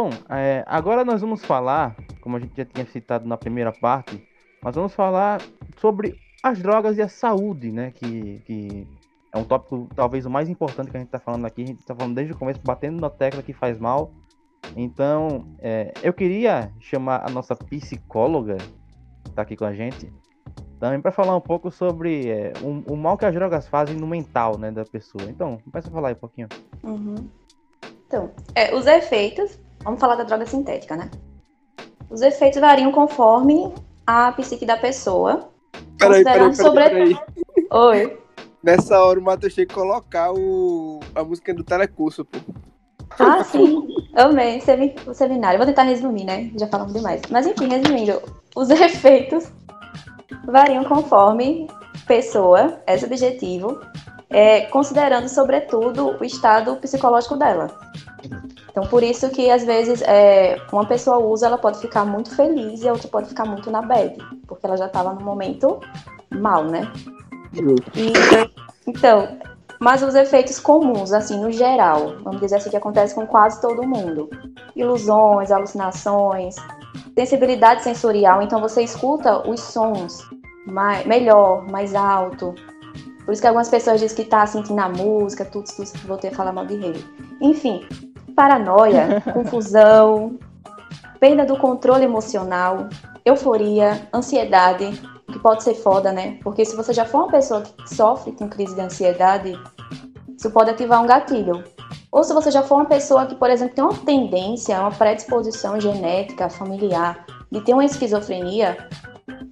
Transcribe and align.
Bom, 0.00 0.10
é, 0.30 0.62
agora 0.68 1.04
nós 1.04 1.20
vamos 1.22 1.44
falar, 1.44 1.96
como 2.20 2.36
a 2.36 2.38
gente 2.38 2.56
já 2.56 2.64
tinha 2.64 2.86
citado 2.86 3.26
na 3.26 3.36
primeira 3.36 3.72
parte, 3.72 4.24
nós 4.62 4.72
vamos 4.72 4.94
falar 4.94 5.42
sobre 5.80 6.14
as 6.40 6.60
drogas 6.60 6.98
e 6.98 7.02
a 7.02 7.08
saúde, 7.08 7.72
né? 7.72 7.90
Que, 7.90 8.38
que 8.46 8.86
é 9.34 9.36
um 9.36 9.42
tópico 9.42 9.88
talvez 9.96 10.24
o 10.24 10.30
mais 10.30 10.48
importante 10.48 10.88
que 10.88 10.96
a 10.96 11.00
gente 11.00 11.08
está 11.08 11.18
falando 11.18 11.46
aqui. 11.46 11.64
A 11.64 11.66
gente 11.66 11.80
está 11.80 11.96
falando 11.96 12.14
desde 12.14 12.32
o 12.32 12.36
começo, 12.38 12.60
batendo 12.62 13.00
na 13.00 13.10
tecla 13.10 13.42
que 13.42 13.52
faz 13.52 13.76
mal. 13.80 14.12
Então, 14.76 15.48
é, 15.58 15.92
eu 16.00 16.12
queria 16.12 16.72
chamar 16.78 17.26
a 17.26 17.28
nossa 17.28 17.56
psicóloga, 17.56 18.58
que 19.24 19.30
está 19.30 19.42
aqui 19.42 19.56
com 19.56 19.64
a 19.64 19.74
gente, 19.74 20.12
também 20.78 21.00
para 21.00 21.10
falar 21.10 21.34
um 21.34 21.40
pouco 21.40 21.72
sobre 21.72 22.30
é, 22.30 22.52
o, 22.62 22.92
o, 22.92 22.96
mal 22.96 23.18
que 23.18 23.26
as 23.26 23.34
drogas 23.34 23.66
fazem 23.66 23.96
no 23.96 24.06
mental 24.06 24.56
né, 24.58 24.70
da 24.70 24.84
pessoa. 24.84 25.24
Então, 25.28 25.58
começa 25.68 25.88
a 25.88 25.90
falar 25.90 26.10
aí 26.10 26.14
um 26.14 26.18
pouquinho. 26.18 26.46
Uhum. 26.84 27.16
Então, 28.06 28.30
é, 28.54 28.72
os 28.72 28.86
efeitos, 28.86 29.58
vamos 29.88 30.00
falar 30.00 30.16
da 30.16 30.24
droga 30.24 30.44
sintética, 30.44 30.96
né? 30.96 31.10
Os 32.10 32.20
efeitos 32.20 32.60
variam 32.60 32.92
conforme 32.92 33.72
a 34.06 34.32
psique 34.32 34.66
da 34.66 34.76
pessoa. 34.76 35.48
Peraí, 35.98 36.22
peraí, 36.22 36.38
peraí, 36.40 36.56
sobre... 36.56 36.84
peraí. 36.84 37.18
Oi. 37.70 38.18
Nessa 38.62 39.02
hora 39.02 39.18
o 39.18 39.22
Matheus 39.22 39.54
tem 39.54 39.66
que 39.66 39.74
colocar 39.74 40.32
o... 40.32 41.00
a 41.14 41.24
música 41.24 41.54
do 41.54 41.64
telecurso, 41.64 42.24
pô. 42.24 42.38
Ah, 43.18 43.42
sim. 43.42 43.88
Amei 44.14 44.62
o 45.06 45.14
seminário. 45.14 45.58
Vou 45.58 45.66
tentar 45.66 45.84
resumir, 45.84 46.24
né? 46.24 46.50
Já 46.58 46.66
falamos 46.66 46.92
demais. 46.92 47.22
Mas 47.30 47.46
enfim, 47.46 47.68
resumindo, 47.68 48.20
os 48.54 48.68
efeitos 48.70 49.50
variam 50.44 50.84
conforme 50.84 51.66
pessoa, 52.06 52.78
esse 52.86 53.06
objetivo, 53.06 53.80
é, 54.28 54.62
considerando 54.66 55.28
sobretudo 55.28 56.16
o 56.20 56.24
estado 56.24 56.76
psicológico 56.76 57.36
dela. 57.36 57.87
Então, 58.70 58.86
por 58.86 59.02
isso 59.02 59.28
que 59.30 59.50
às 59.50 59.64
vezes 59.64 60.02
é, 60.02 60.56
uma 60.72 60.86
pessoa 60.86 61.18
usa, 61.18 61.46
ela 61.46 61.58
pode 61.58 61.78
ficar 61.80 62.04
muito 62.04 62.34
feliz 62.34 62.82
e 62.82 62.88
a 62.88 62.92
outra 62.92 63.08
pode 63.08 63.28
ficar 63.28 63.44
muito 63.44 63.70
na 63.70 63.82
bad, 63.82 64.16
porque 64.46 64.66
ela 64.66 64.76
já 64.76 64.86
estava 64.86 65.12
no 65.12 65.20
momento 65.20 65.80
mal, 66.30 66.64
né? 66.64 66.90
E, 67.94 68.12
então, 68.86 69.38
mas 69.80 70.02
os 70.02 70.14
efeitos 70.14 70.58
comuns, 70.58 71.12
assim, 71.12 71.40
no 71.40 71.52
geral, 71.52 72.16
vamos 72.22 72.40
dizer 72.40 72.56
assim, 72.56 72.70
que 72.70 72.76
acontece 72.76 73.14
com 73.14 73.26
quase 73.26 73.60
todo 73.60 73.86
mundo. 73.86 74.28
Ilusões, 74.74 75.50
alucinações, 75.50 76.56
sensibilidade 77.16 77.82
sensorial, 77.82 78.42
então 78.42 78.60
você 78.60 78.82
escuta 78.82 79.48
os 79.48 79.60
sons 79.60 80.18
mais, 80.66 81.06
melhor, 81.06 81.66
mais 81.70 81.94
alto. 81.94 82.54
Por 83.24 83.32
isso 83.32 83.42
que 83.42 83.46
algumas 83.46 83.68
pessoas 83.68 84.00
dizem 84.00 84.16
que 84.16 84.24
tá 84.24 84.46
sentindo 84.46 84.80
a 84.80 84.88
música, 84.88 85.44
tudo, 85.44 85.66
tudo, 85.76 85.90
voltei 86.06 86.30
a 86.30 86.34
falar 86.34 86.52
mal 86.52 86.66
de 86.66 86.76
rei. 86.76 87.04
Enfim, 87.40 87.86
paranoia, 88.38 89.20
confusão, 89.34 90.38
perda 91.18 91.44
do 91.44 91.56
controle 91.56 92.04
emocional, 92.04 92.88
euforia, 93.24 94.08
ansiedade, 94.14 94.92
que 95.26 95.40
pode 95.40 95.64
ser 95.64 95.74
foda, 95.74 96.12
né? 96.12 96.38
Porque 96.44 96.64
se 96.64 96.76
você 96.76 96.92
já 96.92 97.04
for 97.04 97.22
uma 97.24 97.32
pessoa 97.32 97.62
que 97.62 97.92
sofre 97.92 98.30
com 98.30 98.48
crise 98.48 98.76
de 98.76 98.80
ansiedade, 98.80 99.60
isso 100.38 100.48
pode 100.52 100.70
ativar 100.70 101.02
um 101.02 101.06
gatilho. 101.06 101.64
Ou 102.12 102.22
se 102.22 102.32
você 102.32 102.52
já 102.52 102.62
for 102.62 102.76
uma 102.76 102.84
pessoa 102.84 103.26
que, 103.26 103.34
por 103.34 103.50
exemplo, 103.50 103.74
tem 103.74 103.84
uma 103.84 103.98
tendência, 104.04 104.78
uma 104.78 104.92
predisposição 104.92 105.80
genética, 105.80 106.48
familiar, 106.48 107.26
de 107.50 107.60
ter 107.60 107.74
uma 107.74 107.84
esquizofrenia, 107.84 108.88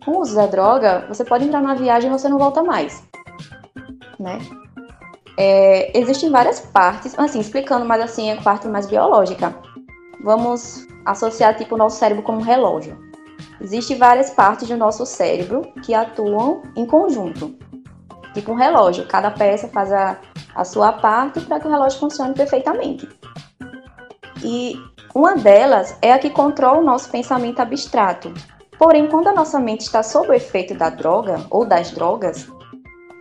com 0.05 0.13
o 0.13 0.21
uso 0.21 0.37
da 0.37 0.47
droga, 0.47 1.05
você 1.09 1.25
pode 1.25 1.45
entrar 1.45 1.61
numa 1.61 1.75
viagem 1.75 2.09
e 2.09 2.13
você 2.13 2.29
não 2.29 2.39
volta 2.39 2.63
mais. 2.63 3.03
Né? 4.19 4.39
É, 5.39 5.99
existem 5.99 6.31
várias 6.31 6.61
partes, 6.61 7.19
assim, 7.19 7.41
explicando 7.41 7.85
mais 7.85 8.03
assim 8.03 8.31
a 8.31 8.41
parte 8.41 8.67
mais 8.69 8.87
biológica. 8.87 9.55
Vamos 10.23 10.87
associar 11.05 11.57
tipo 11.57 11.75
o 11.75 11.79
nosso 11.79 11.99
cérebro 11.99 12.23
como 12.23 12.39
um 12.39 12.43
relógio. 12.43 12.99
Existem 13.61 13.97
várias 13.97 14.31
partes 14.31 14.69
do 14.69 14.77
nosso 14.77 15.05
cérebro 15.07 15.63
que 15.83 15.95
atuam 15.95 16.63
em 16.75 16.87
conjunto, 16.87 17.55
tipo 18.35 18.53
um 18.53 18.55
relógio. 18.55 19.07
Cada 19.07 19.31
peça 19.31 19.69
faz 19.69 19.93
a, 19.93 20.19
a 20.55 20.65
sua 20.65 20.93
parte 20.93 21.41
para 21.41 21.61
que 21.61 21.67
o 21.67 21.71
relógio 21.71 22.01
funcione 22.01 22.35
perfeitamente. 22.35 23.09
E 24.43 24.75
uma 25.15 25.35
delas 25.37 25.97
é 26.03 26.13
a 26.13 26.19
que 26.19 26.31
controla 26.31 26.81
o 26.81 26.85
nosso 26.85 27.11
pensamento 27.11 27.61
abstrato. 27.61 28.33
Porém, 28.79 29.09
quando 29.09 29.29
a 29.29 29.33
nossa 29.33 29.59
mente 29.59 29.81
está 29.81 30.03
sob 30.03 30.29
o 30.29 30.35
efeito 30.35 30.75
da 30.75 30.91
droga 30.91 31.41
ou 31.51 31.65
das 31.65 31.91
drogas, 31.91 32.47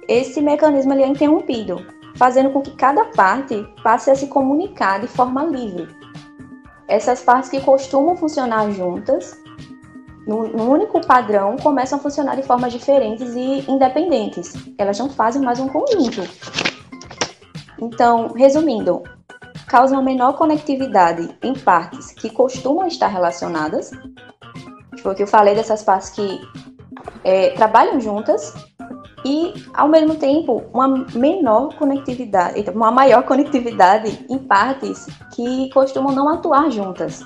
esse 0.07 0.41
mecanismo 0.41 0.93
é 0.93 1.07
interrompido, 1.07 1.85
fazendo 2.15 2.49
com 2.51 2.61
que 2.61 2.71
cada 2.71 3.05
parte 3.05 3.67
passe 3.83 4.09
a 4.09 4.15
se 4.15 4.27
comunicar 4.27 4.99
de 4.99 5.07
forma 5.07 5.43
livre. 5.43 5.87
Essas 6.87 7.21
partes 7.21 7.49
que 7.49 7.61
costumam 7.61 8.15
funcionar 8.15 8.69
juntas 8.71 9.35
num 10.27 10.71
único 10.71 11.05
padrão, 11.05 11.55
começam 11.57 11.99
a 11.99 12.01
funcionar 12.01 12.35
de 12.35 12.41
formas 12.41 12.73
diferentes 12.73 13.35
e 13.35 13.71
independentes. 13.71 14.53
Elas 14.77 14.97
não 14.97 15.09
fazem 15.09 15.41
mais 15.41 15.59
um 15.59 15.67
conjunto. 15.67 16.21
Então, 17.79 18.33
resumindo, 18.33 19.03
causa 19.67 19.93
uma 19.93 20.01
menor 20.01 20.33
conectividade 20.33 21.37
em 21.43 21.53
partes 21.53 22.11
que 22.11 22.29
costumam 22.29 22.87
estar 22.87 23.07
relacionadas. 23.07 23.91
Foi 25.01 25.13
o 25.13 25.15
que 25.15 25.23
eu 25.23 25.27
falei 25.27 25.53
dessas 25.53 25.83
partes 25.83 26.09
que 26.09 26.41
é, 27.23 27.51
trabalham 27.51 27.99
juntas 27.99 28.53
e, 29.25 29.53
ao 29.73 29.87
mesmo 29.87 30.15
tempo, 30.15 30.63
uma 30.71 30.87
menor 31.15 31.75
conectividade, 31.75 32.63
uma 32.69 32.91
maior 32.91 33.23
conectividade 33.23 34.23
em 34.29 34.37
partes 34.37 35.07
que 35.33 35.67
costumam 35.73 36.13
não 36.13 36.29
atuar 36.29 36.69
juntas. 36.69 37.23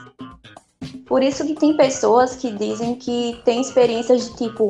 Por 1.05 1.21
isso 1.21 1.45
que 1.45 1.55
tem 1.55 1.75
pessoas 1.75 2.37
que 2.37 2.51
dizem 2.51 2.95
que 2.95 3.41
tem 3.43 3.59
experiências 3.59 4.29
de 4.29 4.37
tipo. 4.37 4.67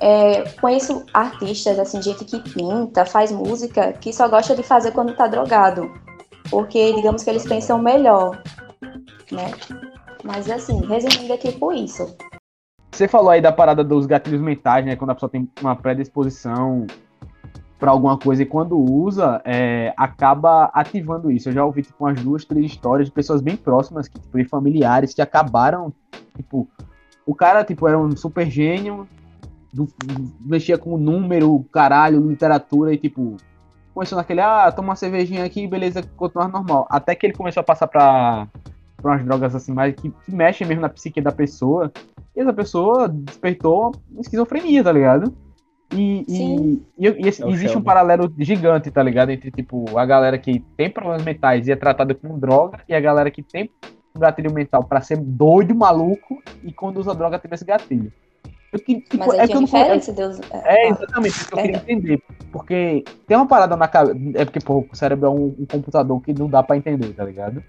É, 0.00 0.42
conheço 0.60 1.04
artistas, 1.14 1.78
assim, 1.78 2.02
gente 2.02 2.24
que 2.24 2.40
pinta, 2.40 3.04
faz 3.04 3.30
música, 3.30 3.92
que 3.92 4.12
só 4.12 4.28
gosta 4.28 4.54
de 4.54 4.62
fazer 4.62 4.92
quando 4.92 5.14
tá 5.14 5.26
drogado. 5.26 5.92
Porque, 6.50 6.92
digamos 6.92 7.22
que 7.22 7.30
eles 7.30 7.44
pensam 7.44 7.78
melhor, 7.78 8.42
né? 9.30 9.52
Mas, 10.24 10.50
assim, 10.50 10.84
resumindo 10.86 11.32
é 11.32 11.36
tipo 11.36 11.72
isso. 11.72 12.16
Você 12.92 13.08
falou 13.08 13.30
aí 13.30 13.40
da 13.40 13.50
parada 13.50 13.82
dos 13.82 14.04
gatilhos 14.04 14.40
mentais, 14.40 14.84
né? 14.84 14.96
Quando 14.96 15.10
a 15.10 15.14
pessoa 15.14 15.30
tem 15.30 15.48
uma 15.62 15.74
predisposição 15.74 16.86
para 17.80 17.90
alguma 17.90 18.18
coisa 18.18 18.42
e 18.42 18.46
quando 18.46 18.78
usa, 18.78 19.40
é, 19.44 19.92
acaba 19.96 20.70
ativando 20.74 21.30
isso. 21.30 21.48
Eu 21.48 21.52
já 21.52 21.64
ouvi 21.64 21.82
tipo, 21.82 22.04
umas 22.04 22.20
duas, 22.22 22.44
três 22.44 22.66
histórias 22.66 23.08
de 23.08 23.12
pessoas 23.12 23.40
bem 23.40 23.56
próximas, 23.56 24.06
que, 24.06 24.20
tipo, 24.20 24.38
de 24.38 24.44
familiares, 24.44 25.14
que 25.14 25.22
acabaram, 25.22 25.92
tipo, 26.36 26.68
o 27.26 27.34
cara, 27.34 27.64
tipo, 27.64 27.88
era 27.88 27.98
um 27.98 28.14
super 28.14 28.48
gênio, 28.48 29.08
do, 29.72 29.88
mexia 30.40 30.76
com 30.76 30.96
número, 30.96 31.64
caralho, 31.72 32.20
literatura, 32.28 32.92
e, 32.92 32.98
tipo, 32.98 33.36
começou 33.92 34.16
naquele, 34.16 34.42
ah, 34.42 34.70
toma 34.70 34.90
uma 34.90 34.96
cervejinha 34.96 35.44
aqui, 35.44 35.66
beleza, 35.66 36.02
continuar 36.16 36.46
normal. 36.46 36.86
Até 36.90 37.14
que 37.14 37.26
ele 37.26 37.34
começou 37.34 37.62
a 37.62 37.64
passar 37.64 37.88
pra, 37.88 38.46
pra 39.02 39.12
umas 39.12 39.24
drogas, 39.24 39.54
assim, 39.54 39.72
mais 39.72 39.94
que, 39.94 40.08
que 40.10 40.34
mexem 40.34 40.66
mesmo 40.66 40.82
na 40.82 40.88
psique 40.88 41.20
da 41.20 41.32
pessoa, 41.32 41.92
e 42.34 42.40
essa 42.40 42.52
pessoa 42.52 43.08
despertou 43.08 43.92
esquizofrenia, 44.18 44.82
tá 44.82 44.92
ligado? 44.92 45.34
E, 45.94 46.24
e, 46.26 46.82
e, 46.98 47.08
e 47.08 47.28
esse, 47.28 47.44
é 47.44 47.48
existe 47.48 47.76
um 47.76 47.82
paralelo 47.82 48.32
gigante, 48.38 48.90
tá 48.90 49.02
ligado? 49.02 49.30
Entre, 49.30 49.50
tipo, 49.50 49.98
a 49.98 50.06
galera 50.06 50.38
que 50.38 50.60
tem 50.76 50.88
problemas 50.88 51.22
mentais 51.22 51.68
e 51.68 51.72
é 51.72 51.76
tratada 51.76 52.14
com 52.14 52.38
droga 52.38 52.80
e 52.88 52.94
a 52.94 53.00
galera 53.00 53.30
que 53.30 53.42
tem 53.42 53.70
um 54.14 54.20
gatilho 54.20 54.52
mental 54.52 54.84
para 54.84 55.00
ser 55.00 55.18
doido, 55.18 55.74
maluco 55.74 56.42
e 56.62 56.72
quando 56.72 56.98
usa 56.98 57.14
droga 57.14 57.38
tem 57.38 57.50
esse 57.52 57.64
gatilho. 57.64 58.10
Eu, 58.72 58.78
tipo, 58.78 59.18
Mas 59.18 59.34
é 59.34 59.46
que 59.46 59.52
eu 59.52 59.56
não 59.56 59.64
diferença, 59.64 60.12
Deus... 60.14 60.40
É, 60.50 60.88
exatamente, 60.88 61.34
isso 61.34 61.46
que 61.46 61.54
eu 61.54 61.58
queria 61.58 61.76
entender. 61.76 62.22
Porque 62.50 63.04
tem 63.26 63.36
uma 63.36 63.46
parada 63.46 63.76
na 63.76 63.86
cabeça. 63.86 64.18
É 64.34 64.44
porque, 64.46 64.60
pô, 64.60 64.86
o 64.90 64.96
cérebro 64.96 65.26
é 65.26 65.30
um, 65.30 65.54
um 65.58 65.66
computador 65.66 66.22
que 66.22 66.32
não 66.32 66.48
dá 66.48 66.62
para 66.62 66.78
entender, 66.78 67.12
tá 67.12 67.22
ligado? 67.22 67.62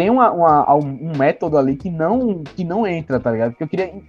Tem 0.00 0.08
uma, 0.08 0.32
uma, 0.32 0.74
um 0.76 1.12
método 1.14 1.58
ali 1.58 1.76
que 1.76 1.90
não, 1.90 2.42
que 2.42 2.64
não 2.64 2.86
entra, 2.86 3.20
tá 3.20 3.30
ligado? 3.30 3.50
Porque 3.50 3.64
eu 3.64 3.68
queria 3.68 4.02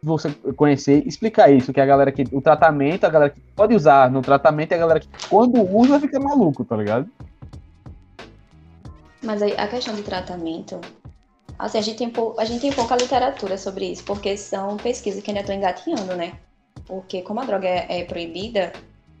você 0.00 0.30
conhecer, 0.56 1.04
explicar 1.08 1.50
isso, 1.50 1.72
que 1.72 1.80
a 1.80 1.84
galera 1.84 2.12
que 2.12 2.22
o 2.30 2.40
tratamento, 2.40 3.02
a 3.02 3.08
galera 3.08 3.32
que 3.32 3.40
pode 3.40 3.74
usar 3.74 4.12
no 4.12 4.22
tratamento, 4.22 4.70
e 4.70 4.74
a 4.76 4.78
galera 4.78 5.00
que 5.00 5.08
quando 5.28 5.60
usa 5.76 5.98
fica 5.98 6.20
maluco, 6.20 6.64
tá 6.64 6.76
ligado? 6.76 7.10
Mas 9.20 9.42
a 9.42 9.66
questão 9.66 9.92
de 9.96 10.02
tratamento, 10.02 10.80
assim, 11.58 11.78
a 11.78 11.82
gente 11.82 11.98
tem, 11.98 12.10
pou, 12.10 12.36
a 12.38 12.44
gente 12.44 12.60
tem 12.60 12.72
pouca 12.72 12.94
literatura 12.94 13.58
sobre 13.58 13.86
isso, 13.86 14.04
porque 14.04 14.36
são 14.36 14.76
pesquisas 14.76 15.20
que 15.20 15.32
ainda 15.32 15.40
estão 15.40 15.56
engatinhando, 15.56 16.14
né? 16.14 16.34
Porque 16.86 17.22
como 17.22 17.40
a 17.40 17.44
droga 17.44 17.66
é, 17.66 18.02
é 18.02 18.04
proibida, 18.04 18.72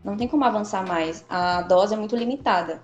não 0.04 0.16
tem 0.16 0.28
como 0.28 0.44
avançar 0.44 0.86
mais. 0.86 1.24
A 1.28 1.62
dose 1.62 1.94
é 1.94 1.96
muito 1.96 2.14
limitada. 2.14 2.80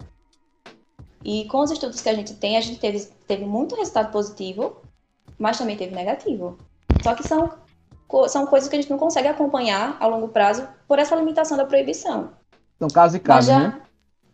E 1.25 1.47
com 1.47 1.61
os 1.61 1.71
estudos 1.71 2.01
que 2.01 2.09
a 2.09 2.15
gente 2.15 2.35
tem, 2.35 2.57
a 2.57 2.61
gente 2.61 2.79
teve, 2.79 3.01
teve 3.27 3.45
muito 3.47 3.75
resultado 3.75 4.13
positivo, 4.13 4.77
mas 5.39 5.57
também 5.57 5.77
teve 5.77 5.95
negativo. 5.95 6.59
Só 7.03 7.15
que 7.15 7.27
são 7.27 7.65
são 8.29 8.47
coisas 8.47 8.69
que 8.69 8.77
a 8.77 8.81
gente 8.81 8.91
não 8.91 8.99
consegue 8.99 9.27
acompanhar 9.27 9.97
a 9.99 10.07
longo 10.07 10.29
prazo 10.29 10.69
por 10.87 10.99
essa 10.99 11.17
limitação 11.17 11.57
da 11.57 11.65
proibição. 11.65 12.31
São 12.79 12.89
caso 12.89 13.17
e 13.17 13.21
caso, 13.21 13.49
já, 13.49 13.59
né? 13.59 13.83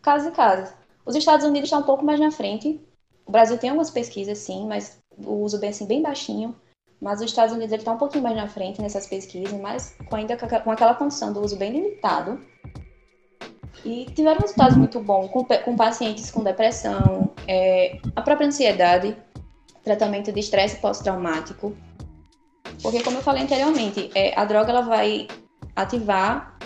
Caso 0.03 0.29
e 0.29 0.33
caso. 0.33 0.73
Os 1.07 1.15
Estados 1.15 1.47
Unidos 1.47 1.69
estão 1.69 1.81
um 1.81 1.85
pouco 1.85 2.05
mais 2.05 2.21
na 2.21 2.31
frente. 2.31 2.81
O 3.25 3.33
Brasil 3.33 3.57
tem 3.57 3.71
algumas 3.71 3.91
pesquisas, 3.91 4.39
sim, 4.39 4.67
mas 4.67 4.99
o 5.17 5.35
uso 5.35 5.59
bem 5.59 5.71
assim, 5.71 5.87
bem 5.87 6.03
baixinho. 6.03 6.55
Mas 7.01 7.21
os 7.21 7.27
Estados 7.27 7.55
Unidos 7.55 7.73
está 7.73 7.93
um 7.93 7.97
pouquinho 7.97 8.25
mais 8.25 8.37
na 8.37 8.49
frente 8.49 8.83
nessas 8.83 9.07
pesquisas, 9.07 9.59
mas 9.59 9.97
com 10.09 10.17
ainda 10.17 10.37
com 10.37 10.71
aquela 10.71 10.95
condição 10.95 11.33
do 11.33 11.41
uso 11.41 11.57
bem 11.57 11.73
limitado. 11.73 12.39
E 13.85 14.07
tiveram 14.15 14.41
resultados 14.41 14.77
muito 14.77 15.01
bons 15.01 15.29
com, 15.31 15.45
com 15.45 15.77
pacientes 15.77 16.31
com 16.31 16.43
depressão, 16.43 17.31
é, 17.47 17.99
a 18.15 18.23
própria 18.23 18.47
ansiedade, 18.47 19.17
tratamento 19.83 20.31
de 20.33 20.41
estresse 20.41 20.77
pós-traumático. 20.77 21.75
Porque, 22.83 23.03
como 23.03 23.19
eu 23.19 23.23
falei 23.23 23.43
anteriormente, 23.43 24.11
é, 24.15 24.39
a 24.39 24.45
droga 24.45 24.71
ela 24.71 24.83
vai 24.83 25.29
ativar 25.75 26.59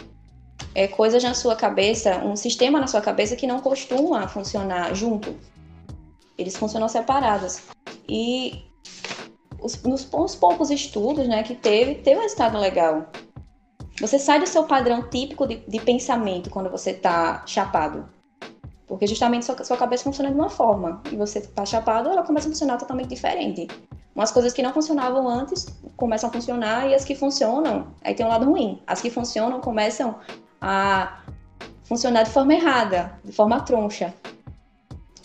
é, 0.74 0.88
coisas 0.88 1.22
na 1.22 1.34
sua 1.34 1.54
cabeça, 1.54 2.18
um 2.18 2.36
sistema 2.36 2.80
na 2.80 2.86
sua 2.86 3.00
cabeça 3.00 3.36
que 3.36 3.46
não 3.46 3.60
costuma 3.60 4.26
funcionar 4.28 4.94
junto. 4.94 5.36
Eles 6.36 6.56
funcionam 6.56 6.88
separados. 6.88 7.62
E 8.08 8.64
os, 9.60 9.80
nos, 9.82 10.04
poucos 10.34 10.70
estudos 10.70 11.26
né, 11.28 11.42
que 11.42 11.54
teve, 11.54 11.96
teve 11.96 12.18
um 12.18 12.22
resultado 12.22 12.58
legal. 12.58 13.06
Você 14.00 14.18
sai 14.18 14.40
do 14.40 14.46
seu 14.46 14.64
padrão 14.64 15.08
típico 15.08 15.46
de, 15.46 15.56
de 15.68 15.80
pensamento 15.80 16.50
quando 16.50 16.68
você 16.68 16.90
está 16.90 17.44
chapado. 17.46 18.08
Porque 18.86 19.06
justamente 19.06 19.44
sua, 19.44 19.62
sua 19.64 19.76
cabeça 19.76 20.04
funciona 20.04 20.30
de 20.30 20.36
uma 20.36 20.50
forma. 20.50 21.00
E 21.10 21.16
você 21.16 21.38
está 21.38 21.64
chapado, 21.64 22.08
ela 22.10 22.22
começa 22.22 22.48
a 22.48 22.50
funcionar 22.50 22.76
totalmente 22.76 23.08
diferente. 23.08 23.68
Umas 24.14 24.30
coisas 24.30 24.52
que 24.52 24.62
não 24.62 24.72
funcionavam 24.72 25.28
antes 25.28 25.66
começam 25.96 26.28
a 26.28 26.32
funcionar 26.32 26.88
e 26.88 26.94
as 26.94 27.04
que 27.04 27.14
funcionam, 27.14 27.88
aí 28.02 28.14
tem 28.14 28.24
um 28.24 28.28
lado 28.28 28.46
ruim. 28.46 28.80
As 28.86 29.00
que 29.00 29.10
funcionam 29.10 29.60
começam 29.60 30.16
a 30.60 31.20
funcionar 31.84 32.22
de 32.22 32.30
forma 32.30 32.54
errada, 32.54 33.18
de 33.24 33.32
forma 33.32 33.60
troncha. 33.60 34.14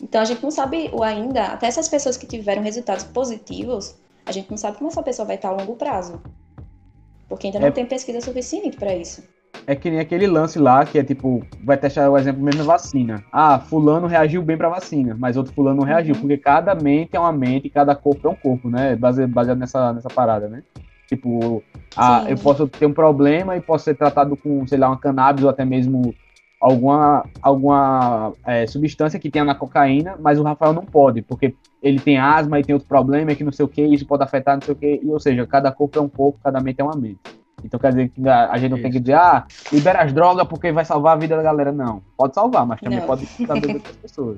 Então 0.01 0.21
a 0.21 0.25
gente 0.25 0.41
não 0.41 0.51
sabe 0.51 0.89
o 0.93 1.03
ainda, 1.03 1.45
até 1.45 1.67
essas 1.67 1.89
pessoas 1.89 2.17
que 2.17 2.25
tiveram 2.25 2.63
resultados 2.63 3.03
positivos, 3.03 3.95
a 4.25 4.31
gente 4.31 4.49
não 4.49 4.57
sabe 4.57 4.77
como 4.77 4.89
essa 4.89 5.03
pessoa 5.03 5.25
vai 5.25 5.35
estar 5.35 5.49
a 5.49 5.53
longo 5.53 5.75
prazo. 5.75 6.21
Porque 7.29 7.47
ainda 7.47 7.59
não 7.59 7.67
é... 7.67 7.71
tem 7.71 7.85
pesquisa 7.85 8.19
suficiente 8.19 8.75
para 8.75 8.93
isso. 8.95 9.23
É 9.65 9.75
que 9.75 9.89
nem 9.89 9.99
aquele 9.99 10.27
lance 10.27 10.57
lá 10.57 10.83
que 10.85 10.97
é 10.97 11.03
tipo, 11.03 11.45
vai 11.63 11.77
testar 11.77 12.09
o 12.09 12.17
exemplo 12.17 12.41
mesmo 12.41 12.61
da 12.61 12.67
vacina. 12.67 13.23
Ah, 13.31 13.59
fulano 13.59 14.07
reagiu 14.07 14.41
bem 14.41 14.57
pra 14.57 14.69
vacina, 14.69 15.15
mas 15.17 15.37
outro 15.37 15.53
fulano 15.53 15.77
não 15.77 15.83
reagiu, 15.83 16.15
uhum. 16.15 16.21
porque 16.21 16.37
cada 16.37 16.73
mente 16.75 17.15
é 17.15 17.19
uma 17.19 17.31
mente, 17.31 17.69
cada 17.69 17.95
corpo 17.95 18.27
é 18.27 18.31
um 18.31 18.35
corpo, 18.35 18.69
né? 18.69 18.95
Baseado 18.95 19.57
nessa, 19.57 19.93
nessa 19.93 20.09
parada, 20.09 20.47
né? 20.47 20.63
Tipo, 21.07 21.63
ah, 21.95 22.25
eu 22.27 22.37
posso 22.37 22.67
ter 22.67 22.85
um 22.85 22.93
problema 22.93 23.57
e 23.57 23.61
posso 23.61 23.85
ser 23.85 23.95
tratado 23.95 24.37
com, 24.37 24.65
sei 24.67 24.77
lá, 24.77 24.87
uma 24.87 24.97
cannabis 24.97 25.43
ou 25.43 25.49
até 25.49 25.65
mesmo 25.65 26.13
alguma, 26.59 27.25
alguma 27.41 28.33
é, 28.45 28.67
substância 28.67 29.19
que 29.19 29.29
tenha 29.29 29.45
na 29.45 29.55
cocaína, 29.55 30.17
mas 30.19 30.37
o 30.37 30.43
Rafael 30.43 30.73
não 30.73 30.85
pode, 30.85 31.21
porque 31.21 31.55
ele 31.81 31.99
tem 31.99 32.17
asma 32.17 32.59
e 32.59 32.63
tem 32.63 32.73
outro 32.73 32.87
problema, 32.87 33.33
que 33.33 33.43
não 33.43 33.51
sei 33.51 33.65
o 33.65 33.69
que, 33.69 33.81
isso 33.81 34.05
pode 34.05 34.23
afetar 34.23 34.55
não 34.55 34.61
sei 34.61 34.73
o 34.73 34.77
que, 34.77 34.99
e, 35.01 35.07
ou 35.09 35.19
seja, 35.19 35.47
cada 35.47 35.71
corpo 35.71 35.97
é 35.97 36.01
um 36.01 36.09
corpo, 36.09 36.39
cada 36.43 36.59
mente 36.59 36.81
é 36.81 36.83
uma 36.83 36.95
mente. 36.95 37.19
Então 37.63 37.79
quer 37.79 37.89
dizer 37.89 38.09
que 38.09 38.27
a 38.27 38.57
gente 38.57 38.71
não 38.71 38.77
isso. 38.77 38.83
tem 38.83 38.91
que 38.91 38.99
dizer, 38.99 39.15
ah, 39.15 39.45
libera 39.71 40.03
as 40.03 40.13
drogas 40.13 40.47
porque 40.47 40.71
vai 40.71 40.85
salvar 40.85 41.13
a 41.13 41.19
vida 41.19 41.35
da 41.35 41.43
galera. 41.43 41.71
Não, 41.71 42.01
pode 42.17 42.33
salvar, 42.33 42.65
mas 42.65 42.79
também 42.79 42.99
não. 42.99 43.05
pode 43.05 43.25
salvar 43.25 43.75
outras 43.75 43.95
pessoas. 44.01 44.37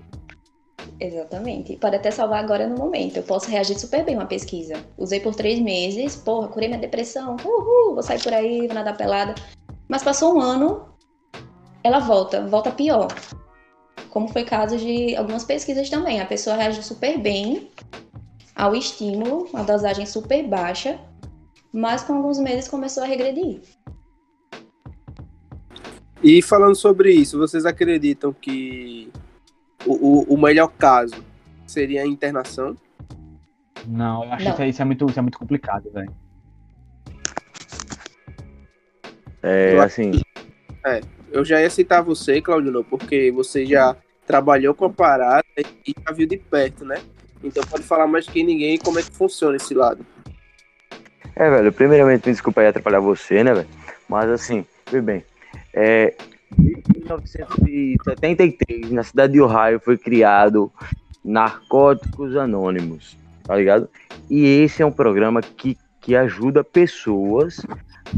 Exatamente. 1.00 1.76
Pode 1.78 1.96
até 1.96 2.12
salvar 2.12 2.44
agora 2.44 2.68
no 2.68 2.76
momento. 2.76 3.18
Eu 3.18 3.24
posso 3.24 3.50
reagir 3.50 3.78
super 3.78 4.04
bem 4.04 4.16
uma 4.16 4.26
pesquisa. 4.26 4.76
Usei 4.98 5.20
por 5.20 5.36
três 5.36 5.60
meses, 5.60 6.16
porra, 6.16 6.48
curei 6.48 6.68
minha 6.68 6.80
depressão, 6.80 7.36
uhul, 7.44 7.94
vou 7.94 8.04
sair 8.04 8.22
por 8.22 8.34
aí, 8.34 8.66
vou 8.68 8.76
nadar 8.76 8.98
pelada. 8.98 9.36
Mas 9.88 10.04
passou 10.04 10.36
um 10.36 10.42
ano, 10.42 10.86
ela 11.84 12.00
volta, 12.00 12.46
volta 12.48 12.72
pior. 12.72 13.08
Como 14.10 14.28
foi 14.28 14.44
caso 14.44 14.78
de 14.78 15.16
algumas 15.16 15.44
pesquisas 15.44 15.90
também. 15.90 16.20
A 16.20 16.26
pessoa 16.26 16.56
reagiu 16.56 16.84
super 16.84 17.18
bem 17.18 17.72
ao 18.56 18.76
estímulo, 18.76 19.48
uma 19.54 19.64
dosagem 19.64 20.06
super 20.06 20.48
baixa, 20.48 21.00
mas 21.72 22.04
com 22.04 22.14
alguns 22.14 22.38
meses 22.38 22.68
começou 22.68 23.04
a 23.04 23.06
regredir. 23.06 23.62
E 26.24 26.42
falando 26.42 26.76
sobre 26.76 27.12
isso, 27.12 27.38
vocês 27.38 27.66
acreditam 27.66 28.32
que 28.32 29.12
o, 29.86 29.94
o, 29.94 30.36
o 30.36 30.38
melhor 30.42 30.68
caso 30.68 31.16
seria 31.66 32.04
a 32.04 32.06
internação? 32.06 32.76
Não, 33.88 34.24
eu 34.24 34.32
acho 34.34 34.46
Não. 34.46 34.56
que 34.56 34.66
isso 34.66 34.82
é, 34.82 34.86
muito, 34.86 35.10
isso 35.10 35.18
é 35.18 35.22
muito 35.22 35.40
complicado, 35.40 35.90
velho. 35.92 36.14
É, 39.42 39.80
assim. 39.80 40.12
É, 40.86 41.02
eu 41.32 41.46
já 41.46 41.62
ia 41.62 41.70
citar 41.70 42.04
você, 42.04 42.42
Claudio, 42.42 42.84
porque 42.84 43.32
você 43.32 43.66
já 43.66 43.96
trabalhou 44.26 44.74
com 44.74 44.86
a 44.86 44.90
parada 44.90 45.46
e 45.58 45.96
já 46.06 46.14
viu 46.14 46.28
de 46.28 46.38
perto, 46.38 46.86
né? 46.86 47.02
Então 47.44 47.64
pode 47.64 47.84
falar 47.84 48.08
mais 48.08 48.28
que 48.28 48.44
ninguém 48.44 48.78
como 48.78 49.00
é 49.00 49.02
que 49.02 49.12
funciona 49.12 49.56
esse 49.56 49.74
lado. 49.74 50.06
É, 51.36 51.50
velho, 51.50 51.72
primeiramente 51.74 52.28
me 52.28 52.34
desculpa 52.34 52.62
aí 52.62 52.68
atrapalhar 52.68 53.00
você, 53.00 53.44
né, 53.44 53.54
velho? 53.54 53.68
Mas 54.08 54.30
assim, 54.30 54.66
vê 54.92 55.02
bem. 55.02 55.24
É, 55.74 56.16
em 56.60 56.84
1973, 57.00 58.92
na 58.92 59.04
cidade 59.04 59.34
de 59.34 59.42
Ohio, 59.42 59.80
foi 59.80 59.98
criado 59.98 60.72
Narcóticos 61.24 62.36
Anônimos, 62.36 63.18
tá 63.44 63.56
ligado? 63.56 63.90
E 64.30 64.64
esse 64.64 64.82
é 64.82 64.86
um 64.86 64.92
programa 64.92 65.42
que, 65.42 65.78
que 66.00 66.16
ajuda 66.16 66.64
pessoas 66.64 67.62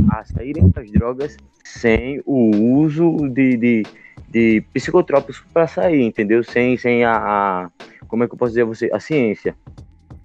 a 0.10 0.24
saírem 0.24 0.70
das 0.70 0.90
drogas 0.92 1.38
sem 1.64 2.22
o 2.26 2.52
uso 2.80 3.18
de, 3.30 3.58
de, 3.58 3.84
de 4.30 4.62
psicotrópicos 4.74 5.44
para 5.54 5.68
sair, 5.68 6.02
entendeu? 6.02 6.44
Sem, 6.44 6.78
sem 6.78 7.04
a, 7.04 7.16
a, 7.16 7.70
Como 8.08 8.24
é 8.24 8.28
que 8.28 8.34
eu 8.34 8.38
posso 8.38 8.52
dizer 8.52 8.64
a 8.64 8.66
você? 8.66 8.90
A 8.94 9.00
ciência, 9.00 9.56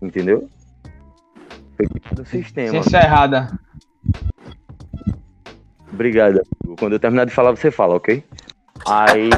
entendeu? 0.01 0.49
Do 2.13 2.25
sistema. 2.25 2.71
Ciência 2.71 2.99
errada. 2.99 3.59
Obrigado. 5.93 6.41
Quando 6.79 6.95
eu 6.95 7.01
terminar 7.01 7.25
de 7.25 7.33
falar, 7.33 7.51
você 7.51 7.71
fala, 7.71 7.97
ok? 7.97 8.23
Aí. 8.87 9.31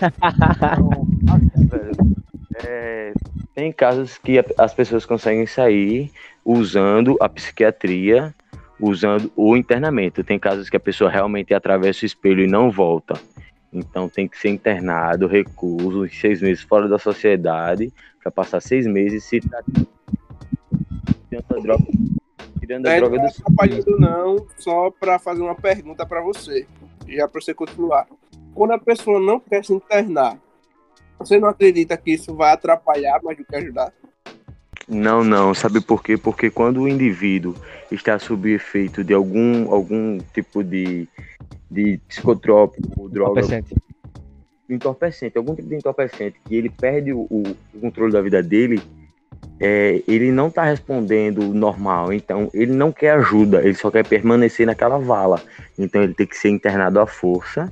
é, 2.64 3.12
tem 3.54 3.72
casos 3.72 4.18
que 4.18 4.42
as 4.56 4.72
pessoas 4.72 5.04
conseguem 5.04 5.46
sair 5.46 6.10
usando 6.44 7.16
a 7.20 7.28
psiquiatria, 7.28 8.34
usando 8.80 9.30
o 9.36 9.56
internamento. 9.56 10.24
Tem 10.24 10.38
casos 10.38 10.70
que 10.70 10.76
a 10.76 10.80
pessoa 10.80 11.10
realmente 11.10 11.52
atravessa 11.54 12.04
o 12.04 12.06
espelho 12.06 12.42
e 12.42 12.46
não 12.46 12.70
volta. 12.70 13.20
Então 13.72 14.08
tem 14.08 14.26
que 14.26 14.38
ser 14.38 14.48
internado, 14.48 15.26
recuso, 15.26 16.08
seis 16.08 16.40
meses 16.40 16.62
fora 16.62 16.88
da 16.88 16.98
sociedade, 16.98 17.92
para 18.20 18.32
passar 18.32 18.60
seis 18.60 18.86
meses 18.86 19.24
se 19.24 19.40
tratando 19.40 19.88
de 21.30 21.62
droga 21.62 21.84
tirando 22.70 22.86
a 22.86 22.92
é, 22.92 22.96
droga 22.98 23.16
não 23.16 23.24
do 23.24 23.30
atrapalhando 23.30 23.98
não, 23.98 24.46
só 24.56 24.90
para 24.90 25.18
fazer 25.18 25.42
uma 25.42 25.54
pergunta 25.54 26.06
para 26.06 26.20
você, 26.20 26.66
já 27.08 27.26
para 27.26 27.40
você 27.40 27.52
continuar. 27.52 28.06
Quando 28.54 28.72
a 28.72 28.78
pessoa 28.78 29.18
não 29.18 29.40
quer 29.40 29.64
se 29.64 29.72
internar, 29.72 30.38
você 31.18 31.38
não 31.38 31.48
acredita 31.48 31.96
que 31.96 32.12
isso 32.12 32.34
vai 32.34 32.52
atrapalhar 32.52 33.20
mais 33.22 33.36
do 33.36 33.44
que 33.44 33.56
ajudar? 33.56 33.92
Não, 34.90 35.22
não. 35.22 35.54
Sabe 35.54 35.80
por 35.80 36.02
quê? 36.02 36.16
Porque 36.16 36.50
quando 36.50 36.80
o 36.80 36.88
indivíduo 36.88 37.54
está 37.92 38.18
sob 38.18 38.52
efeito 38.52 39.04
de 39.04 39.14
algum, 39.14 39.72
algum 39.72 40.18
tipo 40.34 40.64
de, 40.64 41.08
de 41.70 42.00
psicotrópico, 42.08 43.08
droga. 43.08 43.40
Entorpecente. 43.40 43.74
Entorpecente, 44.68 45.38
algum 45.38 45.54
tipo 45.54 45.68
de 45.68 45.76
entorpecente, 45.76 46.40
que 46.44 46.54
ele 46.54 46.68
perde 46.68 47.12
o, 47.12 47.22
o 47.30 47.56
controle 47.80 48.12
da 48.12 48.20
vida 48.20 48.42
dele, 48.42 48.80
é, 49.60 50.02
ele 50.06 50.32
não 50.32 50.48
está 50.48 50.64
respondendo 50.64 51.42
normal, 51.52 52.12
então 52.12 52.48
ele 52.54 52.72
não 52.72 52.92
quer 52.92 53.12
ajuda, 53.12 53.62
ele 53.62 53.74
só 53.74 53.90
quer 53.90 54.06
permanecer 54.06 54.66
naquela 54.66 54.98
vala. 54.98 55.42
Então 55.78 56.02
ele 56.02 56.14
tem 56.14 56.26
que 56.26 56.36
ser 56.36 56.50
internado 56.50 57.00
à 57.00 57.06
força, 57.06 57.70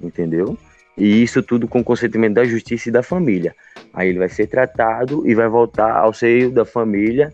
entendeu? 0.00 0.56
E 1.00 1.22
isso 1.22 1.42
tudo 1.42 1.66
com 1.66 1.82
consentimento 1.82 2.34
da 2.34 2.44
justiça 2.44 2.90
e 2.90 2.92
da 2.92 3.02
família. 3.02 3.56
Aí 3.94 4.10
ele 4.10 4.18
vai 4.18 4.28
ser 4.28 4.46
tratado 4.46 5.26
e 5.26 5.34
vai 5.34 5.48
voltar 5.48 5.96
ao 5.96 6.12
seio 6.12 6.50
da 6.50 6.66
família, 6.66 7.32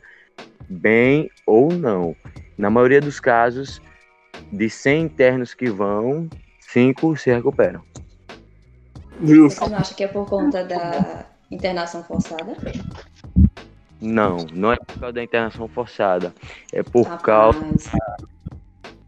bem 0.68 1.28
ou 1.44 1.72
não. 1.72 2.14
Na 2.56 2.70
maioria 2.70 3.00
dos 3.00 3.18
casos, 3.18 3.82
de 4.52 4.70
100 4.70 5.02
internos 5.02 5.52
que 5.52 5.68
vão, 5.68 6.28
5 6.60 7.16
se 7.16 7.32
recuperam. 7.32 7.82
Você 9.20 9.68
não 9.68 9.78
acha 9.78 9.94
que 9.94 10.04
é 10.04 10.08
por 10.08 10.28
conta 10.28 10.62
da 10.62 11.26
internação 11.50 12.04
forçada? 12.04 12.56
Não, 14.00 14.36
não 14.54 14.72
é 14.72 14.76
por 14.76 15.00
causa 15.00 15.14
da 15.14 15.24
internação 15.24 15.66
forçada. 15.66 16.32
É 16.72 16.84
por 16.84 17.02
Rapaz. 17.02 17.22
causa 17.22 17.60
da 17.60 18.16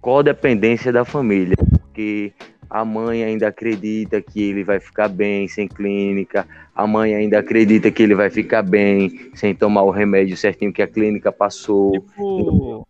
codependência 0.00 0.92
da 0.92 1.04
família. 1.04 1.56
Porque 1.56 2.32
a 2.70 2.84
mãe 2.84 3.24
ainda 3.24 3.48
acredita 3.48 4.20
que 4.20 4.40
ele 4.42 4.62
vai 4.62 4.78
ficar 4.78 5.08
bem 5.08 5.48
sem 5.48 5.66
clínica. 5.66 6.46
A 6.74 6.86
mãe 6.86 7.14
ainda 7.14 7.38
acredita 7.38 7.90
que 7.90 8.02
ele 8.02 8.14
vai 8.14 8.30
ficar 8.30 8.62
bem 8.62 9.30
sem 9.34 9.54
tomar 9.54 9.82
o 9.82 9.90
remédio 9.90 10.36
certinho 10.36 10.72
que 10.72 10.82
a 10.82 10.86
clínica 10.86 11.32
passou. 11.32 11.92
Tipo, 11.92 12.86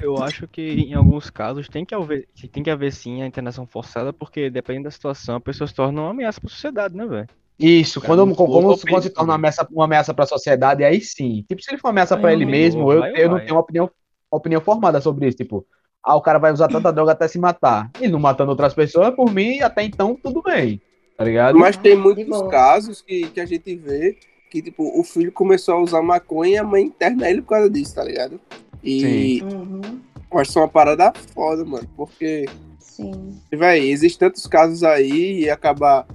eu 0.00 0.16
acho 0.22 0.46
que 0.46 0.62
em 0.62 0.94
alguns 0.94 1.28
casos 1.28 1.68
tem 1.68 1.84
que 1.84 1.94
haver, 1.94 2.28
tem 2.52 2.62
que 2.62 2.70
haver 2.70 2.92
sim 2.92 3.22
a 3.22 3.26
internação 3.26 3.66
forçada, 3.66 4.12
porque 4.12 4.48
dependendo 4.48 4.84
da 4.84 4.90
situação, 4.90 5.36
a 5.36 5.40
pessoa 5.40 5.66
se 5.66 5.74
torna 5.74 6.02
uma 6.02 6.10
ameaça 6.10 6.40
para 6.40 6.48
a 6.48 6.52
sociedade, 6.52 6.96
né, 6.96 7.06
velho? 7.06 7.28
Isso, 7.58 8.00
quando, 8.00 8.22
como, 8.34 8.50
como, 8.50 8.78
quando 8.78 9.02
se 9.02 9.10
torna 9.10 9.32
uma 9.32 9.34
ameaça, 9.34 9.68
uma 9.70 9.84
ameaça 9.84 10.14
para 10.14 10.24
a 10.24 10.28
sociedade, 10.28 10.82
aí 10.82 10.98
sim. 11.00 11.44
Tipo, 11.46 11.62
se 11.62 11.70
ele 11.70 11.78
for 11.78 11.88
uma 11.88 11.92
ameaça 11.92 12.16
para 12.16 12.32
ele 12.32 12.46
mesmo, 12.46 12.90
eu, 12.90 13.04
eu 13.04 13.28
não 13.28 13.38
tenho 13.38 13.54
uma 13.54 13.60
opinião, 13.60 13.90
opinião 14.30 14.60
formada 14.62 14.98
sobre 15.00 15.28
isso. 15.28 15.36
Tipo, 15.36 15.66
ah, 16.02 16.16
o 16.16 16.20
cara 16.20 16.38
vai 16.38 16.52
usar 16.52 16.68
tanta 16.68 16.92
droga 16.92 17.12
até 17.12 17.28
se 17.28 17.38
matar. 17.38 17.90
E 18.00 18.08
não 18.08 18.18
matando 18.18 18.50
outras 18.50 18.74
pessoas, 18.74 19.14
por 19.14 19.32
mim, 19.32 19.60
até 19.60 19.82
então, 19.82 20.16
tudo 20.20 20.42
bem. 20.42 20.80
Tá 21.16 21.24
ligado? 21.24 21.58
Mas 21.58 21.76
tem 21.76 21.96
muitos 21.96 22.42
casos 22.48 23.02
que, 23.02 23.28
que 23.28 23.40
a 23.40 23.46
gente 23.46 23.74
vê 23.76 24.16
que, 24.50 24.62
tipo, 24.62 24.98
o 24.98 25.04
filho 25.04 25.30
começou 25.30 25.74
a 25.74 25.80
usar 25.80 26.02
maconha 26.02 26.54
e 26.54 26.58
a 26.58 26.64
mãe 26.64 26.84
interna 26.84 27.28
ele 27.28 27.42
por 27.42 27.50
causa 27.50 27.70
disso, 27.70 27.94
tá 27.94 28.02
ligado? 28.02 28.40
E 28.82 29.42
uhum. 29.42 30.00
acho 30.34 30.52
que 30.52 30.58
é 30.58 30.62
uma 30.62 30.68
parada 30.68 31.12
foda, 31.34 31.64
mano, 31.64 31.88
porque. 31.96 32.46
Sim. 32.78 33.38
Véi, 33.50 33.90
existem 33.90 34.28
tantos 34.28 34.46
casos 34.46 34.82
aí 34.82 35.42
e 35.42 35.50
acabar 35.50 36.06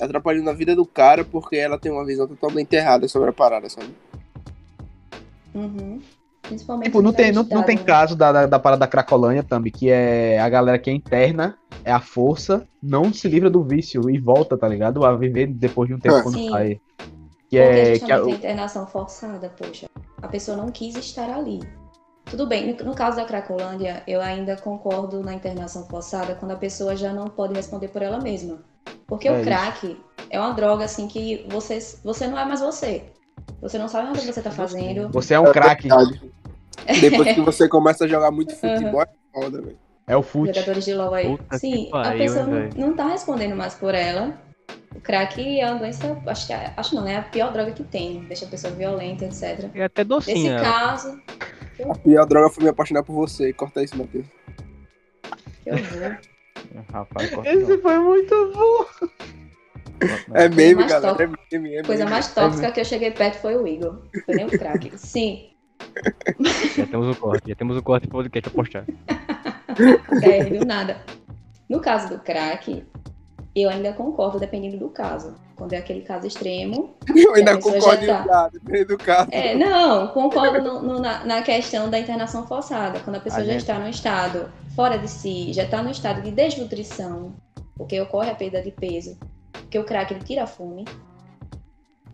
atrapalhando 0.00 0.50
a 0.50 0.54
vida 0.54 0.74
do 0.74 0.86
cara 0.86 1.24
porque 1.24 1.56
ela 1.56 1.78
tem 1.78 1.92
uma 1.92 2.04
visão 2.04 2.26
totalmente 2.26 2.72
errada 2.74 3.06
sobre 3.08 3.30
a 3.30 3.32
parada, 3.32 3.68
sabe? 3.68 3.90
Uhum. 5.54 6.00
Principalmente 6.52 6.86
tipo, 6.86 7.00
não 7.00 7.12
tem, 7.12 7.32
não, 7.32 7.42
não 7.44 7.62
tem 7.62 7.78
caso 7.78 8.14
da, 8.14 8.30
da, 8.30 8.46
da 8.46 8.58
parada 8.58 8.80
da 8.80 8.86
Cracolândia 8.86 9.42
também, 9.42 9.72
que 9.72 9.88
é 9.88 10.38
a 10.38 10.48
galera 10.48 10.78
que 10.78 10.90
é 10.90 10.92
interna, 10.92 11.56
é 11.82 11.90
a 11.90 12.00
força, 12.00 12.66
não 12.82 13.12
se 13.12 13.26
livra 13.26 13.48
do 13.48 13.62
vício 13.62 14.10
e 14.10 14.18
volta, 14.18 14.56
tá 14.58 14.68
ligado? 14.68 15.04
A 15.04 15.16
viver 15.16 15.46
depois 15.46 15.88
de 15.88 15.94
um 15.94 15.98
tempo 15.98 16.16
é. 16.16 16.22
quando 16.22 16.34
Sim. 16.34 16.50
sai. 16.50 16.80
Que 17.48 17.58
é, 17.58 17.98
que 17.98 18.12
é, 18.12 18.18
internação 18.18 18.86
forçada, 18.86 19.50
poxa. 19.56 19.86
A 20.20 20.28
pessoa 20.28 20.56
não 20.56 20.70
quis 20.70 20.94
estar 20.96 21.30
ali. 21.30 21.60
Tudo 22.26 22.46
bem, 22.46 22.74
no, 22.74 22.84
no 22.84 22.94
caso 22.94 23.16
da 23.16 23.24
Cracolândia, 23.24 24.02
eu 24.06 24.20
ainda 24.20 24.56
concordo 24.56 25.22
na 25.22 25.34
internação 25.34 25.86
forçada 25.86 26.34
quando 26.34 26.52
a 26.52 26.56
pessoa 26.56 26.94
já 26.94 27.12
não 27.12 27.28
pode 27.28 27.54
responder 27.54 27.88
por 27.88 28.02
ela 28.02 28.20
mesma. 28.20 28.58
Porque 29.06 29.28
é 29.28 29.40
o 29.40 29.42
crack 29.42 29.86
isso. 29.86 29.96
é 30.30 30.40
uma 30.40 30.52
droga 30.52 30.84
assim 30.84 31.06
que 31.06 31.46
você, 31.50 31.78
você 32.02 32.26
não 32.26 32.38
é 32.38 32.44
mais 32.44 32.60
você. 32.60 33.04
Você 33.60 33.78
não 33.78 33.88
sabe 33.88 34.10
o 34.10 34.12
que 34.12 34.26
você 34.26 34.42
tá 34.42 34.50
fazendo. 34.50 35.08
Você 35.10 35.34
é 35.34 35.40
um 35.40 35.52
crack. 35.52 35.88
Depois 37.00 37.34
que 37.34 37.40
você 37.40 37.68
começa 37.68 38.04
a 38.04 38.08
jogar 38.08 38.30
muito 38.30 38.54
futebol, 38.54 39.00
uhum. 39.00 39.02
é 39.02 39.08
foda, 39.32 39.62
velho. 39.62 39.78
É 40.06 40.16
o 40.16 40.22
fute. 40.22 40.52
Jogadores 40.52 40.84
de 40.84 40.94
LoL 40.94 41.14
aí. 41.14 41.26
Puta 41.36 41.58
Sim, 41.58 41.88
pariu, 41.90 42.10
a 42.10 42.16
pessoa 42.16 42.46
não, 42.46 42.68
não 42.88 42.96
tá 42.96 43.08
respondendo 43.08 43.56
mais 43.56 43.74
por 43.74 43.94
ela. 43.94 44.36
O 44.94 45.00
crack 45.00 45.60
é 45.60 45.66
uma 45.66 45.78
doença, 45.78 46.20
acho, 46.26 46.46
que, 46.46 46.52
é, 46.52 46.72
acho 46.76 46.94
não, 46.94 47.06
é 47.06 47.16
a 47.16 47.22
pior 47.22 47.52
droga 47.52 47.72
que 47.72 47.84
tem. 47.84 48.20
Deixa 48.24 48.44
a 48.44 48.48
pessoa 48.48 48.72
violenta, 48.74 49.24
etc. 49.24 49.70
É 49.74 49.84
até 49.84 50.04
docinha. 50.04 50.54
Nesse 50.54 50.64
caso. 50.64 51.22
A 51.88 51.94
pior 51.94 52.26
droga 52.26 52.50
foi 52.50 52.64
me 52.64 52.70
apaixonar 52.70 53.02
por 53.02 53.14
você. 53.14 53.52
Corta 53.52 53.82
isso, 53.82 53.96
Matheus. 53.96 54.26
Que 55.62 55.70
horror. 55.70 56.18
Rapaz, 56.92 57.30
Esse 57.44 57.78
foi 57.78 57.98
muito 57.98 58.52
bom. 58.54 59.08
É 60.34 60.48
meme, 60.48 60.86
galera. 60.86 61.16
É 61.22 61.58
meme, 61.58 61.76
é 61.76 61.82
Coisa 61.82 62.06
mais 62.06 62.32
tóxica 62.34 62.66
é 62.66 62.70
que 62.70 62.80
eu 62.80 62.84
cheguei 62.84 63.10
perto 63.10 63.36
foi 63.36 63.56
o 63.56 63.66
Igor. 63.66 64.02
Foi 64.24 64.34
nem 64.34 64.46
o 64.46 64.50
crack. 64.50 64.92
Sim. 64.98 65.51
Já 66.76 66.86
temos 66.86 67.16
o 67.16 67.20
corte, 67.20 67.48
já 67.48 67.54
temos 67.54 67.76
o 67.76 67.82
corte 67.82 68.06
do 68.08 68.10
podcast 68.10 68.48
a 68.48 68.52
postar. 68.52 68.84
É, 70.22 70.44
viu 70.44 70.64
nada. 70.64 70.98
No 71.68 71.80
caso 71.80 72.08
do 72.08 72.18
crack, 72.18 72.84
eu 73.54 73.68
ainda 73.68 73.92
concordo, 73.92 74.38
dependendo 74.38 74.78
do 74.78 74.88
caso. 74.88 75.34
Quando 75.56 75.74
é 75.74 75.76
aquele 75.76 76.00
caso 76.00 76.26
extremo. 76.26 76.94
Eu 77.14 77.34
ainda 77.34 77.58
concordo, 77.58 78.06
tá... 78.06 78.48
dependendo 78.48 78.96
do 78.96 78.98
caso. 78.98 79.28
É, 79.30 79.54
não, 79.54 80.08
concordo 80.08 80.62
no, 80.62 80.82
no, 80.82 81.00
na, 81.00 81.24
na, 81.24 81.42
questão 81.42 81.88
da 81.88 81.98
internação 81.98 82.46
forçada. 82.46 83.00
Quando 83.00 83.16
a 83.16 83.20
pessoa 83.20 83.42
a 83.42 83.44
já 83.44 83.52
gente... 83.52 83.60
está 83.60 83.78
no 83.78 83.88
estado 83.88 84.50
fora 84.74 84.98
de 84.98 85.08
si, 85.08 85.52
já 85.52 85.64
está 85.64 85.82
no 85.82 85.90
estado 85.90 86.22
de 86.22 86.30
desnutrição, 86.30 87.34
porque 87.76 88.00
ocorre 88.00 88.30
a 88.30 88.34
perda 88.34 88.62
de 88.62 88.70
peso, 88.70 89.18
porque 89.52 89.78
o 89.78 89.84
crack 89.84 90.12
ele 90.12 90.24
tira 90.24 90.44
a 90.44 90.46
fome. 90.46 90.84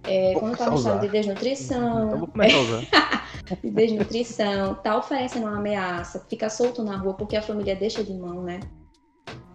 É, 0.05 0.35
quando 0.35 0.53
está 0.53 0.71
no 0.71 0.77
estado 0.77 1.01
de 1.01 1.09
desnutrição. 1.09 2.07
Então 2.07 2.19
vou 2.19 2.29
começar 2.29 2.57
a 2.57 2.61
usar. 2.61 2.83
de 3.57 3.71
desnutrição, 3.71 4.75
tá 4.76 4.97
oferecendo 4.97 5.47
uma 5.47 5.59
ameaça, 5.59 6.25
fica 6.28 6.49
solto 6.49 6.83
na 6.83 6.97
rua 6.97 7.14
porque 7.14 7.37
a 7.37 7.43
família 7.43 7.76
deixa 7.76 8.02
de 8.02 8.14
mão, 8.14 8.43
né? 8.43 8.61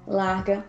Larga. 0.07 0.65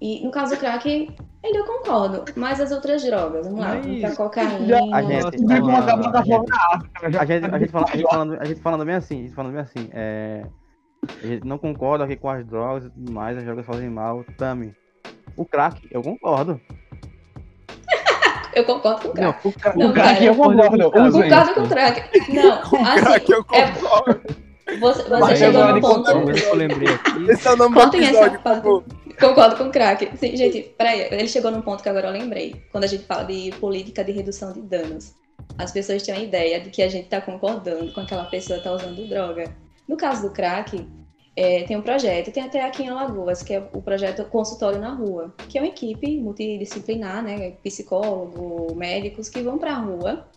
E 0.00 0.24
no 0.24 0.30
caso 0.30 0.54
do 0.54 0.58
crack, 0.58 1.14
ainda 1.44 1.58
eu 1.58 1.64
concordo. 1.64 2.24
Mas 2.34 2.60
as 2.60 2.72
outras 2.72 3.02
drogas, 3.02 3.46
vamos 3.46 3.60
lá, 3.60 3.76
pra 4.00 4.16
cocaína. 4.16 4.78
A 7.02 7.10
gente, 7.10 7.18
a 7.18 7.24
gente, 7.26 7.44
a 7.46 7.58
gente, 7.58 7.70
falando, 7.70 7.88
a 7.88 7.96
gente 7.96 8.08
falando, 8.08 8.40
a 8.40 8.44
gente 8.44 8.60
falando 8.60 8.84
bem 8.84 8.94
assim, 8.94 9.18
a 9.18 9.22
gente 9.22 9.34
falando 9.34 9.52
bem 9.52 9.60
assim, 9.60 9.90
é, 9.92 10.46
a 11.22 11.26
gente 11.26 11.46
não 11.46 11.58
concorda 11.58 12.04
aqui 12.04 12.16
com 12.16 12.30
as 12.30 12.46
drogas 12.46 12.86
e 12.86 12.90
tudo 12.90 13.12
mais, 13.12 13.36
as 13.36 13.44
drogas 13.44 13.66
fazem 13.66 13.90
mal, 13.90 14.24
também. 14.38 14.74
O 15.36 15.44
crack, 15.44 15.86
eu 15.90 16.02
concordo. 16.02 16.60
Eu 18.60 18.64
concordo 18.64 19.00
com 19.02 19.08
o 19.08 19.12
crack. 19.12 19.44
Não, 19.44 19.50
o, 19.50 19.54
crack, 19.54 19.78
não, 19.78 19.90
o 19.90 19.92
crack 19.92 20.24
eu 20.24 20.34
concordo. 20.34 20.82
Eu 20.82 20.90
concordo 20.90 21.54
com 21.54 21.60
o 21.60 21.68
crack. 21.68 22.32
Não, 22.32 22.62
com 22.68 22.76
assim, 22.84 23.00
crack 23.00 23.32
eu 23.32 23.46
é 23.52 23.72
concordo. 23.72 24.20
É, 24.66 24.76
você, 24.78 25.02
você 25.02 25.36
chegou 25.36 25.74
no 25.74 25.80
ponto. 25.80 26.10
Eu 26.10 26.54
lembrei 26.54 26.94
aqui. 26.94 27.30
Esse 27.30 27.48
é 27.48 27.52
o 27.52 27.56
nome 27.56 27.74
Contem 27.74 28.00
do 28.00 28.06
episódio, 28.06 28.28
essa 28.28 28.38
parte. 28.38 29.16
Concordo 29.18 29.56
com 29.56 29.64
o 29.64 29.70
crack. 29.70 30.10
Sim, 30.16 30.36
gente, 30.36 30.62
peraí, 30.78 31.08
ele 31.10 31.28
chegou 31.28 31.50
num 31.50 31.60
ponto 31.60 31.82
que 31.82 31.88
agora 31.88 32.08
eu 32.08 32.12
lembrei. 32.12 32.62
Quando 32.70 32.84
a 32.84 32.86
gente 32.86 33.04
fala 33.04 33.24
de 33.24 33.50
política 33.60 34.04
de 34.04 34.12
redução 34.12 34.52
de 34.52 34.62
danos, 34.62 35.14
as 35.58 35.72
pessoas 35.72 36.02
têm 36.02 36.14
a 36.14 36.20
ideia 36.20 36.60
de 36.60 36.70
que 36.70 36.82
a 36.82 36.88
gente 36.88 37.04
está 37.04 37.20
concordando 37.20 37.92
com 37.92 38.00
aquela 38.00 38.24
pessoa 38.24 38.58
que 38.58 38.66
está 38.66 38.72
usando 38.72 39.08
droga. 39.08 39.52
No 39.88 39.96
caso 39.96 40.22
do 40.22 40.30
crack, 40.30 40.86
é, 41.36 41.62
tem 41.62 41.76
um 41.76 41.82
projeto, 41.82 42.32
tem 42.32 42.42
até 42.42 42.64
aqui 42.64 42.82
em 42.82 42.88
Alagoas, 42.88 43.42
que 43.42 43.54
é 43.54 43.68
o 43.72 43.80
projeto 43.80 44.24
Consultório 44.24 44.80
na 44.80 44.92
Rua, 44.94 45.34
que 45.48 45.58
é 45.58 45.60
uma 45.60 45.68
equipe 45.68 46.18
multidisciplinar, 46.18 47.22
né, 47.22 47.52
psicólogo, 47.62 48.74
médicos 48.74 49.28
que 49.28 49.42
vão 49.42 49.58
para 49.58 49.72
a 49.72 49.78
rua 49.78 50.28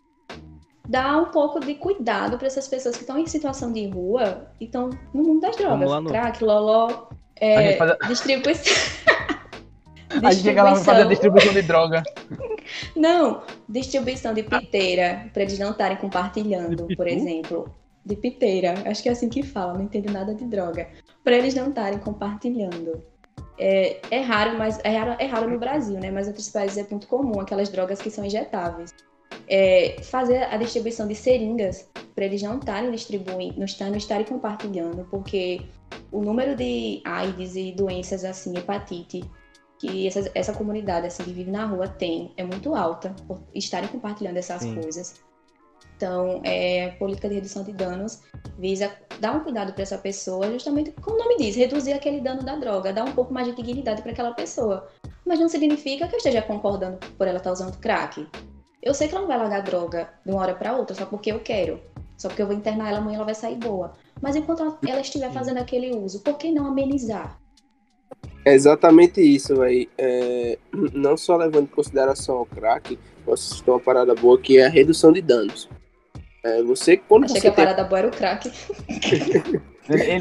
dar 0.87 1.17
um 1.17 1.25
pouco 1.25 1.59
de 1.59 1.75
cuidado 1.75 2.37
para 2.37 2.47
essas 2.47 2.67
pessoas 2.67 2.95
que 2.95 3.03
estão 3.03 3.17
em 3.17 3.25
situação 3.25 3.71
de 3.71 3.87
rua 3.87 4.47
e 4.59 4.65
estão 4.65 4.89
no 5.13 5.23
mundo 5.23 5.39
das 5.39 5.55
drogas, 5.55 5.89
no... 5.89 6.09
crack, 6.09 6.43
loló, 6.43 7.07
é, 7.37 7.77
faz... 7.77 7.97
distribuição. 8.07 8.73
A 10.21 10.31
gente 10.31 10.43
chega 10.43 10.61
lá 10.61 10.75
fazer 10.75 11.01
a 11.01 11.05
distribuição 11.05 11.53
de 11.53 11.63
droga. 11.63 12.03
Não, 12.95 13.41
distribuição 13.67 14.31
de 14.31 14.43
piteira, 14.43 15.27
para 15.33 15.41
eles 15.41 15.57
não 15.57 15.71
estarem 15.71 15.97
compartilhando, 15.97 16.85
por 16.95 17.07
exemplo. 17.07 17.73
De 18.05 18.15
piteira, 18.15 18.73
acho 18.85 19.01
que 19.01 19.09
é 19.09 19.13
assim 19.13 19.29
que 19.29 19.43
fala, 19.43 19.73
não 19.73 19.83
entendo 19.83 20.11
nada 20.11 20.35
de 20.35 20.45
droga. 20.45 20.89
Para 21.23 21.37
eles 21.37 21.53
não 21.53 21.69
estarem 21.69 21.99
compartilhando. 21.99 23.01
É, 23.57 24.01
é, 24.11 24.19
raro, 24.19 24.57
mas 24.57 24.79
é 24.83 24.97
raro, 24.97 25.15
é 25.19 25.25
raro 25.25 25.49
no 25.49 25.59
Brasil, 25.59 25.99
né? 25.99 26.11
Mas 26.11 26.25
em 26.25 26.29
outros 26.29 26.49
países 26.49 26.77
é 26.77 26.87
muito 26.89 27.07
comum 27.07 27.39
aquelas 27.39 27.69
drogas 27.69 28.01
que 28.01 28.09
são 28.09 28.25
injetáveis. 28.25 28.93
É, 29.47 29.97
fazer 30.03 30.43
a 30.43 30.57
distribuição 30.57 31.07
de 31.07 31.15
seringas 31.15 31.89
para 32.13 32.25
eles 32.25 32.41
não 32.41 32.57
estarem 32.57 32.91
distribuindo, 32.91 33.57
não 33.57 33.65
estarem, 33.65 33.91
não 33.91 33.97
estarem 33.97 34.25
compartilhando, 34.25 35.07
porque 35.09 35.61
o 36.11 36.21
número 36.21 36.55
de 36.55 37.01
AIDS 37.03 37.55
e 37.55 37.71
doenças 37.71 38.23
assim, 38.23 38.55
hepatite, 38.57 39.23
que 39.79 40.07
essa, 40.07 40.31
essa 40.33 40.53
comunidade 40.53 41.07
assim, 41.07 41.23
que 41.23 41.33
vive 41.33 41.51
na 41.51 41.65
rua 41.65 41.87
tem, 41.87 42.31
é 42.37 42.43
muito 42.43 42.75
alta 42.75 43.15
por 43.27 43.41
estarem 43.53 43.89
compartilhando 43.89 44.37
essas 44.37 44.61
Sim. 44.61 44.75
coisas. 44.75 45.21
Então, 45.95 46.41
é, 46.43 46.87
a 46.87 46.91
política 46.93 47.29
de 47.29 47.35
redução 47.35 47.63
de 47.63 47.71
danos 47.71 48.21
visa 48.57 48.91
dar 49.19 49.35
um 49.35 49.39
cuidado 49.41 49.73
para 49.73 49.83
essa 49.83 49.97
pessoa, 49.97 50.51
justamente 50.51 50.91
como 51.01 51.15
o 51.15 51.19
nome 51.19 51.37
diz, 51.37 51.55
reduzir 51.55 51.93
aquele 51.93 52.19
dano 52.19 52.43
da 52.43 52.55
droga, 52.55 52.91
dar 52.91 53.05
um 53.05 53.11
pouco 53.13 53.33
mais 53.33 53.47
de 53.47 53.55
dignidade 53.55 54.01
para 54.01 54.11
aquela 54.11 54.33
pessoa. 54.33 54.89
Mas 55.25 55.39
não 55.39 55.47
significa 55.47 56.07
que 56.07 56.15
eu 56.15 56.17
esteja 56.17 56.41
concordando 56.41 56.97
por 57.17 57.27
ela 57.27 57.37
estar 57.37 57.51
usando 57.51 57.77
crack. 57.77 58.27
Eu 58.81 58.93
sei 58.93 59.07
que 59.07 59.13
ela 59.13 59.21
não 59.21 59.29
vai 59.29 59.37
largar 59.37 59.61
droga 59.61 60.09
de 60.25 60.31
uma 60.31 60.41
hora 60.41 60.53
para 60.53 60.75
outra 60.75 60.95
só 60.95 61.05
porque 61.05 61.31
eu 61.31 61.39
quero. 61.39 61.79
Só 62.17 62.27
porque 62.27 62.41
eu 62.41 62.47
vou 62.47 62.55
internar 62.55 62.89
ela 62.89 62.97
amanhã 62.97 63.15
ela 63.17 63.25
vai 63.25 63.35
sair 63.35 63.55
boa. 63.55 63.93
Mas 64.21 64.35
enquanto 64.35 64.77
ela 64.85 65.01
estiver 65.01 65.31
fazendo 65.31 65.57
aquele 65.57 65.95
uso, 65.95 66.21
por 66.21 66.37
que 66.37 66.51
não 66.51 66.67
amenizar? 66.67 67.39
É 68.45 68.53
exatamente 68.53 69.21
isso, 69.21 69.55
velho. 69.55 69.89
É, 69.97 70.57
não 70.93 71.15
só 71.15 71.37
levando 71.37 71.63
em 71.63 71.73
consideração 71.73 72.41
o 72.41 72.45
crack, 72.45 72.99
citar 73.37 73.75
uma 73.75 73.79
parada 73.79 74.13
boa 74.13 74.37
que 74.37 74.57
é 74.57 74.65
a 74.65 74.69
redução 74.69 75.11
de 75.11 75.21
danos. 75.21 75.69
É, 76.43 76.61
você, 76.61 76.97
quando 76.97 77.25
Achei 77.25 77.37
você 77.37 77.41
que 77.41 77.47
a 77.47 77.51
parada 77.53 77.83
boa 77.85 77.99
era 77.99 78.07
o 78.07 78.11
crack. 78.11 78.51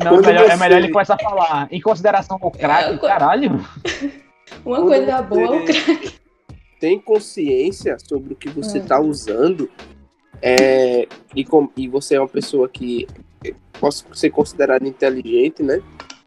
não, 0.05 0.19
é 0.19 0.21
melhor, 0.21 0.51
é 0.51 0.57
melhor 0.57 0.79
ele 0.79 0.91
começar 0.91 1.15
a 1.15 1.19
falar. 1.19 1.69
Em 1.71 1.81
consideração 1.81 2.39
o 2.41 2.51
crack, 2.51 2.95
é, 2.95 2.99
caralho. 2.99 3.51
Uma 4.65 4.77
quando 4.77 4.89
coisa 4.89 5.23
boa 5.23 5.57
é 5.57 5.61
o 5.61 5.65
crack. 5.65 6.21
Tem 6.79 7.01
consciência 7.01 7.97
sobre 7.99 8.35
o 8.35 8.37
que 8.37 8.49
você 8.49 8.79
está 8.79 9.01
hum. 9.01 9.09
usando 9.09 9.69
é, 10.41 11.07
e, 11.35 11.45
com, 11.45 11.69
e 11.77 11.89
você 11.89 12.17
é 12.17 12.21
uma 12.21 12.29
pessoa 12.29 12.69
que 12.69 13.07
possa 13.81 14.05
ser 14.13 14.31
considerada 14.31 14.87
inteligente, 14.87 15.63
né? 15.63 15.81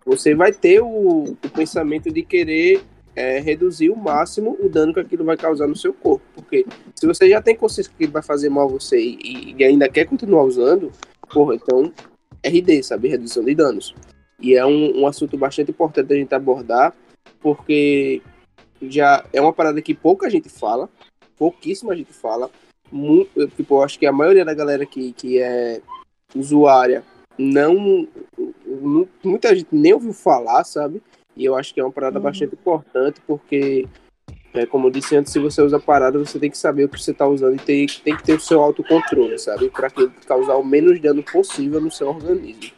Você 0.05 0.35
vai 0.35 0.51
ter 0.51 0.81
o, 0.81 1.23
o 1.23 1.49
pensamento 1.53 2.11
de 2.11 2.21
querer 2.21 2.83
é, 3.15 3.39
reduzir 3.39 3.89
o 3.89 3.95
máximo 3.95 4.57
o 4.59 4.67
dano 4.67 4.93
que 4.93 4.99
aquilo 4.99 5.23
vai 5.23 5.37
causar 5.37 5.67
no 5.67 5.75
seu 5.75 5.93
corpo. 5.93 6.25
Porque 6.35 6.65
se 6.93 7.07
você 7.07 7.29
já 7.29 7.41
tem 7.41 7.55
consciência 7.55 7.91
que 7.97 8.07
vai 8.07 8.21
fazer 8.21 8.49
mal 8.49 8.67
a 8.67 8.71
você 8.71 8.99
e, 8.99 9.55
e, 9.57 9.63
ainda 9.63 9.87
quer 9.87 10.05
continuar 10.05 10.43
usando, 10.43 10.91
porra, 11.31 11.55
então 11.55 11.91
RD, 12.43 12.83
sabe? 12.83 13.07
Redução 13.07 13.43
de 13.43 13.55
danos. 13.55 13.95
E 14.39 14.55
é 14.55 14.65
um, 14.65 15.01
um 15.01 15.07
assunto 15.07 15.37
bastante 15.37 15.71
importante 15.71 16.11
a 16.13 16.17
gente 16.17 16.35
abordar, 16.35 16.93
porque 17.39 18.21
já 18.81 19.25
é 19.31 19.39
uma 19.39 19.53
parada 19.53 19.81
que 19.81 19.93
pouca 19.93 20.29
gente 20.29 20.49
fala, 20.49 20.89
pouquíssima 21.37 21.95
gente 21.95 22.13
fala. 22.13 22.49
Muito, 22.91 23.47
tipo, 23.47 23.75
eu 23.75 23.83
acho 23.83 23.97
que 23.97 24.05
a 24.05 24.11
maioria 24.11 24.45
da 24.45 24.53
galera 24.53 24.85
que, 24.85 25.11
que 25.13 25.39
é 25.39 25.81
usuária 26.35 27.03
não. 27.37 28.07
Muita 29.23 29.55
gente 29.55 29.67
nem 29.71 29.93
ouviu 29.93 30.13
falar, 30.13 30.63
sabe? 30.63 31.01
E 31.35 31.45
eu 31.45 31.55
acho 31.55 31.73
que 31.73 31.79
é 31.79 31.83
uma 31.83 31.91
parada 31.91 32.17
uhum. 32.17 32.23
bastante 32.23 32.53
importante, 32.53 33.21
porque, 33.27 33.87
é, 34.53 34.65
como 34.65 34.87
eu 34.87 34.91
disse 34.91 35.15
antes, 35.15 35.31
se 35.31 35.39
você 35.39 35.61
usa 35.61 35.77
a 35.77 35.79
parada, 35.79 36.17
você 36.17 36.39
tem 36.39 36.49
que 36.49 36.57
saber 36.57 36.85
o 36.85 36.89
que 36.89 37.01
você 37.01 37.11
está 37.11 37.27
usando 37.27 37.55
e 37.55 37.59
tem, 37.59 37.85
tem 37.87 38.15
que 38.15 38.23
ter 38.23 38.33
o 38.33 38.39
seu 38.39 38.61
autocontrole, 38.61 39.37
sabe? 39.37 39.69
Para 39.69 39.89
causar 40.25 40.55
o 40.55 40.63
menos 40.63 40.99
dano 41.01 41.21
possível 41.23 41.81
no 41.81 41.91
seu 41.91 42.07
organismo. 42.07 42.71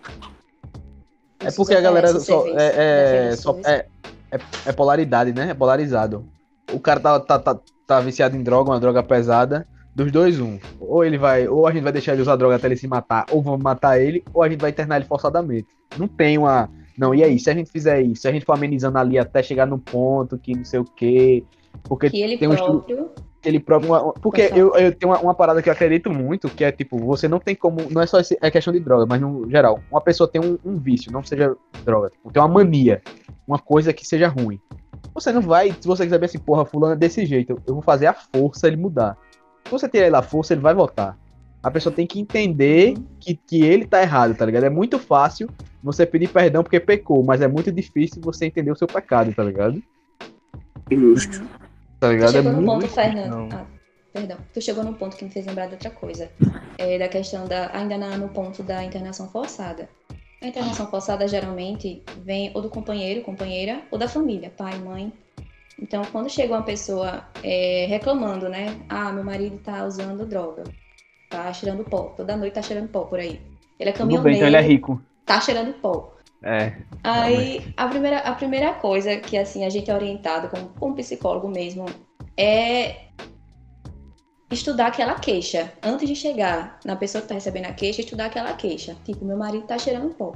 É 1.39 1.51
porque 1.51 1.73
a 1.73 1.81
galera 1.81 2.19
só, 2.19 2.47
é, 2.47 3.29
é, 3.29 3.35
só 3.35 3.59
é, 3.63 3.85
é, 4.31 4.39
é, 4.65 4.71
polaridade, 4.71 5.31
né? 5.33 5.51
É 5.51 5.53
polarizado. 5.53 6.25
O 6.73 6.79
cara 6.79 6.99
tá, 6.99 7.19
tá, 7.19 7.39
tá, 7.39 7.59
tá 7.85 7.99
viciado 8.01 8.35
em 8.35 8.43
droga, 8.43 8.71
uma 8.71 8.79
droga 8.79 9.03
pesada. 9.03 9.67
Dos 9.95 10.11
dois, 10.11 10.39
um. 10.39 10.59
Ou 10.79 11.03
ele 11.03 11.17
vai, 11.17 11.47
ou 11.47 11.65
a 11.65 11.71
gente 11.71 11.83
vai 11.83 11.91
deixar 11.91 12.13
ele 12.13 12.21
usar 12.21 12.35
droga 12.35 12.55
até 12.55 12.67
ele 12.67 12.75
se 12.75 12.87
matar, 12.87 13.25
ou 13.31 13.41
vamos 13.41 13.63
matar 13.63 13.99
ele, 13.99 14.23
ou 14.31 14.43
a 14.43 14.49
gente 14.49 14.59
vai 14.59 14.69
internar 14.69 14.97
ele 14.97 15.05
forçadamente. 15.05 15.67
Não 15.97 16.07
tem 16.07 16.37
uma. 16.37 16.69
Não, 16.97 17.13
e 17.13 17.23
aí, 17.23 17.37
se 17.37 17.49
a 17.49 17.53
gente 17.53 17.71
fizer 17.71 18.01
isso, 18.01 18.23
se 18.23 18.27
a 18.27 18.31
gente 18.31 18.45
for 18.45 18.53
amenizando 18.53 18.97
ali 18.97 19.19
até 19.19 19.43
chegar 19.43 19.67
no 19.67 19.77
ponto 19.77 20.37
que 20.37 20.55
não 20.55 20.65
sei 20.65 20.79
o 20.79 20.83
quê. 20.83 21.43
Porque 21.83 22.09
que 22.09 22.21
ele 22.21 22.37
tem 22.37 22.49
próprio. 22.49 23.03
Um 23.03 23.27
ele 23.45 23.59
próprio. 23.59 23.91
Uma, 23.91 24.13
porque 24.13 24.51
eu, 24.53 24.75
eu 24.75 24.93
tenho 24.93 25.11
uma, 25.11 25.19
uma, 25.19 25.35
parada 25.35 25.61
que 25.61 25.69
eu 25.69 25.73
acredito 25.73 26.11
muito, 26.11 26.49
que 26.49 26.63
é 26.63 26.71
tipo, 26.71 26.97
você 26.97 27.27
não 27.27 27.39
tem 27.39 27.55
como. 27.55 27.77
Não 27.91 28.01
é 28.01 28.07
só 28.07 28.19
esse, 28.19 28.37
é 28.41 28.49
questão 28.49 28.73
de 28.73 28.79
droga, 28.79 29.05
mas 29.05 29.21
no 29.21 29.49
geral, 29.49 29.79
uma 29.91 30.01
pessoa 30.01 30.27
tem 30.27 30.41
um, 30.41 30.57
um 30.65 30.77
vício, 30.77 31.11
não 31.11 31.23
seja 31.23 31.55
droga, 31.85 32.09
tipo, 32.09 32.31
tem 32.31 32.41
uma 32.41 32.47
mania, 32.47 33.01
uma 33.47 33.59
coisa 33.59 33.93
que 33.93 34.05
seja 34.05 34.27
ruim. 34.27 34.59
Você 35.13 35.31
não 35.31 35.41
vai, 35.41 35.71
se 35.71 35.87
você 35.87 36.03
quiser 36.03 36.19
ver 36.19 36.25
assim, 36.25 36.39
porra, 36.39 36.65
fulano 36.65 36.93
é 36.93 36.97
desse 36.97 37.25
jeito, 37.25 37.61
eu 37.65 37.73
vou 37.73 37.81
fazer 37.81 38.07
a 38.07 38.13
força 38.13 38.67
ele 38.67 38.77
mudar. 38.77 39.17
Se 39.65 39.71
você 39.71 39.87
tirar 39.87 40.07
ele 40.07 40.15
a 40.15 40.21
força, 40.21 40.53
ele 40.53 40.61
vai 40.61 40.73
voltar. 40.73 41.17
A 41.67 41.71
pessoa 41.71 41.93
tem 41.93 42.07
que 42.07 42.17
entender 42.17 42.93
que, 43.19 43.35
que 43.35 43.61
ele 43.61 43.85
tá 43.85 44.01
errado, 44.01 44.33
tá 44.33 44.45
ligado? 44.45 44.63
É 44.63 44.69
muito 44.69 44.97
fácil 44.97 45.49
você 45.83 46.05
pedir 46.05 46.29
perdão 46.29 46.63
porque 46.63 46.79
pecou, 46.79 47.25
mas 47.25 47.41
é 47.41 47.47
muito 47.47 47.69
difícil 47.73 48.21
você 48.21 48.45
entender 48.45 48.71
o 48.71 48.75
seu 48.75 48.87
pecado, 48.87 49.33
tá 49.33 49.43
ligado? 49.43 49.83
Justo. 50.89 51.45
Tá 51.99 52.07
ligado? 52.07 52.29
Tu 52.29 52.35
chegou 52.35 52.51
é 52.51 52.55
no 52.55 52.61
muito 52.61 52.81
ponto, 52.83 52.93
Fernando. 52.93 53.53
Ah, 53.53 53.65
perdão. 54.13 54.37
Tu 54.53 54.61
chegou 54.61 54.81
no 54.81 54.93
ponto 54.93 55.17
que 55.17 55.25
me 55.25 55.29
fez 55.29 55.45
lembrar 55.45 55.65
de 55.65 55.73
outra 55.73 55.89
coisa. 55.89 56.31
É, 56.77 56.97
da 56.97 57.09
questão 57.09 57.45
da. 57.45 57.69
Ainda 57.75 57.97
na, 57.97 58.17
no 58.17 58.29
ponto 58.29 58.63
da 58.63 58.81
internação 58.81 59.27
forçada. 59.29 59.89
A 60.41 60.47
internação 60.47 60.89
forçada 60.89 61.27
geralmente 61.27 62.01
vem 62.23 62.49
ou 62.53 62.61
do 62.61 62.69
companheiro, 62.69 63.23
companheira, 63.23 63.81
ou 63.91 63.99
da 63.99 64.07
família, 64.07 64.53
pai, 64.55 64.79
mãe. 64.79 65.11
Então, 65.77 66.01
quando 66.13 66.29
chega 66.29 66.53
uma 66.53 66.63
pessoa 66.63 67.27
é, 67.43 67.87
reclamando, 67.89 68.47
né? 68.47 68.79
Ah, 68.87 69.11
meu 69.11 69.25
marido 69.25 69.57
tá 69.57 69.85
usando 69.85 70.25
droga, 70.25 70.63
tá 71.29 71.51
cheirando 71.53 71.83
pó, 71.83 72.13
toda 72.15 72.37
noite 72.37 72.53
tá 72.53 72.61
cheirando 72.61 72.89
pó 72.89 73.01
por 73.01 73.19
aí. 73.19 73.41
Ele 73.79 73.89
é 73.89 73.93
caminhoneiro. 73.93 74.21
Tudo 74.21 74.23
bem, 74.23 74.35
então 74.35 74.47
ele 74.47 74.55
é 74.55 74.61
rico. 74.61 75.01
Tá 75.25 75.39
cheirando 75.39 75.73
pó. 75.73 76.13
É. 76.43 76.73
Aí, 77.03 77.73
a 77.75 77.87
primeira, 77.87 78.19
a 78.19 78.33
primeira 78.33 78.73
coisa 78.73 79.17
que, 79.17 79.37
assim, 79.37 79.65
a 79.65 79.69
gente 79.69 79.89
é 79.89 79.93
orientado 79.93 80.49
como, 80.49 80.69
como 80.79 80.95
psicólogo 80.95 81.47
mesmo 81.47 81.85
é 82.35 83.07
estudar 84.51 84.87
aquela 84.87 85.15
queixa. 85.15 85.73
Antes 85.83 86.07
de 86.07 86.15
chegar 86.15 86.79
na 86.85 86.95
pessoa 86.95 87.21
que 87.21 87.27
tá 87.27 87.33
recebendo 87.33 87.65
a 87.65 87.73
queixa, 87.73 88.01
estudar 88.01 88.25
aquela 88.25 88.53
queixa. 88.53 88.95
Tipo, 89.03 89.25
meu 89.25 89.37
marido 89.37 89.65
tá 89.65 89.77
cheirando 89.77 90.13
pó. 90.13 90.33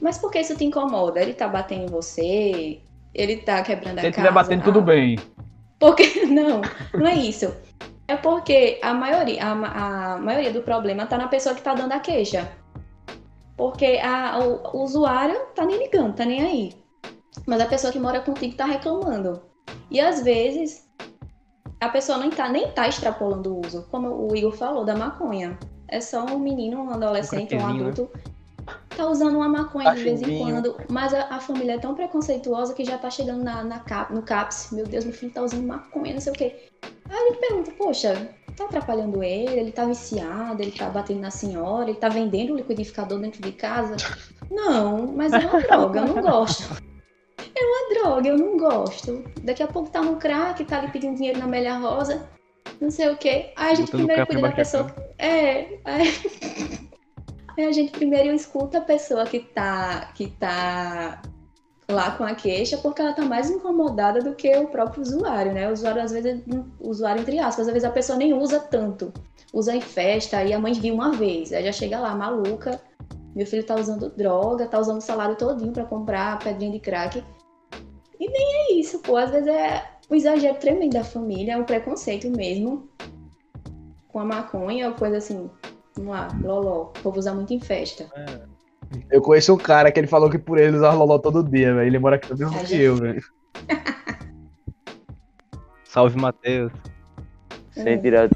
Mas 0.00 0.18
por 0.18 0.30
que 0.30 0.40
isso 0.40 0.56
te 0.56 0.64
incomoda? 0.64 1.20
Ele 1.20 1.32
tá 1.32 1.48
batendo 1.48 1.84
em 1.84 1.90
você? 1.90 2.82
ele 3.16 3.38
tá 3.38 3.62
quebrando 3.62 3.98
a 3.98 4.02
casa. 4.02 4.02
Se 4.02 4.06
ele 4.06 4.10
estiver 4.10 4.32
batendo, 4.32 4.60
ah, 4.60 4.64
tudo 4.64 4.82
bem. 4.82 5.18
Porque, 5.80 6.24
não, 6.26 6.60
não 6.94 7.06
é 7.06 7.14
isso. 7.14 7.54
É 8.08 8.16
porque 8.16 8.78
a 8.82 8.94
maioria, 8.94 9.42
a, 9.44 10.14
a 10.14 10.18
maioria 10.18 10.52
do 10.52 10.62
problema 10.62 11.06
tá 11.06 11.18
na 11.18 11.28
pessoa 11.28 11.54
que 11.54 11.62
tá 11.62 11.74
dando 11.74 11.92
a 11.92 12.00
queixa. 12.00 12.50
Porque 13.56 13.98
a, 14.02 14.38
o, 14.38 14.76
o 14.76 14.84
usuário 14.84 15.46
tá 15.54 15.64
nem 15.64 15.78
ligando, 15.78 16.14
tá 16.14 16.24
nem 16.24 16.42
aí. 16.42 16.72
Mas 17.46 17.60
a 17.60 17.66
pessoa 17.66 17.92
que 17.92 17.98
mora 17.98 18.20
contigo 18.20 18.56
tá 18.56 18.64
reclamando. 18.64 19.42
E 19.90 20.00
às 20.00 20.22
vezes 20.22 20.88
a 21.80 21.88
pessoa 21.88 22.18
nem 22.18 22.30
tá, 22.30 22.48
nem 22.48 22.70
tá 22.70 22.88
extrapolando 22.88 23.54
o 23.54 23.66
uso, 23.66 23.86
como 23.90 24.08
o 24.08 24.36
Igor 24.36 24.52
falou, 24.52 24.84
da 24.84 24.94
maconha. 24.94 25.58
É 25.88 26.00
só 26.00 26.24
um 26.24 26.38
menino, 26.38 26.82
um 26.82 26.90
adolescente, 26.90 27.54
um 27.54 27.58
né? 27.58 27.64
adulto 27.64 28.10
né? 28.14 28.35
Tá 28.96 29.06
usando 29.06 29.36
uma 29.36 29.48
maconha 29.48 29.94
de 29.94 30.02
vez 30.02 30.22
em 30.22 30.38
quando, 30.38 30.76
mas 30.88 31.12
a, 31.12 31.34
a, 31.34 31.38
família 31.38 31.74
é 31.74 31.78
tão 31.78 31.94
preconceituosa 31.94 32.74
que 32.74 32.84
já 32.84 32.96
tá 32.96 33.10
chegando 33.10 33.44
na, 33.44 33.62
na 33.62 33.78
cap, 33.80 34.12
no 34.12 34.22
CAPS, 34.22 34.70
meu 34.72 34.86
Deus, 34.86 35.04
meu 35.04 35.12
filho 35.12 35.32
tá 35.32 35.42
usando 35.42 35.66
maconha, 35.66 36.14
não 36.14 36.20
sei 36.20 36.32
o 36.32 36.36
quê. 36.36 36.56
Aí 37.08 37.16
a 37.16 37.28
gente 37.28 37.40
pergunta, 37.40 37.70
poxa, 37.72 38.30
tá 38.56 38.64
atrapalhando 38.64 39.22
ele, 39.22 39.60
ele 39.60 39.72
tá 39.72 39.84
viciado, 39.84 40.62
ele 40.62 40.72
tá 40.72 40.88
batendo 40.88 41.20
na 41.20 41.30
senhora, 41.30 41.90
ele 41.90 41.98
tá 41.98 42.08
vendendo 42.08 42.54
o 42.54 42.56
liquidificador 42.56 43.20
dentro 43.20 43.42
de 43.42 43.52
casa. 43.52 43.96
Não, 44.50 45.06
mas 45.08 45.32
é 45.32 45.38
uma 45.38 45.60
droga, 45.60 46.00
eu 46.00 46.06
não 46.06 46.22
gosto. 46.22 46.82
É 47.52 47.64
uma 47.64 48.00
droga, 48.00 48.28
eu 48.28 48.38
não 48.38 48.56
gosto. 48.56 49.24
Daqui 49.42 49.60
a 49.60 49.66
pouco 49.66 49.90
tá 49.90 50.00
no 50.00 50.16
crack, 50.16 50.64
tá 50.64 50.78
ali 50.78 50.92
pedindo 50.92 51.16
dinheiro 51.16 51.40
na 51.40 51.46
Amélia 51.46 51.76
Rosa, 51.78 52.28
não 52.80 52.88
sei 52.88 53.08
o 53.08 53.16
quê. 53.16 53.52
Aí 53.56 53.72
a 53.72 53.74
gente 53.74 53.90
Botando 53.90 54.06
primeiro 54.06 54.26
cuida 54.26 54.42
da 54.42 54.52
pessoa. 54.52 54.94
É, 55.18 55.80
aí... 55.84 56.12
Aí 57.56 57.64
a 57.64 57.72
gente 57.72 57.92
primeiro 57.92 58.34
escuta 58.34 58.78
a 58.78 58.82
pessoa 58.82 59.24
que 59.24 59.40
tá, 59.40 60.12
que 60.14 60.28
tá 60.28 61.22
lá 61.88 62.10
com 62.12 62.24
a 62.24 62.34
queixa, 62.34 62.76
porque 62.78 63.00
ela 63.00 63.12
tá 63.12 63.22
mais 63.22 63.50
incomodada 63.50 64.20
do 64.20 64.34
que 64.34 64.54
o 64.56 64.68
próprio 64.68 65.02
usuário, 65.02 65.52
né? 65.52 65.68
O 65.68 65.72
usuário, 65.72 66.02
às 66.02 66.12
vezes, 66.12 66.42
usuário 66.80 67.22
entre 67.22 67.38
aspas, 67.38 67.66
às 67.66 67.72
vezes 67.72 67.88
a 67.88 67.92
pessoa 67.92 68.18
nem 68.18 68.34
usa 68.34 68.60
tanto. 68.60 69.12
Usa 69.52 69.74
em 69.74 69.80
festa, 69.80 70.38
aí 70.38 70.52
a 70.52 70.58
mãe 70.58 70.72
viu 70.72 70.94
uma 70.94 71.12
vez, 71.12 71.52
aí 71.52 71.64
já 71.64 71.72
chega 71.72 71.98
lá, 71.98 72.14
maluca, 72.14 72.80
meu 73.34 73.46
filho 73.46 73.64
tá 73.64 73.74
usando 73.74 74.10
droga, 74.10 74.66
tá 74.66 74.78
usando 74.78 74.98
o 74.98 75.02
salário 75.02 75.36
todinho 75.36 75.72
para 75.72 75.84
comprar 75.84 76.38
pedrinha 76.38 76.72
de 76.72 76.80
crack. 76.80 77.24
E 78.18 78.28
nem 78.28 78.54
é 78.54 78.72
isso, 78.74 78.98
pô. 79.00 79.16
Às 79.16 79.30
vezes 79.30 79.46
é 79.46 79.82
um 80.10 80.14
exagero 80.14 80.58
tremendo 80.58 80.94
da 80.94 81.04
família, 81.04 81.52
é 81.52 81.56
um 81.56 81.64
preconceito 81.64 82.28
mesmo 82.30 82.88
com 84.08 84.18
a 84.18 84.24
maconha, 84.24 84.90
coisa 84.92 85.18
assim, 85.18 85.50
Vamos 85.96 86.10
lá, 86.10 86.28
Loló. 86.42 86.82
O 86.82 87.02
povo 87.02 87.18
usa 87.18 87.34
muito 87.34 87.52
em 87.52 87.60
festa. 87.60 88.06
É. 88.14 88.40
Eu 89.10 89.22
conheço 89.22 89.54
um 89.54 89.58
cara 89.58 89.90
que 89.90 89.98
ele 89.98 90.06
falou 90.06 90.30
que 90.30 90.38
por 90.38 90.58
ele 90.58 90.76
usava 90.76 90.96
Loló 90.96 91.18
todo 91.18 91.42
dia, 91.42 91.74
velho. 91.74 91.86
Ele 91.86 91.98
mora 91.98 92.16
aqui 92.16 92.30
no 92.30 92.38
mesmo 92.38 92.64
que 92.64 92.80
eu, 92.80 92.96
velho. 92.96 93.22
Salve, 95.84 96.20
Matheus. 96.20 96.72
Sem 97.70 98.00
tirar 98.00 98.28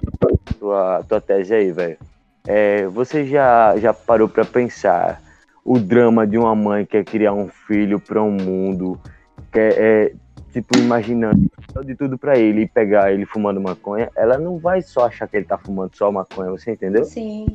tua, 0.58 1.04
tua 1.04 1.20
tese 1.20 1.54
aí, 1.54 1.72
velho. 1.72 1.98
É, 2.46 2.86
você 2.86 3.26
já, 3.26 3.76
já 3.76 3.92
parou 3.92 4.28
para 4.28 4.44
pensar 4.44 5.20
o 5.64 5.78
drama 5.78 6.26
de 6.26 6.38
uma 6.38 6.54
mãe 6.54 6.84
que 6.84 6.92
quer 6.92 7.04
criar 7.04 7.32
um 7.32 7.48
filho 7.48 8.00
para 8.00 8.22
um 8.22 8.30
mundo, 8.30 8.98
quer, 9.52 9.74
é, 9.76 10.14
tipo, 10.52 10.78
imaginando 10.78 11.50
de 11.84 11.94
tudo 11.94 12.18
para 12.18 12.38
ele 12.38 12.62
e 12.62 12.68
pegar 12.68 13.12
ele 13.12 13.24
fumando 13.24 13.60
maconha, 13.60 14.10
ela 14.16 14.36
não 14.36 14.58
vai 14.58 14.82
só 14.82 15.06
achar 15.06 15.28
que 15.28 15.36
ele 15.36 15.46
tá 15.46 15.56
fumando 15.56 15.96
só 15.96 16.10
maconha, 16.10 16.50
você 16.50 16.72
entendeu? 16.72 17.04
Sim. 17.04 17.46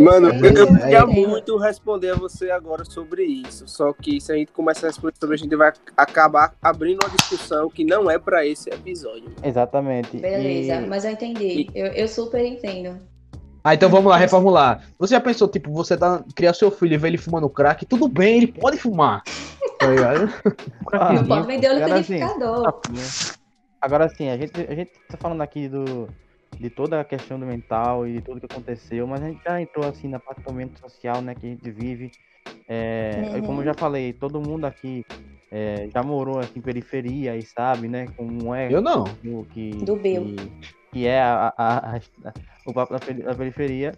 Mano, 0.00 0.28
eu, 0.28 0.52
eu 0.52 0.66
queria 0.76 1.06
muito 1.06 1.56
responder 1.56 2.10
a 2.10 2.14
você 2.14 2.50
agora 2.50 2.84
sobre 2.84 3.24
isso. 3.24 3.66
Só 3.66 3.92
que 3.92 4.20
se 4.20 4.32
a 4.32 4.36
gente 4.36 4.52
começar 4.52 4.86
a 4.86 4.90
responder 4.90 5.14
sobre 5.18 5.36
a 5.36 5.38
gente 5.38 5.56
vai 5.56 5.72
acabar 5.96 6.54
abrindo 6.60 7.02
uma 7.02 7.16
discussão 7.16 7.70
que 7.70 7.84
não 7.84 8.10
é 8.10 8.18
para 8.18 8.46
esse 8.46 8.68
episódio. 8.68 9.30
Exatamente. 9.42 10.18
Beleza, 10.18 10.74
e... 10.74 10.86
mas 10.86 11.04
eu 11.04 11.12
entendi. 11.12 11.68
Eu, 11.74 11.86
eu 11.86 12.08
super 12.08 12.44
entendo. 12.44 12.98
Ah, 13.64 13.74
então 13.74 13.88
vamos 13.88 14.08
lá, 14.08 14.16
reformular. 14.16 14.84
Você 14.98 15.14
já 15.14 15.20
pensou, 15.20 15.48
tipo, 15.48 15.72
você 15.72 15.96
tá 15.96 16.22
criar 16.36 16.54
seu 16.54 16.70
filho 16.70 16.94
e 16.94 16.98
ver 16.98 17.08
ele 17.08 17.18
fumando 17.18 17.48
crack? 17.48 17.84
Tudo 17.84 18.06
bem, 18.06 18.36
ele 18.36 18.46
pode 18.46 18.76
fumar. 18.76 19.24
Tá 19.78 19.88
ligado? 19.88 20.32
não 21.14 21.26
pode 21.26 21.46
vender 21.48 21.70
o 21.70 21.74
liquidificador. 21.74 22.80
Assim, 22.94 23.45
agora 23.80 24.08
sim, 24.08 24.28
a 24.28 24.36
gente, 24.36 24.52
a 24.60 24.74
gente 24.74 24.92
tá 25.08 25.16
falando 25.16 25.40
aqui 25.42 25.68
do, 25.68 26.08
de 26.58 26.70
toda 26.70 27.00
a 27.00 27.04
questão 27.04 27.38
do 27.38 27.46
mental 27.46 28.06
e 28.06 28.14
de 28.14 28.20
tudo 28.20 28.40
que 28.40 28.46
aconteceu, 28.46 29.06
mas 29.06 29.22
a 29.22 29.28
gente 29.28 29.42
já 29.42 29.60
entrou 29.60 29.86
assim 29.86 30.08
na 30.08 30.18
parte 30.18 30.40
do 30.42 30.50
momento 30.50 30.78
social, 30.80 31.20
né, 31.20 31.34
que 31.34 31.46
a 31.46 31.50
gente 31.50 31.70
vive. 31.70 32.10
É, 32.68 33.32
uhum. 33.34 33.42
Como 33.42 33.60
eu 33.60 33.66
já 33.66 33.74
falei, 33.74 34.12
todo 34.12 34.40
mundo 34.40 34.64
aqui 34.64 35.04
é, 35.50 35.88
já 35.92 36.02
morou 36.02 36.38
assim, 36.38 36.58
em 36.58 36.62
periferia 36.62 37.36
e 37.36 37.42
sabe, 37.42 37.88
né, 37.88 38.06
como 38.16 38.54
é. 38.54 38.72
Eu 38.72 38.80
não. 38.80 39.04
Que, 39.52 39.70
do 39.70 39.98
que, 39.98 40.18
que 40.92 41.06
é 41.06 41.20
a, 41.20 41.52
a, 41.56 41.96
a, 41.96 42.00
o 42.66 42.72
papo 42.72 42.94
da, 42.94 42.98
da 42.98 43.34
periferia. 43.34 43.92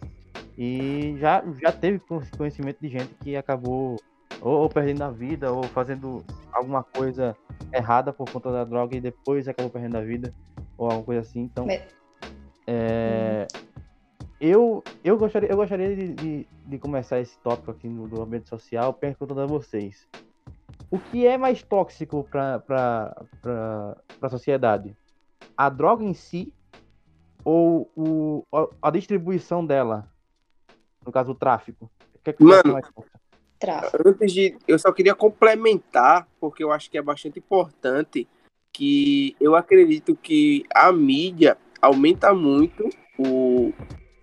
E 0.56 1.14
já, 1.20 1.44
já 1.62 1.70
teve 1.70 2.00
conhecimento 2.36 2.78
de 2.80 2.88
gente 2.88 3.14
que 3.22 3.36
acabou 3.36 3.96
ou, 4.40 4.62
ou, 4.62 4.68
perdendo 4.68 5.02
a 5.02 5.10
vida, 5.10 5.52
ou 5.52 5.62
fazendo 5.64 6.24
alguma 6.52 6.82
coisa 6.82 7.36
errada 7.72 8.12
por 8.12 8.30
conta 8.30 8.50
da 8.50 8.64
droga 8.64 8.96
e 8.96 9.00
depois 9.00 9.48
acabou 9.48 9.70
perdendo 9.70 9.96
a 9.96 10.00
vida, 10.00 10.34
ou 10.76 10.86
alguma 10.86 11.04
coisa 11.04 11.20
assim. 11.22 11.40
Então, 11.40 11.66
é, 12.66 13.46
eu, 14.40 14.84
eu 15.02 15.18
gostaria, 15.18 15.50
eu 15.50 15.56
gostaria 15.56 15.96
de, 15.96 16.14
de, 16.14 16.48
de, 16.66 16.78
começar 16.78 17.18
esse 17.18 17.38
tópico 17.38 17.70
aqui 17.70 17.88
no, 17.88 18.06
do 18.06 18.22
ambiente 18.22 18.48
social 18.48 18.92
perguntando 18.92 19.40
a 19.40 19.46
vocês. 19.46 20.06
o 20.90 20.98
que 20.98 21.26
é 21.26 21.36
mais 21.36 21.62
tóxico 21.62 22.24
para 22.30 22.62
a 24.22 24.28
sociedade? 24.28 24.96
A 25.56 25.68
droga 25.68 26.04
em 26.04 26.14
si 26.14 26.52
ou 27.44 27.90
o, 27.96 28.44
a, 28.80 28.90
distribuição 28.90 29.64
dela? 29.64 30.12
No 31.04 31.10
caso, 31.10 31.32
o 31.32 31.34
tráfico. 31.34 31.90
O 32.14 32.18
que 32.18 32.30
é 32.30 32.32
que 32.32 32.44
Mano, 32.44 32.74
mais 32.74 32.88
tráfico? 33.58 34.08
antes 34.08 34.32
de. 34.32 34.56
Eu 34.66 34.78
só 34.78 34.92
queria 34.92 35.14
complementar, 35.14 36.26
porque 36.40 36.62
eu 36.62 36.72
acho 36.72 36.90
que 36.90 36.98
é 36.98 37.02
bastante 37.02 37.38
importante, 37.38 38.28
que 38.72 39.36
eu 39.40 39.56
acredito 39.56 40.16
que 40.16 40.64
a 40.74 40.92
mídia 40.92 41.56
aumenta 41.80 42.32
muito 42.34 42.88
o, 43.18 43.72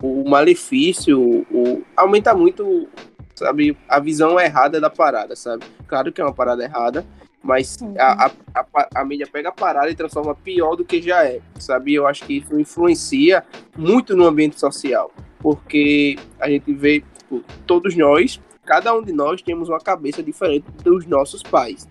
o 0.02 0.30
malefício, 0.30 1.46
o, 1.52 1.84
aumenta 1.96 2.34
muito 2.34 2.88
sabe, 3.36 3.78
a 3.88 4.00
visão 4.00 4.40
errada 4.40 4.80
da 4.80 4.90
parada, 4.90 5.36
sabe? 5.36 5.66
Claro 5.88 6.12
que 6.12 6.22
é 6.22 6.24
uma 6.24 6.34
parada 6.34 6.64
errada, 6.64 7.06
mas 7.44 7.78
uhum. 7.82 7.94
a, 8.00 8.26
a, 8.26 8.32
a, 8.56 8.88
a, 8.96 9.06
mídia 9.06 9.28
pega 9.32 9.50
a 9.50 9.52
parada 9.52 9.90
e 9.90 9.96
transforma 9.96 10.34
pior 10.34 10.76
do 10.76 10.86
que 10.86 11.02
já 11.02 11.26
é, 11.26 11.42
sabe? 11.60 11.94
Eu 11.94 12.08
acho 12.08 12.26
que 12.26 12.38
isso 12.38 12.60
influencia 12.60 13.44
muito 13.78 14.16
no 14.16 14.26
ambiente 14.26 14.60
social, 14.60 15.12
porque 15.40 16.18
a 16.40 16.50
gente 16.50 16.74
vê, 16.74 17.04
tipo, 17.18 17.44
todos 17.68 17.96
nós, 17.96 18.42
cada 18.66 18.94
um 18.94 19.02
de 19.02 19.14
nós 19.14 19.42
temos 19.42 19.70
uma 19.70 19.80
cabeça 19.80 20.24
diferente 20.24 20.66
dos 20.84 21.06
nossos 21.06 21.44
pais, 21.44 21.88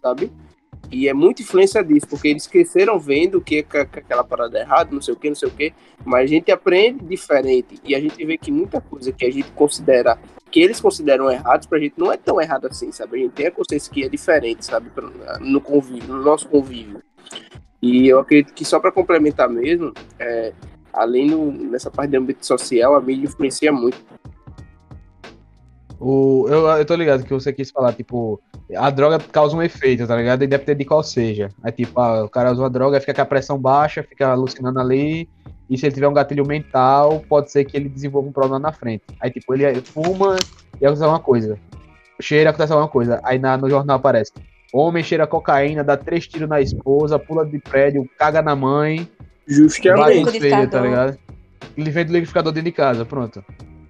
sabe? 0.00 0.30
E 0.90 1.08
é 1.08 1.12
muita 1.12 1.42
influência 1.42 1.82
disso, 1.82 2.06
porque 2.08 2.28
eles 2.28 2.46
cresceram 2.46 2.98
vendo 2.98 3.40
que, 3.40 3.62
que, 3.62 3.84
que 3.86 3.98
aquela 3.98 4.22
parada 4.22 4.58
é 4.58 4.62
errada, 4.62 4.90
não 4.92 5.00
sei 5.00 5.14
o 5.14 5.16
que, 5.16 5.28
não 5.28 5.34
sei 5.34 5.48
o 5.48 5.52
que, 5.52 5.72
mas 6.04 6.24
a 6.24 6.26
gente 6.26 6.52
aprende 6.52 7.04
diferente 7.04 7.80
e 7.84 7.94
a 7.94 8.00
gente 8.00 8.24
vê 8.24 8.38
que 8.38 8.52
muita 8.52 8.80
coisa 8.80 9.10
que 9.10 9.24
a 9.26 9.30
gente 9.30 9.50
considera, 9.52 10.16
que 10.50 10.60
eles 10.60 10.80
consideram 10.80 11.30
errados, 11.30 11.66
pra 11.66 11.78
gente 11.78 11.94
não 11.98 12.12
é 12.12 12.16
tão 12.16 12.40
errado 12.40 12.66
assim, 12.66 12.92
sabe? 12.92 13.16
A 13.16 13.22
gente 13.22 13.32
tem 13.32 13.46
a 13.48 13.50
consciência 13.50 13.92
que 13.92 14.04
é 14.04 14.08
diferente, 14.08 14.64
sabe? 14.64 14.90
No 15.40 15.60
convívio, 15.60 16.14
no 16.14 16.22
nosso 16.22 16.48
convívio. 16.48 17.02
E 17.82 18.08
eu 18.08 18.20
acredito 18.20 18.54
que 18.54 18.64
só 18.64 18.78
para 18.78 18.92
complementar 18.92 19.48
mesmo, 19.48 19.92
é, 20.18 20.52
além 20.92 21.28
do, 21.28 21.52
nessa 21.52 21.90
parte 21.90 22.10
do 22.12 22.18
âmbito 22.18 22.46
social, 22.46 22.94
a 22.94 23.00
mídia 23.00 23.26
influencia 23.26 23.72
muito. 23.72 23.98
O, 25.98 26.46
eu, 26.48 26.66
eu 26.66 26.84
tô 26.84 26.94
ligado 26.94 27.24
que 27.24 27.32
você 27.32 27.52
quis 27.52 27.70
falar, 27.70 27.92
tipo, 27.92 28.40
a 28.76 28.90
droga 28.90 29.18
causa 29.18 29.56
um 29.56 29.62
efeito, 29.62 30.06
tá 30.06 30.16
ligado? 30.16 30.44
Independente 30.44 30.78
de 30.78 30.84
qual 30.84 31.02
seja. 31.02 31.48
É 31.64 31.70
tipo, 31.70 31.98
ah, 31.98 32.24
o 32.24 32.28
cara 32.28 32.52
usa 32.52 32.62
uma 32.62 32.70
droga, 32.70 33.00
fica 33.00 33.14
com 33.14 33.22
a 33.22 33.26
pressão 33.26 33.58
baixa, 33.58 34.02
fica 34.02 34.28
alucinando 34.28 34.78
ali, 34.78 35.28
e 35.68 35.76
se 35.76 35.86
ele 35.86 35.94
tiver 35.94 36.08
um 36.08 36.12
gatilho 36.12 36.46
mental, 36.46 37.22
pode 37.28 37.50
ser 37.50 37.64
que 37.64 37.76
ele 37.76 37.88
desenvolva 37.88 38.28
um 38.28 38.32
problema 38.32 38.58
na 38.58 38.72
frente. 38.72 39.04
Aí, 39.20 39.30
tipo, 39.30 39.54
ele 39.54 39.80
fuma 39.80 40.36
e 40.80 40.84
acontece 40.84 41.02
alguma 41.02 41.20
coisa. 41.20 41.58
Cheira, 42.20 42.50
acontece 42.50 42.72
alguma 42.72 42.88
coisa. 42.88 43.20
Aí 43.24 43.38
na, 43.38 43.56
no 43.56 43.68
jornal 43.68 43.96
aparece. 43.96 44.32
Homem 44.72 45.02
cheira 45.02 45.26
cocaína, 45.26 45.82
dá 45.82 45.96
três 45.96 46.26
tiros 46.26 46.48
na 46.48 46.60
esposa, 46.60 47.18
pula 47.18 47.44
de 47.44 47.58
prédio, 47.58 48.08
caga 48.18 48.42
na 48.42 48.54
mãe. 48.54 49.08
Justamente. 49.46 50.40
Feio, 50.40 50.68
tá 50.68 50.80
ligado? 50.80 51.18
Ele 51.76 51.90
vem 51.90 52.04
do 52.04 52.12
liquidificador 52.12 52.52
dentro 52.52 52.70
de 52.70 52.72
casa, 52.72 53.04
pronto. 53.04 53.44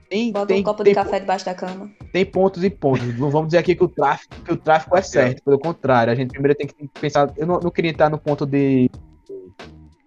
Tem, 0.09 0.33
Bota 0.33 0.47
tem, 0.47 0.61
um 0.61 0.63
copo 0.63 0.85
tem, 0.85 0.93
de 0.93 0.95
café 0.95 1.19
debaixo 1.19 1.45
da 1.45 1.55
cama. 1.55 1.91
Tem 2.13 2.25
pontos 2.25 2.63
e 2.63 2.71
pontos. 2.71 3.19
Não 3.19 3.31
vamos 3.31 3.49
dizer 3.49 3.59
aqui 3.59 3.75
que 3.75 3.85
o 3.85 3.89
tráfico, 3.89 4.37
que 4.43 4.53
o 4.53 4.57
tráfico 4.57 4.97
é 4.97 5.03
certo, 5.03 5.43
pelo 5.43 5.59
contrário. 5.59 6.13
A 6.13 6.17
gente 6.17 6.31
primeiro 6.31 6.57
tem 6.57 6.67
que 6.67 6.89
pensar. 7.01 7.33
Eu 7.37 7.47
não, 7.47 7.59
não 7.59 7.71
queria 7.71 7.91
entrar 7.91 8.09
no 8.09 8.19
ponto 8.19 8.47
de, 8.47 8.89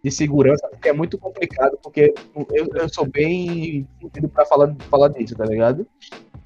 de 0.04 0.12
segurança, 0.12 0.68
porque 0.70 0.90
é 0.90 0.94
muito 0.94 1.18
complicado, 1.18 1.78
porque 1.84 2.14
eu, 2.54 2.68
eu 2.74 2.90
sou 2.90 3.06
bem 3.06 3.88
sentido 4.02 4.30
para 4.30 4.46
falar, 4.46 4.74
falar 4.90 5.10
disso, 5.10 5.36
tá 5.36 5.46
ligado? 5.46 5.86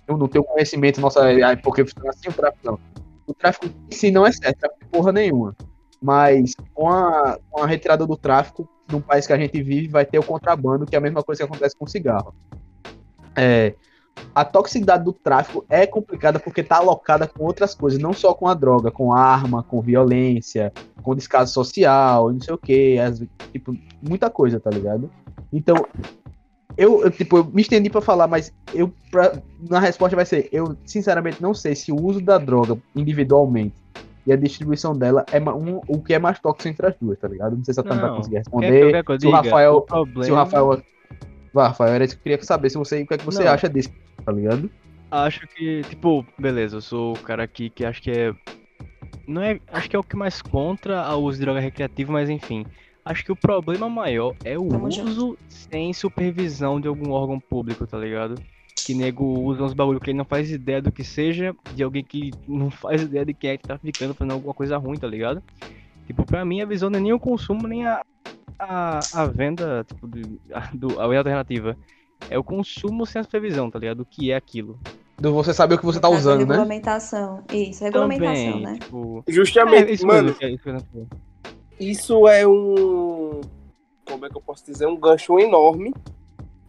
Eu 0.08 0.18
não 0.18 0.28
tenho 0.28 0.44
conhecimento, 0.44 1.00
nossa, 1.00 1.22
porque 1.64 1.86
funciona 1.86 2.10
assim 2.10 2.30
o 2.30 2.34
tráfico, 2.34 2.66
não. 2.66 2.80
O 3.26 3.34
tráfico 3.34 3.68
em 3.68 3.96
si 3.96 4.12
não 4.12 4.26
é 4.26 4.32
certo, 4.32 4.60
tráfico 4.60 4.86
porra 4.92 5.12
nenhuma. 5.12 5.56
Mas 6.02 6.54
com 6.74 6.90
a, 6.90 7.40
com 7.50 7.64
a 7.64 7.68
retirada 7.68 8.06
do 8.06 8.18
tráfico, 8.18 8.68
no 8.92 9.00
país 9.00 9.26
que 9.26 9.32
a 9.32 9.38
gente 9.38 9.62
vive, 9.62 9.88
vai 9.88 10.06
ter 10.06 10.20
o 10.20 10.24
contrabando, 10.24 10.86
que 10.86 10.96
é 10.96 10.98
a 10.98 11.02
mesma 11.02 11.24
coisa 11.24 11.44
que 11.44 11.46
acontece 11.46 11.78
com 11.78 11.86
o 11.86 11.88
cigarro 11.88 12.34
é, 13.36 13.74
a 14.34 14.44
toxicidade 14.44 15.04
do 15.04 15.14
tráfico 15.14 15.66
é 15.70 15.86
complicada 15.86 16.40
porque 16.40 16.62
está 16.62 16.78
alocada 16.78 17.28
com 17.28 17.44
outras 17.44 17.76
coisas, 17.76 18.00
não 18.00 18.14
só 18.14 18.34
com 18.34 18.48
a 18.48 18.54
droga, 18.54 18.92
com 18.92 19.14
arma, 19.14 19.64
com 19.64 19.82
violência, 19.82 20.72
com 21.02 21.16
descaso 21.16 21.54
social, 21.54 22.32
não 22.32 22.42
sei 22.42 22.54
o 22.54 22.58
que, 22.58 22.98
tipo, 23.52 23.76
muita 24.02 24.30
coisa, 24.30 24.60
tá 24.60 24.70
ligado? 24.70 25.10
Então, 25.52 25.76
eu, 26.76 27.04
eu, 27.04 27.12
tipo, 27.12 27.38
eu 27.38 27.46
me 27.46 27.62
estendi 27.62 27.90
para 27.90 28.02
falar, 28.02 28.28
mas 28.28 28.52
eu 28.74 28.92
pra, 29.12 29.34
na 29.70 29.80
resposta 29.80 30.16
vai 30.16 30.26
ser, 30.26 30.50
eu 30.52 30.76
sinceramente 30.86 31.42
não 31.42 31.54
sei 31.54 31.76
se 31.76 31.92
o 31.92 32.02
uso 32.02 32.20
da 32.20 32.38
droga 32.38 32.78
individualmente 32.96 33.76
e 34.26 34.32
a 34.32 34.36
distribuição 34.36 34.98
dela 34.98 35.26
é 35.32 35.40
um, 35.40 35.82
o 35.88 36.02
que 36.02 36.14
é 36.14 36.20
mais 36.20 36.40
tóxico 36.40 36.70
entre 36.70 36.88
as 36.88 36.96
duas, 37.00 37.20
tá 37.20 37.28
ligado? 37.28 37.56
Não 37.56 37.64
sei 37.64 37.74
se 37.74 37.80
a 37.80 37.84
Tânia 37.84 38.08
vai 38.08 38.16
conseguir 38.16 38.38
responder. 38.38 39.04
se, 39.20 39.28
o 39.28 39.32
Rafael, 39.32 39.76
o 39.76 39.82
problema... 39.82 40.24
se 40.24 40.32
o 40.32 40.36
Rafael 40.36 40.82
Vá, 41.54 41.68
Rafael, 41.68 41.94
era 41.94 42.04
isso 42.04 42.16
que 42.16 42.20
eu 42.20 42.24
queria 42.24 42.44
saber 42.44 42.70
se 42.70 42.78
você, 42.78 43.04
o 43.04 43.08
que 43.08 43.14
é 43.14 43.18
que 43.18 43.26
você 43.26 43.44
não. 43.44 43.52
acha 43.52 43.70
disso, 43.70 43.92
tá 44.26 44.32
ligado? 44.32 44.70
Acho 45.12 45.48
que, 45.48 45.84
tipo, 45.84 46.26
beleza, 46.40 46.78
eu 46.78 46.82
sou 46.82 47.14
o 47.14 47.20
cara 47.20 47.44
aqui 47.44 47.70
que 47.70 47.86
acho 47.86 48.02
que 48.02 48.10
é. 48.10 48.34
Não 49.28 49.44
é. 49.44 49.60
Acho 49.72 49.88
que 49.88 49.96
é 49.96 50.00
o 50.00 50.04
que 50.04 50.16
mais 50.16 50.42
contra 50.42 51.08
o 51.16 51.22
uso 51.22 51.38
de 51.38 51.46
droga 51.46 51.60
recreativa, 51.60 52.12
mas 52.12 52.30
enfim. 52.30 52.66
Acho 53.06 53.24
que 53.24 53.32
o 53.32 53.36
problema 53.36 53.88
maior 53.88 54.34
é 54.44 54.58
o 54.58 54.68
Vamos 54.68 54.98
uso 54.98 55.38
sem 55.48 55.94
supervisão 55.94 56.82
de 56.82 56.88
algum 56.88 57.12
órgão 57.12 57.40
público, 57.40 57.86
tá 57.86 57.98
ligado? 57.98 58.42
Que 58.76 58.96
nego 58.96 59.24
usa 59.42 59.64
uns 59.64 59.74
bagulho 59.74 60.00
que 60.00 60.10
ele 60.10 60.18
não 60.18 60.26
faz 60.26 60.50
ideia 60.50 60.82
do 60.82 60.92
que 60.92 61.04
seja, 61.04 61.54
de 61.76 61.84
alguém 61.84 62.04
que 62.04 62.32
não 62.48 62.72
faz 62.72 63.04
ideia 63.04 63.26
de 63.26 63.34
quem 63.34 63.52
é 63.52 63.58
que 63.58 63.68
tá 63.68 63.78
ficando 63.78 64.14
fazendo 64.16 64.34
alguma 64.34 64.54
coisa 64.54 64.78
ruim, 64.78 64.98
tá 64.98 65.08
ligado? 65.08 65.44
Tipo, 66.06 66.26
pra 66.26 66.44
mim 66.44 66.62
a 66.62 66.66
visão 66.66 66.90
não 66.90 67.00
é 67.00 67.02
nem 67.02 67.14
o 67.14 67.20
consumo, 67.20 67.68
nem 67.68 67.86
a, 67.86 68.02
a, 68.60 69.00
a 69.14 69.26
venda 69.26 69.86
tipo, 69.88 70.08
de, 70.08 70.40
a, 70.54 70.70
do, 70.74 71.00
a 71.00 71.04
alternativa. 71.04 71.78
É 72.30 72.38
o 72.38 72.44
consumo 72.44 73.06
sem 73.06 73.20
a 73.20 73.24
supervisão, 73.24 73.70
tá 73.70 73.80
ligado? 73.80 73.98
Do 73.98 74.06
que 74.06 74.32
é 74.32 74.36
aquilo. 74.36 74.80
Do 75.18 75.34
você 75.34 75.54
saber 75.54 75.76
o 75.76 75.78
que 75.78 75.86
você 75.86 76.00
tá 76.00 76.10
usando, 76.10 76.40
né? 76.40 76.56
Regulamentação. 76.56 77.44
Isso, 77.52 77.84
regulamentação, 77.84 78.52
Também, 78.54 78.62
né? 78.62 78.80
Tipo... 78.80 79.24
Justamente, 79.28 79.90
é, 79.90 79.94
isso 79.94 80.08
mano. 80.08 80.36
É, 80.42 80.50
isso, 80.50 80.70
isso 81.80 82.28
é 82.28 82.48
um. 82.48 83.42
Como 84.06 84.26
é 84.26 84.30
que 84.30 84.36
eu 84.36 84.42
posso 84.42 84.66
dizer? 84.66 84.88
Um 84.88 84.98
gancho 84.98 85.40
enorme 85.40 85.94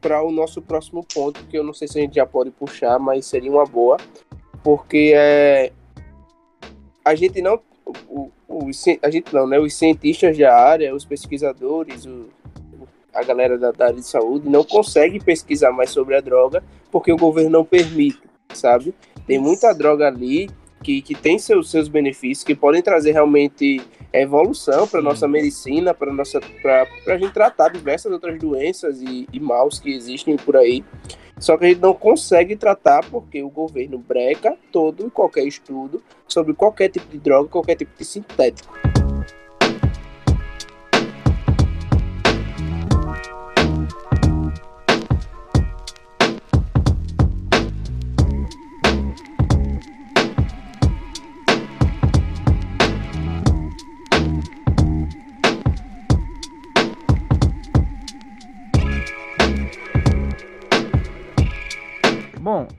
para 0.01 0.23
o 0.23 0.31
nosso 0.31 0.61
próximo 0.61 1.03
ponto, 1.03 1.45
que 1.47 1.57
eu 1.57 1.65
não 1.65 1.73
sei 1.73 1.89
se 1.89 1.99
a 1.99 2.03
gente 2.03 2.17
já 2.17 2.27
pode 2.27 2.51
puxar, 2.51 2.99
mas 2.99 3.27
seria 3.27 3.51
uma 3.51 3.65
boa. 3.65 3.97
Porque 4.63 5.13
é. 5.17 5.73
A 7.05 7.15
gente 7.15 7.41
não. 7.41 7.59
O, 8.09 8.31
os, 8.55 8.85
a 9.03 9.11
gente 9.11 9.33
não, 9.35 9.47
né? 9.47 9.59
Os 9.59 9.75
cientistas 9.75 10.39
da 10.39 10.55
área, 10.55 10.95
os 10.95 11.05
pesquisadores, 11.05 12.07
o, 12.07 12.29
a 13.13 13.23
galera 13.23 13.59
da, 13.59 13.73
da, 13.73 13.87
área 13.87 13.97
de 13.97 14.07
saúde 14.07 14.49
não 14.49 14.65
consegue 14.65 15.23
pesquisar 15.23 15.73
mais 15.73 15.91
sobre 15.91 16.17
a 16.17 16.21
droga 16.21 16.63
porque 16.91 17.13
o 17.13 17.17
governo 17.17 17.51
não 17.51 17.65
permite, 17.65 18.23
sabe? 18.53 18.95
Tem 19.27 19.39
muita 19.39 19.73
droga 19.73 20.07
ali 20.07 20.49
que, 20.83 21.01
que 21.01 21.15
tem 21.15 21.39
seus, 21.39 21.71
seus 21.71 21.89
benefícios, 21.89 22.45
que 22.45 22.55
podem 22.55 22.83
trazer 22.83 23.13
realmente 23.13 23.81
evolução 24.13 24.87
para 24.87 25.03
nossa 25.03 25.27
medicina, 25.27 25.93
para 25.93 26.13
nossa 26.13 26.41
para 26.63 26.87
a 27.15 27.19
gente 27.19 27.33
tratar 27.33 27.71
diversas 27.71 28.13
outras 28.13 28.39
doenças 28.39 29.01
e, 29.01 29.27
e 29.33 29.41
maus 29.41 29.81
que 29.81 29.91
existem 29.91 30.37
por 30.37 30.57
aí. 30.57 30.85
Só 31.45 31.59
que 31.59 31.67
a 31.67 31.69
gente 31.69 31.83
não 31.83 31.93
consegue 31.93 32.57
tratar 32.57 33.05
porque 33.11 33.43
o 33.43 33.51
governo 33.51 33.99
breca 33.99 34.57
todo 34.73 35.07
e 35.07 35.11
qualquer 35.11 35.47
estudo 35.47 36.03
sobre 36.27 36.55
qualquer 36.55 36.89
tipo 36.89 37.07
de 37.07 37.19
droga, 37.19 37.51
qualquer 37.51 37.77
tipo 37.77 37.93
de 37.99 38.03
sintético. 38.03 38.94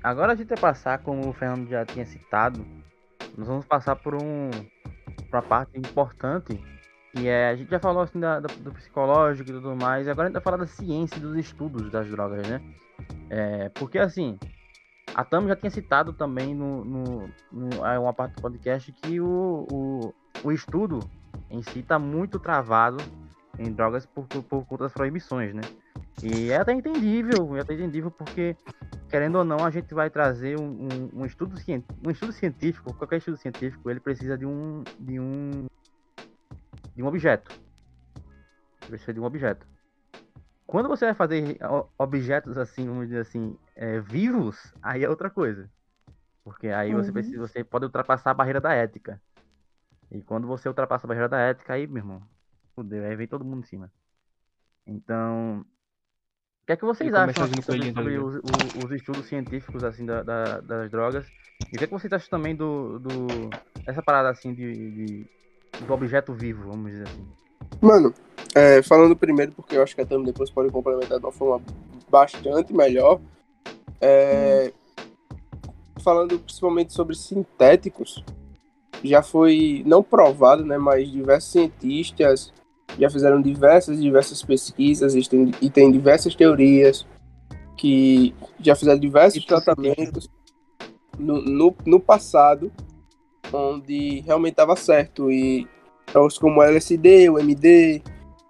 Agora 0.05 0.33
a 0.33 0.35
gente 0.35 0.47
vai 0.49 0.57
passar, 0.57 0.99
como 0.99 1.27
o 1.27 1.33
Fernando 1.33 1.67
já 1.67 1.83
tinha 1.85 2.05
citado, 2.05 2.65
nós 3.37 3.47
vamos 3.47 3.65
passar 3.65 3.95
por 3.95 4.15
um 4.15 4.49
uma 5.31 5.41
parte 5.41 5.77
importante 5.77 6.57
que 7.11 7.27
é 7.27 7.49
a 7.49 7.55
gente 7.55 7.69
já 7.69 7.79
falou 7.79 8.03
assim 8.03 8.19
da, 8.19 8.39
da, 8.39 8.47
do 8.47 8.71
psicológico 8.73 9.49
e 9.49 9.53
tudo 9.53 9.75
mais, 9.75 10.07
agora 10.07 10.27
a 10.27 10.29
gente 10.29 10.33
vai 10.33 10.43
falar 10.43 10.57
da 10.57 10.67
ciência 10.67 11.19
dos 11.19 11.35
estudos 11.37 11.89
das 11.89 12.07
drogas, 12.09 12.47
né? 12.47 12.61
É, 13.29 13.69
porque 13.69 13.97
assim, 13.97 14.37
a 15.13 15.23
Tam 15.23 15.47
já 15.47 15.55
tinha 15.55 15.69
citado 15.69 16.13
também 16.13 16.53
no, 16.53 16.83
no, 16.85 17.29
no 17.51 17.85
é 17.85 17.97
uma 17.97 18.13
parte 18.13 18.35
do 18.35 18.41
podcast 18.41 18.91
que 18.91 19.19
o, 19.19 19.65
o, 19.71 20.13
o 20.43 20.51
estudo 20.51 20.99
em 21.49 21.61
si 21.63 21.79
está 21.79 21.97
muito 21.97 22.37
travado 22.37 22.97
em 23.57 23.71
drogas 23.71 24.05
por, 24.05 24.27
por, 24.27 24.43
por 24.43 24.65
conta 24.65 24.83
das 24.83 24.93
proibições, 24.93 25.53
né? 25.53 25.61
E 26.23 26.51
é 26.51 26.57
até 26.57 26.73
entendível, 26.73 27.55
é 27.55 27.61
até 27.61 27.73
entendível 27.73 28.09
porque 28.09 28.55
querendo 29.09 29.37
ou 29.37 29.45
não, 29.45 29.63
a 29.65 29.69
gente 29.69 29.93
vai 29.93 30.09
trazer 30.09 30.59
um, 30.59 30.87
um, 30.87 31.21
um, 31.21 31.25
estudo, 31.25 31.55
um 32.05 32.11
estudo 32.11 32.31
científico, 32.31 32.93
qualquer 32.93 33.17
estudo 33.17 33.37
científico, 33.37 33.89
ele 33.89 33.99
precisa 33.99 34.37
de 34.37 34.45
um, 34.45 34.83
de 34.99 35.19
um, 35.19 35.67
de 36.95 37.01
um 37.01 37.07
objeto. 37.07 37.49
Ele 38.81 38.89
precisa 38.89 39.13
de 39.13 39.19
um 39.19 39.23
objeto. 39.23 39.65
Quando 40.67 40.89
você 40.89 41.05
vai 41.05 41.13
fazer 41.13 41.57
objetos 41.97 42.57
assim, 42.57 42.85
vamos 42.87 43.07
dizer 43.07 43.19
assim, 43.19 43.57
é, 43.75 43.99
vivos, 43.99 44.73
aí 44.81 45.03
é 45.03 45.09
outra 45.09 45.29
coisa. 45.29 45.69
Porque 46.43 46.67
aí 46.67 46.93
uhum. 46.93 47.01
você, 47.01 47.11
precisa, 47.11 47.39
você 47.39 47.63
pode 47.63 47.85
ultrapassar 47.85 48.31
a 48.31 48.33
barreira 48.33 48.59
da 48.59 48.73
ética. 48.73 49.21
E 50.11 50.21
quando 50.21 50.47
você 50.47 50.67
ultrapassa 50.67 51.05
a 51.05 51.09
barreira 51.09 51.29
da 51.29 51.39
ética, 51.39 51.73
aí, 51.73 51.87
meu 51.87 51.97
irmão, 51.97 52.21
fudeu, 52.75 53.03
aí 53.05 53.15
vem 53.15 53.27
todo 53.27 53.45
mundo 53.45 53.63
em 53.63 53.67
cima. 53.67 53.91
Então, 54.85 55.65
o 56.65 56.67
que 56.67 56.73
é 56.73 56.75
que 56.75 56.83
vocês 56.83 57.13
acham 57.13 57.43
assim, 57.43 57.61
sobre, 57.61 57.93
sobre 57.93 58.17
os, 58.17 58.41
os, 58.83 58.91
estudos 58.91 59.27
científicos 59.27 59.83
assim 59.83 60.03
da, 60.03 60.23
da, 60.23 60.59
das 60.61 60.89
drogas? 60.89 61.27
E 61.71 61.75
o 61.75 61.77
que 61.77 61.83
é 61.83 61.87
que 61.87 61.93
vocês 61.93 62.11
acham 62.11 62.27
também 62.27 62.55
do, 62.55 62.97
do 62.97 63.27
essa 63.85 64.01
parada 64.01 64.31
assim 64.31 64.51
de, 64.51 64.73
de, 64.73 65.25
do 65.85 65.93
objeto 65.93 66.33
vivo, 66.33 66.71
vamos 66.71 66.89
dizer 66.89 67.03
assim? 67.03 67.27
Mano, 67.79 68.11
é, 68.55 68.81
falando 68.81 69.15
primeiro, 69.15 69.51
porque 69.51 69.77
eu 69.77 69.83
acho 69.83 69.93
que 69.93 70.01
a 70.01 70.05
Tami 70.07 70.25
depois 70.25 70.49
pode 70.49 70.71
complementar 70.71 71.19
de 71.19 71.25
uma 71.27 71.31
forma 71.31 71.63
bastante 72.09 72.73
melhor. 72.73 73.21
É, 74.01 74.73
falando 76.03 76.39
principalmente 76.39 76.93
sobre 76.93 77.15
sintéticos, 77.15 78.25
já 79.03 79.21
foi 79.21 79.83
não 79.85 80.01
provado, 80.01 80.65
né, 80.65 80.79
mas 80.79 81.11
diversos 81.11 81.51
cientistas 81.51 82.51
já 82.99 83.09
fizeram 83.09 83.41
diversas 83.41 84.01
diversas 84.01 84.41
pesquisas 84.43 85.15
e 85.15 85.27
tem, 85.27 85.51
e 85.61 85.69
tem 85.69 85.91
diversas 85.91 86.35
teorias 86.35 87.05
que 87.77 88.33
já 88.59 88.75
fizeram 88.75 88.99
diversos 88.99 89.43
tratamentos 89.45 90.29
no, 91.17 91.41
no, 91.41 91.75
no 91.85 91.99
passado 91.99 92.71
onde 93.53 94.21
realmente 94.21 94.53
estava 94.53 94.75
certo 94.75 95.31
e 95.31 95.67
jogos 96.11 96.37
como 96.37 96.61
LSD, 96.61 97.29
o 97.29 97.39
MD, 97.39 98.01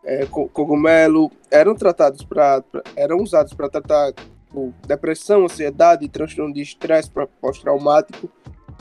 é, 0.04 0.26
cogumelo 0.26 1.32
eram 1.50 1.76
tratados 1.76 2.24
para 2.24 2.64
eram 2.96 3.18
usados 3.18 3.54
para 3.54 3.70
tratar 3.70 4.14
tipo, 4.14 4.74
depressão, 4.88 5.46
ansiedade, 5.46 6.08
transtorno 6.08 6.54
de 6.54 6.62
estresse 6.62 7.10
pós-traumático. 7.42 8.30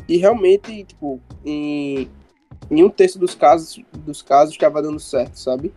E 0.07 0.19
realmente, 0.19 0.85
tipo, 0.85 1.19
em, 1.45 2.11
em 2.71 2.83
um 2.83 2.89
terço 2.89 3.19
dos 3.19 3.35
casos 3.35 3.83
dos 3.93 4.23
casos 4.23 4.55
estava 4.55 4.83
dando 4.83 5.01
certo, 5.01 5.37
sabe? 5.37 5.73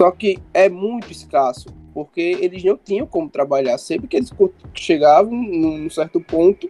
Só 0.00 0.10
que 0.10 0.38
é 0.52 0.68
muito 0.68 1.12
escasso, 1.12 1.66
porque 1.94 2.36
eles 2.40 2.64
não 2.64 2.76
tinham 2.76 3.06
como 3.06 3.28
trabalhar. 3.28 3.78
Sempre 3.78 4.08
que 4.08 4.16
eles 4.16 4.30
chegavam 4.74 5.32
num 5.32 5.88
certo 5.88 6.20
ponto, 6.20 6.68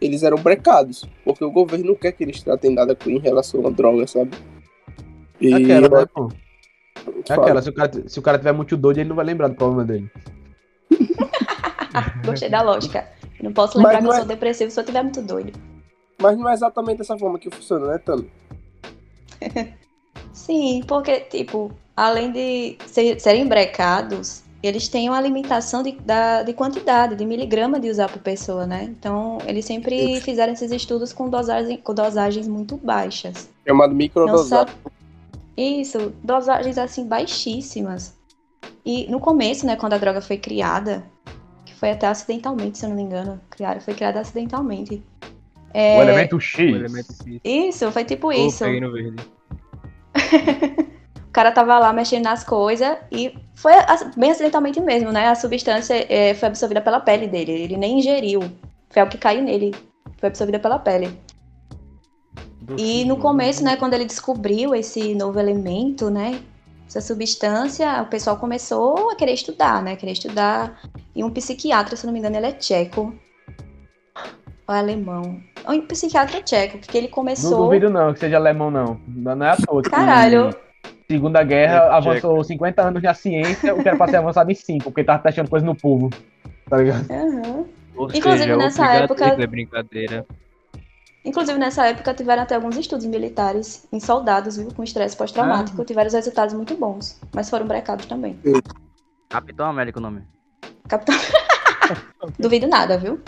eles 0.00 0.22
eram 0.22 0.38
brecados, 0.38 1.04
porque 1.24 1.44
o 1.44 1.50
governo 1.50 1.86
não 1.86 1.94
quer 1.94 2.12
que 2.12 2.22
eles 2.22 2.42
tratem 2.42 2.72
nada 2.72 2.96
em 3.06 3.18
relação 3.18 3.66
à 3.66 3.70
droga, 3.70 4.06
sabe? 4.06 4.30
E... 5.40 5.52
Aquela, 5.52 5.88
né, 5.88 6.06
pô? 6.06 6.28
É 7.28 7.32
aquela, 7.32 7.62
se 7.62 7.68
o, 7.68 7.72
cara, 7.72 8.08
se 8.08 8.18
o 8.18 8.22
cara 8.22 8.38
tiver 8.38 8.52
muito 8.52 8.76
doido, 8.76 8.98
ele 8.98 9.08
não 9.08 9.16
vai 9.16 9.24
lembrar 9.24 9.48
do 9.48 9.54
problema 9.54 9.84
dele. 9.84 10.10
Gostei 12.24 12.48
da 12.48 12.62
lógica. 12.62 13.08
Não 13.42 13.52
posso 13.52 13.78
lembrar 13.78 14.02
não 14.02 14.02
que 14.02 14.08
eu 14.08 14.14
sou 14.14 14.24
é... 14.24 14.28
depressivo 14.28 14.70
se 14.70 14.80
eu 14.80 14.84
tiver 14.84 15.02
muito 15.02 15.22
doido. 15.22 15.52
Mas 16.20 16.36
não 16.36 16.48
é 16.48 16.52
exatamente 16.52 16.98
dessa 16.98 17.16
forma 17.16 17.38
que 17.38 17.50
funciona, 17.50 17.86
né, 17.86 17.98
Tami? 17.98 18.30
Sim, 20.32 20.82
porque, 20.86 21.20
tipo, 21.20 21.70
além 21.96 22.32
de 22.32 22.76
ser, 22.86 23.20
serem 23.20 23.46
brecados, 23.46 24.42
eles 24.62 24.88
têm 24.88 25.08
uma 25.08 25.20
limitação 25.20 25.82
de, 25.82 25.92
da, 25.92 26.42
de 26.42 26.52
quantidade, 26.52 27.14
de 27.14 27.24
miligrama 27.24 27.78
de 27.78 27.88
usar 27.90 28.08
por 28.08 28.20
pessoa, 28.20 28.66
né? 28.66 28.84
Então, 28.84 29.38
eles 29.46 29.64
sempre 29.64 30.14
Isso. 30.14 30.24
fizeram 30.24 30.52
esses 30.52 30.72
estudos 30.72 31.12
com, 31.12 31.28
dosagem, 31.28 31.76
com 31.76 31.94
dosagens 31.94 32.48
muito 32.48 32.76
baixas. 32.76 33.48
Chamado 33.66 33.94
microdosagem. 33.94 34.74
Isso, 35.56 36.12
dosagens 36.22 36.78
assim 36.78 37.06
baixíssimas. 37.06 38.16
E 38.84 39.10
no 39.10 39.20
começo, 39.20 39.66
né, 39.66 39.76
quando 39.76 39.92
a 39.94 39.98
droga 39.98 40.20
foi 40.20 40.38
criada, 40.38 41.04
foi 41.78 41.90
até 41.90 42.06
acidentalmente, 42.06 42.78
se 42.78 42.84
eu 42.84 42.90
não 42.90 42.96
me 42.96 43.02
engano. 43.02 43.40
Criaram, 43.50 43.80
foi 43.80 43.94
criada 43.94 44.20
acidentalmente. 44.20 45.02
É... 45.78 45.96
O 45.96 46.02
elemento 46.02 46.40
X. 46.40 46.72
O 46.72 46.76
elemento 46.76 47.12
X. 47.12 47.40
Isso, 47.44 47.92
foi 47.92 48.04
tipo 48.04 48.26
oh, 48.26 48.32
isso. 48.32 48.64
Peguei 48.64 48.80
no 48.80 48.90
verde. 48.90 49.22
o 51.28 51.30
cara 51.30 51.52
tava 51.52 51.78
lá 51.78 51.92
mexendo 51.92 52.24
nas 52.24 52.42
coisas 52.42 52.98
e 53.12 53.32
foi 53.54 53.74
bem 54.16 54.32
acidentalmente 54.32 54.80
mesmo, 54.80 55.12
né? 55.12 55.28
A 55.28 55.36
substância 55.36 55.94
é, 56.12 56.34
foi 56.34 56.48
absorvida 56.48 56.80
pela 56.80 56.98
pele 56.98 57.28
dele. 57.28 57.52
Ele 57.52 57.76
nem 57.76 58.00
ingeriu. 58.00 58.40
Foi 58.90 59.02
o 59.02 59.08
que 59.08 59.16
caiu 59.16 59.40
nele. 59.40 59.72
Foi 60.16 60.28
absorvida 60.28 60.58
pela 60.58 60.80
pele. 60.80 61.16
E 62.76 63.04
no 63.04 63.16
começo, 63.16 63.62
né, 63.62 63.76
quando 63.76 63.94
ele 63.94 64.04
descobriu 64.04 64.74
esse 64.74 65.14
novo 65.14 65.38
elemento, 65.38 66.10
né, 66.10 66.42
essa 66.88 67.00
substância, 67.00 68.02
o 68.02 68.06
pessoal 68.06 68.36
começou 68.36 69.10
a 69.10 69.14
querer 69.14 69.32
estudar, 69.32 69.80
né? 69.80 69.94
Querer 69.94 70.12
estudar. 70.12 70.80
E 71.14 71.22
um 71.22 71.30
psiquiatra, 71.30 71.94
se 71.94 72.04
não 72.04 72.12
me 72.12 72.18
engano, 72.18 72.36
ele 72.36 72.46
é 72.46 72.52
tcheco. 72.52 73.14
Ou 74.68 74.74
é 74.74 74.78
alemão. 74.78 75.40
Um 75.66 75.80
psiquiatra 75.86 76.42
tcheco, 76.42 76.78
porque 76.78 76.98
ele 76.98 77.08
começou. 77.08 77.52
Não 77.52 77.64
duvido, 77.64 77.88
não, 77.88 78.12
que 78.12 78.20
seja 78.20 78.36
alemão, 78.36 78.70
não. 78.70 79.00
Não 79.08 79.42
é 79.42 79.50
à 79.50 79.56
toa. 79.56 79.82
Caralho. 79.82 80.50
Segunda 81.10 81.42
Guerra 81.42 81.86
é 81.86 81.90
avançou 81.90 82.34
tcheco. 82.34 82.44
50 82.44 82.82
anos 82.82 83.02
na 83.02 83.14
ciência, 83.14 83.74
o 83.74 83.82
que 83.82 83.88
era 83.88 83.96
pra 83.96 84.08
ser 84.08 84.16
avançado 84.16 84.52
em 84.52 84.54
5, 84.54 84.84
porque 84.84 85.02
tava 85.02 85.22
testando 85.22 85.48
coisa 85.48 85.64
no 85.64 85.74
povo. 85.74 86.10
Tá 86.68 86.76
ligado? 86.76 87.10
Uhum. 87.10 87.66
Inclusive, 88.14 88.38
seja, 88.38 88.56
nessa 88.58 88.92
época. 88.92 89.24
É 89.24 89.46
brincadeira. 89.46 90.26
Inclusive, 91.24 91.58
nessa 91.58 91.86
época, 91.86 92.12
tiveram 92.12 92.42
até 92.42 92.54
alguns 92.54 92.76
estudos 92.76 93.06
militares 93.06 93.88
em 93.90 93.98
soldados, 93.98 94.58
viu, 94.58 94.68
com 94.72 94.82
estresse 94.82 95.16
pós-traumático. 95.16 95.80
Ah. 95.80 95.84
Tiveram 95.84 96.10
resultados 96.10 96.54
muito 96.54 96.76
bons, 96.76 97.18
mas 97.34 97.48
foram 97.48 97.66
brecados 97.66 98.04
também. 98.04 98.38
Capitão 99.30 99.66
América 99.66 99.98
o 99.98 100.02
nome. 100.02 100.22
Capitão... 100.86 101.14
Duvido 102.38 102.66
nada, 102.66 102.98
viu? 102.98 103.18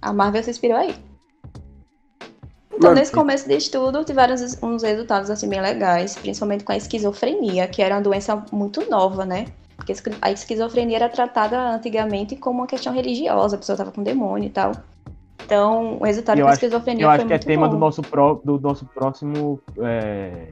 A 0.00 0.12
Marvel 0.12 0.42
se 0.42 0.50
inspirou 0.50 0.78
aí. 0.78 0.94
Então, 2.78 2.94
nesse 2.94 3.10
começo 3.10 3.48
de 3.48 3.56
estudo, 3.56 4.04
tiveram 4.04 4.36
uns 4.62 4.82
resultados 4.84 5.28
assim 5.30 5.48
bem 5.48 5.60
legais, 5.60 6.16
principalmente 6.16 6.62
com 6.62 6.70
a 6.70 6.76
esquizofrenia, 6.76 7.66
que 7.66 7.82
era 7.82 7.96
uma 7.96 8.00
doença 8.00 8.44
muito 8.52 8.88
nova, 8.88 9.26
né? 9.26 9.46
Porque 9.76 9.94
a 10.22 10.30
esquizofrenia 10.30 10.96
era 10.96 11.08
tratada 11.08 11.58
antigamente 11.58 12.36
como 12.36 12.60
uma 12.60 12.66
questão 12.68 12.92
religiosa, 12.92 13.56
a 13.56 13.58
pessoa 13.58 13.74
estava 13.74 13.90
com 13.90 14.02
demônio 14.02 14.46
e 14.46 14.50
tal. 14.50 14.72
Então, 15.44 15.98
o 15.98 16.04
resultado 16.04 16.40
da 16.40 16.52
esquizofrenia 16.52 17.04
eu 17.04 17.10
acho 17.10 17.26
que 17.26 17.32
é 17.32 17.38
tema 17.38 17.68
do 17.68 17.76
nosso, 17.76 18.02
pro, 18.02 18.40
do 18.44 18.60
nosso 18.60 18.84
próximo 18.86 19.60
é... 19.78 20.48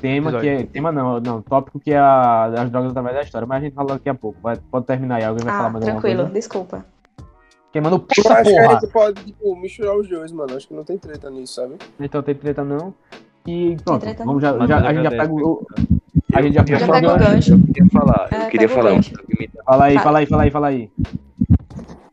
tema, 0.00 0.30
Episódio. 0.30 0.40
que 0.40 0.62
é. 0.62 0.66
Tema 0.66 0.90
não, 0.90 1.20
não, 1.20 1.42
tópico 1.42 1.78
que 1.78 1.92
é 1.92 1.98
a, 1.98 2.44
as 2.44 2.70
drogas 2.70 2.92
através 2.92 3.16
da 3.16 3.22
história, 3.22 3.46
mas 3.46 3.58
a 3.58 3.64
gente 3.64 3.74
fala 3.74 3.94
daqui 3.94 4.08
a 4.08 4.14
pouco. 4.14 4.38
Vai, 4.40 4.56
pode 4.70 4.86
terminar 4.86 5.16
aí, 5.16 5.24
alguém 5.24 5.44
vai 5.44 5.54
ah, 5.54 5.56
falar 5.58 5.70
mais 5.70 5.84
Tranquilo, 5.84 6.26
desculpa. 6.26 6.84
Queimando 7.72 7.98
puta 7.98 8.20
eu 8.20 8.32
acho 8.32 8.50
porra. 8.50 8.52
que 8.52 8.58
a 8.58 8.80
gente 8.80 8.92
pode, 8.92 9.24
tipo, 9.24 9.56
misturar 9.56 9.96
os 9.96 10.06
dois, 10.06 10.30
mano. 10.30 10.56
Acho 10.56 10.68
que 10.68 10.74
não 10.74 10.84
tem 10.84 10.98
treta 10.98 11.30
nisso, 11.30 11.54
sabe? 11.54 11.76
Então 11.98 12.22
tem 12.22 12.34
treta 12.34 12.62
não. 12.62 12.94
E 13.46 13.76
pronto, 13.82 14.02
treta 14.02 14.24
vamos 14.24 14.42
já, 14.42 14.66
já, 14.66 14.76
a 14.78 14.94
gente 14.94 15.04
já 15.04 15.10
pega 15.10 15.32
o. 15.32 15.66
A 16.34 16.42
gente 16.42 16.54
já, 16.54 16.64
já 16.78 16.92
pega 16.92 17.14
o 17.14 17.18
gancho. 17.18 17.54
Eu 17.54 17.60
queria 17.66 17.90
falar, 17.90 18.28
eu 18.30 18.38
é, 18.38 18.50
queria 18.50 18.68
falar. 18.68 19.02
Fala 19.64 19.84
aí, 19.86 19.98
fala 19.98 20.18
aí, 20.18 20.26
fala 20.26 20.42
aí, 20.42 20.50
fala 20.50 20.66
aí. 20.68 20.90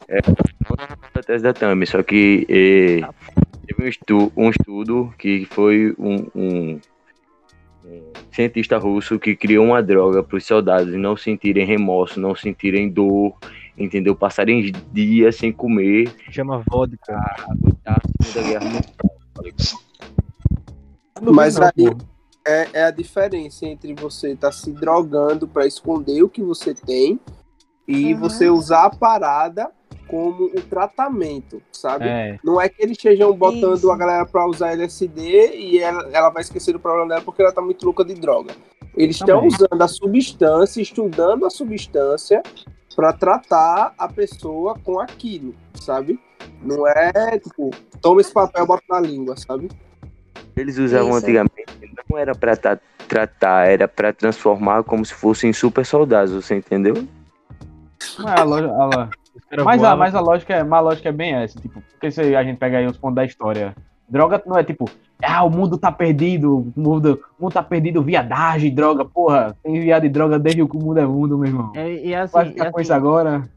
É, 0.07 0.19
a 1.13 1.21
tese 1.21 1.43
da 1.43 1.53
Tami, 1.53 1.85
só 1.85 2.01
que 2.01 2.47
é, 2.49 3.07
teve 3.67 3.83
um, 3.83 3.87
estu, 3.87 4.31
um 4.35 4.49
estudo 4.49 5.13
que 5.19 5.45
foi 5.45 5.93
um, 5.99 6.25
um, 6.33 6.79
um, 7.85 8.11
cientista 8.31 8.77
russo 8.77 9.19
que 9.19 9.35
criou 9.35 9.65
uma 9.65 9.83
droga 9.83 10.23
para 10.23 10.37
os 10.37 10.45
soldados 10.45 10.93
não 10.95 11.15
sentirem 11.15 11.65
remorso, 11.65 12.19
não 12.19 12.33
sentirem 12.33 12.89
dor, 12.89 13.35
entendeu? 13.79 14.15
Passarem 14.15 14.71
dias 14.91 15.35
sem 15.35 15.51
comer. 15.51 16.13
Chama 16.29 16.63
vodka. 16.69 17.15
A 17.85 17.99
Segunda 18.21 18.49
Guerra 18.49 18.65
Mundial. 18.65 18.93
Mas 21.33 21.59
aí 21.59 21.95
é, 22.45 22.67
é 22.73 22.83
a 22.83 22.91
diferença 22.91 23.65
entre 23.65 23.93
você 23.93 24.31
estar 24.31 24.47
tá 24.47 24.51
se 24.51 24.71
drogando 24.71 25.47
para 25.47 25.65
esconder 25.65 26.23
o 26.23 26.29
que 26.29 26.41
você 26.41 26.73
tem 26.73 27.19
e 27.87 28.13
uhum. 28.13 28.19
você 28.19 28.49
usar 28.49 28.85
a 28.85 28.89
parada 28.89 29.71
como 30.07 30.45
um 30.45 30.61
tratamento, 30.61 31.61
sabe? 31.71 32.07
É. 32.07 32.39
Não 32.43 32.59
é 32.59 32.67
que 32.67 32.81
eles 32.81 32.97
estejam 32.97 33.31
botando 33.31 33.77
Isso. 33.77 33.91
a 33.91 33.97
galera 33.97 34.25
para 34.25 34.47
usar 34.47 34.71
LSD 34.71 35.55
e 35.55 35.79
ela, 35.79 36.09
ela 36.11 36.29
vai 36.29 36.41
esquecer 36.41 36.73
do 36.73 36.79
problema 36.79 37.07
dela 37.07 37.21
porque 37.21 37.41
ela 37.41 37.51
tá 37.51 37.61
muito 37.61 37.85
louca 37.85 38.03
de 38.03 38.15
droga. 38.15 38.53
Eles 38.97 39.17
estão 39.17 39.45
usando 39.45 39.81
a 39.81 39.87
substância, 39.87 40.81
estudando 40.81 41.45
a 41.45 41.49
substância 41.49 42.41
para 42.99 43.13
tratar 43.13 43.93
a 43.97 44.09
pessoa 44.09 44.77
com 44.83 44.99
aquilo, 44.99 45.55
sabe? 45.73 46.19
Não 46.61 46.85
é 46.85 47.39
tipo, 47.39 47.71
toma 48.01 48.19
esse 48.19 48.33
papel, 48.33 48.65
bota 48.65 48.83
na 48.89 48.99
língua, 48.99 49.37
sabe? 49.37 49.69
Eles 50.53 50.77
usavam 50.77 51.11
Isso. 51.11 51.19
antigamente, 51.19 51.65
não 52.09 52.17
era 52.17 52.35
para 52.35 52.57
tratar, 53.07 53.69
era 53.69 53.87
para 53.87 54.11
transformar 54.11 54.83
como 54.83 55.05
se 55.05 55.13
fossem 55.13 55.53
super 55.53 55.85
soldados, 55.85 56.33
você 56.33 56.57
entendeu? 56.57 57.07
Ah, 58.25 58.41
a 58.41 58.43
loja, 58.43 58.67
a 58.67 58.85
loja 58.85 59.09
Mas 59.63 59.81
a, 59.81 59.95
mas 59.95 60.13
a 60.13 60.19
lógica 60.19 60.53
é, 60.53 60.59
a 60.59 60.79
lógica 60.81 61.07
é 61.07 61.13
bem 61.13 61.35
essa, 61.35 61.57
tipo, 61.57 61.81
porque 61.91 62.11
se 62.11 62.35
a 62.35 62.43
gente 62.43 62.57
pega 62.57 62.79
aí 62.79 62.85
os 62.85 62.97
pontos 62.97 63.15
da 63.15 63.23
história, 63.23 63.73
droga 64.09 64.43
não 64.45 64.57
é 64.57 64.63
tipo, 64.65 64.89
ah, 65.35 65.43
o 65.43 65.49
mundo 65.49 65.77
tá 65.77 65.91
perdido, 65.91 66.57
o 66.59 66.73
mundo, 66.79 67.21
o 67.37 67.43
mundo 67.43 67.53
tá 67.53 67.61
perdido, 67.63 68.01
viadagem, 68.03 68.73
droga, 68.73 69.05
porra, 69.05 69.55
tem 69.63 69.79
viado 69.79 70.05
e 70.05 70.09
droga 70.09 70.39
desde 70.39 70.65
que 70.67 70.77
o 70.77 70.79
mundo 70.79 70.99
é 70.99 71.05
mundo, 71.05 71.37
meu 71.37 71.47
irmão. 71.49 71.71
É, 71.75 71.93
e 72.05 72.15
assim, 72.15 72.33
Vai 72.33 72.45
ficar 72.47 72.67
e 72.67 72.71
com 72.71 72.77
assim, 72.77 72.83
isso 72.83 72.93
agora. 72.93 73.49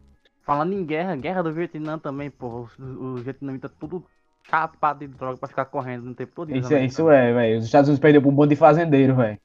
falando 0.44 0.72
em 0.72 0.84
guerra, 0.84 1.16
guerra 1.16 1.42
do 1.42 1.52
Vietnã 1.52 1.98
também, 1.98 2.30
porra, 2.30 2.60
os, 2.60 2.78
os 2.78 3.22
vietnamitas 3.22 3.70
tudo 3.78 4.04
chapado 4.48 4.98
de 5.00 5.06
droga 5.06 5.38
pra 5.38 5.48
ficar 5.48 5.64
correndo 5.66 6.04
no 6.04 6.14
tempo 6.14 6.32
todo. 6.34 6.54
Isso, 6.54 6.74
é- 6.74 6.84
isso 6.84 7.10
é, 7.10 7.32
velho. 7.32 7.58
Os 7.58 7.64
Estados 7.64 7.88
Unidos 7.88 8.00
perdeu 8.02 8.20
pra 8.20 8.30
um 8.30 8.34
bando 8.34 8.50
de 8.50 8.56
fazendeiro, 8.56 9.14
velho. 9.16 9.38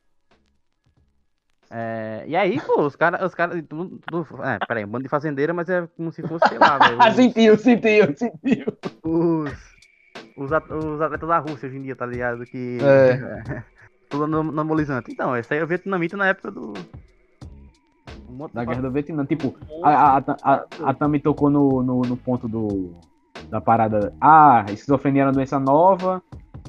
É, 1.69 2.23
e 2.25 2.35
aí, 2.35 2.61
pô, 2.61 2.81
os 2.83 2.95
caras, 2.95 3.21
os 3.21 3.35
caras, 3.35 3.61
tudo, 3.67 3.99
tudo, 4.07 4.25
é, 4.41 4.57
peraí, 4.65 4.85
um 4.85 4.87
bando 4.87 5.03
de 5.03 5.09
fazendeira, 5.09 5.53
mas 5.53 5.67
é 5.69 5.85
como 5.97 6.13
se 6.13 6.21
fosse, 6.23 6.47
sei 6.47 6.57
lá, 6.57 6.77
velho, 6.79 6.97
Ah, 7.01 7.11
sentiu, 7.11 7.57
sentiu, 7.57 8.15
sentiu. 8.15 8.77
os, 9.03 9.51
os, 10.37 10.51
at- 10.51 10.71
os 10.71 11.01
atletas 11.01 11.27
da 11.27 11.39
Rússia 11.39 11.67
hoje 11.67 11.77
em 11.77 11.81
dia, 11.81 11.95
tá 11.95 12.05
ligado? 12.05 12.45
Que. 12.45 12.77
É. 12.81 13.63
tudo 14.09 14.23
anabolizante. 14.23 15.11
Então, 15.11 15.35
esse 15.35 15.53
aí 15.53 15.59
é 15.59 15.63
o 15.63 15.67
vietnamita 15.67 16.15
na 16.17 16.27
época 16.27 16.51
do. 16.51 16.73
um 18.29 18.47
Da 18.53 18.63
guerra 18.63 18.81
do 18.81 18.91
Vietnã. 18.91 19.25
Tipo, 19.25 19.55
a, 19.83 20.17
a, 20.17 20.23
a, 20.43 20.65
a 20.85 20.93
Tami 20.93 21.19
tocou 21.19 21.49
no, 21.49 21.83
no, 21.83 22.01
no 22.01 22.17
ponto 22.17 22.47
do, 22.47 22.95
da 23.49 23.59
parada. 23.59 24.13
Ah, 24.19 24.65
esquizofrenia 24.69 25.23
era 25.23 25.29
uma 25.29 25.35
doença 25.35 25.59
nova 25.59 26.21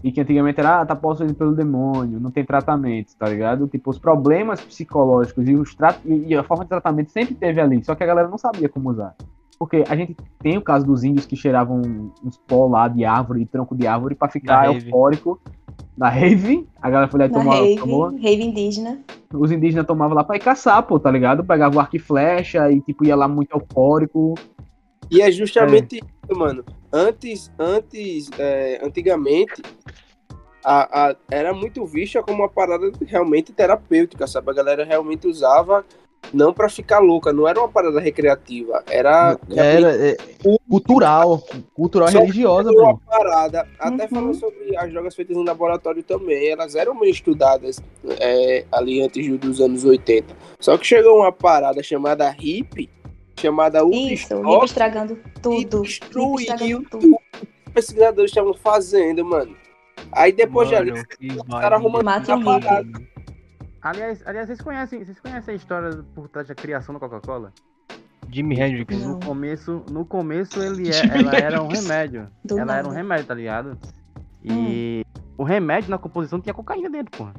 e 0.03 0.13
que 0.13 0.21
antigamente 0.21 0.61
era, 0.61 0.81
ah, 0.81 0.87
tá 0.87 0.95
possuído 0.95 1.35
pelo 1.35 1.55
demônio, 1.55 2.21
não 2.21 2.31
tem 2.31 2.45
tratamento, 2.45 3.17
tá 3.17 3.29
ligado? 3.29 3.67
Tipo, 3.67 3.91
os 3.91 3.99
problemas 3.99 4.61
psicológicos 4.61 5.49
e, 5.49 5.55
os 5.57 5.75
tra 5.75 5.97
e 6.05 6.35
a 6.37 6.43
forma 6.45 6.65
de 6.65 6.69
tratamento 6.69 7.11
sempre 7.11 7.35
teve 7.35 7.61
ali, 7.61 7.83
só 7.85 7.97
que 7.97 8.05
a 8.05 8.07
galera 8.07 8.29
não 8.29 8.39
sabia 8.39 8.69
como 8.69 8.91
usar. 8.91 9.15
Porque 9.59 9.85
a 9.89 9.97
gente 9.97 10.17
tem 10.41 10.57
o 10.57 10.63
caso 10.63 10.87
dos 10.87 11.03
índios 11.03 11.27
que 11.27 11.35
cheiravam 11.35 11.81
uns 12.25 12.39
pó 12.47 12.67
lá 12.69 12.87
de 12.87 13.05
árvore, 13.05 13.41
de 13.41 13.47
tronco 13.47 13.75
de 13.77 13.87
árvore, 13.87 14.15
pra 14.15 14.29
ficar 14.29 14.63
Da 14.63 14.73
rave. 14.73 14.87
eufórico. 14.87 15.41
Na 15.97 16.09
rave, 16.09 16.69
a 16.81 16.89
galera 16.89 17.11
foi 17.11 17.19
lá 17.19 17.27
e 17.27 17.29
Na 17.29 17.39
tomou, 17.39 17.53
rave, 17.55 17.77
tomou 17.77 18.03
rave 18.17 18.43
indígena. 18.45 19.01
os 19.35 19.51
indígenas 19.51 19.85
tomavam 19.85 20.15
lá 20.17 20.23
pra 20.23 20.37
ir 20.37 20.41
caçar, 20.41 20.81
pô, 20.85 21.01
tá 21.01 21.11
ligado? 21.11 21.45
Pegava 21.45 21.77
o 21.77 21.81
arco 21.81 21.97
e 21.97 21.99
flecha 21.99 22.71
e, 22.71 22.81
tipo, 22.81 23.05
ia 23.05 23.17
lá 23.17 23.27
muito 23.27 23.51
eufórico. 23.53 24.37
E 25.11 25.21
é 25.21 25.31
justamente 25.33 25.97
isso, 25.97 26.39
mano. 26.39 26.65
Antes, 26.93 27.51
antes, 27.59 28.31
é, 28.39 28.81
antigamente, 28.85 29.61
a, 30.65 31.09
a- 31.11 31.17
era 31.31 31.53
muito 31.53 31.85
vista 31.85 32.23
como 32.23 32.43
uma 32.45 32.49
parada 32.49 32.93
realmente 33.05 33.53
terapêutica, 33.53 34.27
sabe? 34.29 34.51
A 34.51 34.55
galera 34.55 34.85
realmente 34.85 35.27
usava 35.27 35.85
não 36.33 36.53
pra 36.53 36.69
ficar 36.69 36.99
louca, 36.99 37.33
não 37.33 37.49
era 37.49 37.59
uma 37.59 37.69
parada 37.69 37.99
recreativa, 38.01 38.83
era 38.87 39.39
Era 39.55 39.97
é, 39.97 40.17
cultural, 40.69 41.43
cultural 41.75 42.09
Só 42.09 42.19
religiosa, 42.21 42.71
uma 42.71 42.95
pô. 42.95 43.01
parada. 43.07 43.67
Até 43.79 44.03
Uhum. 44.05 44.09
falando 44.09 44.35
sobre 44.35 44.77
as 44.77 44.91
drogas 44.93 45.15
feitas 45.15 45.37
em 45.37 45.45
laboratório 45.45 46.03
também, 46.03 46.49
elas 46.51 46.75
eram 46.75 46.95
meio 46.95 47.11
estudadas 47.13 47.81
é, 48.21 48.65
ali 48.71 49.01
antes 49.03 49.27
dos 49.39 49.61
anos 49.61 49.85
80. 49.85 50.35
Só 50.61 50.77
que 50.77 50.87
chegou 50.87 51.19
uma 51.21 51.33
parada 51.33 51.83
chamada 51.83 52.29
HIP, 52.29 52.91
chamada 53.41 53.81
Isso, 53.91 54.35
o 54.37 54.65
estragando 54.65 55.19
tudo. 55.43 55.83
destruiu 55.83 56.35
estragando 56.41 56.89
tudo. 56.91 57.17
os 57.67 57.73
pesquisadores 57.73 58.31
estavam 58.31 58.53
fazendo, 58.55 59.25
mano. 59.25 59.57
Aí 60.13 60.33
depois 60.33 60.69
de 60.69 60.75
ali, 60.77 60.91
Mano, 60.93 61.05
os 61.47 61.61
caras 61.61 61.81
arrumando 61.81 62.05
Mate 62.05 62.31
a 62.31 62.37
um 62.37 62.45
parada. 62.45 62.89
Aliás, 63.81 64.23
aliás, 64.27 64.47
vocês 64.47 64.61
conhecem, 64.61 65.05
vocês 65.05 65.21
conhecem 65.21 65.53
a 65.53 65.57
história 65.57 66.05
por 66.15 66.29
trás 66.29 66.49
da 66.49 66.55
criação 66.55 66.93
da 66.95 67.01
Coca-Cola? 67.01 67.53
Jimi 68.31 68.61
Hendrix. 68.61 68.99
Não. 68.99 69.15
No 69.15 69.21
começo, 69.21 69.85
no 69.91 70.05
começo 70.05 70.61
ele 70.63 70.91
é, 70.91 71.19
ela 71.19 71.35
era 71.37 71.63
um 71.63 71.69
remédio. 71.69 72.29
Do 72.45 72.59
ela 72.59 72.77
era 72.77 72.87
um 72.87 72.91
nada. 72.91 73.03
remédio, 73.03 73.27
tá 73.27 73.35
ligado? 73.35 73.79
E 74.45 75.05
o 75.37 75.45
remédio 75.45 75.91
na 75.91 75.99
composição 75.99 76.41
tinha 76.41 76.55
cocaína 76.55 76.91
dentro, 76.91 77.17
porra. 77.17 77.35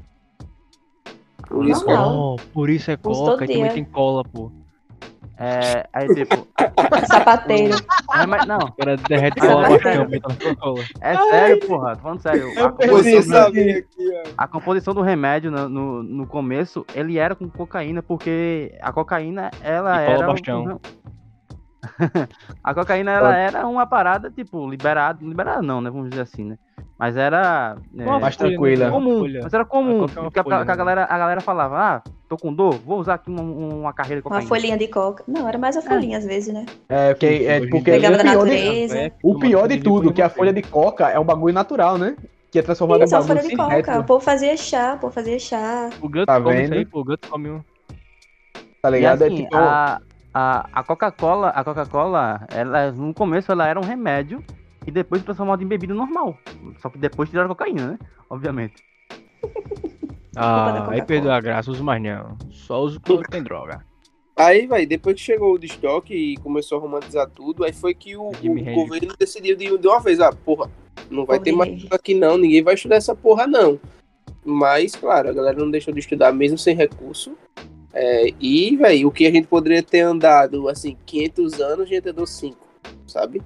Por 1.48 1.68
isso. 1.68 1.86
Oh, 1.88 2.36
por 2.54 2.70
isso 2.70 2.92
é 2.92 2.98
coca 2.98 3.46
e 3.46 3.48
também 3.48 3.74
tem 3.74 3.86
cola, 3.86 4.24
pô. 4.24 4.52
É, 5.42 5.88
aí 5.94 6.08
tipo, 6.14 6.48
Sapateiro. 7.08 7.78
remédio, 8.14 8.46
não, 8.48 8.58
O 8.58 8.72
cara 8.74 8.98
derrete 8.98 9.40
cola 9.40 9.66
é 9.68 9.70
baixo 9.70 9.84
sério? 9.84 10.10
na 10.10 10.20
Coca-Cola. 10.20 10.84
é 11.02 11.18
sério, 11.18 11.60
porra, 11.68 11.96
tô 11.96 12.02
falando 12.02 12.22
sério. 12.22 12.48
A 12.58 12.62
Eu 12.62 12.72
composição, 12.74 13.44
sabia 13.46 13.78
aqui. 13.80 14.14
a 14.38 14.48
composição 14.48 14.94
do 14.94 15.02
remédio 15.02 15.50
no, 15.50 15.70
no, 15.70 16.04
no 16.04 16.28
começo, 16.28 16.86
ele 16.94 17.18
era 17.18 17.36
com 17.36 17.50
cocaína, 17.50 18.04
porque 18.04 18.78
a 18.82 18.92
cocaína, 18.92 19.50
ela 19.64 20.04
E 20.04 20.06
cola 20.08 20.18
era. 20.18 20.26
um- 20.28 20.32
bastião. 20.34 20.82
a 22.64 22.74
cocaína, 22.74 23.12
ela 23.12 23.36
era 23.36 23.68
uma 23.68 23.86
parada, 23.86 24.30
tipo, 24.30 24.70
liberada. 24.70 25.20
Liberada 25.26 25.62
não, 25.62 25.80
né? 25.82 25.90
Vamos 25.90 26.10
dizer 26.10 26.22
assim, 26.24 26.44
né? 26.44 26.58
Mas 26.98 27.16
era. 27.16 27.78
é, 27.98 28.04
Uma 28.04 28.20
mais 28.20 28.36
tranquila. 28.36 28.88
Uma 28.88 28.92
comum, 28.92 29.24
mas 29.42 29.54
era 29.54 29.64
comum, 29.66 30.06
A 30.06 30.10
é 30.16 30.20
uma 30.20 30.32
porque 30.32 30.40
a, 30.40 30.56
a 30.58 30.66
né? 30.66 30.76
galera, 30.76 31.08
a 31.10 31.18
galera 31.18 31.40
falava, 31.42 31.78
ah, 31.80 32.02
tô 32.28 32.36
com 32.36 32.54
dor, 32.54 32.74
vou 32.86 33.00
usar 33.00 33.14
aqui 33.16 33.30
uma, 33.30 33.42
uma 33.42 33.94
carreira 33.94 34.22
de 34.22 34.28
Uma 34.28 34.32
cocaína. 34.42 34.50
folhinha 34.50 34.78
de 34.78 34.88
coca. 34.90 35.24
Não, 35.28 35.48
era 35.48 35.58
mais 35.58 35.78
a 35.78 35.82
folhinha 35.82 36.18
às 36.18 36.26
vezes, 36.26 36.54
né? 36.54 36.66
É, 36.90 37.14
porque, 37.14 37.26
é, 37.48 37.60
porque 37.68 37.92
Pegava 37.92 38.16
o 38.16 38.18
da 38.18 38.24
pior, 38.24 38.46
de, 38.46 38.52
natureza. 38.52 39.12
o 39.24 39.40
pior 39.40 39.68
de 39.68 39.80
tudo, 39.80 40.14
que 40.14 40.22
a 40.22 40.30
folha 40.30 40.52
de 40.52 40.62
coca 40.62 41.10
é 41.10 41.18
um 41.20 41.24
bagulho 41.26 41.54
natural, 41.54 41.98
né? 41.98 42.16
Que 42.52 42.60
é 42.60 42.62
transformado 42.62 43.02
em 43.02 43.06
Isso, 43.06 43.16
a 43.16 43.20
bagulho 43.20 43.38
folha 43.40 43.50
de 43.50 43.56
coca. 43.56 44.00
O 44.00 44.04
povo 44.04 44.20
fazia 44.26 44.58
chá, 44.58 44.96
o 44.96 45.00
povo 45.00 45.14
fazia 45.14 45.40
chá. 45.40 45.90
O 46.02 46.10
Guts 46.10 46.26
Tá 46.26 46.42
come 46.42 46.56
vendo? 46.56 46.64
isso 46.66 46.74
aí, 46.74 46.86
pô. 46.86 47.00
O 47.00 47.06
Guts 47.06 47.30
come 47.30 47.50
um. 47.52 47.62
tá 48.82 48.90
E 48.90 48.92
ligado? 48.92 49.24
assim, 49.24 49.34
é 49.34 49.38
tipo, 49.44 49.56
a, 49.56 50.02
a, 50.34 50.70
a 50.72 50.84
Coca-Cola, 50.84 51.50
a 51.50 51.64
Coca-Cola, 51.64 52.48
ela, 52.50 52.92
no 52.92 53.14
começo 53.14 53.52
ela 53.52 53.68
era 53.68 53.80
um 53.80 53.84
remédio 53.84 54.44
e 54.86 54.92
depois 54.92 55.24
transformada 55.24 55.64
em 55.64 55.68
bebida 55.68 55.94
normal. 55.94 56.38
Só 56.80 56.90
que 56.90 56.98
depois 56.98 57.30
tiraram 57.30 57.52
a 57.52 57.56
cocaína, 57.56 57.92
né? 57.92 58.00
Obviamente. 58.30 58.84
Ah, 60.36 60.90
aí 60.90 61.02
perdeu 61.02 61.32
a 61.32 61.42
graça, 61.42 61.72
uso 61.72 61.84
mais 61.84 62.02
não. 62.02 62.38
Só 62.52 62.82
uso 62.82 63.00
quando 63.02 63.24
tem 63.24 63.44
droga. 63.44 63.84
Aí, 64.36 64.68
vai, 64.68 64.86
depois 64.86 65.16
que 65.16 65.22
chegou 65.22 65.54
o 65.54 65.66
estoque 65.66 66.14
e 66.14 66.38
começou 66.38 66.78
a 66.78 66.82
romantizar 66.82 67.30
tudo, 67.30 67.66
aí 67.66 67.74
foi 67.74 67.94
que 67.94 68.16
o, 68.16 68.30
o 68.30 68.74
governo 68.74 69.14
decidiu 69.20 69.54
de, 69.58 69.78
de 69.78 69.88
uma 69.88 70.00
vez, 70.00 70.22
ah, 70.22 70.32
porra, 70.32 70.72
não 71.12 71.26
vai 71.26 71.40
ter 71.40 71.52
mais 71.52 71.86
aqui 71.92 72.14
não, 72.14 72.38
ninguém 72.38 72.64
vai 72.64 72.76
estudar 72.76 72.96
essa 72.96 73.14
porra 73.14 73.46
não. 73.46 73.78
Mas, 74.46 74.96
claro, 74.96 75.30
a 75.30 75.34
galera 75.34 75.60
não 75.60 75.70
deixou 75.70 75.94
de 75.94 76.00
estudar 76.00 76.32
mesmo 76.32 76.58
sem 76.58 76.74
recurso. 76.74 77.36
É, 78.02 78.34
e, 78.40 78.78
velho, 78.78 79.10
o 79.10 79.12
que 79.12 79.28
a 79.28 79.32
gente 79.32 79.46
poderia 79.46 79.84
ter 79.84 80.00
andado, 80.00 80.70
assim, 80.70 80.96
500 81.06 81.60
anos, 81.60 81.82
a 81.82 81.86
gente 81.90 82.08
andou 82.08 82.26
5, 82.26 82.56
sabe? 83.06 83.42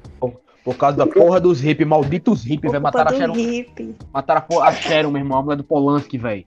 por 0.64 0.78
causa 0.78 0.96
da 0.96 1.08
porra 1.08 1.42
dos 1.42 1.60
hippies, 1.60 1.88
malditos 1.88 2.44
hippies, 2.44 2.72
velho. 2.72 2.84
Mataram 2.84 3.12
a 3.16 3.20
Sharon, 3.20 3.34
hippie. 3.34 3.96
mataram 4.14 4.40
a, 4.40 4.42
porra, 4.44 4.68
a 4.68 4.72
Sharon, 4.72 5.10
meu 5.10 5.22
irmão, 5.22 5.40
a 5.40 5.42
mulher 5.42 5.58
do 5.58 5.64
Polanski, 5.64 6.20
velho. 6.20 6.46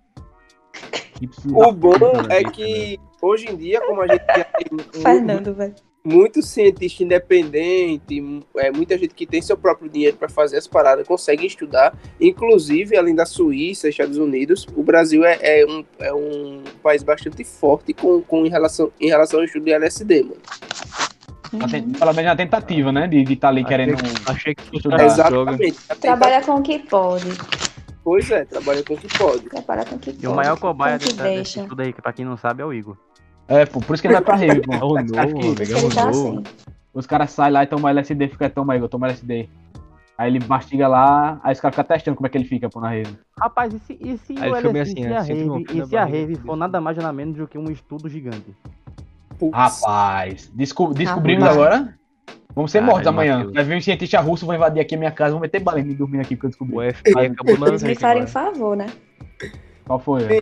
O 1.53 1.73
bom 1.73 1.99
é 2.31 2.45
que, 2.45 2.97
hoje 3.21 3.51
em 3.51 3.57
dia, 3.57 3.81
como 3.81 4.03
a 4.03 4.07
gente 4.07 4.25
já 4.25 4.45
tem 4.45 4.67
um- 4.73 5.03
Fernando, 5.03 5.53
velho. 5.53 5.75
Muito 6.07 6.41
cientista 6.41 7.03
independente, 7.03 8.23
é, 8.57 8.71
muita 8.71 8.97
gente 8.97 9.13
que 9.13 9.27
tem 9.27 9.43
seu 9.43 9.57
próprio 9.57 9.91
dinheiro 9.91 10.17
para 10.17 10.29
fazer 10.29 10.57
as 10.57 10.67
paradas, 10.67 11.07
consegue 11.07 11.45
estudar. 11.45 11.99
Inclusive, 12.21 12.97
além 12.97 13.15
da 13.15 13.27
Suíça, 13.27 13.89
Estados 13.89 14.17
Unidos, 14.17 14.67
o 14.77 14.85
Brasil 14.85 15.25
é, 15.25 15.37
é 15.43 15.67
um, 15.67 15.85
é 15.99 16.15
um 16.15 16.63
país 16.81 17.03
bastante 17.03 17.43
forte 17.43 17.93
com, 17.93 18.23
com 18.23 18.47
em, 18.47 18.49
relação, 18.49 18.93
em 19.01 19.09
relação 19.09 19.41
ao 19.41 19.45
estudo 19.45 19.65
de 19.65 19.73
LSD, 19.73 20.23
mano. 20.23 20.37
Tá 21.59 21.67
ten- 21.69 21.91
Pelo 21.91 22.13
menos 22.13 22.31
na 22.31 22.37
tentativa, 22.37 22.93
né? 22.93 23.09
De 23.09 23.33
estar 23.33 23.49
ali 23.49 23.65
querendo. 23.65 23.97
Achei 24.27 24.55
que 24.55 24.63
fosse 24.63 24.77
Estudar. 24.77 25.29
droga. 25.31 25.53
Exatamente. 25.53 26.01
Trabalha 26.01 26.41
com 26.43 26.55
o 26.55 26.63
que 26.63 26.79
pode. 26.81 27.27
Pois 28.05 28.31
é, 28.31 28.45
trabalha 28.45 28.85
com 28.85 28.95
o 28.95 28.97
que 28.97 29.19
pode. 29.19 29.41
Trabalha 29.49 29.85
com 29.85 29.97
o 29.97 29.99
que 29.99 30.13
pode. 30.13 30.25
E 30.25 30.29
o 30.29 30.35
maior 30.35 30.57
cobaia 30.59 30.99
desse, 30.99 31.61
estudo 31.61 31.83
aí, 31.83 31.93
que 31.93 32.01
pra 32.01 32.13
quem 32.13 32.25
não 32.25 32.37
sabe, 32.37 32.63
é 32.63 32.65
o 32.65 32.73
Igor. 32.73 32.97
É, 33.49 33.65
pô, 33.65 33.81
por 33.81 33.95
isso 33.95 34.03
que 34.03 34.09
ele 34.09 34.15
vai 34.15 34.23
pra 34.23 34.35
rave, 34.37 34.61
pô. 34.61 34.73
É 34.75 34.83
o 34.83 34.93
Os 35.05 35.11
caras 35.13 35.33
novo, 35.33 35.55
que- 35.55 35.65
velho. 35.65 35.79
Ele 35.79 35.95
tá 35.95 36.07
novo. 36.07 36.29
assim. 36.39 36.43
Os 36.93 37.07
caras 37.07 37.31
saem 37.31 37.53
lá 37.53 37.63
e 37.63 37.67
tomam 37.67 37.89
LSD 37.91 38.25
e 38.25 38.29
ficam, 38.29 38.49
toma 38.51 38.77
Igor, 38.77 38.89
toma 38.89 39.07
LSD. 39.07 39.49
Aí 40.19 40.31
ele 40.35 40.43
mastiga 40.49 40.89
lá, 40.89 41.39
aí 41.45 41.53
os 41.53 41.61
caras 41.61 41.77
ficam 41.77 41.85
testando 41.95 42.17
como 42.17 42.27
é 42.27 42.31
que 42.31 42.39
ele 42.39 42.47
fica, 42.47 42.71
pô, 42.71 42.81
na 42.81 42.89
rave. 42.89 43.15
Rapaz, 43.39 43.75
e 43.75 43.79
se, 43.81 43.99
e 44.01 44.17
se, 44.17 44.35
Aí 44.39 44.51
o 44.51 44.55
fica 44.57 44.69
LSD, 44.71 44.81
assim, 44.81 44.93
e 44.93 45.03
se 45.03 45.09
né? 45.09 45.17
a 45.17 45.21
Sempre 45.25 45.45
um 45.45 45.53
rave, 45.59 45.67
e 45.79 45.87
se 45.87 45.97
a 45.97 46.05
rave 46.05 46.35
for 46.37 46.57
nada 46.57 46.81
mais 46.81 46.97
nada 46.97 47.13
menos 47.13 47.37
do 47.37 47.47
que 47.47 47.59
um 47.59 47.71
estudo 47.71 48.09
gigante? 48.09 48.57
Putz. 49.39 49.55
Rapaz, 49.55 50.51
desco- 50.55 50.95
descobrimos 50.95 51.45
Ah, 51.47 51.51
agora. 51.51 51.95
Vamos 52.55 52.71
ser 52.71 52.79
Ai, 52.79 52.87
mortos 52.87 53.07
amanhã. 53.07 53.47
Vai 53.53 53.63
vir 53.65 53.77
um 53.77 53.81
cientista 53.83 54.19
russo, 54.21 54.47
vão 54.47 54.55
invadir 54.57 54.81
aqui 54.81 54.95
a 54.95 54.99
minha 54.99 55.11
casa, 55.11 55.33
vão 55.33 55.41
meter 55.41 55.61
bala 55.61 55.79
em 55.79 55.85
mim 55.85 55.93
dormindo 55.95 56.23
aqui 56.23 56.35
porque 56.35 56.47
eu 56.47 56.51
descobri. 56.51 56.75
O 56.75 56.81
FBI 56.95 57.27
acabou 57.27 57.69
Eles 57.69 57.83
me 57.83 57.95
farem 57.95 58.27
favor, 58.27 58.75
né? 58.75 58.87
Qual 59.85 59.99
foi? 60.01 60.23
é? 60.25 60.41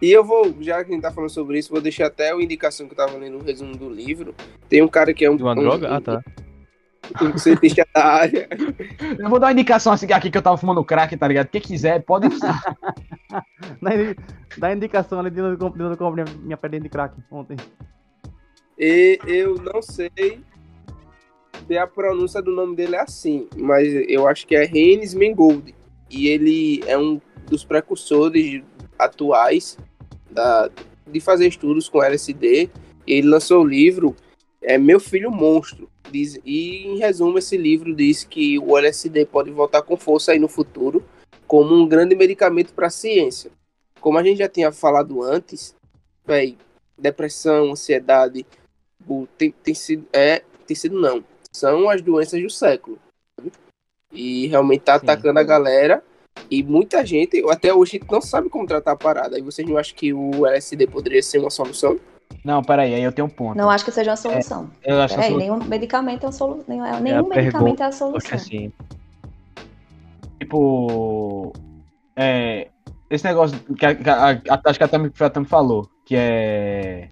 E 0.00 0.10
eu 0.12 0.22
vou, 0.24 0.54
já 0.60 0.82
que 0.84 0.90
a 0.90 0.94
gente 0.94 1.02
tá 1.02 1.10
falando 1.10 1.30
sobre 1.30 1.58
isso, 1.58 1.72
vou 1.72 1.80
deixar 1.80 2.06
até 2.06 2.30
a 2.32 2.36
indicação 2.40 2.86
que 2.86 2.92
eu 2.92 2.96
tava 2.96 3.16
lendo 3.18 3.38
no 3.38 3.44
resumo 3.44 3.76
do 3.76 3.88
livro. 3.90 4.34
Tem 4.68 4.80
um 4.82 4.88
cara 4.88 5.12
que 5.12 5.24
é 5.24 5.30
um, 5.30 5.36
De 5.36 5.42
uma 5.42 5.52
um- 5.52 5.60
droga? 5.62 5.90
um- 5.90 5.94
Ah, 5.94 6.00
tá. 6.00 6.22
um 7.22 7.36
cientista 7.38 7.86
da 7.94 8.04
área. 8.04 8.48
Eu 9.18 9.28
vou 9.28 9.38
dar 9.40 9.46
uma 9.46 9.52
indicação 9.52 9.92
assim 9.92 10.12
aqui 10.12 10.30
que 10.30 10.36
eu 10.38 10.42
tava 10.42 10.56
fumando 10.58 10.84
crack, 10.84 11.16
tá 11.16 11.26
ligado? 11.26 11.48
Quem 11.48 11.60
quiser, 11.60 12.02
pode 12.04 12.26
usar. 12.32 12.62
Dá, 13.82 13.94
indi- 13.94 14.16
dá 14.58 14.72
indicação 14.72 15.18
ali 15.18 15.30
de 15.30 15.40
onde 15.40 15.62
eu 15.62 15.96
comprei- 15.96 16.24
minha 16.42 16.56
pedrinha 16.56 16.82
de 16.82 16.88
crack 16.88 17.14
ontem. 17.30 17.56
E 18.78 19.18
eu 19.26 19.54
não 19.56 19.80
sei 19.82 20.10
sei 21.66 21.76
a 21.78 21.86
pronúncia 21.86 22.40
do 22.40 22.50
nome 22.52 22.76
dele 22.76 22.94
é 22.96 23.00
assim, 23.00 23.48
mas 23.56 23.88
eu 24.08 24.26
acho 24.28 24.46
que 24.46 24.54
é 24.54 24.64
Reines 24.64 25.12
Mengold. 25.14 25.74
E 26.10 26.28
ele 26.28 26.82
é 26.86 26.96
um 26.96 27.20
dos 27.50 27.64
precursores 27.64 28.62
atuais 28.98 29.78
da, 30.30 30.70
de 31.06 31.20
fazer 31.20 31.46
estudos 31.46 31.88
com 31.88 32.02
LSD. 32.02 32.68
E 33.06 33.12
ele 33.14 33.28
lançou 33.28 33.62
o 33.62 33.66
livro 33.66 34.14
é 34.60 34.76
Meu 34.76 35.00
Filho 35.00 35.30
Monstro. 35.30 35.88
Diz, 36.10 36.40
e 36.44 36.86
em 36.86 36.98
resumo, 36.98 37.38
esse 37.38 37.56
livro 37.56 37.94
diz 37.94 38.24
que 38.24 38.58
o 38.58 38.76
LSD 38.76 39.26
pode 39.26 39.50
voltar 39.50 39.82
com 39.82 39.96
força 39.96 40.32
aí 40.32 40.38
no 40.38 40.48
futuro 40.48 41.04
como 41.46 41.74
um 41.74 41.86
grande 41.86 42.14
medicamento 42.14 42.72
para 42.72 42.86
a 42.86 42.90
ciência. 42.90 43.50
Como 44.00 44.18
a 44.18 44.22
gente 44.22 44.38
já 44.38 44.48
tinha 44.48 44.70
falado 44.70 45.22
antes, 45.22 45.74
véi, 46.26 46.56
depressão, 46.96 47.72
ansiedade, 47.72 48.46
tem, 49.36 49.50
tem 49.50 49.74
sido 49.74 50.06
é 50.12 50.42
tem 50.66 50.76
sido 50.76 51.00
não, 51.00 51.24
são 51.50 51.88
as 51.88 52.02
doenças 52.02 52.42
do 52.42 52.50
século. 52.50 52.98
E 54.12 54.46
realmente 54.48 54.82
tá 54.82 54.98
Sim. 54.98 55.04
atacando 55.04 55.38
a 55.38 55.42
galera 55.42 56.04
e 56.50 56.62
muita 56.62 57.04
gente, 57.04 57.42
até 57.50 57.72
hoje, 57.72 58.00
não 58.10 58.20
sabe 58.20 58.48
como 58.48 58.66
tratar 58.66 58.92
a 58.92 58.96
parada. 58.96 59.38
E 59.38 59.42
vocês 59.42 59.68
não 59.68 59.76
acham 59.76 59.94
que 59.96 60.12
o 60.12 60.46
LSD 60.46 60.86
poderia 60.86 61.22
ser 61.22 61.38
uma 61.38 61.50
solução? 61.50 61.98
Não, 62.44 62.62
peraí, 62.62 62.94
aí 62.94 63.02
eu 63.02 63.12
tenho 63.12 63.26
um 63.26 63.30
ponto. 63.30 63.56
Não 63.56 63.70
acho 63.70 63.84
que 63.84 63.90
seja 63.90 64.10
uma 64.10 64.16
solução. 64.16 64.70
É, 64.82 64.92
eu 64.92 65.00
acho 65.02 65.14
peraí, 65.14 65.30
solu... 65.30 65.40
nenhum 65.40 65.64
medicamento 65.64 66.24
é 66.24 66.26
uma 66.26 66.32
solução. 66.32 66.64
Nenhum, 66.68 66.84
é 66.84 67.22
medicamento 67.22 67.82
é 67.82 67.86
a 67.86 67.92
solução. 67.92 68.36
Assim, 68.36 68.72
tipo. 70.38 71.52
É, 72.16 72.68
esse 73.10 73.24
negócio 73.24 73.58
que 73.74 73.86
a, 73.86 73.94
que 73.94 74.08
a, 74.08 74.30
a, 74.30 74.60
acho 74.66 74.78
que 74.78 74.84
a 74.84 74.88
Tami, 74.88 75.12
a 75.18 75.30
Tami 75.30 75.46
falou, 75.46 75.88
que 76.04 76.14
é. 76.16 77.10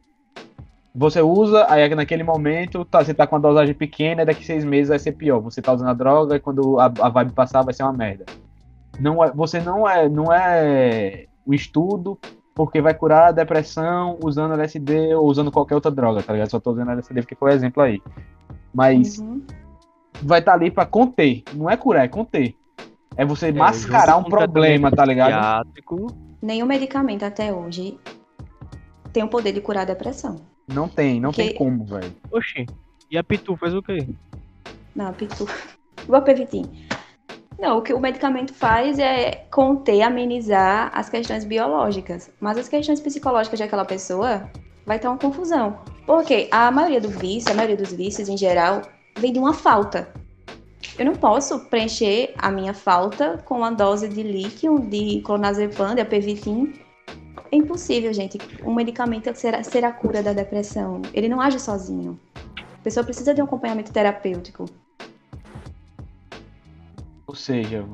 Você 0.94 1.20
usa, 1.20 1.66
aí 1.68 1.94
naquele 1.94 2.22
momento 2.22 2.82
tá, 2.86 3.04
você 3.04 3.12
tá 3.12 3.26
com 3.26 3.36
uma 3.36 3.42
dosagem 3.42 3.74
pequena, 3.74 4.24
daqui 4.24 4.42
seis 4.42 4.64
meses 4.64 4.88
vai 4.88 4.98
ser 4.98 5.12
pior. 5.12 5.40
Você 5.40 5.60
tá 5.60 5.72
usando 5.72 5.90
a 5.90 5.94
droga 5.94 6.36
e 6.36 6.40
quando 6.40 6.80
a, 6.80 6.86
a 6.86 7.08
vibe 7.10 7.32
passar 7.32 7.62
vai 7.62 7.74
ser 7.74 7.82
uma 7.82 7.92
merda. 7.92 8.24
Não 9.00 9.22
é, 9.22 9.30
você 9.30 9.60
não 9.60 9.88
é, 9.88 10.08
não 10.08 10.32
é 10.32 11.26
um 11.46 11.52
estudo 11.52 12.18
porque 12.54 12.80
vai 12.80 12.94
curar 12.94 13.28
a 13.28 13.32
depressão 13.32 14.18
usando 14.24 14.54
LSD 14.54 15.14
ou 15.14 15.26
usando 15.26 15.52
qualquer 15.52 15.74
outra 15.74 15.90
droga, 15.90 16.22
tá 16.22 16.32
ligado? 16.32 16.50
Só 16.50 16.58
tô 16.58 16.72
usando 16.72 16.90
LSD 16.90 17.20
porque 17.20 17.34
foi 17.34 17.50
o 17.50 17.54
exemplo 17.54 17.82
aí. 17.82 18.00
Mas 18.72 19.18
uhum. 19.18 19.42
vai 20.22 20.38
estar 20.38 20.52
tá 20.52 20.56
ali 20.56 20.70
para 20.70 20.86
conter, 20.86 21.42
não 21.52 21.68
é 21.68 21.76
curar, 21.76 22.04
é 22.04 22.08
conter. 22.08 22.56
É 23.16 23.24
você 23.24 23.48
é, 23.48 23.52
mascarar 23.52 24.16
um 24.16 24.24
problema, 24.24 24.90
tá 24.90 25.04
ligado? 25.04 25.66
Nenhum 26.40 26.66
medicamento 26.66 27.24
até 27.24 27.52
hoje 27.52 27.98
tem 29.12 29.22
o 29.22 29.28
poder 29.28 29.52
de 29.52 29.60
curar 29.60 29.82
a 29.82 29.86
depressão. 29.86 30.36
Não 30.66 30.88
tem, 30.88 31.20
não 31.20 31.30
porque... 31.30 31.48
tem 31.48 31.54
como, 31.54 31.84
velho. 31.84 32.12
Oxi, 32.30 32.66
e 33.10 33.16
a 33.16 33.24
Pitu 33.24 33.56
fez 33.56 33.74
o 33.74 33.82
quê? 33.82 34.06
Não, 34.94 35.08
a 35.08 35.12
Pitu. 35.12 35.46
O 36.08 36.14
Apevitin. 36.14 36.86
Não, 37.58 37.78
o 37.78 37.82
que 37.82 37.94
o 37.94 38.00
medicamento 38.00 38.52
faz 38.52 38.98
é 38.98 39.46
conter, 39.50 40.02
amenizar 40.02 40.90
as 40.94 41.08
questões 41.08 41.44
biológicas. 41.44 42.30
Mas 42.38 42.58
as 42.58 42.68
questões 42.68 43.00
psicológicas 43.00 43.58
daquela 43.58 43.84
pessoa 43.84 44.50
vai 44.84 44.98
ter 44.98 45.08
uma 45.08 45.16
confusão. 45.16 45.78
Porque 46.06 46.48
a 46.50 46.70
maioria 46.70 47.00
do 47.00 47.08
vício, 47.08 47.50
a 47.50 47.54
maioria 47.54 47.76
dos 47.76 47.92
vícios 47.92 48.28
em 48.28 48.36
geral, 48.36 48.82
vem 49.18 49.32
de 49.32 49.38
uma 49.38 49.54
falta. 49.54 50.08
Eu 50.98 51.06
não 51.06 51.14
posso 51.14 51.58
preencher 51.66 52.34
a 52.38 52.50
minha 52.50 52.74
falta 52.74 53.38
com 53.44 53.56
uma 53.58 53.70
dose 53.70 54.08
de 54.08 54.22
líquido, 54.22 54.78
de 54.80 55.20
clonazepam, 55.22 55.94
de 55.94 56.00
apevitin. 56.02 56.74
É 57.50 57.56
impossível, 57.56 58.12
gente. 58.12 58.38
Um 58.64 58.74
medicamento 58.74 59.34
ser, 59.34 59.64
ser 59.64 59.84
a 59.84 59.92
cura 59.92 60.22
da 60.22 60.32
depressão. 60.32 61.00
Ele 61.14 61.28
não 61.28 61.40
age 61.40 61.58
sozinho. 61.58 62.18
A 62.56 62.82
pessoa 62.82 63.02
precisa 63.02 63.34
de 63.34 63.40
um 63.40 63.44
acompanhamento 63.44 63.92
terapêutico. 63.92 64.66
Ou 67.36 67.40
seja, 67.40 67.84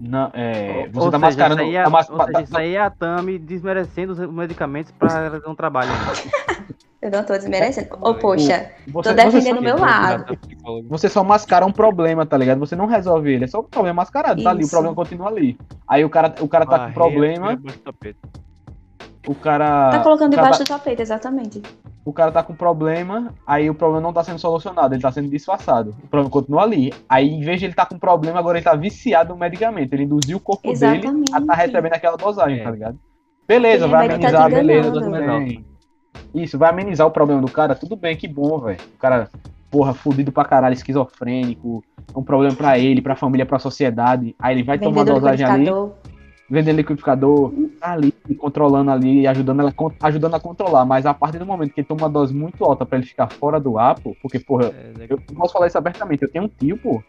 não, 0.00 0.30
é, 0.32 0.88
você 0.88 1.04
ou 1.04 1.10
tá 1.10 1.18
seja, 1.18 1.18
mascarando. 1.18 1.62
Isso 1.62 1.70
aí, 1.70 1.76
é, 1.76 1.88
mas... 1.88 2.06
seja, 2.06 2.42
isso 2.42 2.56
aí 2.56 2.74
é 2.76 2.80
a 2.80 2.90
Tami 2.90 3.38
desmerecendo 3.40 4.12
os 4.12 4.18
medicamentos 4.20 4.92
para 4.92 5.24
ela 5.24 5.42
não 5.44 5.52
trabalhar. 5.52 6.12
Eu 7.02 7.10
não 7.10 7.24
tô 7.24 7.36
desmerecendo. 7.36 7.88
Ô, 7.96 8.10
oh, 8.10 8.14
poxa, 8.14 8.70
você, 8.86 9.08
tô 9.10 9.14
defendendo 9.14 9.58
o 9.58 9.62
meu 9.62 9.76
lado. 9.76 10.38
Você 10.88 11.08
só 11.08 11.24
mascara 11.24 11.66
um 11.66 11.72
problema, 11.72 12.24
tá 12.24 12.38
ligado? 12.38 12.60
Você 12.60 12.76
não 12.76 12.86
resolve 12.86 13.34
ele. 13.34 13.44
É 13.44 13.48
só 13.48 13.60
um 13.60 13.64
problema 13.64 13.96
mascarado, 13.96 14.38
Isso. 14.38 14.44
tá 14.44 14.50
ali. 14.50 14.64
O 14.64 14.70
problema 14.70 14.94
continua 14.94 15.26
ali. 15.26 15.58
Aí 15.88 16.04
o 16.04 16.08
cara, 16.08 16.32
o 16.40 16.48
cara 16.48 16.64
tá 16.64 16.86
com 16.86 16.92
problema. 16.92 17.60
O 19.26 19.34
cara. 19.34 19.90
Tá 19.90 20.00
colocando 20.00 20.30
debaixo 20.30 20.58
tá... 20.58 20.64
do 20.64 20.68
tapete, 20.68 21.02
exatamente 21.02 21.62
o 22.04 22.12
cara 22.12 22.30
tá 22.30 22.42
com 22.42 22.54
problema, 22.54 23.34
aí 23.46 23.70
o 23.70 23.74
problema 23.74 24.02
não 24.02 24.12
tá 24.12 24.22
sendo 24.22 24.38
solucionado, 24.38 24.94
ele 24.94 25.00
tá 25.00 25.10
sendo 25.10 25.30
disfarçado. 25.30 25.96
O 26.04 26.08
problema 26.08 26.30
continua 26.30 26.62
ali. 26.62 26.92
Aí, 27.08 27.30
em 27.30 27.40
vez 27.40 27.58
de 27.58 27.66
ele 27.66 27.74
tá 27.74 27.86
com 27.86 27.98
problema, 27.98 28.38
agora 28.38 28.58
ele 28.58 28.64
tá 28.64 28.74
viciado 28.74 29.32
no 29.32 29.40
medicamento. 29.40 29.92
Ele 29.94 30.04
induziu 30.04 30.36
o 30.36 30.40
corpo 30.40 30.70
Exatamente. 30.70 31.06
dele 31.06 31.24
a 31.32 31.40
tá 31.40 31.54
recebendo 31.54 31.94
aquela 31.94 32.16
dosagem, 32.16 32.60
é. 32.60 32.62
tá 32.62 32.70
ligado? 32.70 32.98
Beleza, 33.48 33.88
vai 33.88 34.06
amenizar, 34.06 34.42
tá 34.42 34.48
beleza, 34.50 34.92
tudo 34.92 35.10
bem. 35.10 35.64
Isso, 36.34 36.58
vai 36.58 36.70
amenizar 36.70 37.06
o 37.06 37.10
problema 37.10 37.40
do 37.40 37.50
cara, 37.50 37.74
tudo 37.74 37.96
bem, 37.96 38.16
que 38.16 38.28
bom, 38.28 38.58
velho. 38.58 38.78
O 38.96 38.98
cara, 38.98 39.30
porra, 39.70 39.94
fudido 39.94 40.30
pra 40.30 40.44
caralho, 40.44 40.74
esquizofrênico, 40.74 41.82
é 42.14 42.18
um 42.18 42.22
problema 42.22 42.54
pra 42.54 42.78
ele, 42.78 43.00
pra 43.00 43.16
família, 43.16 43.46
pra 43.46 43.58
sociedade. 43.58 44.34
Aí 44.38 44.54
ele 44.56 44.62
vai 44.62 44.78
tomar 44.78 45.04
dosagem 45.04 45.46
ali 45.46 45.70
vendendo 46.48 46.76
liquidificador, 46.76 47.52
tá 47.80 47.92
ali 47.92 48.12
controlando 48.38 48.90
ali, 48.90 49.26
ajudando, 49.26 49.60
ela, 49.60 49.74
ajudando 50.02 50.34
a 50.34 50.40
controlar. 50.40 50.84
Mas 50.84 51.06
a 51.06 51.14
partir 51.14 51.38
do 51.38 51.46
momento 51.46 51.72
que 51.72 51.80
ele 51.80 51.86
toma 51.86 52.02
uma 52.02 52.10
dose 52.10 52.34
muito 52.34 52.64
alta 52.64 52.84
para 52.84 52.98
ele 52.98 53.06
ficar 53.06 53.28
fora 53.28 53.58
do 53.58 53.78
ar, 53.78 53.98
pô, 53.98 54.14
porque, 54.20 54.38
porra, 54.38 54.66
é, 54.66 55.06
eu 55.08 55.18
posso 55.34 55.52
falar 55.52 55.66
isso 55.66 55.78
abertamente. 55.78 56.22
Eu 56.22 56.30
tenho 56.30 56.44
um 56.44 56.48
tio, 56.48 56.76
pô, 56.76 57.02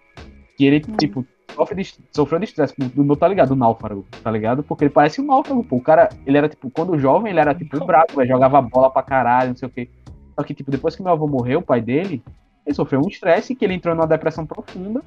que 0.57 0.65
ele, 0.65 0.83
hum. 0.87 0.97
tipo, 0.97 1.25
sofre 1.53 1.81
de, 1.81 1.93
sofreu 2.11 2.39
de 2.39 2.45
estresse 2.45 2.73
do 2.77 3.03
meu, 3.03 3.15
tá 3.15 3.27
ligado? 3.27 3.49
Do 3.49 3.55
náufrago, 3.55 4.05
tá 4.23 4.31
ligado? 4.31 4.63
Porque 4.63 4.85
ele 4.85 4.93
parece 4.93 5.21
um 5.21 5.25
náufrago, 5.25 5.63
pô. 5.63 5.77
O 5.77 5.81
cara, 5.81 6.09
ele 6.25 6.37
era, 6.37 6.47
tipo, 6.47 6.69
quando 6.69 6.97
jovem, 6.97 7.31
ele 7.31 7.39
era, 7.39 7.53
tipo, 7.53 7.83
bravo, 7.85 8.15
véio, 8.15 8.29
jogava 8.29 8.61
bola 8.61 8.89
pra 8.89 9.03
caralho, 9.03 9.49
não 9.49 9.57
sei 9.57 9.67
o 9.67 9.71
quê. 9.71 9.89
Só 10.35 10.43
que, 10.43 10.53
tipo, 10.53 10.71
depois 10.71 10.95
que 10.95 11.03
meu 11.03 11.11
avô 11.11 11.27
morreu, 11.27 11.59
o 11.59 11.63
pai 11.63 11.81
dele, 11.81 12.23
ele 12.65 12.75
sofreu 12.75 13.01
um 13.01 13.07
estresse 13.07 13.55
que 13.55 13.63
ele 13.63 13.73
entrou 13.73 13.95
numa 13.95 14.07
depressão 14.07 14.45
profunda, 14.45 15.01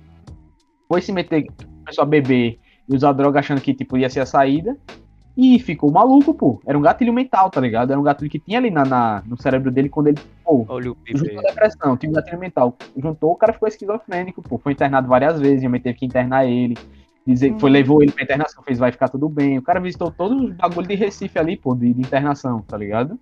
foi 0.88 1.02
se 1.02 1.12
meter, 1.12 1.46
começou 1.80 2.02
a 2.02 2.06
beber 2.06 2.58
e 2.88 2.96
usar 2.96 3.12
droga 3.12 3.38
achando 3.38 3.60
que, 3.60 3.74
tipo, 3.74 3.96
ia 3.96 4.08
ser 4.08 4.20
a 4.20 4.26
saída. 4.26 4.76
E 5.36 5.58
ficou 5.60 5.92
maluco, 5.92 6.34
pô. 6.34 6.60
Era 6.66 6.76
um 6.76 6.82
gatilho 6.82 7.12
mental, 7.12 7.48
tá 7.48 7.60
ligado? 7.60 7.92
Era 7.92 8.00
um 8.00 8.02
gatilho 8.02 8.28
que 8.28 8.40
tinha 8.40 8.58
ali 8.58 8.72
na, 8.72 8.84
na 8.84 9.22
no 9.24 9.40
cérebro 9.40 9.70
dele 9.70 9.88
quando 9.88 10.08
ele, 10.08 10.18
pô, 10.44 10.66
Olha 10.68 10.90
o 10.90 10.96
juntou 11.14 11.38
a 11.38 11.42
depressão, 11.42 11.96
tinha 11.96 12.10
um 12.10 12.12
gatilho 12.12 12.40
mental. 12.40 12.76
Juntou, 12.96 13.30
o 13.30 13.36
cara 13.36 13.52
ficou 13.52 13.68
esquizofrênico, 13.68 14.42
pô. 14.42 14.58
Foi 14.58 14.72
internado 14.72 15.06
várias 15.06 15.38
vezes, 15.38 15.58
minha 15.58 15.70
mãe 15.70 15.80
teve 15.80 15.96
que 15.96 16.06
internar 16.06 16.44
ele. 16.44 16.76
Dizer, 17.24 17.54
foi, 17.58 17.70
levou 17.70 18.02
ele 18.02 18.10
pra 18.10 18.24
internação, 18.24 18.64
fez, 18.64 18.78
vai 18.78 18.90
ficar 18.90 19.08
tudo 19.08 19.28
bem. 19.28 19.58
O 19.58 19.62
cara 19.62 19.78
visitou 19.78 20.10
todos 20.10 20.42
os 20.42 20.54
bagulhos 20.54 20.88
de 20.88 20.94
Recife 20.94 21.38
ali, 21.38 21.56
pô, 21.56 21.74
de, 21.74 21.92
de 21.92 22.00
internação, 22.00 22.62
tá 22.62 22.76
ligado? 22.76 23.16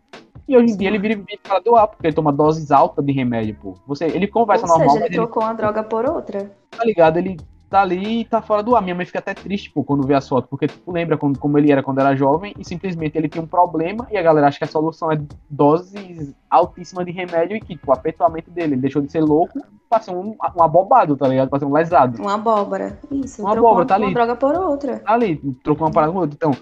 E 0.48 0.56
hoje 0.56 0.72
em 0.72 0.76
dia 0.76 0.88
ele 0.88 0.98
vira 0.98 1.14
e 1.14 1.38
fala 1.42 1.60
do 1.60 1.74
ar, 1.74 1.88
porque 1.88 2.06
ele 2.06 2.14
toma 2.14 2.32
doses 2.32 2.70
altas 2.70 3.04
de 3.04 3.12
remédio, 3.12 3.56
pô. 3.60 3.74
Você, 3.86 4.04
ele 4.06 4.28
conversa 4.28 4.64
Ou 4.64 4.70
normal. 4.70 4.90
Seja, 4.90 5.06
ele 5.06 5.14
trocou 5.14 5.42
ele... 5.42 5.50
uma 5.50 5.56
droga 5.56 5.82
por 5.82 6.08
outra. 6.08 6.50
Tá 6.70 6.84
ligado? 6.84 7.18
Ele 7.18 7.36
tá 7.68 7.80
ali 7.80 8.20
e 8.20 8.24
tá 8.24 8.40
fora 8.40 8.62
do 8.62 8.74
ar. 8.74 8.82
Minha 8.82 8.94
mãe 8.94 9.04
fica 9.04 9.18
até 9.18 9.34
triste, 9.34 9.70
pô, 9.70 9.82
quando 9.82 10.06
vê 10.06 10.14
as 10.14 10.28
fotos, 10.28 10.48
porque, 10.48 10.66
tipo, 10.66 10.90
lembra 10.90 11.16
como, 11.16 11.36
como 11.38 11.58
ele 11.58 11.70
era 11.70 11.82
quando 11.82 11.98
era 11.98 12.14
jovem 12.14 12.54
e 12.58 12.64
simplesmente 12.64 13.16
ele 13.16 13.28
tinha 13.28 13.42
um 13.42 13.46
problema 13.46 14.06
e 14.10 14.16
a 14.16 14.22
galera 14.22 14.48
acha 14.48 14.58
que 14.58 14.64
a 14.64 14.68
solução 14.68 15.10
é 15.10 15.20
doses 15.50 16.34
altíssimas 16.48 17.04
de 17.04 17.12
remédio 17.12 17.56
e 17.56 17.60
que, 17.60 17.74
tipo, 17.74 17.90
o 17.90 17.94
afetuamento 17.94 18.50
dele, 18.50 18.74
ele 18.74 18.80
deixou 18.80 19.02
de 19.02 19.10
ser 19.10 19.20
louco 19.20 19.60
pra 19.88 20.00
ser 20.00 20.12
um, 20.12 20.36
um 20.56 20.62
abobado, 20.62 21.16
tá 21.16 21.28
ligado? 21.28 21.48
Pra 21.48 21.58
ser 21.58 21.64
um 21.64 21.72
lesado. 21.72 22.20
Uma 22.20 22.34
abóbora. 22.34 22.98
Isso, 23.10 23.42
uma 23.42 23.52
abóbora, 23.52 23.86
tá 23.86 23.94
ali. 23.94 24.04
Uma 24.04 24.14
droga 24.14 24.36
por 24.36 24.54
outra. 24.54 24.98
Tá 24.98 25.12
ali, 25.12 25.36
trocou 25.62 25.86
uma 25.86 25.92
parada 25.92 26.12
por 26.12 26.20
outra. 26.20 26.36
Então, 26.36 26.52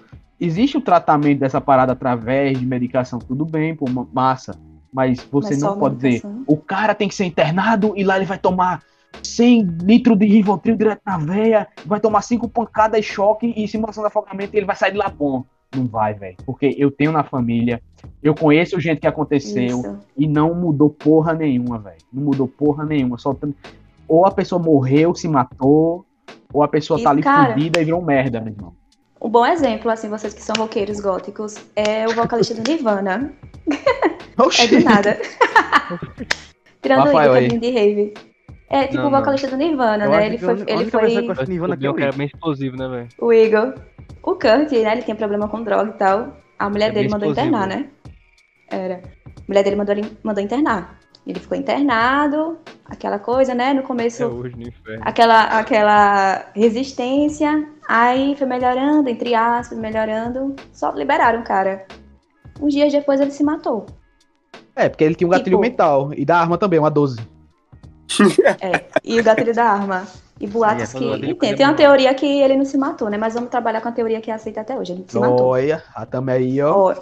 existe 0.41 0.77
o 0.77 0.81
tratamento 0.81 1.41
dessa 1.41 1.61
parada 1.61 1.93
através 1.93 2.59
de 2.59 2.67
medicação, 2.67 3.19
tudo 3.19 3.45
bem, 3.45 3.75
pô, 3.75 3.87
massa. 4.13 4.59
Mas 4.93 5.19
você 5.31 5.55
mas 5.55 5.61
não 5.61 5.77
pode 5.77 5.97
dizer, 5.97 6.23
o 6.47 6.57
cara 6.57 6.95
tem 6.95 7.09
que 7.09 7.15
ser 7.17 7.25
internado 7.25 7.95
e 7.97 8.05
lá 8.05 8.17
ele 8.17 8.27
vai 8.27 8.39
tomar 8.39 8.81
100 9.23 9.63
litros 9.83 10.19
de 10.19 10.27
Rivotril 10.27 10.77
direto 10.77 11.03
na 11.07 11.19
veia, 11.19 11.69
vai 11.85 12.01
tomar 12.01 12.23
cinco 12.23 12.49
pancadas 12.49 13.01
e 13.01 13.03
choque 13.03 13.53
e 13.57 13.67
simulação 13.69 14.03
de 14.03 14.09
afogamento 14.09 14.55
e 14.55 14.59
ele 14.59 14.67
vai 14.67 14.77
sair 14.77 14.93
de 14.93 14.99
lá 14.99 15.09
bom. 15.09 15.45
Não 15.75 15.87
vai, 15.87 16.15
velho. 16.15 16.37
Porque 16.47 16.75
eu 16.79 16.91
tenho 16.91 17.11
na 17.11 17.25
família, 17.25 17.83
eu 18.23 18.35
conheço 18.35 18.77
o 18.77 18.81
jeito 18.81 19.01
que 19.01 19.07
aconteceu 19.07 19.81
Isso. 19.81 19.99
e 20.17 20.27
não 20.29 20.55
mudou 20.55 20.89
porra 20.89 21.35
nenhuma, 21.35 21.79
velho. 21.79 21.99
Não 22.13 22.23
mudou 22.23 22.47
porra 22.47 22.85
nenhuma. 22.85 23.19
Só 23.19 23.37
ou 24.07 24.27
a 24.27 24.31
pessoa 24.31 24.63
morreu, 24.63 25.15
se 25.15 25.27
matou, 25.27 26.05
ou 26.53 26.63
a 26.63 26.69
pessoa 26.69 27.03
tá 27.03 27.11
ali 27.11 27.23
cara, 27.23 27.55
fudida 27.55 27.81
e 27.81 27.85
virou 27.85 28.03
merda, 28.03 28.41
meu 28.41 28.53
irmão. 28.53 28.73
Um 29.21 29.29
bom 29.29 29.47
exemplo, 29.47 29.91
assim, 29.91 30.09
vocês 30.09 30.35
que 30.35 30.43
são 30.43 30.55
roqueiros 30.59 31.01
góticos, 31.01 31.57
é 31.75 32.07
o 32.07 32.15
vocalista 32.15 32.55
do 32.55 32.71
Nirvana. 32.71 33.33
é 34.61 34.67
do 34.67 34.85
nada. 34.85 35.19
Tirando 36.83 37.07
Rafael, 37.07 37.33
o 37.33 37.39
Igor, 37.39 37.59
de 37.59 37.71
rave. 37.71 38.15
É, 38.69 38.87
tipo 38.87 39.03
não, 39.03 39.09
o 39.09 39.11
vocalista 39.11 39.49
do 39.49 39.57
Nirvana, 39.57 40.07
né? 40.09 40.27
Ele 40.27 40.39
foi. 40.39 40.65
Ele 40.67 40.91
foi... 40.91 41.47
Nirvana 41.47 41.77
que 41.77 41.87
era 42.03 42.13
bem 42.13 42.27
explosivo, 42.27 42.77
né, 42.77 42.89
velho? 42.89 43.09
O 43.19 43.33
Igor. 43.33 43.75
O 44.23 44.33
Kurt, 44.33 44.73
né? 44.73 44.93
Ele 44.93 45.03
tem 45.03 45.15
problema 45.15 45.49
com 45.49 45.63
droga 45.63 45.91
e 45.91 45.99
tal. 45.99 46.37
A 46.59 46.71
mulher 46.71 46.91
é 46.91 46.93
dele 46.93 47.09
mandou 47.11 47.31
explosivo. 47.31 47.55
internar, 47.57 47.69
né? 47.69 47.89
Era. 48.71 49.03
A 49.27 49.43
mulher 49.47 49.63
dele 49.65 49.77
mandou, 49.77 49.95
mandou 50.23 50.43
internar. 50.43 50.99
Ele 51.27 51.41
ficou 51.41 51.57
internado, 51.57 52.59
aquela 52.85 53.19
coisa, 53.19 53.55
né? 53.55 53.73
No 53.73 53.83
começo, 53.83 54.23
É 54.23 54.27
hoje 54.27 54.57
no 54.57 54.63
inferno. 54.69 55.03
aquela, 55.05 55.43
aquela 55.59 56.47
resistência. 56.55 57.67
Aí 57.89 58.35
foi 58.37 58.47
melhorando, 58.47 59.09
entre 59.09 59.35
aspas, 59.35 59.79
melhorando. 59.79 60.55
Só 60.73 60.91
liberaram 60.91 61.41
o 61.41 61.45
cara. 61.45 61.87
Uns 62.61 62.73
dias 62.75 62.93
depois 62.93 63.21
ele 63.21 63.31
se 63.31 63.43
matou. 63.43 63.87
É, 64.77 64.89
porque 64.89 65.05
ele 65.05 65.15
tinha 65.15 65.27
um 65.27 65.31
gatilho 65.31 65.57
Tipo- 65.57 65.61
mental. 65.63 66.11
E 66.15 66.25
da 66.25 66.39
arma 66.39 66.59
também, 66.59 66.79
uma 66.79 66.91
12. 66.91 67.17
É, 68.61 68.85
e 69.03 69.21
o 69.21 69.25
gatilho 69.25 69.55
da 69.55 69.65
arma. 69.65 70.07
E 70.41 70.47
boatos 70.47 70.83
essa 70.83 70.99
que. 70.99 71.05
E 71.05 71.35
tem, 71.35 71.55
tem 71.55 71.67
uma 71.67 71.75
teoria 71.75 72.13
que 72.15 72.27
ele 72.27 72.57
não 72.57 72.65
se 72.65 72.77
matou, 72.77 73.09
né? 73.09 73.17
Mas 73.17 73.35
vamos 73.35 73.51
trabalhar 73.51 73.81
com 73.81 73.89
a 73.89 73.93
teoria 73.93 74.21
que 74.21 74.31
é 74.31 74.35
aceita 74.35 74.61
até 74.61 74.77
hoje. 74.77 74.93
Ele 74.93 75.05
se 75.07 75.19
matou. 75.19 75.47
Olha, 75.47 75.83
a 75.95 76.05
também 76.05 76.35
aí, 76.35 76.61
ó. 76.61 76.91
Ó, 76.91 76.95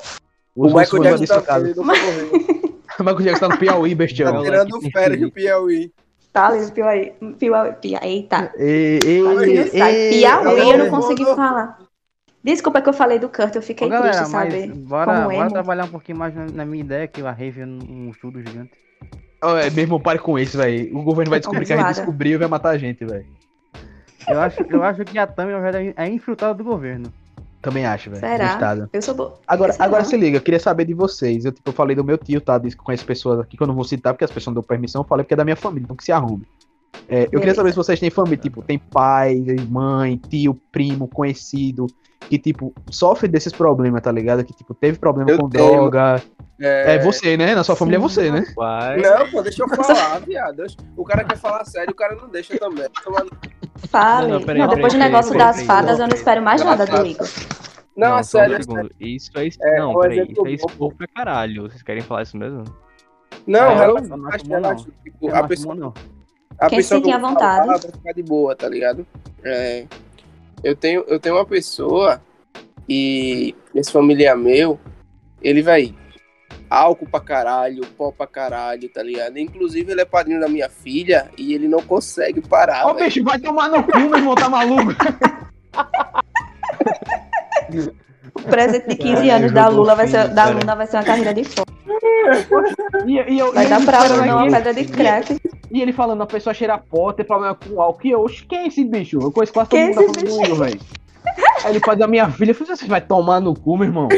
O 0.54 0.66
Os 0.66 0.74
Michael 0.74 1.02
Jackson 1.02 1.40
tá, 1.40 1.58
nunca 1.58 1.82
morreu. 1.82 2.72
O 3.00 3.04
Michael 3.04 3.22
Jackson 3.22 3.48
tá 3.48 3.54
no 3.54 3.58
Piauí, 3.58 3.94
bestial. 3.94 4.32
Tá 4.32 4.38
Não, 4.38 4.44
tirando 4.44 4.80
férias 4.92 5.20
do 5.20 5.32
Piauí. 5.32 5.90
tá 6.30 6.48
ali 6.48 6.60
no 6.60 6.70
Piauí. 6.72 7.12
Piauí. 7.38 7.72
Piauí. 7.80 7.98
Eita. 8.02 8.52
E, 8.58 8.98
e, 9.02 9.22
não 9.22 9.42
e- 9.42 10.10
Piauí, 10.10 10.70
eu 10.70 10.78
não 10.78 10.90
consegui 10.90 11.24
falar. 11.24 11.78
Desculpa 12.44 12.82
que 12.82 12.88
eu 12.88 12.92
falei 12.92 13.18
do 13.18 13.28
Kurt, 13.28 13.54
eu 13.54 13.62
fiquei 13.62 13.86
Ô, 13.86 13.90
galera, 13.90 14.16
triste, 14.16 14.32
mas 14.32 14.52
sabe? 14.52 14.66
bora, 14.72 15.14
Como 15.22 15.36
bora 15.36 15.50
trabalhar 15.50 15.84
um 15.84 15.90
pouquinho 15.90 16.18
mais 16.18 16.34
na, 16.34 16.46
na 16.46 16.64
minha 16.66 16.82
ideia, 16.82 17.06
que 17.06 17.22
a 17.22 17.30
Rave 17.30 17.60
é 17.60 17.64
um 17.64 18.10
estudo 18.10 18.40
gigante. 18.40 18.72
Ó, 19.42 19.56
é, 19.56 19.68
meu 19.70 19.82
irmão, 19.82 20.00
pare 20.00 20.18
com 20.18 20.38
isso, 20.38 20.56
velho. 20.56 20.96
O 20.96 21.02
governo 21.02 21.30
vai 21.30 21.40
descobrir 21.40 21.66
que 21.66 21.72
a 21.72 21.76
gente 21.76 21.96
descobriu 21.96 22.34
e 22.34 22.38
vai 22.38 22.48
matar 22.48 22.70
a 22.70 22.78
gente, 22.78 23.04
velho. 23.04 23.26
Eu 24.28 24.40
acho, 24.40 24.62
eu 24.68 24.82
acho 24.84 25.04
que 25.04 25.18
a 25.18 25.26
Tami, 25.26 25.52
é 25.96 26.08
infiltrada 26.08 26.54
do 26.54 26.62
governo. 26.62 27.12
Também 27.60 27.84
acho, 27.84 28.10
velho. 28.10 28.20
Será? 28.20 28.52
Gostado. 28.52 28.90
Eu 28.92 29.02
sou 29.02 29.14
boa. 29.14 29.38
Agora, 29.46 29.72
Será? 29.72 29.84
agora 29.84 30.04
se 30.04 30.16
liga, 30.16 30.36
eu 30.36 30.40
queria 30.40 30.60
saber 30.60 30.84
de 30.84 30.94
vocês. 30.94 31.44
Eu, 31.44 31.52
tipo, 31.52 31.68
eu 31.70 31.72
falei 31.72 31.94
do 31.94 32.04
meu 32.04 32.18
tio, 32.18 32.40
tá? 32.40 32.58
Disse 32.58 32.76
que 32.76 32.82
conhece 32.82 33.04
pessoas 33.04 33.40
aqui 33.40 33.56
que 33.56 33.62
eu 33.62 33.66
não 33.66 33.74
vou 33.74 33.84
citar 33.84 34.12
porque 34.12 34.24
as 34.24 34.30
pessoas 34.30 34.54
não 34.54 34.60
dão 34.60 34.62
permissão. 34.62 35.02
Eu 35.02 35.06
falei 35.06 35.24
porque 35.24 35.34
é 35.34 35.36
da 35.36 35.44
minha 35.44 35.56
família, 35.56 35.84
então 35.84 35.96
que 35.96 36.04
se 36.04 36.12
arrume. 36.12 36.46
É, 37.08 37.28
eu 37.32 37.40
queria 37.40 37.54
saber 37.54 37.70
se 37.70 37.76
vocês 37.76 37.98
têm 37.98 38.10
família, 38.10 38.38
tipo, 38.38 38.62
tem 38.62 38.78
pai, 38.78 39.42
mãe, 39.68 40.20
tio, 40.28 40.54
primo, 40.70 41.08
conhecido, 41.08 41.86
que, 42.28 42.38
tipo, 42.38 42.72
sofre 42.90 43.28
desses 43.28 43.52
problemas, 43.52 44.00
tá 44.02 44.10
ligado? 44.12 44.44
Que, 44.44 44.52
tipo, 44.52 44.74
teve 44.74 44.98
problema 44.98 45.30
Eu 45.30 45.38
com 45.38 45.48
tenho. 45.48 45.66
droga. 45.72 46.22
É... 46.60 46.94
É 46.94 46.98
você, 46.98 47.36
né? 47.36 47.54
Na 47.54 47.64
sua 47.64 47.74
família 47.76 47.96
é 47.98 48.00
você, 48.00 48.30
né? 48.30 48.44
Vai. 48.56 48.96
Não, 48.98 49.30
pô, 49.30 49.42
deixa 49.42 49.62
eu 49.64 49.68
falar, 49.68 50.20
viado. 50.20 50.64
O 50.96 51.04
cara 51.04 51.24
quer 51.24 51.36
falar 51.36 51.64
sério, 51.64 51.92
o 51.92 51.96
cara 51.96 52.14
não 52.16 52.28
deixa 52.28 52.56
também. 52.58 52.86
Toma 53.04 53.20
no- 53.24 53.30
Fale. 53.88 54.26
Não, 54.28 54.34
Não, 54.34 54.38
não, 54.40 54.46
peraí, 54.46 54.68
depois 54.68 54.92
do 54.92 54.98
negócio 54.98 55.32
peraí, 55.32 55.46
das 55.46 55.56
peraí. 55.56 55.66
fadas, 55.66 55.98
eu 55.98 56.06
não 56.06 56.14
espero 56.14 56.42
mais 56.42 56.62
nada 56.64 56.86
do. 56.86 57.06
Igor. 57.06 57.26
Não, 57.96 58.16
é 58.18 58.22
só 58.22 58.38
um 58.38 58.40
sério. 58.42 58.56
é 58.56 58.62
segundo. 58.62 58.90
Isso 59.00 59.30
é. 59.36 59.48
É, 59.60 59.78
não, 59.80 59.90
um 59.90 60.00
peraí. 60.00 60.18
exemplo 60.20 60.48
Isso 60.48 60.64
é 60.66 60.70
expor 60.70 60.94
pra 60.94 61.06
caralho. 61.08 61.62
Vocês 61.62 61.82
querem 61.82 62.02
falar 62.02 62.22
isso 62.22 62.36
mesmo? 62.36 62.64
Não, 63.46 63.60
É, 63.60 63.64
não 63.74 63.76
relaxa, 63.76 64.14
acho 64.34 64.48
não. 64.48 64.54
relaxa. 64.60 64.86
Tipo, 65.02 65.28
a 65.34 65.40
não 65.42 65.48
pessoa, 65.48 65.74
não. 65.74 65.94
a 66.60 66.68
Quem 66.68 66.78
pessoa 66.78 67.00
se 67.00 67.04
sentir 67.04 67.14
eu 67.14 67.20
vou 67.20 67.28
à 67.28 67.32
vontade. 67.32 67.66
falar 67.66 67.78
vai 67.78 67.90
ficar 67.90 68.12
de 68.12 68.22
boa, 68.22 68.54
tá 68.56 68.68
ligado? 68.68 69.06
É, 69.42 69.84
eu, 70.62 70.76
tenho, 70.76 71.04
eu 71.08 71.18
tenho 71.18 71.34
uma 71.36 71.44
pessoa 71.46 72.20
e 72.88 73.54
esse 73.74 73.90
familiar 73.92 74.36
meu, 74.36 74.78
ele 75.42 75.62
vai 75.62 75.94
álcool 76.68 77.06
pra 77.06 77.20
caralho, 77.20 77.86
pó 77.98 78.10
pra 78.10 78.26
caralho, 78.26 78.88
tá 78.88 79.02
ligado? 79.02 79.38
Inclusive 79.38 79.92
ele 79.92 80.00
é 80.00 80.04
padrinho 80.04 80.40
da 80.40 80.48
minha 80.48 80.68
filha 80.68 81.30
e 81.36 81.52
ele 81.54 81.68
não 81.68 81.82
consegue 81.82 82.40
parar, 82.40 82.86
Ó, 82.86 82.94
velho. 82.94 83.06
bicho, 83.06 83.22
vai 83.24 83.38
tomar 83.38 83.68
no 83.68 83.82
cu, 83.84 83.98
meu 83.98 84.16
irmão, 84.16 84.34
tá 84.34 84.48
maluco? 84.48 84.92
O 88.34 88.42
presente 88.42 88.88
de 88.88 88.96
15 88.96 89.22
Ai, 89.22 89.30
anos 89.30 89.52
da 89.52 89.68
Lula 89.68 89.94
vai 89.94 90.08
ser, 90.08 90.28
da. 90.28 90.48
Luna 90.48 90.74
vai 90.74 90.86
ser 90.86 90.96
uma 90.96 91.04
carreira 91.04 91.34
de 91.34 91.44
fogo. 91.44 91.70
E, 93.06 93.12
e 93.34 93.38
eu, 93.38 93.52
Vai 93.52 93.66
e 93.66 93.68
dar 93.68 93.84
pra 93.84 94.04
Luna 94.04 94.36
uma 94.36 94.50
pedra 94.50 94.72
de 94.74 94.84
crack. 94.86 95.38
E 95.72 95.80
ele 95.80 95.92
falando, 95.92 96.22
a 96.22 96.26
pessoa 96.26 96.52
cheira 96.52 96.76
pó, 96.76 97.12
tem 97.12 97.24
problema 97.24 97.54
com 97.54 97.80
álcool. 97.80 98.06
E 98.06 98.10
eu, 98.10 98.20
"Oxe, 98.20 98.44
quem 98.44 98.58
é 98.58 98.66
esse 98.66 98.84
bicho? 98.84 99.18
Eu 99.18 99.32
conheço 99.32 99.54
quase 99.54 99.70
todo 99.70 99.78
Quem 99.78 99.90
é 99.90 99.94
mundo 99.94 100.12
da 100.12 100.30
família 100.30 100.54
velho. 100.54 100.80
Aí 101.64 101.72
ele 101.72 101.80
faz 101.80 102.00
a 102.00 102.06
minha 102.06 102.30
filha, 102.30 102.52
você 102.52 102.86
vai 102.86 103.00
tomar 103.00 103.40
no 103.40 103.54
cu, 103.54 103.78
meu 103.78 103.86
irmão. 103.86 104.08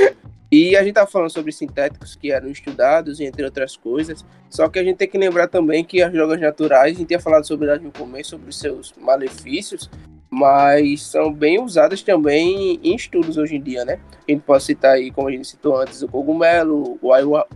E 0.50 0.76
a 0.76 0.82
gente 0.82 0.94
tava 0.94 1.11
falando 1.11 1.30
sobre 1.30 1.52
sintéticos 1.52 2.16
que 2.16 2.32
eram 2.32 2.48
estudados, 2.48 3.20
entre 3.20 3.44
outras 3.44 3.76
coisas. 3.76 4.24
Só 4.50 4.68
que 4.68 4.78
a 4.78 4.84
gente 4.84 4.96
tem 4.96 5.09
que 5.09 5.18
lembrar 5.18 5.48
também 5.48 5.84
que 5.84 6.02
as 6.02 6.12
drogas 6.12 6.40
naturais, 6.40 6.94
a 6.94 6.98
gente 6.98 7.09
tinha 7.09 7.20
falado 7.20 7.46
sobre 7.46 7.68
elas 7.68 7.82
no 7.82 7.92
começo, 7.92 8.30
sobre 8.30 8.50
os 8.50 8.59
seus 8.59 8.92
malefícios, 9.00 9.90
mas 10.30 11.02
são 11.02 11.32
bem 11.32 11.61
usadas 11.61 12.02
também 12.02 12.80
em 12.82 12.94
estudos 12.94 13.36
hoje 13.36 13.57
em 13.57 13.61
dia, 13.61 13.84
né? 13.84 13.98
A 14.26 14.30
gente 14.30 14.42
pode 14.42 14.64
citar 14.64 14.92
aí, 14.94 15.11
como 15.11 15.28
a 15.28 15.30
gente 15.32 15.46
citou 15.46 15.76
antes, 15.76 16.02
o 16.02 16.09
cogumelo, 16.09 16.98
o 17.00 17.12
aiwa... 17.12 17.46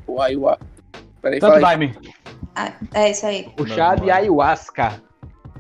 Peraí, 1.29 1.41
Tanto 1.41 1.61
vai, 1.61 1.95
Ah, 2.55 2.73
é 2.95 3.11
isso 3.11 3.27
aí. 3.27 3.49
O 3.61 3.67
chá 3.67 3.95
de 3.95 4.11
ayahuasca. 4.11 5.03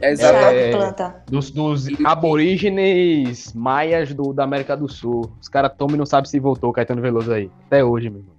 É 0.00 0.12
exatamente. 0.12 0.76
planta. 0.76 1.22
Dos, 1.26 1.50
dos 1.50 1.86
aborígenes 2.04 3.52
maias 3.52 4.14
do, 4.14 4.32
da 4.32 4.44
América 4.44 4.76
do 4.76 4.88
Sul. 4.88 5.32
Os 5.40 5.48
caras 5.48 5.72
tomam 5.76 5.96
e 5.96 5.98
não 5.98 6.06
sabem 6.06 6.30
se 6.30 6.38
voltou, 6.38 6.72
Caetano 6.72 7.02
Veloso 7.02 7.32
aí. 7.32 7.50
Até 7.66 7.84
hoje, 7.84 8.08
meu 8.08 8.20
irmão. 8.20 8.34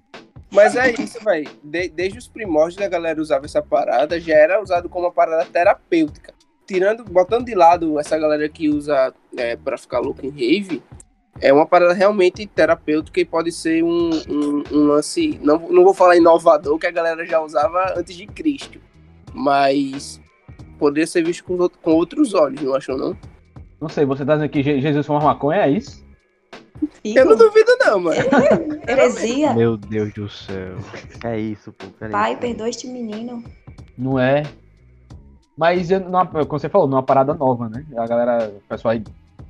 Mas 0.52 0.76
é 0.76 0.92
isso, 0.92 1.24
velho. 1.24 1.50
De- 1.64 1.90
desde 1.90 2.18
os 2.18 2.28
primórdios 2.28 2.82
a 2.82 2.88
galera 2.88 3.22
usava 3.22 3.46
essa 3.46 3.62
parada, 3.62 4.20
já 4.20 4.34
era 4.36 4.62
usado 4.62 4.90
como 4.90 5.06
uma 5.06 5.12
parada 5.12 5.46
terapêutica. 5.46 6.34
Tirando, 6.66 7.04
botando 7.04 7.46
de 7.46 7.56
lado 7.56 8.00
essa 8.00 8.18
galera 8.18 8.48
que 8.48 8.70
usa 8.70 9.14
é, 9.38 9.56
para 9.56 9.78
ficar 9.78 10.00
louco 10.00 10.26
em 10.26 10.30
rave, 10.30 10.82
é 11.42 11.54
uma 11.54 11.66
parada 11.66 11.94
realmente 11.94 12.46
terapêutica 12.46 13.20
e 13.20 13.26
pode 13.26 13.52
ser 13.52 13.84
um, 13.84 14.10
um, 14.30 14.64
um 14.72 14.84
lance. 14.88 15.40
Não, 15.42 15.58
não 15.70 15.84
vou 15.84 15.94
falar 15.94 16.18
inovador, 16.18 16.78
que 16.78 16.88
a 16.88 16.92
galera 16.92 17.26
já 17.26 17.40
usava 17.42 17.94
antes 17.98 18.16
de 18.16 18.26
Cristo. 18.28 18.80
Mas 19.34 20.20
poderia 20.78 21.08
ser 21.08 21.24
visto 21.24 21.44
com, 21.44 21.70
com 21.70 21.92
outros 21.92 22.34
olhos, 22.34 22.62
não 22.62 22.76
achou, 22.76 22.98
não? 22.98 23.16
Não 23.80 23.88
sei, 23.90 24.06
você 24.06 24.26
tá 24.26 24.36
dizendo 24.36 24.50
que 24.50 24.62
Je- 24.62 24.82
Jesus 24.82 25.06
foi 25.06 25.16
uma 25.16 25.26
maconha, 25.26 25.62
é 25.62 25.70
isso? 25.70 26.04
Eu 27.04 27.26
não 27.26 27.36
duvido, 27.36 27.72
não, 27.80 28.00
mano. 28.00 28.22
heresia. 28.88 29.54
Meu 29.56 29.78
Deus 29.78 30.14
do 30.14 30.30
céu. 30.30 30.76
É 31.24 31.38
isso, 31.40 31.72
pô. 31.74 31.88
peraí. 32.00 32.12
Pai, 32.12 32.38
perdoa 32.38 32.70
este 32.70 32.88
menino. 32.88 33.44
Não 33.98 34.18
é. 34.18 34.44
Mas, 35.58 35.92
eu, 35.92 36.00
não, 36.00 36.26
como 36.26 36.46
você 36.60 36.70
falou, 36.70 36.88
não 36.88 36.98
é 36.98 37.00
uma 37.02 37.06
parada 37.06 37.34
nova, 37.34 37.68
né? 37.68 37.86
A 37.98 38.08
galera, 38.08 38.50
o 38.50 38.62
pessoal 38.68 38.94
aí 38.94 39.04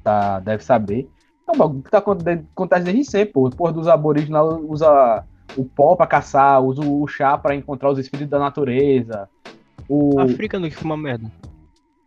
tá, 0.03 0.39
deve 0.39 0.63
saber. 0.63 1.07
É 1.49 1.51
um 1.51 1.57
bagulho 1.57 1.81
que 1.83 1.89
tá, 1.89 1.97
aconte- 1.97 2.29
acontece 2.29 2.83
desde 2.85 3.03
sempre, 3.05 3.33
pô. 3.33 3.49
Porra 3.49 3.73
dos 3.73 3.87
aborígenes 3.87 4.33
lá 4.33 4.43
usa 4.43 5.23
o 5.57 5.65
pó 5.65 5.95
pra 5.95 6.05
caçar, 6.05 6.61
usa 6.63 6.81
o 6.81 7.07
chá 7.07 7.37
pra 7.37 7.55
encontrar 7.55 7.89
os 7.89 7.97
espíritos 7.97 8.29
da 8.29 8.37
natureza. 8.39 9.27
O... 9.87 10.19
Africano 10.19 10.69
que 10.69 10.75
fuma 10.75 10.95
merda. 10.95 11.29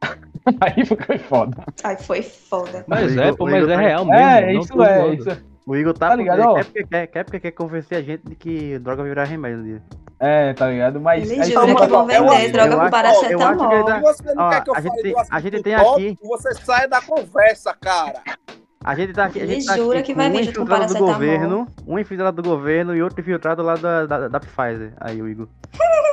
Aí 0.60 0.84
foi 0.86 1.18
foda. 1.18 1.64
Ai, 1.82 1.96
foi 1.96 2.22
foda. 2.22 2.84
Mas 2.86 3.16
é, 3.16 3.32
pô, 3.32 3.44
mas 3.46 3.56
Igor 3.62 3.70
é 3.70 3.74
tá- 3.74 3.80
real 3.80 4.04
mesmo. 4.04 4.20
É, 4.20 4.52
não 4.52 4.60
isso 4.60 4.82
é, 4.82 5.14
isso 5.14 5.30
é. 5.30 5.38
O 5.64 5.76
Igor 5.76 5.94
tá, 5.96 6.08
Tá 6.08 6.16
ligado, 6.16 6.54
quer, 6.54 6.64
porque 6.64 6.84
quer, 6.84 7.06
quer 7.06 7.24
porque 7.24 7.40
quer 7.40 7.50
convencer 7.52 7.98
a 7.98 8.02
gente 8.02 8.22
de 8.28 8.34
que 8.34 8.78
droga 8.80 9.02
vai 9.02 9.10
virar 9.10 9.24
remédio 9.24 9.62
dia. 9.62 9.82
É, 10.18 10.52
tá 10.54 10.68
ligado? 10.68 11.00
Mas. 11.00 11.30
Ele 11.30 11.40
aí 11.40 11.50
jura 11.52 11.66
que 11.76 11.86
vão 11.86 12.06
vender 12.06 12.52
droga 12.52 12.76
com 12.84 12.90
paracetamol. 12.90 13.84
Se 13.84 14.00
você 14.22 14.34
não 14.34 14.44
Ó, 14.44 14.50
quer 14.50 14.64
que 14.64 14.70
eu 14.70 14.74
a 14.74 14.80
gente 14.80 14.90
fale 14.90 15.02
tem- 15.02 15.12
do 15.12 15.18
assunto 15.18 15.34
a 15.34 15.40
gente 15.40 15.62
tem 15.62 15.76
top, 15.76 16.06
aqui- 16.08 16.18
você 16.22 16.54
saia 16.54 16.88
da 16.88 17.00
conversa, 17.00 17.76
cara. 17.80 18.14
A 18.84 18.94
gente 18.94 19.12
tá 19.12 19.26
aqui, 19.26 19.40
a 19.40 19.46
gente 19.46 19.64
tá 19.64 19.76
jura 19.76 19.98
aqui 20.00 20.06
que 20.08 20.14
vai 20.14 20.28
um 20.28 20.32
vir 20.32 20.48
infiltrado 20.48 20.92
do 20.94 20.98
governo, 20.98 21.68
um 21.86 21.98
infiltrado 21.98 22.42
do 22.42 22.48
governo 22.48 22.96
e 22.96 23.02
outro 23.02 23.20
infiltrado 23.20 23.62
lá 23.62 23.76
da, 23.76 24.06
da, 24.06 24.28
da 24.28 24.40
Pfizer. 24.40 24.92
Aí, 24.98 25.22
o 25.22 25.28
Igor. 25.28 25.48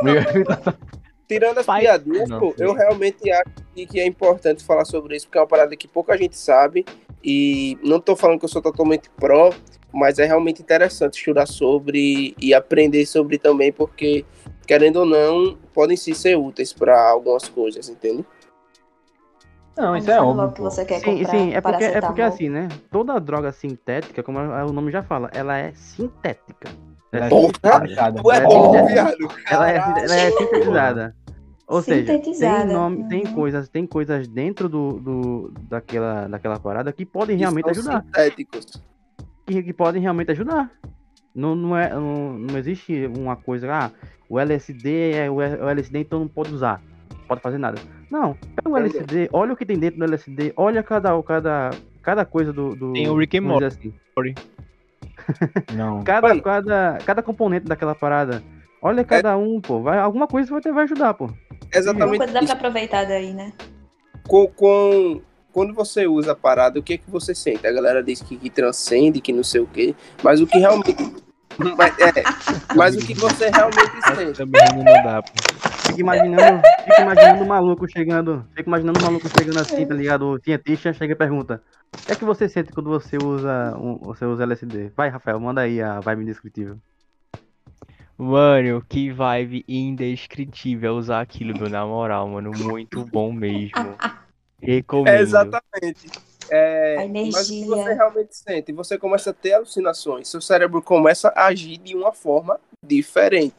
Tirando 1.28 1.60
as 1.60 1.66
Pai- 1.66 1.82
piadinhas, 1.82 2.28
pô, 2.30 2.56
eu 2.58 2.74
realmente 2.74 3.30
acho 3.32 3.44
que- 3.76 3.86
que 3.86 4.00
é 4.00 4.06
importante 4.06 4.64
falar 4.64 4.84
sobre 4.86 5.16
isso, 5.16 5.28
porque 5.28 5.38
é 5.38 5.42
uma 5.42 5.48
parada 5.48 5.76
que 5.76 5.88
pouca 5.88 6.18
gente 6.18 6.36
sabe. 6.38 6.86
E 7.24 7.78
não 7.84 8.00
tô 8.00 8.16
falando 8.16 8.40
que 8.40 8.46
eu 8.46 8.50
sou 8.50 8.62
totalmente 8.62 9.10
pró, 9.12 9.52
mas 9.94 10.18
é 10.18 10.26
realmente 10.26 10.62
interessante 10.62 11.18
estudar 11.18 11.46
sobre 11.46 12.34
e 12.40 12.54
aprender 12.54 13.06
sobre 13.06 13.38
também, 13.38 13.72
porque, 13.72 14.26
querendo 14.66 14.98
ou 15.02 15.06
não, 15.06 15.56
podem 15.74 15.96
sim 15.98 16.14
ser 16.16 16.36
úteis 16.38 16.74
para 16.74 17.00
algumas 17.10 17.48
coisas, 17.48 17.90
entende? 17.90 18.26
Não, 19.80 19.96
isso 19.96 20.12
é 20.12 20.22
óbvio. 20.22 20.52
que 20.52 20.62
você 20.62 20.84
quer 20.86 21.00
Sim, 21.00 21.18
comprar 21.20 21.32
sim, 21.32 21.54
é 21.54 21.62
porque, 21.62 21.84
é 21.86 22.02
porque 22.02 22.22
assim, 22.22 22.50
né? 22.50 22.68
Toda 22.92 23.18
droga 23.20 23.52
sintética, 23.52 24.22
como 24.22 24.38
o 24.40 24.74
nome 24.74 24.92
já 24.92 25.02
fala, 25.02 25.30
ela 25.34 25.58
é 25.58 25.72
sintética. 25.74 26.70
Ela 27.12 27.26
é 27.26 27.30
Porra! 27.30 27.52
fabricada. 27.64 28.22
Tu 28.22 28.32
é 28.32 28.38
É, 28.38 28.42
bom, 28.46 28.76
é. 28.76 28.84
viado. 28.86 29.18
Ela 29.50 29.70
é, 29.72 29.80
Caralho. 29.80 30.04
ela 30.04 30.16
é 30.16 30.32
sintetizada. 30.32 31.16
Ou 31.68 31.82
seja, 31.84 32.06
tem, 32.08 32.18
Sintetizada. 32.18 32.74
nome, 32.74 33.08
tem, 33.08 33.24
Uhum. 33.26 33.34
coisas, 33.34 33.70
tem 33.70 33.86
coisas 33.88 34.28
dentro 34.28 34.68
do, 34.68 34.94
do, 35.00 35.54
daquela, 35.70 36.28
daquela 36.28 36.60
parada 36.60 36.92
que 36.92 37.06
podem 37.06 37.38
realmente 37.38 37.70
ajudar. 37.70 38.04
Sintéticos. 38.04 38.66
Que, 39.46 39.62
que 39.64 39.72
podem 39.74 40.02
realmente 40.02 40.32
ajudar. 40.32 40.70
Não, 41.34 41.56
não, 41.56 41.78
é, 41.78 41.90
não, 41.94 42.34
não 42.34 42.58
existe 42.58 43.06
uma 43.16 43.36
coisa, 43.36 43.72
ah, 43.72 43.92
o 44.28 44.40
LSD 44.40 45.12
é 45.14 45.30
o 45.30 45.40
LSD, 45.42 46.00
então 46.00 46.20
não 46.20 46.28
pode 46.28 46.54
usar. 46.54 46.82
Não 47.30 47.36
pode 47.36 47.42
fazer 47.42 47.60
nada. 47.60 47.80
Não, 48.10 48.34
pega 48.56 48.70
o? 48.70 48.76
LSD, 48.78 49.30
olha 49.32 49.54
o 49.54 49.56
que 49.56 49.64
tem 49.64 49.78
dentro 49.78 50.00
do 50.00 50.06
LSD, 50.06 50.52
olha 50.58 50.82
cada, 50.82 51.22
cada, 51.22 51.70
cada 52.02 52.26
coisa 52.26 52.52
do. 52.52 52.76
do 52.76 52.94
Tem 52.94 53.08
o 53.08 53.16
Rick 53.16 53.38
and 53.38 53.54
dizer 53.54 53.66
assim. 53.66 53.94
Não. 55.76 56.04
Cada, 56.04 56.42
cada, 56.42 56.98
cada 57.06 57.22
componente 57.22 57.68
daquela 57.68 57.94
parada. 57.94 58.42
Olha 58.82 59.04
cada 59.04 59.38
um, 59.38 59.62
pô. 59.62 59.82
Vai, 59.82 60.00
alguma 60.00 60.26
coisa 60.26 60.50
vai, 60.50 60.60
ter, 60.60 60.74
vai 60.74 60.86
ajudar, 60.86 61.14
pô. 61.14 61.26
Alguma 61.26 61.70
Exatamente. 61.72 62.18
coisa 62.18 62.34
dá 62.34 62.44
pra 62.44 62.54
aproveitar 62.54 63.06
daí, 63.06 63.32
né? 63.32 63.54
com, 64.28 64.48
com- 64.48 65.22
quando 65.52 65.74
você 65.74 66.08
usa 66.08 66.32
a 66.32 66.36
parada, 66.36 66.80
o 66.80 66.84
que 66.84 66.94
é 66.94 66.98
que 66.98 67.10
você 67.10 67.36
sente? 67.36 67.66
A 67.68 67.72
galera 67.72 68.02
diz 68.04 68.22
que, 68.22 68.38
que 68.38 68.50
transcende, 68.50 69.22
que 69.22 69.34
não 69.34 69.44
sei 69.44 69.62
o 69.62 69.68
quê, 69.68 69.94
mas 70.24 70.42
o 70.42 70.48
que 70.48 70.58
realmente. 70.58 70.96
Mas, 71.78 72.00
é, 72.00 72.24
mas 72.76 72.96
o 72.96 73.00
que 73.00 73.14
você 73.14 73.50
realmente 73.50 74.02
sente? 74.16 74.38
Também 74.38 74.62
não 74.76 74.84
dá, 74.84 75.22
pô. 75.22 75.32
Fica 75.88 76.02
imaginando, 76.02 76.62
fica 76.84 77.02
imaginando 77.02 77.44
o 77.44 77.48
maluco 77.48 77.92
chegando. 77.92 78.46
Fica 78.56 78.70
imaginando 78.70 79.00
o 79.00 79.04
maluco 79.04 79.28
chegando 79.30 79.60
assim, 79.60 79.86
tá 79.86 79.94
ligado? 79.94 80.28
O 80.28 80.40
cientista 80.40 80.94
chega 80.94 81.14
e 81.14 81.16
pergunta. 81.16 81.62
O 81.94 82.06
que 82.06 82.12
é 82.12 82.16
que 82.16 82.26
você 82.26 82.48
sente 82.48 82.72
quando 82.72 82.90
você 82.90 83.18
usa, 83.18 83.76
um, 83.78 83.98
você 83.98 84.26
usa 84.26 84.44
LSD? 84.44 84.92
Vai, 84.96 85.10
Rafael, 85.10 85.40
manda 85.40 85.62
aí 85.62 85.82
a 85.82 86.00
vibe 86.00 86.24
indescritível. 86.24 86.78
Mano, 88.18 88.84
que 88.88 89.12
vibe 89.12 89.64
indescritível 89.68 90.96
usar 90.96 91.22
aquilo, 91.22 91.58
meu, 91.58 91.70
na 91.70 91.86
moral, 91.86 92.28
mano. 92.28 92.52
Muito 92.56 93.06
bom 93.06 93.32
mesmo. 93.32 93.72
Recomendo. 94.62 95.16
É, 95.16 95.22
exatamente. 95.22 96.10
É, 96.52 96.96
A 96.98 97.08
mas 97.08 97.10
o 97.10 97.14
que 97.14 97.20
energia. 97.62 97.66
você 97.68 97.94
realmente 97.94 98.36
sente? 98.36 98.72
Você 98.74 98.98
começa 98.98 99.30
a 99.30 99.34
ter 99.34 99.54
alucinações, 99.54 100.28
seu 100.28 100.42
cérebro 100.42 100.82
começa 100.82 101.30
a 101.36 101.46
agir 101.48 101.78
de 101.78 101.96
uma 101.96 102.12
forma 102.12 102.60
diferente. 102.84 103.56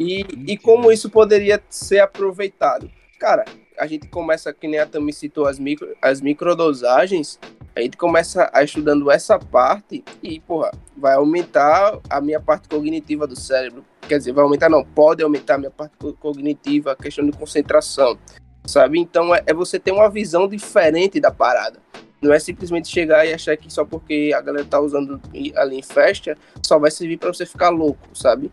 E, 0.00 0.20
e 0.52 0.56
como 0.56 0.82
velho. 0.82 0.92
isso 0.92 1.10
poderia 1.10 1.62
ser 1.68 2.00
aproveitado? 2.00 2.90
Cara, 3.18 3.44
a 3.78 3.86
gente 3.86 4.08
começa, 4.08 4.52
que 4.52 4.66
nem 4.68 4.78
a 4.80 4.86
Tami 4.86 5.12
citou, 5.12 5.46
as, 5.46 5.58
micro, 5.58 5.94
as 6.00 6.20
microdosagens, 6.20 7.38
a 7.74 7.80
gente 7.80 7.96
começa 7.96 8.50
a 8.52 8.62
estudando 8.62 9.10
essa 9.10 9.38
parte 9.38 10.04
e, 10.22 10.40
porra, 10.40 10.70
vai 10.96 11.14
aumentar 11.14 11.98
a 12.08 12.20
minha 12.20 12.40
parte 12.40 12.68
cognitiva 12.68 13.26
do 13.26 13.36
cérebro. 13.36 13.84
Quer 14.08 14.18
dizer, 14.18 14.32
vai 14.32 14.42
aumentar 14.44 14.68
não, 14.68 14.84
pode 14.84 15.22
aumentar 15.22 15.54
a 15.54 15.58
minha 15.58 15.70
parte 15.70 15.96
co- 15.98 16.12
cognitiva, 16.14 16.92
a 16.92 16.96
questão 16.96 17.24
de 17.24 17.32
concentração, 17.32 18.18
sabe? 18.66 18.98
Então 18.98 19.34
é, 19.34 19.42
é 19.46 19.54
você 19.54 19.78
ter 19.78 19.92
uma 19.92 20.08
visão 20.10 20.48
diferente 20.48 21.20
da 21.20 21.30
parada. 21.30 21.78
Não 22.20 22.32
é 22.32 22.38
simplesmente 22.38 22.88
chegar 22.88 23.24
e 23.26 23.32
achar 23.32 23.56
que 23.56 23.72
só 23.72 23.84
porque 23.84 24.32
a 24.36 24.40
galera 24.40 24.64
tá 24.64 24.78
usando 24.80 25.20
ali 25.56 25.78
em 25.78 25.82
festa, 25.82 26.36
só 26.62 26.78
vai 26.78 26.90
servir 26.90 27.16
para 27.16 27.32
você 27.32 27.46
ficar 27.46 27.70
louco, 27.70 28.08
sabe? 28.14 28.50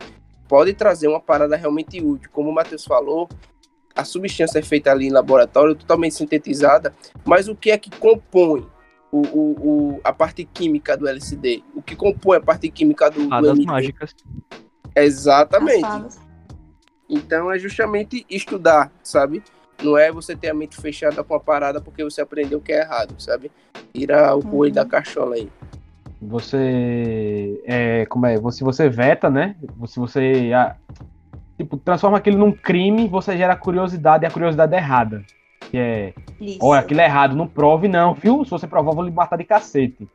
Pode 0.47 0.73
trazer 0.73 1.07
uma 1.09 1.19
parada 1.19 1.55
realmente 1.57 2.01
útil. 2.01 2.29
Como 2.31 2.49
o 2.49 2.53
Matheus 2.53 2.85
falou, 2.85 3.27
a 3.93 4.05
substância 4.05 4.59
é 4.59 4.61
feita 4.61 4.89
ali 4.91 5.07
em 5.07 5.11
laboratório, 5.11 5.75
totalmente 5.75 6.15
sintetizada, 6.15 6.93
mas 7.25 7.49
o 7.49 7.55
que 7.55 7.69
é 7.71 7.77
que 7.77 7.89
compõe 7.89 8.65
o, 9.11 9.17
o, 9.21 9.95
o- 9.95 10.01
a 10.03 10.13
parte 10.13 10.45
química 10.45 10.95
do 10.95 11.05
LSD? 11.07 11.61
O 11.75 11.81
que 11.81 11.95
compõe 11.95 12.37
a 12.37 12.41
parte 12.41 12.69
química 12.69 13.09
do, 13.11 13.23
do 13.23 13.29
Fadas 13.29 13.51
MD? 13.51 13.65
mágicas. 13.65 14.15
Exatamente. 14.95 16.17
Então 17.09 17.51
é 17.51 17.57
justamente 17.59 18.25
estudar, 18.29 18.91
sabe? 19.03 19.41
Não 19.83 19.97
é 19.97 20.11
você 20.11 20.35
ter 20.35 20.49
a 20.49 20.53
mente 20.53 20.75
fechada 20.81 21.23
com 21.23 21.35
a 21.35 21.39
parada 21.39 21.79
porque 21.79 22.03
você 22.03 22.21
aprendeu 22.21 22.59
que 22.59 22.71
é 22.73 22.81
errado, 22.81 23.13
sabe? 23.19 23.51
Tira 23.93 24.35
o 24.35 24.41
coelho 24.41 24.71
Uhum. 24.71 24.83
da 24.83 24.85
cachola 24.85 25.35
aí. 25.35 25.49
Você. 26.21 27.61
É, 27.65 28.05
como 28.07 28.25
é? 28.25 28.35
Se 28.51 28.63
você 28.63 28.89
veta, 28.89 29.29
né? 29.29 29.55
Se 29.85 29.99
você. 29.99 30.51
ah, 30.53 30.75
tipo, 31.57 31.77
transforma 31.77 32.17
aquilo 32.17 32.37
num 32.37 32.51
crime, 32.51 33.07
você 33.07 33.37
gera 33.37 33.55
curiosidade 33.55 34.23
e 34.23 34.27
a 34.27 34.31
curiosidade 34.31 34.73
é 34.73 34.77
errada. 34.77 35.23
Que 35.69 35.77
é. 35.77 36.13
Isso. 36.39 36.59
Olha, 36.61 36.79
aquilo 36.81 37.01
é 37.01 37.05
errado, 37.05 37.35
não 37.35 37.47
prove, 37.47 37.87
não, 37.87 38.13
viu? 38.13 38.43
Se 38.45 38.51
você 38.51 38.67
provar, 38.67 38.91
eu 38.91 38.95
vou 38.95 39.05
lhe 39.05 39.11
matar 39.11 39.37
de 39.37 39.43
cacete. 39.43 40.07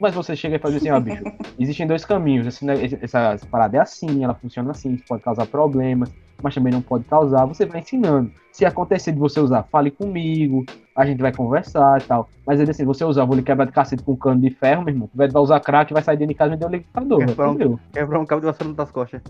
Mas 0.00 0.14
você 0.14 0.34
chega 0.34 0.56
e 0.56 0.58
faz 0.58 0.74
assim, 0.76 0.90
ó, 0.90 0.98
bicho. 0.98 1.22
Existem 1.58 1.86
dois 1.86 2.04
caminhos. 2.04 2.46
Esse 2.46 2.98
essa, 3.02 3.18
essa 3.34 3.46
parada 3.46 3.76
é 3.76 3.80
assim, 3.80 4.24
ela 4.24 4.34
funciona 4.34 4.70
assim, 4.70 4.96
pode 5.06 5.22
causar 5.22 5.46
problemas, 5.46 6.10
mas 6.42 6.54
também 6.54 6.72
não 6.72 6.80
pode 6.80 7.04
causar. 7.04 7.44
Você 7.44 7.66
vai 7.66 7.80
ensinando. 7.80 8.32
Se 8.50 8.64
acontecer 8.64 9.12
de 9.12 9.18
você 9.18 9.38
usar, 9.40 9.62
fale 9.64 9.90
comigo, 9.90 10.64
a 10.96 11.04
gente 11.04 11.20
vai 11.20 11.32
conversar 11.34 12.00
e 12.00 12.04
tal. 12.04 12.30
Mas 12.46 12.58
ele 12.58 12.70
assim, 12.70 12.84
você 12.84 13.04
usar, 13.04 13.26
vou 13.26 13.36
lhe 13.36 13.42
quebrar 13.42 13.66
de 13.66 13.72
cacete 13.72 14.02
com 14.02 14.12
um 14.12 14.16
cano 14.16 14.40
de 14.40 14.50
ferro, 14.50 14.82
meu 14.82 14.94
irmão. 14.94 15.10
Vai 15.14 15.28
usar 15.34 15.60
crack, 15.60 15.92
vai 15.92 16.02
sair 16.02 16.16
dentro 16.16 16.32
de 16.32 16.38
casa 16.38 16.50
e 16.50 16.54
me 16.54 16.58
deu 16.58 16.68
um 16.68 16.72
liquidificador, 16.72 17.34
pronto. 17.34 17.54
entendeu? 17.56 17.80
Quebrar 17.92 18.20
um 18.20 18.24
cabo 18.24 18.40
de 18.40 18.46
vassoura 18.46 18.72
das 18.72 18.90
costas. 18.90 19.22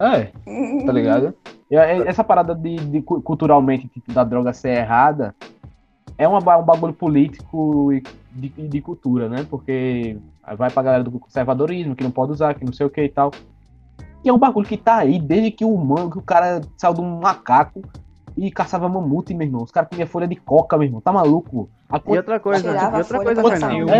É, 0.00 0.30
tá 0.86 0.92
ligado? 0.92 1.34
E 1.70 1.76
essa 1.76 2.22
parada 2.24 2.54
de, 2.54 2.76
de 2.76 3.02
cu- 3.02 3.22
culturalmente 3.22 3.88
tipo, 3.88 4.12
da 4.12 4.24
droga 4.24 4.52
ser 4.52 4.70
errada 4.76 5.34
é 6.18 6.26
uma, 6.28 6.38
um 6.38 6.64
bagulho 6.64 6.92
político 6.92 7.92
e 7.92 8.02
de, 8.34 8.48
de 8.48 8.80
cultura, 8.80 9.28
né? 9.28 9.46
Porque 9.48 10.16
vai 10.56 10.70
pra 10.70 10.82
galera 10.82 11.04
do 11.04 11.18
conservadorismo, 11.18 11.94
que 11.94 12.04
não 12.04 12.10
pode 12.10 12.32
usar, 12.32 12.54
que 12.54 12.64
não 12.64 12.72
sei 12.72 12.86
o 12.86 12.90
que 12.90 13.02
e 13.02 13.08
tal. 13.08 13.30
E 14.24 14.28
é 14.28 14.32
um 14.32 14.38
bagulho 14.38 14.66
que 14.66 14.76
tá 14.76 14.96
aí 14.98 15.18
desde 15.18 15.50
que 15.50 15.64
o 15.64 15.74
humano, 15.74 16.10
que 16.10 16.18
o 16.18 16.22
cara 16.22 16.60
saiu 16.78 16.94
de 16.94 17.00
um 17.00 17.20
macaco 17.20 17.82
e 18.36 18.50
caçava 18.50 18.88
mamute, 18.88 19.34
meu 19.34 19.46
irmão. 19.46 19.62
Os 19.62 19.70
caras 19.70 19.90
comiam 19.90 20.06
folha 20.06 20.26
de 20.26 20.36
coca, 20.36 20.76
meu 20.78 20.86
irmão. 20.86 21.00
Tá 21.00 21.12
maluco? 21.12 21.68
A 21.90 21.96
E 21.98 22.00
co- 22.00 22.16
outra 22.16 22.40
coisa, 22.40 22.66
e 22.66 22.70
outra 22.98 23.20
coisa, 23.22 23.42
E 23.42 23.44
Fernando. 23.50 23.86
o 23.86 23.90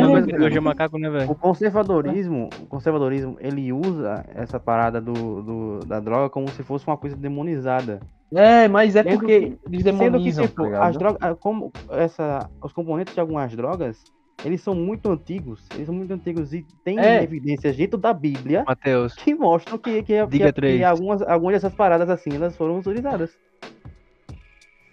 É, 0.46 0.56
é 0.56 0.60
macaco, 0.60 0.98
né, 0.98 1.10
velho? 1.10 1.30
O 1.30 1.34
conservadorismo, 1.34 2.48
o 2.62 2.66
conservadorismo, 2.66 3.36
ele 3.40 3.70
usa 3.72 4.24
essa 4.34 4.58
parada 4.58 5.00
do, 5.00 5.12
do- 5.42 5.78
da 5.86 6.00
droga 6.00 6.30
como 6.30 6.48
se 6.48 6.62
fosse 6.62 6.86
uma 6.86 6.96
coisa 6.96 7.14
demonizada. 7.16 8.00
É, 8.34 8.66
mas 8.68 8.96
é 8.96 9.02
Sendo 9.02 9.18
porque 9.18 9.40
que- 9.40 9.58
eles 9.66 9.82
Sendo 9.82 9.98
que, 9.98 10.08
demonizam, 10.08 10.46
tipo, 10.46 10.70
tá 10.70 10.86
as 10.86 10.96
drogas, 10.96 11.36
como 11.38 11.70
essa, 11.90 12.48
os 12.62 12.72
componentes 12.72 13.12
de 13.12 13.20
algumas 13.20 13.54
drogas, 13.54 14.02
eles 14.44 14.60
são 14.60 14.74
muito 14.74 15.10
antigos, 15.10 15.64
eles 15.74 15.86
são 15.86 15.94
muito 15.94 16.12
antigos 16.12 16.52
e 16.52 16.64
tem 16.84 16.98
É. 16.98 17.22
evidências 17.22 17.76
dentro 17.76 17.98
da 17.98 18.12
Bíblia 18.12 18.64
Matheus, 18.66 19.14
que 19.14 19.34
mostram 19.34 19.78
que, 19.78 20.02
que, 20.02 20.26
Diga 20.26 20.52
que, 20.52 20.60
que 20.78 20.84
algumas, 20.84 21.22
algumas 21.22 21.54
dessas 21.54 21.74
paradas 21.74 22.08
assim, 22.10 22.34
elas 22.34 22.56
foram 22.56 22.78
utilizadas. 22.78 23.30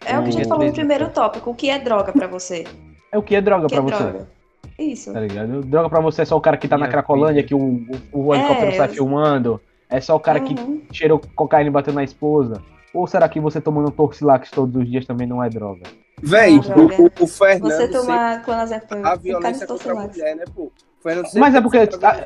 É 0.06 0.18
o 0.18 0.24
que 0.24 0.30
a 0.30 0.32
gente 0.32 0.48
falou 0.48 0.66
no 0.66 0.74
primeiro 0.74 1.10
tópico. 1.10 1.50
O 1.52 1.56
que 1.56 1.70
é 1.70 1.78
droga 1.80 2.12
pra 2.12 2.26
você? 2.28 2.66
É 3.12 3.18
o 3.18 3.22
que 3.24 3.36
é 3.36 3.42
droga 3.42 3.68
que 3.68 3.76
pra 3.76 3.84
é 3.84 3.88
você? 3.88 4.04
droga? 4.04 4.30
Isso. 4.78 5.14
Tá 5.14 5.20
ligado? 5.20 5.62
Droga 5.62 5.90
pra 5.90 6.00
você 6.00 6.22
é 6.22 6.26
só 6.26 6.38
o 6.38 6.42
cara 6.42 6.56
que 6.58 6.68
tá 6.68 6.78
na 6.78 6.88
Cracolândia, 6.88 7.44
filha. 7.44 7.48
que 7.48 7.56
o, 7.56 7.86
o, 8.14 8.28
o 8.28 8.34
helicóptero 8.36 8.72
É, 8.72 8.76
sai 8.76 8.88
eu- 8.90 8.94
filmando. 8.94 9.62
É 9.90 10.00
só 10.00 10.16
o 10.16 10.20
cara 10.20 10.40
que 10.40 10.54
Uhum. 10.54 10.82
cheirou 10.92 11.20
cocaína 11.36 11.70
e 11.70 11.74
bateu 11.74 11.94
na 11.94 12.04
esposa. 12.04 12.62
Ou 12.94 13.06
será 13.08 13.30
que 13.30 13.40
você 13.40 13.62
tomando 13.62 13.92
Torcilax 13.92 14.50
todos 14.52 14.76
os 14.76 14.90
dias 14.90 15.06
também 15.06 15.28
não 15.28 15.44
é 15.44 15.50
droga? 15.50 15.84
Véi, 16.22 16.60
droga. 16.60 17.02
o, 17.02 17.06
o, 17.06 17.12
o 17.24 17.28
Fernando 17.28 17.72
Você 17.72 17.88
tomar 17.88 18.42
clonazepam. 18.44 19.02
a 19.06 19.16
violência 19.16 19.68
contra 19.68 19.92
a 19.92 20.08
mulher, 20.08 20.36
né, 20.36 20.46
pô? 20.54 20.72
Mas 21.36 21.56
é 21.56 21.62
porque. 21.62 21.78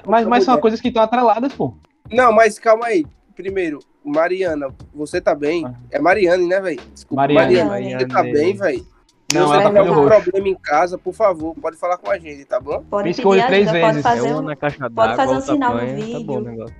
Mas, 0.07 0.26
mas 0.26 0.43
são 0.43 0.57
coisas 0.57 0.82
que 0.82 0.88
estão 0.88 1.03
atreladas, 1.03 1.53
pô. 1.53 1.76
Não, 2.11 2.32
mas 2.32 2.57
calma 2.57 2.88
aí. 2.88 3.05
Primeiro, 3.36 3.80
Mariana, 4.03 4.68
você 4.93 5.20
tá 5.20 5.34
bem? 5.36 5.66
Ah. 5.66 5.74
É 5.91 5.99
Mariane, 5.99 6.47
né, 6.47 6.59
velho? 6.59 6.82
Desculpa, 6.93 7.22
Mariane. 7.22 7.70
Mariane. 7.70 8.03
Você 8.03 8.07
tá 8.07 8.24
bem, 8.24 8.55
velho? 8.55 8.86
Não, 9.34 9.47
você 9.47 9.64
tá 9.64 9.72
tá 9.72 9.84
com 9.84 10.05
problema 10.05 10.47
em 10.49 10.55
casa, 10.55 10.97
por 10.97 11.14
favor, 11.14 11.55
pode 11.59 11.78
falar 11.78 11.97
com 11.97 12.11
a 12.11 12.20
gente, 12.20 12.45
tá 12.45 12.59
bom? 12.59 12.84
Pode 12.88 13.16
pedir 13.16 13.47
três 13.47 13.66
pode 13.66 13.82
vezes, 13.82 14.03
fazer 14.03 14.28
é 14.28 14.32
um... 14.32 14.34
uma 14.34 14.41
na 14.43 14.55
caixa 14.55 14.89
pode 14.91 15.16
fazer 15.16 15.34
um 15.34 15.41
sinal 15.41 15.74
no 15.74 15.78
apanha, 15.78 15.95
Tá 15.95 16.20
bom 16.20 16.34
o 16.34 16.38
vídeo. 16.38 16.41
negócio. 16.41 16.76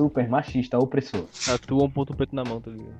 Super 0.00 0.26
machista, 0.30 0.78
opressor. 0.78 1.26
Atua 1.52 1.84
um 1.84 1.90
ponto 1.90 2.14
preto 2.16 2.34
na 2.34 2.42
mão, 2.42 2.58
tá 2.58 2.70
ligado? 2.70 2.94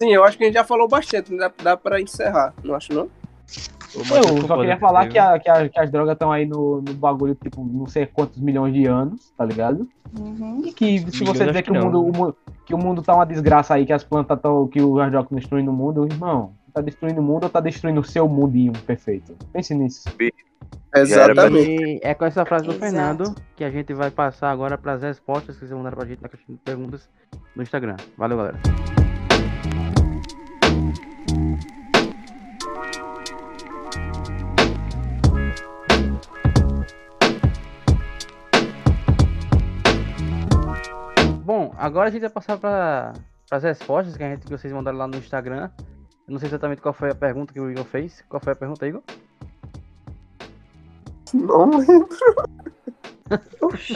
Sim, 0.00 0.12
eu 0.12 0.22
acho 0.22 0.38
que 0.38 0.44
a 0.44 0.46
gente 0.46 0.54
já 0.54 0.62
falou 0.62 0.86
bastante, 0.86 1.36
dá, 1.36 1.50
dá 1.60 1.76
pra 1.76 2.00
encerrar, 2.00 2.54
não 2.62 2.74
acho 2.76 2.92
não? 2.94 3.08
Eu 3.94 4.04
Matheus, 4.04 4.46
só 4.46 4.56
queria 4.58 4.78
falar 4.78 5.08
que, 5.08 5.18
a- 5.18 5.38
que 5.40 5.48
a- 5.50 5.68
que 5.68 5.80
as 5.80 5.90
drogas 5.90 6.12
estão 6.12 6.30
aí 6.30 6.46
no, 6.46 6.80
no 6.82 6.94
bagulho, 6.94 7.34
tipo, 7.34 7.64
não 7.64 7.86
sei 7.86 8.06
quantos 8.06 8.38
milhões 8.38 8.72
de 8.72 8.86
anos, 8.86 9.32
tá 9.36 9.44
ligado? 9.44 9.88
Uhum. 10.16 10.62
E 10.64 10.72
que 10.72 10.98
se 11.10 11.20
Milhões, 11.20 11.38
você 11.38 11.46
dizer 11.46 11.62
que 11.62 11.70
o, 11.72 11.74
mundo, 11.74 12.02
né? 12.04 12.18
o 12.20 12.34
que 12.64 12.74
o 12.74 12.78
mundo 12.78 13.02
tá 13.02 13.14
uma 13.14 13.26
desgraça 13.26 13.74
aí, 13.74 13.84
que 13.84 13.92
as 13.92 14.04
plantas 14.04 14.36
estão. 14.36 14.68
que 14.68 14.80
o 14.80 15.00
as 15.00 15.10
drogas 15.10 15.24
estão 15.26 15.38
destruindo 15.38 15.70
o 15.72 15.74
mundo, 15.74 16.06
irmão, 16.06 16.52
tá 16.78 16.82
destruindo 16.82 17.20
o 17.20 17.24
mundo 17.24 17.44
ou 17.44 17.50
tá 17.50 17.60
destruindo 17.60 18.00
o 18.00 18.04
seu 18.04 18.28
mundinho 18.28 18.72
perfeito? 18.86 19.34
Pense 19.52 19.74
nisso. 19.74 20.08
Exatamente. 20.94 21.70
E 21.70 22.00
é 22.02 22.14
com 22.14 22.24
essa 22.24 22.44
frase 22.46 22.64
do 22.64 22.70
Exato. 22.70 22.84
Fernando 22.84 23.34
que 23.56 23.64
a 23.64 23.70
gente 23.70 23.92
vai 23.92 24.10
passar 24.10 24.50
agora 24.50 24.78
para 24.78 24.92
as 24.92 25.02
respostas 25.02 25.56
que 25.56 25.60
vocês 25.60 25.76
mandaram 25.76 25.96
pra 25.96 26.06
gente 26.06 26.22
na 26.22 26.28
caixinha 26.28 26.56
de 26.56 26.62
perguntas 26.62 27.08
no 27.54 27.62
Instagram. 27.62 27.96
Valeu, 28.16 28.38
galera. 28.38 28.58
Bom, 41.44 41.72
agora 41.76 42.08
a 42.08 42.12
gente 42.12 42.20
vai 42.20 42.30
passar 42.30 42.56
para 42.58 43.14
as 43.50 43.62
respostas 43.62 44.16
que, 44.16 44.22
a 44.22 44.28
gente, 44.28 44.44
que 44.44 44.50
vocês 44.50 44.72
mandaram 44.72 44.98
lá 44.98 45.06
no 45.06 45.16
Instagram. 45.16 45.70
Eu 46.28 46.32
não 46.32 46.38
sei 46.38 46.48
exatamente 46.48 46.82
qual 46.82 46.92
foi 46.92 47.10
a 47.10 47.14
pergunta 47.14 47.52
que 47.54 47.60
o 47.60 47.70
Igor 47.70 47.84
fez. 47.84 48.22
Qual 48.28 48.40
foi 48.40 48.52
a 48.52 48.56
pergunta, 48.56 48.86
Igor? 48.86 49.02
Não, 51.32 51.70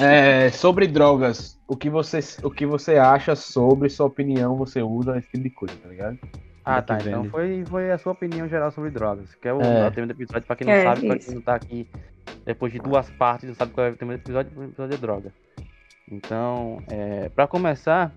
É, 0.01 0.51
sobre 0.51 0.87
drogas, 0.87 1.59
o 1.67 1.75
que, 1.77 1.89
você, 1.89 2.19
o 2.43 2.51
que 2.51 2.67
você 2.67 2.97
acha 2.99 3.35
sobre 3.35 3.89
sua 3.89 4.07
opinião, 4.07 4.57
você 4.57 4.83
usa 4.83 5.17
esse 5.17 5.29
tipo 5.29 5.43
de 5.45 5.51
coisa, 5.51 5.75
tá 5.77 5.89
ligado? 5.89 6.19
Ah, 6.65 6.83
tá. 6.83 6.95
vende. 6.97 7.09
Então 7.09 7.25
foi, 7.25 7.65
foi 7.67 7.91
a 7.91 7.99
sua 7.99 8.13
opinião 8.13 8.47
geral 8.49 8.71
sobre 8.71 8.91
drogas. 8.91 9.35
Que 9.35 9.49
é 9.49 9.55
o, 9.55 9.61
É. 9.63 9.89
o 9.89 9.91
tema 9.91 10.07
do 10.07 10.13
episódio, 10.13 10.47
pra 10.47 10.57
quem 10.57 10.67
não 10.67 10.75
É, 10.75 10.83
sabe, 10.83 11.07
pra 11.07 11.17
isso. 11.17 11.27
quem 11.27 11.35
não 11.37 11.43
tá 11.43 11.55
aqui 11.55 11.89
depois 12.45 12.73
de 12.73 12.79
duas 12.79 13.09
partes, 13.11 13.49
não 13.49 13.55
sabe 13.55 13.73
qual 13.73 13.87
é 13.87 13.91
o 13.91 13.97
tema 13.97 14.13
do 14.13 14.19
episódio, 14.21 14.53
o 14.59 14.65
episódio 14.65 14.95
é 14.95 14.99
droga. 14.99 15.33
Então, 16.11 16.83
é, 16.89 17.29
para 17.31 17.47
começar, 17.47 18.13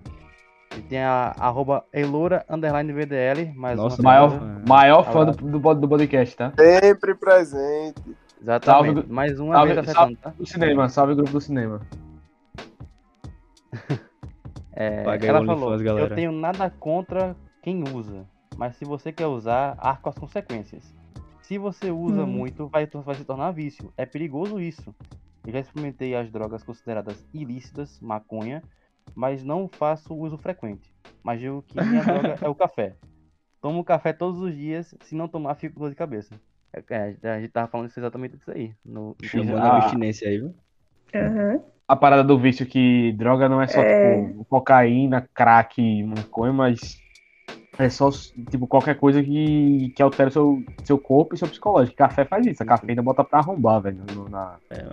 tem 0.82 1.00
a 1.00 1.34
arroba 1.38 1.84
Eloura 1.92 2.44
underline 2.48 2.92
VDL. 2.92 3.52
Mais 3.54 3.76
Nossa, 3.76 4.02
maior, 4.02 4.40
maior 4.66 5.02
fã 5.04 5.24
do, 5.26 5.32
do, 5.32 5.74
do 5.74 5.88
podcast, 5.88 6.36
tá? 6.36 6.52
Sempre 6.58 7.14
presente. 7.14 8.02
Exatamente. 8.40 8.94
Salve, 8.94 9.12
mais 9.12 9.40
uma 9.40 9.54
salve, 9.54 9.74
vez 9.74 9.90
salve 9.90 10.16
tá? 10.16 10.30
do 10.30 10.46
cinema, 10.46 10.88
salve 10.88 11.14
grupo 11.14 11.32
do 11.32 11.40
cinema. 11.40 11.80
é, 14.72 15.02
ela 15.22 15.44
falou, 15.44 15.78
fãs, 15.78 15.82
eu 15.82 16.14
tenho 16.14 16.32
nada 16.32 16.70
contra 16.70 17.34
quem 17.62 17.82
usa, 17.92 18.24
mas 18.56 18.76
se 18.76 18.84
você 18.84 19.10
quer 19.10 19.26
usar, 19.26 19.76
arco 19.78 20.08
as 20.08 20.18
consequências. 20.18 20.94
Se 21.42 21.58
você 21.58 21.90
usa 21.90 22.24
hum. 22.24 22.26
muito, 22.26 22.66
vai, 22.68 22.86
vai 22.86 23.14
se 23.14 23.24
tornar 23.24 23.52
vício. 23.52 23.92
É 23.96 24.04
perigoso 24.04 24.60
isso. 24.60 24.94
Eu 25.46 25.52
já 25.52 25.60
experimentei 25.60 26.14
as 26.14 26.30
drogas 26.30 26.64
consideradas 26.64 27.24
ilícitas, 27.32 28.00
maconha, 28.00 28.62
mas 29.14 29.42
não 29.42 29.68
faço 29.68 30.14
uso 30.14 30.36
frequente. 30.36 30.92
Mas 31.22 31.42
o 31.42 31.62
que 31.62 31.82
minha 31.82 32.02
droga 32.02 32.36
é 32.42 32.48
o 32.48 32.54
café. 32.54 32.94
Tomo 33.60 33.84
café 33.84 34.12
todos 34.12 34.40
os 34.40 34.54
dias, 34.54 34.94
se 35.02 35.14
não 35.14 35.28
tomar, 35.28 35.54
fico 35.54 35.74
com 35.74 35.80
dor 35.80 35.90
de 35.90 35.96
cabeça. 35.96 36.34
É, 36.72 37.16
é 37.22 37.30
a 37.30 37.40
gente 37.40 37.50
tava 37.50 37.68
falando 37.68 37.90
exatamente 37.94 38.36
disso 38.36 38.50
aí. 38.50 38.72
No, 38.84 39.16
Chamando 39.22 39.58
a 39.58 39.76
abstinência 39.76 40.28
aí, 40.28 40.38
viu? 40.38 40.54
Uhum. 41.14 41.62
A 41.88 41.96
parada 41.96 42.22
do 42.24 42.38
vício 42.38 42.66
que 42.66 43.12
droga 43.12 43.48
não 43.48 43.62
é 43.62 43.66
só 43.68 43.80
é... 43.80 44.26
tipo 44.26 44.44
cocaína, 44.44 45.28
crack, 45.32 46.02
maconha, 46.02 46.52
mas 46.52 47.00
é 47.78 47.88
só, 47.90 48.10
tipo, 48.50 48.66
qualquer 48.66 48.96
coisa 48.96 49.22
que, 49.22 49.92
que 49.94 50.02
altere 50.02 50.30
seu, 50.30 50.62
seu 50.82 50.98
corpo 50.98 51.34
e 51.34 51.38
seu 51.38 51.46
psicológico. 51.46 51.96
Café 51.96 52.24
faz 52.24 52.46
isso. 52.46 52.62
A 52.62 52.66
cafeína 52.66 53.02
bota 53.02 53.22
pra 53.22 53.38
arrombar, 53.38 53.82
velho, 53.82 54.02
no, 54.14 54.28
na, 54.28 54.56
é, 54.70 54.84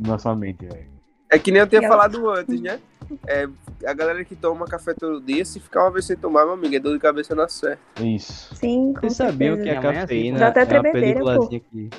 na 0.00 0.18
sua 0.18 0.34
mente, 0.34 0.66
velho. 0.66 0.88
É 1.30 1.38
que 1.38 1.52
nem 1.52 1.60
eu 1.60 1.66
tinha 1.66 1.86
falado 1.86 2.28
antes, 2.30 2.60
né? 2.60 2.80
É, 3.26 3.48
a 3.86 3.92
galera 3.92 4.24
que 4.24 4.36
toma 4.36 4.66
café 4.66 4.94
todo 4.94 5.20
dia, 5.20 5.44
se 5.44 5.60
ficar 5.60 5.84
uma 5.84 5.90
vez 5.90 6.04
sem 6.04 6.16
tomar, 6.16 6.44
meu 6.44 6.54
amigo, 6.54 6.74
é 6.74 6.78
dor 6.78 6.92
de 6.94 6.98
cabeça 6.98 7.34
na 7.34 7.48
certa. 7.48 7.80
Isso. 8.02 8.54
Sim, 8.54 8.92
com 8.94 9.00
Vocês 9.00 9.16
sabiam 9.16 9.56
que 9.56 9.68
a 9.68 9.78
assim, 9.78 9.82
cafeína 9.82 10.38
é 10.44 10.78
uma 10.78 10.82
peliculazinha 10.92 11.60
que... 11.60 11.90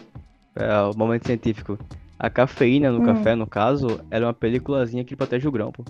É, 0.56 0.82
o 0.82 0.98
momento 0.98 1.26
científico. 1.26 1.78
A 2.20 2.30
cafeína 2.30 2.92
no 2.92 3.02
hum. 3.02 3.06
café, 3.06 3.36
no 3.36 3.48
caso, 3.48 4.02
era 4.12 4.26
uma 4.26 4.34
peliculazinha 4.34 5.04
que 5.04 5.16
protege 5.16 5.48
o 5.48 5.52
grão, 5.52 5.72
pô. 5.72 5.84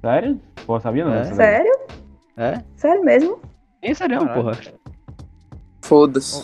Sério? 0.00 0.40
Pô, 0.66 0.78
sabia 0.78 1.04
não? 1.04 1.14
É. 1.14 1.24
Sério? 1.24 1.78
É? 2.36 2.62
Sério 2.76 3.02
mesmo? 3.02 3.40
É 3.80 3.94
sério, 3.94 4.18
porra. 4.28 4.52
Foda-se. 5.82 6.42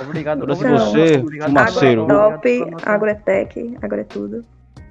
Obrigado. 0.00 0.44
Pra 0.44 0.54
você, 0.54 1.22
fumaceiro. 1.44 2.06
Top, 2.06 2.48
agrotec, 2.84 3.76
agrotudo. 3.82 4.44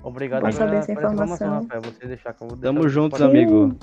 Obrigado 0.04 0.41
por 0.41 0.54
saber 0.54 0.78
essa 0.78 0.91
informação. 0.91 1.68
Você 1.84 2.08
deixar 2.08 2.34
que 2.34 2.43
eu 2.43 2.47
vou 2.47 2.58
Tamo 2.58 2.89
juntos, 2.89 3.22
amigo. 3.22 3.76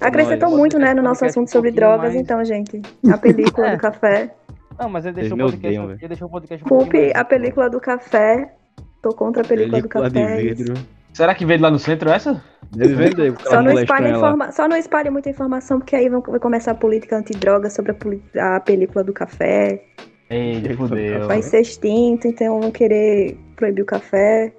Acrescentou 0.00 0.50
Nós. 0.50 0.58
muito, 0.58 0.78
né, 0.78 0.94
no 0.94 1.02
nosso 1.02 1.24
assunto 1.24 1.50
sobre 1.50 1.70
um 1.70 1.74
drogas, 1.74 2.12
mais... 2.12 2.16
então, 2.16 2.44
gente. 2.44 2.80
A 3.10 3.18
película 3.18 3.70
do 3.76 3.78
café. 3.78 4.34
Não, 4.78 4.88
mas 4.88 5.06
ele 5.06 5.14
deixou, 5.14 5.36
o 5.36 5.40
podcast, 5.40 5.80
ele 5.80 6.08
deixou 6.08 6.28
o 6.28 6.30
podcast 6.30 6.64
um 6.64 6.68
Culpe 6.68 7.12
a 7.14 7.24
película 7.24 7.70
do 7.70 7.80
café. 7.80 8.52
Tô 9.00 9.10
contra 9.10 9.42
a 9.42 9.46
película, 9.46 9.78
película 9.78 10.08
do 10.08 10.14
café. 10.14 10.36
De 10.36 10.54
vidro. 10.54 10.74
Será 11.12 11.32
que 11.32 11.46
veio 11.46 11.60
lá 11.60 11.70
no 11.70 11.78
centro 11.78 12.10
essa? 12.10 12.42
Deve 12.72 12.94
vender. 12.94 13.34
Só 13.40 13.62
não, 13.62 13.78
espalhe 13.78 14.10
informa... 14.10 14.50
Só 14.50 14.66
não 14.66 14.76
espalhe 14.76 15.10
muita 15.10 15.30
informação, 15.30 15.78
porque 15.78 15.94
aí 15.94 16.08
vai 16.08 16.40
começar 16.40 16.72
a 16.72 16.74
política 16.74 17.16
antidroga 17.16 17.70
sobre 17.70 17.92
a, 17.92 17.94
poli... 17.94 18.22
a 18.36 18.58
película 18.58 19.04
do 19.04 19.12
café. 19.12 19.80
Ei, 20.28 20.60
fudeu. 20.74 21.28
Vai 21.28 21.40
ser 21.40 21.60
extinto, 21.60 22.26
então 22.26 22.60
vão 22.60 22.72
querer 22.72 23.38
proibir 23.54 23.82
o 23.82 23.86
café. 23.86 24.52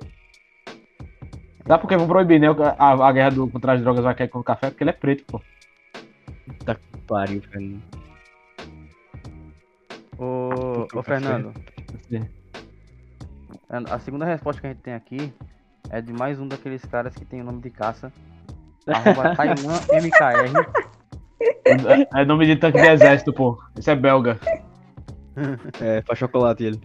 Dá 1.65 1.79
porque 1.79 1.97
vão 1.97 2.07
proibir, 2.07 2.39
né? 2.39 2.47
A, 2.77 3.07
a 3.07 3.11
guerra 3.11 3.31
do, 3.31 3.47
contra 3.49 3.73
as 3.73 3.81
drogas 3.81 4.03
vai 4.03 4.13
cair 4.13 4.27
com 4.27 4.39
o 4.39 4.43
café 4.43 4.69
porque 4.69 4.83
ele 4.83 4.91
é 4.91 4.93
preto, 4.93 5.25
pô. 5.25 5.41
Tá 6.63 6.75
que 6.75 6.97
pariu, 7.07 7.41
velho. 7.51 7.81
Ô, 10.17 10.87
ô 10.93 11.03
Fernando. 11.03 11.51
A 13.69 13.99
segunda 13.99 14.25
resposta 14.25 14.61
que 14.61 14.67
a 14.67 14.69
gente 14.71 14.81
tem 14.81 14.93
aqui 14.93 15.33
é 15.89 16.01
de 16.01 16.13
mais 16.13 16.39
um 16.39 16.47
daqueles 16.47 16.85
caras 16.85 17.15
que 17.15 17.25
tem 17.25 17.41
o 17.41 17.43
nome 17.43 17.61
de 17.61 17.71
caça. 17.71 18.13
Arroba 18.87 19.33
Taiwan 19.35 19.79
MKR. 19.91 20.53
É, 21.65 22.21
é 22.21 22.25
nome 22.25 22.45
de 22.45 22.55
tanque 22.57 22.79
de 22.79 22.87
exército, 22.87 23.33
pô. 23.33 23.59
Esse 23.75 23.89
é 23.89 23.95
belga. 23.95 24.39
É, 25.81 26.01
faz 26.03 26.19
chocolate 26.19 26.63
ele. 26.63 26.79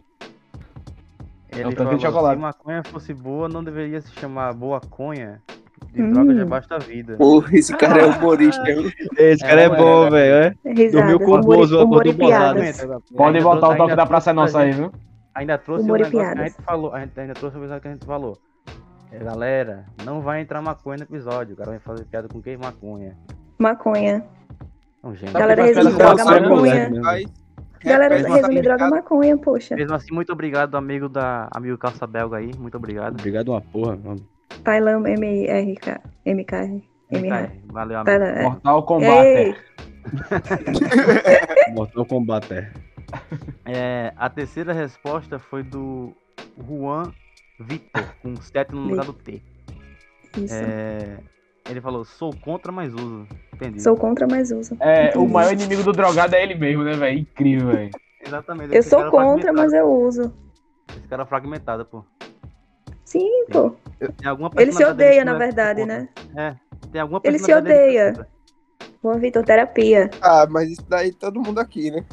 Ele 1.61 1.73
é 1.73 1.77
falou, 1.77 1.95
de 1.95 2.03
chocolate. 2.03 2.37
se 2.37 2.43
maconha 2.43 2.83
fosse 2.85 3.15
boa, 3.15 3.49
não 3.49 3.63
deveria 3.63 4.01
se 4.01 4.13
chamar 4.13 4.53
boa 4.55 4.81
conha. 4.81 5.41
De 5.93 6.03
hum. 6.03 6.13
droga 6.13 6.35
já 6.35 6.45
basta 6.45 6.77
a 6.77 6.79
vida. 6.79 7.17
Porra, 7.17 7.57
esse 7.57 7.77
cara 7.77 8.03
é 8.03 8.07
humorista. 8.07 8.63
esse 9.19 9.43
cara 9.43 9.63
é, 9.63 9.65
é 9.65 9.69
bom, 9.69 10.11
velho. 10.11 10.57
É. 10.65 10.91
Dormiu 10.91 11.19
com 11.19 11.33
o 11.33 11.41
Bozo, 11.41 11.81
acordou 11.81 12.13
bolado. 12.13 12.61
Pode 13.17 13.41
voltar 13.41 13.69
o 13.71 13.77
toque 13.77 13.97
da 13.97 14.07
Praça 14.07 14.33
Nossa 14.33 14.61
aí, 14.61 14.73
viu? 14.73 14.93
Ainda 15.35 15.59
trouxe 15.59 15.89
o 15.89 15.95
um 15.95 15.97
negócio 15.97 16.13
que 16.13 16.21
a 16.21 16.45
gente 16.45 16.63
falou. 16.63 16.95
A 16.95 17.01
gente 17.01 17.19
ainda 17.19 17.35
trouxe 17.35 17.57
o 17.57 17.61
negócio 17.61 17.81
que 17.81 17.89
a 17.89 17.93
gente 17.93 18.07
falou. 18.07 18.39
É, 19.13 19.19
galera, 19.19 19.87
não 20.05 20.21
vai 20.21 20.41
entrar 20.41 20.63
maconha 20.63 20.99
no 20.99 21.03
episódio. 21.05 21.55
O 21.55 21.57
cara 21.57 21.71
vai 21.71 21.81
fazer 21.81 22.05
piada 22.05 22.29
com 22.29 22.41
quem? 22.41 22.57
Maconha. 22.57 23.17
Maconha. 23.59 24.25
Não, 25.03 25.15
gente. 25.15 25.33
Galera, 25.33 25.65
resume 25.65 25.93
droga 25.93 26.25
maconha. 26.25 26.91
Galera, 27.85 28.17
resume 28.17 28.61
droga 28.63 28.89
maconha, 28.91 29.37
poxa. 29.39 29.75
Mesmo 29.75 29.95
assim, 29.95 30.13
muito 30.13 30.33
obrigado, 30.33 30.77
amigo 30.77 31.09
da 31.09 31.49
amigo 31.51 31.79
Calça 31.79 32.07
Belga 32.07 32.37
aí. 32.37 32.51
Muito 32.59 32.77
obrigado. 32.77 33.15
Obrigado 33.15 33.49
uma 33.49 33.61
porra, 33.61 33.97
mano. 33.97 34.21
Thailand 34.63 35.09
MRK. 35.09 36.01
MK. 36.27 36.83
MR. 37.11 37.51
Valeu, 37.67 37.99
amigo. 37.99 38.05
Thailand. 38.05 38.43
Mortal 38.43 38.83
Kombat. 38.83 39.57
Mortal 41.75 42.05
Kombat. 42.07 42.49
É, 43.65 44.13
a 44.17 44.29
terceira 44.29 44.73
resposta 44.73 45.39
foi 45.39 45.63
do 45.63 46.15
Juan 46.59 47.13
Vitor, 47.59 48.05
com 48.23 48.37
7 48.37 48.75
no 48.75 48.83
lugar 48.83 49.07
do 49.07 49.13
T. 49.13 49.43
Isso. 50.37 50.55
É, 50.55 51.19
ele 51.71 51.81
falou, 51.81 52.05
sou 52.05 52.35
contra, 52.35 52.73
mas 52.73 52.93
uso. 52.93 53.27
Entendi. 53.55 53.81
Sou 53.81 53.97
contra, 53.97 54.27
mas 54.27 54.51
uso. 54.51 54.77
É, 54.81 55.09
Entendi. 55.09 55.19
o 55.19 55.29
maior 55.29 55.53
inimigo 55.53 55.83
do 55.83 55.93
drogado 55.93 56.35
é 56.35 56.43
ele 56.43 56.55
mesmo, 56.55 56.83
né, 56.83 56.93
velho? 56.93 57.19
Incrível, 57.21 57.69
velho. 57.69 57.91
Exatamente. 58.21 58.75
Eu 58.75 58.83
sou 58.83 59.11
contra, 59.11 59.53
mas 59.53 59.73
eu 59.73 59.91
uso. 59.91 60.33
Esse 60.97 61.07
cara 61.09 61.23
é 61.23 61.27
fragmentado, 61.27 61.85
pô. 61.85 62.05
Sim, 63.05 63.47
pô. 63.51 63.75
Ele 64.57 64.73
se 64.73 64.85
odeia, 64.85 65.25
na 65.25 65.35
verdade, 65.35 65.85
né? 65.85 66.09
É, 66.37 66.55
tem 66.91 67.01
alguma 67.01 67.21
Ele 67.25 67.39
se 67.39 67.53
odeia. 67.53 68.27
Bom, 69.03 69.19
Vitor, 69.19 69.45
terapia. 69.45 70.11
Ah, 70.21 70.47
mas 70.49 70.71
isso 70.71 70.85
daí 70.89 71.13
todo 71.13 71.41
mundo 71.41 71.59
aqui, 71.59 71.91
né? 71.91 72.05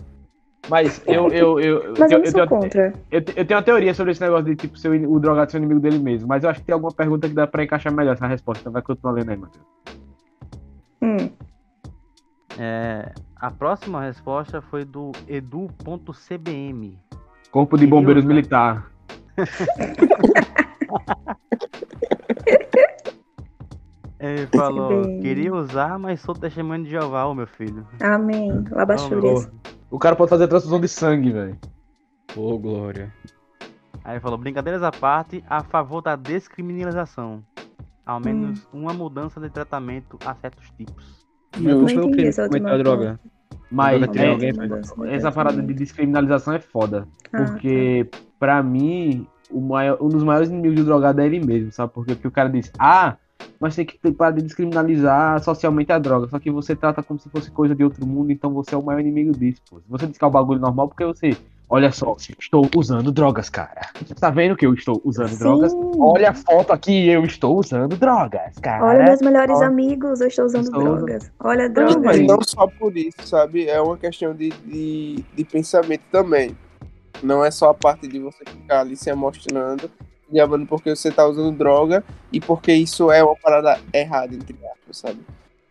Mas 0.70 1.02
eu. 1.06 1.30
eu, 1.30 1.60
eu 1.60 1.94
mas 1.98 2.12
eu, 2.12 2.24
eu, 2.24 2.32
eu, 2.32 2.48
contra. 2.48 2.94
Eu, 3.12 3.20
eu, 3.36 3.46
tenho 3.46 3.58
uma 3.58 3.64
teoria 3.64 3.94
sobre 3.94 4.12
esse 4.12 4.22
negócio 4.22 4.46
de 4.46 4.56
tipo 4.56 4.78
ser 4.78 4.90
o 4.90 5.20
drogado 5.20 5.52
ser 5.52 5.58
o 5.58 5.60
inimigo 5.60 5.80
dele 5.80 6.00
mesmo. 6.00 6.28
Mas 6.28 6.44
eu 6.44 6.50
acho 6.50 6.60
que 6.60 6.66
tem 6.66 6.74
alguma 6.74 6.92
pergunta 6.92 7.28
que 7.28 7.34
dá 7.34 7.48
pra 7.48 7.64
encaixar 7.64 7.94
melhor 7.94 8.14
essa 8.14 8.28
resposta. 8.28 8.62
Então 8.62 8.74
vai 8.74 8.82
continuar 8.82 9.14
lendo 9.14 9.30
aí, 9.30 9.38
Matheus. 9.38 9.66
Hum. 11.02 11.30
É, 12.60 13.14
a 13.36 13.52
próxima 13.52 14.02
resposta 14.02 14.62
foi 14.62 14.84
do 14.84 15.12
edu.cbm. 15.28 16.98
Corpo 17.52 17.78
de 17.78 17.88
Bombeiros 17.88 18.26
Militar. 18.26 18.92
Ele 24.20 24.48
falou, 24.48 25.04
queria 25.22 25.54
usar, 25.54 26.00
mas 26.00 26.20
sou 26.22 26.34
testemunho 26.34 26.84
de 26.84 26.90
Jeová, 26.90 27.32
meu 27.36 27.46
filho. 27.46 27.86
Amém. 28.02 28.64
Labachúrias. 28.72 29.48
O 29.90 29.98
cara 29.98 30.16
pode 30.16 30.30
fazer 30.30 30.48
transfusão 30.48 30.80
de 30.80 30.88
sangue, 30.88 31.32
velho. 31.32 31.58
Ô, 32.36 32.54
oh, 32.54 32.58
glória. 32.58 33.14
Aí 34.04 34.14
ele 34.14 34.20
falou, 34.20 34.38
brincadeiras 34.38 34.84
à 34.84 34.92
parte, 34.92 35.44
a 35.50 35.64
favor 35.64 36.02
da 36.02 36.16
descriminalização. 36.16 37.44
Ao 38.06 38.20
menos 38.20 38.66
hum. 38.74 38.82
uma 38.82 38.94
mudança 38.94 39.40
de 39.40 39.50
tratamento 39.50 40.18
a 40.26 40.34
certos 40.36 40.70
tipos. 40.72 41.26
Eu 41.62 41.88
foi 41.88 41.98
o 41.98 42.12
crime 42.12 42.70
a 42.70 42.78
droga. 42.78 43.20
Mas 43.70 44.02
é, 44.16 44.30
alguém 44.30 44.54
essa 45.10 45.32
parada 45.32 45.62
de 45.62 45.74
descriminalização 45.74 46.54
é 46.54 46.60
foda. 46.60 47.08
Ah, 47.34 47.44
porque, 47.44 48.08
tá. 48.10 48.18
pra 48.40 48.64
mim, 48.64 49.28
o 49.52 49.60
maior, 49.60 49.98
um 50.02 50.08
dos 50.08 50.24
maiores 50.24 50.50
inimigos 50.50 50.78
do 50.78 50.86
drogado 50.86 51.20
é 51.20 51.26
ele 51.26 51.46
mesmo, 51.46 51.72
sabe? 51.72 51.94
Porque, 51.94 52.14
porque 52.14 52.28
o 52.28 52.32
cara 52.32 52.50
diz, 52.50 52.72
ah, 52.80 53.18
mas 53.60 53.76
tem 53.76 53.86
que 53.86 53.98
parar 54.12 54.32
de 54.32 54.42
descriminalizar 54.42 55.42
socialmente 55.44 55.92
a 55.92 56.00
droga. 56.00 56.28
Só 56.28 56.40
que 56.40 56.52
você 56.52 56.76
trata 56.76 57.02
como 57.02 57.20
se 57.20 57.30
fosse 57.30 57.50
coisa 57.52 57.76
de 57.76 57.84
outro 57.84 58.06
mundo, 58.06 58.32
então 58.32 58.52
você 58.54 58.76
é 58.76 58.78
o 58.78 58.84
maior 58.84 59.00
inimigo 59.00 59.32
disso, 59.32 59.62
pô. 59.70 59.82
Você 59.90 60.08
diz 60.08 60.18
que 60.18 60.24
é 60.24 60.28
o 60.28 60.32
bagulho 60.32 60.60
normal 60.60 60.88
porque 60.88 61.06
você. 61.06 61.36
Olha 61.70 61.92
só, 61.92 62.16
estou 62.40 62.70
usando 62.78 63.12
drogas, 63.12 63.50
cara. 63.50 63.90
Você 64.02 64.16
tá 64.16 64.30
vendo 64.30 64.56
que 64.56 64.66
eu 64.66 64.74
estou 64.74 65.02
usando 65.04 65.28
Sim. 65.28 65.40
drogas? 65.40 65.74
Olha 66.00 66.30
a 66.30 66.34
foto 66.34 66.72
aqui, 66.72 67.10
eu 67.10 67.26
estou 67.26 67.60
usando 67.60 67.98
drogas, 67.98 68.56
cara. 68.62 68.86
Olha 68.86 69.04
meus 69.04 69.22
melhores 69.22 69.58
Olha. 69.58 69.68
amigos, 69.68 70.22
eu 70.22 70.30
estou 70.30 70.46
usando 70.46 70.64
estou 70.64 70.82
drogas. 70.82 71.30
Olha 71.38 71.70
drogas. 71.70 71.98
Mas 71.98 72.26
não 72.26 72.40
só 72.42 72.68
por 72.68 72.96
isso, 72.96 73.18
sabe? 73.26 73.68
É 73.68 73.82
uma 73.82 73.98
questão 73.98 74.34
de, 74.34 74.50
de, 74.66 75.26
de 75.36 75.44
pensamento 75.44 76.04
também. 76.10 76.56
Não 77.22 77.44
é 77.44 77.52
só 77.52 77.72
a 77.72 77.74
parte 77.74 78.08
de 78.08 78.20
você 78.20 78.46
ficar 78.46 78.80
ali 78.80 78.96
se 78.96 79.10
emocionando 79.10 79.92
diabando 80.30 80.66
porque 80.66 80.96
você 80.96 81.12
tá 81.12 81.26
usando 81.26 81.56
droga 81.56 82.04
e 82.32 82.40
porque 82.40 82.74
isso 82.74 83.12
é 83.12 83.24
uma 83.24 83.36
parada 83.36 83.80
errada, 83.94 84.36
entre 84.36 84.58
aspas, 84.66 84.98
sabe? 84.98 85.20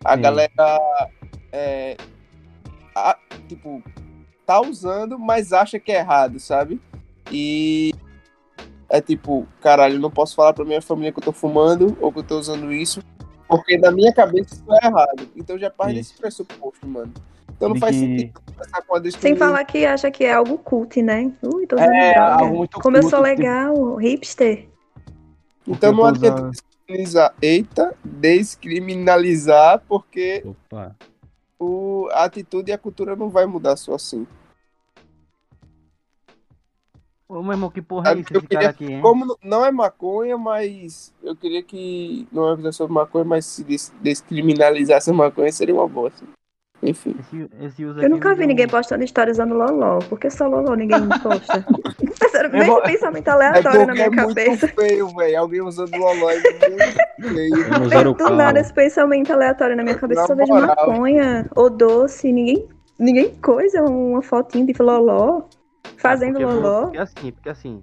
A 0.05 0.17
Sim. 0.17 0.23
galera, 0.23 1.09
é, 1.53 1.97
a, 2.95 3.19
tipo, 3.49 3.83
tá 4.47 4.61
usando, 4.61 5.19
mas 5.19 5.53
acha 5.53 5.79
que 5.79 5.93
é 5.93 5.99
errado, 5.99 6.39
sabe? 6.39 6.81
E 7.31 7.93
é 8.89 9.01
tipo, 9.01 9.47
caralho, 9.61 9.95
eu 9.95 10.01
não 10.01 10.11
posso 10.11 10.35
falar 10.35 10.53
pra 10.53 10.65
minha 10.65 10.81
família 10.81 11.13
que 11.13 11.19
eu 11.19 11.25
tô 11.25 11.33
fumando 11.33 11.97
ou 12.01 12.13
que 12.13 12.21
eu 12.21 12.25
tô 12.25 12.39
usando 12.39 12.73
isso, 12.73 13.01
porque 13.49 13.77
na 13.77 13.91
minha 13.91 14.13
cabeça 14.13 14.55
isso 14.55 14.65
é 14.83 14.87
errado. 14.87 15.29
Então 15.37 15.59
já 15.59 15.71
parte 15.71 15.95
desse 15.95 16.15
pressuposto, 16.15 16.87
mano. 16.87 17.13
Então 17.57 17.71
não 17.71 17.77
faz 17.77 17.97
que... 17.97 18.03
sentido 18.03 18.41
começar 18.45 18.83
com 18.83 18.97
a 18.97 19.11
Sem 19.11 19.37
falar 19.37 19.65
que 19.65 19.85
acha 19.87 20.11
que 20.11 20.25
é 20.25 20.35
algo 20.35 20.59
cult, 20.59 21.03
né? 21.03 21.33
Ui, 21.43 21.67
tô 21.67 21.77
usando 21.77 21.93
é, 21.93 22.15
droga. 22.15 22.33
Algo 22.33 22.57
muito 22.57 22.81
Como 22.81 22.97
cult, 22.97 23.05
eu 23.05 23.11
sou 23.11 23.21
legal, 23.21 23.75
tipo... 23.75 23.97
hipster. 23.97 24.69
Então 25.67 25.93
não 25.93 26.05
adianta 26.05 26.51
descriminalizar. 26.51 27.35
Eita, 27.43 27.97
descriminalizar, 28.05 29.83
porque 29.89 30.45
o, 31.59 32.09
a 32.13 32.25
atitude 32.25 32.71
e 32.71 32.75
a 32.75 32.79
cultura 32.79 33.17
não 33.17 33.31
vai 33.31 33.47
mudar 33.47 33.77
só 33.77 33.95
assim. 33.95 34.27
Ô, 37.29 37.43
meu 37.43 37.53
irmão, 37.53 37.71
que 37.71 37.83
porra 37.83 38.11
é 38.11 38.21
isso 38.21 38.33
esse 38.33 38.41
queria, 38.47 38.59
cara 38.59 38.71
aqui, 38.71 38.85
hein? 38.85 39.01
Como 39.01 39.37
não 39.43 39.65
é 39.65 39.73
maconha, 39.73 40.39
mas 40.39 41.13
eu 41.21 41.35
queria 41.35 41.61
que 41.61 42.29
não 42.31 42.53
é 42.53 42.73
sobre 42.73 42.93
maconha, 42.93 43.25
mas 43.25 43.45
se 43.47 43.65
descriminalizasse 44.01 45.11
a 45.11 45.13
maconha 45.13 45.51
seria 45.51 45.75
uma 45.75 45.89
boa. 45.89 46.09
Assim. 46.09 46.25
Enfim. 46.83 47.17
Esse, 47.19 47.49
esse 47.61 47.83
eu 47.83 48.11
nunca 48.11 48.35
vi 48.35 48.47
ninguém 48.47 48.69
postando 48.69 49.03
história 49.03 49.31
usando 49.33 49.55
Loló, 49.55 49.99
porque 50.09 50.31
só 50.31 50.47
Loló 50.47 50.75
ninguém 50.75 51.09
posta. 51.23 51.65
Era 52.35 52.49
bem 52.51 52.67
vou... 52.67 52.83
pensamento 52.83 53.29
aleatório 53.29 53.81
é 53.81 53.87
na 53.87 53.93
minha 53.95 54.07
é 54.07 54.11
cabeça. 54.11 54.67
Muito 54.67 54.69
feio, 54.69 55.09
velho. 55.09 55.41
Alguém 55.41 55.63
usando 55.63 55.97
Loló 55.97 56.31
é 56.31 56.41
muito 56.41 56.59
feio. 57.21 58.15
Do 58.15 58.31
nada 58.31 58.61
esse 58.61 58.73
pensamento 58.73 59.33
aleatório 59.33 59.75
na 59.75 59.83
minha 59.83 59.97
cabeça, 59.97 60.21
na 60.21 60.27
só 60.27 60.35
vejo 60.35 60.53
maconha 60.53 61.49
ou 61.57 61.71
doce, 61.71 62.31
ninguém, 62.31 62.69
ninguém 62.99 63.35
coisa, 63.37 63.83
uma 63.83 64.23
fotinho 64.23 64.67
de 64.67 64.75
Loló. 64.81 65.45
Fazendo 65.97 66.39
porque, 66.39 66.45
loló? 66.45 66.83
Porque 66.83 66.99
assim, 66.99 67.33
porque 67.33 67.49
assim, 67.49 67.81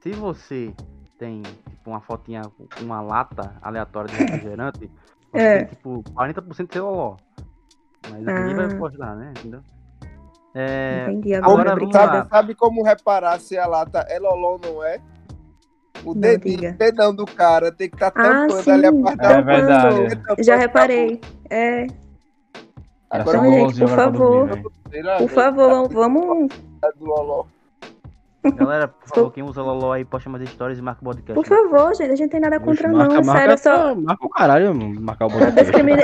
se 0.00 0.10
você 0.12 0.72
tem 1.18 1.42
tipo, 1.42 1.90
uma 1.90 2.00
fotinha 2.00 2.42
com 2.42 2.84
uma 2.84 3.02
lata 3.02 3.54
aleatória 3.60 4.08
de 4.08 4.16
refrigerante, 4.16 4.90
você 5.30 5.42
é. 5.42 5.58
tem 5.58 5.68
tipo 5.68 6.02
40% 6.14 6.66
de 6.66 6.72
seu 6.72 6.84
loló. 6.84 7.16
Mas 8.08 8.28
ah. 8.28 8.40
ninguém 8.40 8.54
vai 8.54 8.78
postar, 8.78 9.16
né? 9.16 9.32
Entendeu? 9.38 9.60
É, 10.54 11.06
Entendi, 11.08 11.34
agora, 11.34 11.72
agora 11.72 11.92
sabe, 11.92 12.28
sabe 12.28 12.54
como 12.54 12.82
reparar 12.82 13.38
se 13.38 13.56
a 13.56 13.66
lata 13.66 14.04
é 14.08 14.18
loló 14.18 14.52
ou 14.52 14.60
não 14.60 14.84
é? 14.84 15.00
O 16.04 16.14
não, 16.14 16.20
dedinho, 16.20 16.74
dedão 16.76 17.14
do 17.14 17.26
cara 17.26 17.70
tem 17.70 17.88
que 17.88 17.94
estar 17.94 18.10
tá 18.10 18.22
tampando 18.22 18.70
ah, 18.70 18.74
ali 18.74 18.86
a 18.86 18.92
parte 18.92 19.26
É 19.26 19.42
verdade. 19.42 20.22
Já 20.42 20.56
reparei. 20.56 21.20
É. 21.48 21.86
Agora, 23.10 23.38
então, 23.38 23.52
gente, 23.52 23.78
por 23.80 23.88
favor, 23.88 24.48
por 25.18 25.30
favor, 25.30 25.88
vamos 25.88 26.48
Loló. 26.98 27.44
Galera, 28.42 28.88
por 28.88 29.08
favor, 29.08 29.32
quem 29.32 29.42
usa 29.42 29.62
Loló 29.62 29.92
aí, 29.92 30.04
posta 30.04 30.30
mais 30.30 30.42
histórias 30.42 30.78
e 30.78 30.82
marca 30.82 31.02
o 31.02 31.04
podcast. 31.04 31.34
Por 31.34 31.46
favor, 31.46 31.94
gente, 31.94 32.12
a 32.12 32.16
gente 32.16 32.30
tem 32.30 32.40
nada 32.40 32.58
contra 32.58 32.88
Oxe, 32.88 32.96
marca, 32.96 33.14
não, 33.14 33.24
marca, 33.24 33.56
sério, 33.56 33.58
só... 33.58 33.94
Marca 33.94 34.26
o 34.26 34.28
caralho, 34.30 34.74
marcar 34.74 35.26
o 35.26 35.28
podcast. 35.28 35.60
A, 35.60 35.62
discrimina... 35.62 36.02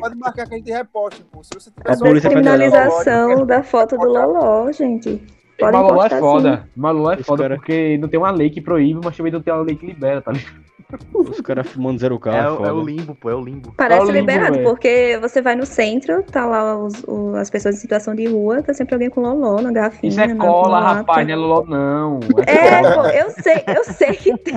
Pode 0.00 0.16
marcar 0.16 0.46
que 0.48 0.54
a 0.54 0.56
gente 0.58 0.72
reposte, 0.72 1.24
pô. 1.30 1.42
Se 1.44 1.50
você 1.54 1.70
a 1.84 1.94
descriminalização 1.94 3.46
da 3.46 3.62
foto 3.62 3.96
do 3.96 4.06
Loló, 4.06 4.72
gente. 4.72 5.22
Pode 5.58 5.76
Maloló 5.76 6.04
é 6.04 6.08
foda. 6.10 6.68
Maloló 6.76 7.12
é 7.12 7.16
foda 7.18 7.48
porque 7.50 7.96
não 7.98 8.08
tem 8.08 8.18
uma 8.18 8.30
lei 8.30 8.50
que 8.50 8.60
proíbe, 8.60 9.00
mas 9.02 9.16
também 9.16 9.32
não 9.32 9.40
tem 9.40 9.52
uma 9.52 9.62
lei 9.62 9.76
que 9.76 9.86
libera, 9.86 10.20
tá 10.20 10.32
ligado? 10.32 10.64
Os 11.12 11.40
caras 11.40 11.66
fumando 11.68 11.98
zero 11.98 12.18
carro. 12.18 12.64
É, 12.64 12.68
é, 12.68 12.72
o 12.72 12.82
limbo, 12.82 13.14
pô, 13.14 13.30
é 13.30 13.34
o 13.34 13.40
limbo. 13.40 13.72
Parece 13.76 14.00
é 14.00 14.04
o 14.04 14.06
limbo, 14.06 14.18
liberado, 14.18 14.54
véio. 14.54 14.64
porque 14.68 15.18
você 15.20 15.40
vai 15.40 15.56
no 15.56 15.64
centro, 15.64 16.22
tá 16.22 16.44
lá 16.46 16.76
os, 16.76 17.02
os, 17.06 17.34
as 17.34 17.50
pessoas 17.50 17.76
em 17.76 17.78
situação 17.78 18.14
de 18.14 18.26
rua, 18.26 18.62
tá 18.62 18.74
sempre 18.74 18.94
alguém 18.94 19.10
com 19.10 19.20
loló 19.20 19.60
na 19.60 19.72
garrafinha. 19.72 20.10
Isso 20.10 20.20
é 20.20 20.34
cola, 20.34 20.80
rapaz, 20.80 21.26
não 21.26 21.32
é 21.32 21.36
loló, 21.36 21.64
não. 21.66 22.20
É, 22.46 22.66
é 22.66 22.94
pô, 22.94 23.06
eu 23.06 23.30
sei, 23.30 23.64
eu 23.66 23.84
sei 23.84 24.12
que 24.12 24.36
tem. 24.38 24.54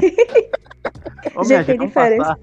Ô, 1.35 1.43
gente, 1.43 1.65
tem 1.65 1.79
diferença. 1.79 2.37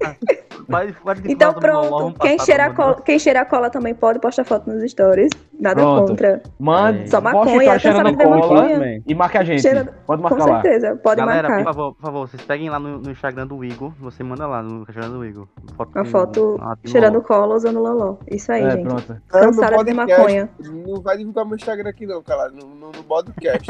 Então 1.27 1.53
pronto, 1.53 2.19
quem 2.19 2.39
cheira, 2.39 2.73
cola, 2.73 3.01
quem 3.01 3.19
cheira 3.19 3.45
cola 3.45 3.69
também 3.69 3.93
pode 3.93 4.19
postar 4.19 4.43
foto 4.43 4.69
nos 4.69 4.89
stories. 4.91 5.31
Nada 5.59 5.81
pronto. 5.81 6.07
contra. 6.09 6.41
Mande, 6.59 7.09
só 7.09 7.21
maconha, 7.21 7.73
tá 7.73 7.79
cheirando 7.79 8.17
cola 8.17 8.67
e 9.05 9.15
marca 9.15 9.39
a 9.39 9.43
gente. 9.43 9.61
Cheira... 9.61 9.85
Pode 10.05 10.21
marcar 10.21 10.37
Com 10.37 10.49
lá. 10.49 10.55
Com 10.55 10.61
certeza, 10.61 10.95
pode 10.97 11.21
Galera, 11.21 11.47
marcar. 11.47 11.63
por 11.63 11.73
favor, 11.73 11.95
por 11.95 12.01
favor, 12.01 12.27
vocês 12.27 12.41
peguem 12.43 12.69
lá 12.69 12.79
no, 12.79 12.99
no 12.99 13.11
Instagram 13.11 13.47
do 13.47 13.63
Igor, 13.63 13.93
você 13.99 14.23
manda 14.23 14.45
lá 14.47 14.61
no 14.61 14.81
Instagram 14.81 15.09
do 15.09 15.25
Igor. 15.25 15.47
Foto 15.75 15.99
a 15.99 16.05
foto 16.05 16.59
cheirando 16.85 17.21
cola 17.21 17.55
usando 17.55 17.79
loló. 17.79 18.17
Isso 18.29 18.51
aí, 18.51 18.63
é, 18.63 18.71
gente. 18.71 18.83
Pronto. 18.83 19.21
Cansada 19.27 19.83
de 19.83 19.93
maconha. 19.93 20.49
Não 20.59 21.01
vai 21.01 21.17
divulgar 21.17 21.45
meu 21.45 21.55
Instagram 21.55 21.89
aqui 21.89 22.05
não, 22.05 22.21
cara. 22.21 22.49
No, 22.49 22.67
no, 22.67 22.91
no 22.91 23.03
podcast. 23.03 23.69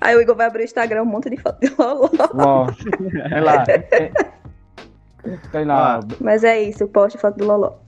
aí 0.00 0.16
o 0.16 0.20
Igor 0.20 0.34
vai 0.34 0.46
abrir 0.46 0.62
o 0.62 0.64
Instagram, 0.64 1.02
um 1.02 1.06
monte 1.06 1.30
de 1.30 1.36
foto 1.36 1.60
de 1.60 1.74
loló. 1.78 2.08
Ó, 2.34 2.66
é 3.30 3.40
lá. 3.40 3.64
Sei 5.50 5.64
lá. 5.64 6.00
Mas 6.20 6.44
é 6.44 6.60
isso, 6.62 6.86
poste 6.88 7.18
foto 7.18 7.38
do 7.38 7.46
Loló. 7.46 7.78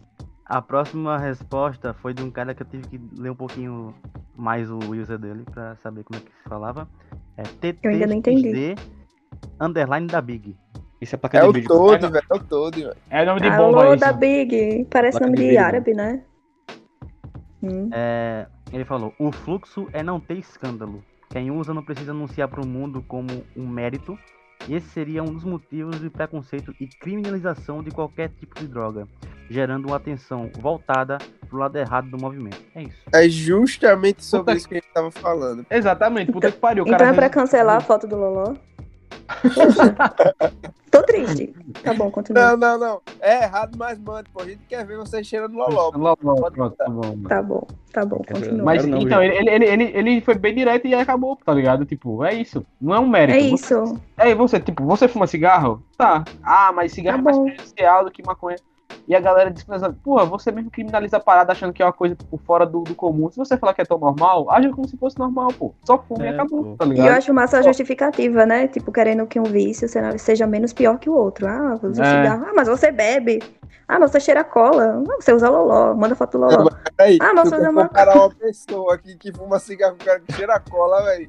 A 0.44 0.60
próxima 0.60 1.18
resposta 1.18 1.94
foi 1.94 2.12
de 2.12 2.22
um 2.22 2.30
cara 2.30 2.54
que 2.54 2.62
eu 2.62 2.66
tive 2.66 2.86
que 2.86 3.00
ler 3.18 3.30
um 3.30 3.34
pouquinho 3.34 3.94
mais 4.36 4.70
o 4.70 4.78
user 4.78 5.18
dele 5.18 5.44
pra 5.50 5.76
saber 5.76 6.04
como 6.04 6.20
é 6.20 6.22
que 6.22 6.30
se 6.30 6.48
falava. 6.48 6.88
É 7.36 7.42
TTXD 7.42 8.76
underline 9.60 10.06
da 10.06 10.20
Big. 10.20 10.56
Isso 11.00 11.14
é 11.14 11.18
pra 11.18 11.40
É 11.40 11.44
o 11.44 11.52
todo, 11.64 12.10
velho. 12.10 12.26
É 12.30 12.34
o 12.34 12.38
todo, 12.38 12.74
velho. 12.76 12.96
É 13.10 13.24
nome 13.24 13.40
de 13.40 13.50
bomba 13.50 13.84
Alô, 13.84 13.96
da 13.96 14.12
Big. 14.12 14.86
Parece 14.90 15.20
nome 15.20 15.36
de, 15.36 15.50
de 15.50 15.56
árabe, 15.56 15.94
né? 15.94 16.22
Hum. 17.62 17.88
É, 17.92 18.46
ele 18.72 18.84
falou: 18.84 19.12
o 19.18 19.32
fluxo 19.32 19.88
é 19.92 20.02
não 20.02 20.20
ter 20.20 20.38
escândalo. 20.38 21.02
Quem 21.30 21.50
usa 21.50 21.72
não 21.72 21.82
precisa 21.82 22.12
anunciar 22.12 22.46
para 22.48 22.60
o 22.60 22.66
mundo 22.66 23.02
como 23.08 23.44
um 23.56 23.66
mérito, 23.66 24.18
esse 24.68 24.88
seria 24.88 25.22
um 25.22 25.32
dos 25.32 25.44
motivos 25.44 26.00
de 26.00 26.08
preconceito 26.08 26.74
e 26.80 26.86
criminalização 26.86 27.82
de 27.82 27.90
qualquer 27.90 28.30
tipo 28.30 28.58
de 28.58 28.66
droga, 28.66 29.06
gerando 29.50 29.86
uma 29.88 29.96
atenção 29.96 30.50
voltada 30.58 31.18
pro 31.48 31.58
lado 31.58 31.76
errado 31.76 32.08
do 32.08 32.18
movimento. 32.18 32.60
É 32.74 32.82
isso. 32.82 33.02
É 33.12 33.28
justamente 33.28 34.24
sobre 34.24 34.46
puta 34.46 34.56
isso 34.56 34.68
que 34.68 34.74
a 34.74 34.78
gente 34.78 34.92
tava 34.92 35.10
falando. 35.10 35.66
Exatamente, 35.70 36.32
puta 36.32 36.50
que 36.50 36.58
pariu. 36.58 36.84
Então 36.86 37.06
é 37.06 37.12
pra 37.12 37.28
cancelar 37.28 37.76
a 37.76 37.80
foto 37.80 38.06
do 38.06 38.16
Loló? 38.16 38.54
Tô 40.92 41.02
triste. 41.04 41.54
Tá 41.82 41.94
bom, 41.94 42.10
continua. 42.10 42.50
Não, 42.50 42.56
não, 42.56 42.78
não. 42.78 43.00
É 43.20 43.44
errado, 43.44 43.78
mas 43.78 43.98
mande, 43.98 44.28
pô. 44.28 44.42
A 44.42 44.44
gente 44.44 44.60
quer 44.68 44.84
ver 44.84 44.98
você 44.98 45.24
cheirando 45.24 45.54
loló. 45.54 45.90
Loló, 45.94 46.70
tá 46.70 46.88
bom. 46.88 47.16
Tá 47.26 47.42
bom, 47.42 47.66
tá 47.92 48.04
bom, 48.04 48.18
continua. 48.18 48.62
Mas 48.62 48.84
não, 48.84 48.98
então, 48.98 49.22
ele, 49.22 49.48
ele, 49.48 49.64
ele, 49.64 49.84
ele 49.94 50.20
foi 50.20 50.34
bem 50.34 50.54
direto 50.54 50.86
e 50.86 50.94
acabou, 50.94 51.34
tá 51.36 51.54
ligado? 51.54 51.86
Tipo, 51.86 52.22
é 52.22 52.34
isso. 52.34 52.64
Não 52.78 52.94
é 52.94 53.00
um 53.00 53.08
mérito. 53.08 53.38
É 53.38 53.40
isso. 53.40 53.80
Você, 53.86 54.00
é, 54.18 54.34
você, 54.34 54.60
tipo, 54.60 54.84
você 54.84 55.08
fuma 55.08 55.26
cigarro? 55.26 55.82
Tá. 55.96 56.24
Ah, 56.42 56.70
mas 56.74 56.92
cigarro 56.92 57.22
tá 57.22 57.30
é 57.30 57.32
mais 57.32 57.38
prejudicial 57.38 58.04
do 58.04 58.10
que 58.10 58.22
maconha. 58.22 58.56
E 59.06 59.14
a 59.14 59.20
galera 59.20 59.50
diz, 59.50 59.64
porra, 60.02 60.24
você 60.24 60.50
mesmo 60.50 60.70
criminaliza 60.70 61.16
a 61.16 61.20
parada 61.20 61.52
achando 61.52 61.72
que 61.72 61.82
é 61.82 61.86
uma 61.86 61.92
coisa 61.92 62.14
por 62.14 62.24
tipo, 62.24 62.38
fora 62.38 62.64
do, 62.64 62.82
do, 62.82 62.94
comum. 62.94 63.30
Se 63.30 63.36
você 63.36 63.56
falar 63.56 63.74
que 63.74 63.82
é 63.82 63.84
tão 63.84 63.98
normal, 63.98 64.50
age 64.50 64.70
como 64.70 64.88
se 64.88 64.96
fosse 64.96 65.18
normal, 65.18 65.48
pô. 65.58 65.74
Só 65.84 65.98
fume 65.98 66.26
é, 66.26 66.30
e 66.30 66.34
acabou, 66.34 66.64
pô. 66.64 66.76
tá 66.76 66.84
ligado? 66.84 67.06
E 67.06 67.08
eu 67.08 67.14
acho 67.14 67.34
massa 67.34 67.58
a 67.58 67.62
justificativa, 67.62 68.46
né? 68.46 68.68
Tipo, 68.68 68.92
querendo 68.92 69.26
que 69.26 69.38
um 69.38 69.44
vício 69.44 69.88
seja 70.18 70.46
menos 70.46 70.72
pior 70.72 70.98
que 70.98 71.10
o 71.10 71.14
outro. 71.14 71.46
Ah, 71.46 71.78
você 71.80 72.00
é. 72.00 72.04
cigarro. 72.04 72.46
Ah, 72.48 72.52
mas 72.54 72.68
você 72.68 72.90
bebe. 72.90 73.40
Ah, 73.92 73.98
mas 73.98 74.10
você 74.10 74.20
cheira 74.20 74.42
cola. 74.42 75.02
Ah, 75.06 75.16
você 75.20 75.32
usa 75.32 75.48
loló. 75.48 75.94
Manda 75.94 76.14
foto 76.14 76.38
do 76.38 76.46
loló. 76.46 76.70
Aí, 76.98 77.18
ah, 77.20 77.32
mas 77.34 77.48
você 77.48 77.56
usa 77.56 77.70
uma... 77.70 77.88
comparar 77.88 78.16
uma 78.16 78.30
pessoa 78.30 78.94
aqui 78.94 79.16
que 79.16 79.32
fuma 79.32 79.58
cigarro 79.58 79.96
com 79.96 80.02
um 80.02 80.06
cara 80.06 80.20
que 80.20 80.32
cheira 80.32 80.58
cola, 80.60 81.02
velho. 81.02 81.28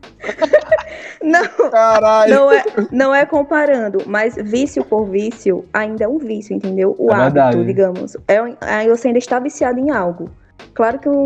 não. 1.22 1.70
Caralho. 1.70 2.34
Não 2.34 2.52
é, 2.52 2.64
não 2.92 3.16
é 3.16 3.26
comparando, 3.26 4.04
mas 4.06 4.36
vício 4.36 4.86
por 4.86 5.06
vício 5.06 5.66
ainda 5.74 6.06
é 6.06 6.08
um 6.08 6.18
vício, 6.18 6.56
entendeu? 6.56 6.96
O 6.98 7.12
é 7.12 7.16
hábito, 7.16 7.34
verdade. 7.34 7.53
Digamos. 7.66 8.16
É, 8.28 8.38
aí 8.62 8.88
você 8.90 9.08
ainda 9.08 9.20
está 9.20 9.40
viciado 9.40 9.80
em 9.80 9.92
algo. 9.92 10.30
Claro 10.74 11.00
que, 11.00 11.10
um, 11.10 11.22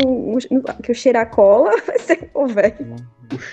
um, 0.50 0.60
que 0.82 0.92
o 0.92 0.94
cheirar 0.94 1.30
cola 1.30 1.70
vai 1.86 1.98
ser 1.98 2.30
o 2.34 2.46
velho. 2.46 2.96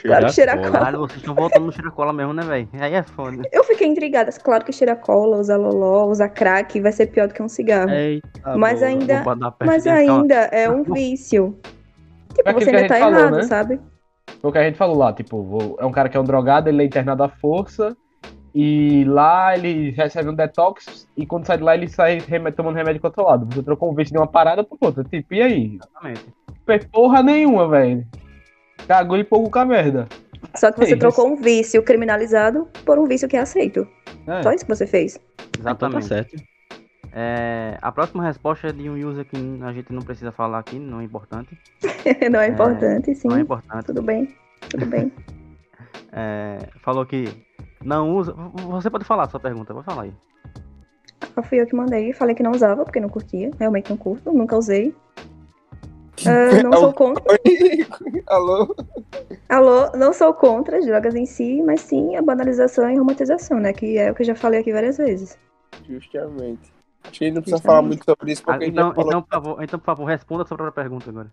Claro 0.02 0.26
que 0.28 0.34
cheira 0.34 0.58
cola. 0.58 0.72
Caralho, 0.72 1.00
vocês 1.00 1.20
estão 1.20 1.36
voltando 1.36 1.66
no 1.66 1.72
cheira 1.72 1.92
cola 1.92 2.14
mesmo, 2.14 2.34
né, 2.34 2.44
velho? 2.44 2.70
Aí 2.80 2.94
é 2.94 3.04
foda. 3.04 3.44
Eu 3.52 3.64
fiquei 3.64 3.88
intrigada. 3.88 4.32
Claro 4.32 4.64
que 4.64 4.72
cheira 4.72 4.96
cola, 4.96 5.38
usa 5.38 5.58
loló, 5.58 6.08
usa 6.08 6.30
crack, 6.30 6.80
vai 6.80 6.92
ser 6.92 7.08
pior 7.08 7.28
do 7.28 7.34
que 7.34 7.44
um 7.44 7.50
cigarro. 7.50 7.92
Eita, 7.92 8.58
mas 8.58 8.80
boa. 8.80 8.90
ainda, 8.90 9.24
mas 9.66 9.86
ainda 9.86 10.36
é 10.36 10.70
um 10.70 10.84
vício. 10.84 11.58
Tipo, 12.34 12.50
é 12.50 12.54
você 12.54 12.70
ainda 12.70 12.88
tá 12.88 13.00
falou, 13.00 13.20
errado, 13.20 13.36
né? 13.36 13.44
sabe? 13.44 13.80
Foi 14.42 14.50
o 14.50 14.54
que 14.54 14.60
a 14.60 14.64
gente 14.64 14.78
falou 14.78 14.98
lá, 14.98 15.14
tipo, 15.14 15.78
é 15.80 15.86
um 15.86 15.92
cara 15.92 16.10
que 16.10 16.18
é 16.18 16.20
um 16.20 16.24
drogado, 16.24 16.70
ele 16.70 16.82
é 16.82 16.86
internado 16.86 17.24
à 17.24 17.30
força, 17.30 17.96
e 18.58 19.04
lá 19.04 19.54
ele 19.54 19.92
recebe 19.92 20.30
um 20.30 20.34
detox, 20.34 21.06
e 21.18 21.26
quando 21.26 21.46
sai 21.46 21.58
de 21.58 21.64
lá 21.64 21.76
ele 21.76 21.90
sai 21.90 22.20
remédio, 22.20 22.56
tomando 22.56 22.78
remédio 22.78 23.02
controlado. 23.02 23.46
Você 23.54 23.62
trocou 23.62 23.92
um 23.92 23.94
vício 23.94 24.14
de 24.14 24.18
uma 24.18 24.28
parada 24.28 24.64
por 24.64 24.78
outra, 24.80 25.04
tipo, 25.04 25.34
e 25.34 25.42
aí? 25.42 25.76
Exatamente. 25.76 26.88
Porra 26.90 27.22
nenhuma, 27.22 27.68
velho. 27.68 28.08
Cagou 28.88 29.18
e 29.18 29.26
pouco 29.26 29.52
com 29.52 29.60
a 29.60 29.66
merda. 29.66 30.08
Só 30.56 30.72
que 30.72 30.80
você 30.80 30.94
é 30.94 30.98
trocou 30.98 31.28
um 31.28 31.36
vício 31.36 31.84
criminalizado 31.84 32.66
por 32.86 32.98
um 32.98 33.06
vício 33.06 33.28
que 33.28 33.36
é 33.36 33.42
aceito. 33.42 33.86
É. 34.26 34.42
Só 34.42 34.54
isso 34.54 34.64
que 34.64 34.74
você 34.74 34.88
fez. 34.88 35.20
Exatamente. 35.60 36.04
Tá 36.04 36.16
certo. 36.16 36.36
É, 37.12 37.78
a 37.82 37.92
próxima 37.92 38.24
resposta 38.24 38.70
é 38.70 38.72
de 38.72 38.90
um 38.90 38.96
user 39.06 39.26
que 39.26 39.36
a 39.64 39.74
gente 39.74 39.92
não 39.92 40.02
precisa 40.02 40.32
falar 40.32 40.60
aqui, 40.60 40.80
não 40.80 41.02
é 41.02 41.04
importante. 41.04 41.58
não 42.32 42.40
é 42.40 42.48
importante, 42.48 43.12
é, 43.12 43.16
sim. 43.16 43.28
Não 43.28 43.36
é 43.36 43.42
importante. 43.42 43.86
Tudo 43.86 44.02
bem, 44.02 44.34
tudo 44.70 44.86
bem. 44.86 45.12
é, 46.14 46.60
falou 46.82 47.06
que 47.06 47.45
não 47.86 48.16
usa. 48.16 48.34
Você 48.34 48.90
pode 48.90 49.06
falar 49.06 49.24
a 49.24 49.30
sua 49.30 49.40
pergunta, 49.40 49.74
vou 49.74 49.84
falar 49.84 50.04
aí. 50.04 50.14
Ah, 51.36 51.44
fui 51.44 51.62
eu 51.62 51.68
que 51.68 51.76
mandei, 51.76 52.12
falei 52.14 52.36
que 52.36 52.44
não 52.44 52.52
usava 52.52 52.84
porque 52.84 53.00
não 53.00 53.10
curtia, 53.10 53.52
realmente 53.60 53.90
não 53.90 53.98
curto, 53.98 54.34
nunca 54.34 54.58
usei. 54.58 54.90
Uh, 56.22 56.64
não 56.64 56.74
sou 56.74 56.94
contra. 56.94 57.24
Alô? 58.28 58.76
Alô, 59.48 59.92
não 59.96 60.14
sou 60.14 60.34
contra 60.34 60.80
as 60.80 60.86
drogas 60.86 61.14
em 61.14 61.26
si, 61.26 61.62
mas 61.62 61.82
sim 61.82 62.16
a 62.16 62.22
banalização 62.22 62.90
e 62.90 62.96
a 62.96 62.98
romantização, 62.98 63.60
né? 63.60 63.72
Que 63.72 63.98
é 63.98 64.12
o 64.12 64.16
que 64.16 64.24
eu 64.24 64.28
já 64.28 64.36
falei 64.36 64.62
aqui 64.62 64.74
várias 64.74 64.98
vezes. 64.98 65.38
Justamente. 65.88 66.74
Acho 67.04 67.20
que 67.20 67.32
não 67.32 67.42
precisa 67.42 67.62
falar 67.62 67.84
muito 67.84 68.04
sobre 68.04 68.32
isso, 68.32 68.44
porque 68.44 68.66
ah, 68.66 68.68
então, 68.68 68.92
então, 68.98 69.22
por 69.22 69.30
favor, 69.30 69.64
então, 69.64 69.80
por 69.80 69.86
favor, 69.86 70.06
responda 70.06 70.44
a 70.44 70.48
sua 70.48 70.58
própria 70.58 70.84
pergunta 70.84 71.10
agora. 71.10 71.32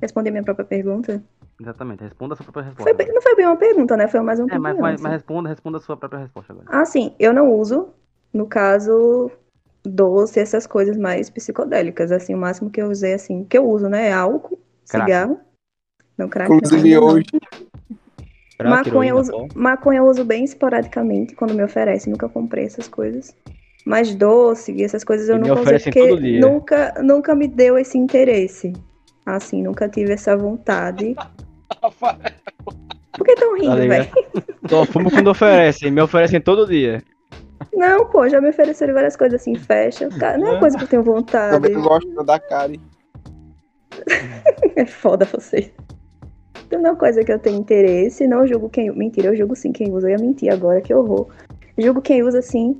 Responder 0.00 0.30
minha 0.32 0.42
própria 0.42 0.64
pergunta? 0.64 1.22
Exatamente, 1.60 2.02
responda 2.02 2.32
a 2.32 2.36
sua 2.36 2.44
própria 2.44 2.64
resposta. 2.64 2.94
Foi, 2.94 3.12
não 3.12 3.20
foi 3.20 3.36
bem 3.36 3.46
uma 3.46 3.56
pergunta, 3.56 3.96
né? 3.96 4.08
Foi 4.08 4.20
mais 4.20 4.40
um 4.40 4.46
É, 4.48 4.58
mas, 4.58 4.78
mas, 4.78 5.00
mas, 5.00 5.12
responda, 5.12 5.48
responda 5.48 5.76
a 5.76 5.80
sua 5.80 5.96
própria 5.96 6.20
resposta 6.20 6.52
agora. 6.54 6.66
Ah, 6.70 6.86
sim, 6.86 7.14
eu 7.18 7.34
não 7.34 7.52
uso, 7.52 7.90
no 8.32 8.46
caso, 8.46 9.30
doce, 9.84 10.40
essas 10.40 10.66
coisas 10.66 10.96
mais 10.96 11.28
psicodélicas. 11.28 12.10
Assim, 12.10 12.34
o 12.34 12.38
máximo 12.38 12.70
que 12.70 12.80
eu 12.80 12.88
usei, 12.88 13.12
assim, 13.12 13.44
que 13.44 13.58
eu 13.58 13.68
uso, 13.68 13.90
né? 13.90 14.08
É 14.08 14.12
álcool, 14.12 14.58
crack. 14.88 15.04
cigarro. 15.04 15.40
Não, 16.16 16.28
crack. 16.28 16.50
Inclusive 16.50 16.94
não, 16.94 17.04
hoje. 17.04 17.26
Maconha 18.62 19.10
eu, 19.10 19.18
uso, 19.18 19.32
maconha 19.54 19.98
eu 19.98 20.06
uso 20.06 20.24
bem 20.24 20.44
esporadicamente 20.44 21.34
quando 21.34 21.54
me 21.54 21.62
oferece, 21.62 22.10
nunca 22.10 22.28
comprei 22.28 22.64
essas 22.64 22.88
coisas. 22.88 23.34
Mas 23.84 24.14
doce 24.14 24.72
e 24.72 24.82
essas 24.82 25.02
coisas 25.02 25.28
eu 25.28 25.38
não 25.38 25.48
nunca 25.48 25.60
usei 25.60 25.78
porque 25.78 26.38
nunca, 26.38 26.94
nunca 27.02 27.34
me 27.34 27.48
deu 27.48 27.78
esse 27.78 27.96
interesse. 27.96 28.72
Assim, 29.24 29.62
nunca 29.62 29.88
tive 29.88 30.12
essa 30.12 30.36
vontade. 30.36 31.16
Por 33.12 33.26
que 33.26 33.34
tão 33.34 33.54
rindo, 33.54 33.68
tá 33.68 33.74
velho? 33.76 34.10
Só 34.68 34.84
fumo 34.86 35.10
quando 35.10 35.28
oferecem, 35.28 35.90
me 35.90 36.00
oferecem 36.00 36.40
todo 36.40 36.66
dia. 36.66 37.02
Não, 37.74 38.06
pô, 38.06 38.28
já 38.28 38.40
me 38.40 38.48
ofereceram 38.48 38.94
várias 38.94 39.16
coisas 39.16 39.40
assim, 39.40 39.54
fecha. 39.54 40.08
Não 40.08 40.48
é 40.48 40.50
uma 40.52 40.60
coisa 40.60 40.78
que 40.78 40.84
eu 40.84 40.88
tenho 40.88 41.02
vontade. 41.02 41.54
Também 41.54 41.74
gosto 41.74 42.24
da 42.24 42.38
Karen. 42.38 42.80
é 44.76 44.86
foda 44.86 45.24
vocês. 45.24 45.70
Então 46.66 46.80
não 46.80 46.90
é 46.90 46.92
uma 46.92 46.98
coisa 46.98 47.24
que 47.24 47.32
eu 47.32 47.38
tenho 47.38 47.58
interesse, 47.58 48.26
não 48.26 48.46
julgo 48.46 48.70
quem. 48.70 48.90
Mentira, 48.92 49.28
eu 49.28 49.36
julgo 49.36 49.56
sim 49.56 49.72
quem 49.72 49.92
usa. 49.92 50.08
Eu 50.08 50.12
ia 50.12 50.24
mentir 50.24 50.52
agora, 50.52 50.80
que 50.80 50.94
horror. 50.94 51.28
Julgo 51.76 52.00
quem 52.00 52.22
usa 52.22 52.40
sim. 52.40 52.78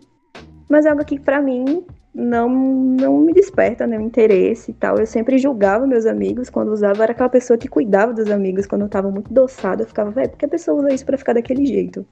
Mas 0.68 0.86
é 0.86 0.90
algo 0.90 1.04
que 1.04 1.18
pra 1.18 1.42
mim 1.42 1.84
não, 2.14 2.48
não 2.48 3.20
me 3.20 3.32
desperta 3.32 3.86
nenhum 3.86 4.06
interesse 4.06 4.70
e 4.70 4.74
tal. 4.74 4.98
Eu 4.98 5.06
sempre 5.06 5.38
julgava 5.38 5.86
meus 5.86 6.06
amigos 6.06 6.50
quando 6.50 6.72
usava, 6.72 7.02
era 7.02 7.12
aquela 7.12 7.28
pessoa 7.28 7.58
que 7.58 7.68
cuidava 7.68 8.12
dos 8.12 8.30
amigos 8.30 8.66
quando 8.66 8.82
eu 8.82 8.88
tava 8.88 9.10
muito 9.10 9.32
doçada. 9.32 9.82
Eu 9.82 9.86
ficava, 9.86 10.10
velho, 10.10 10.30
por 10.30 10.38
que 10.38 10.44
a 10.44 10.48
pessoa 10.48 10.78
usa 10.78 10.92
isso 10.92 11.06
pra 11.06 11.18
ficar 11.18 11.32
daquele 11.34 11.64
jeito? 11.66 12.06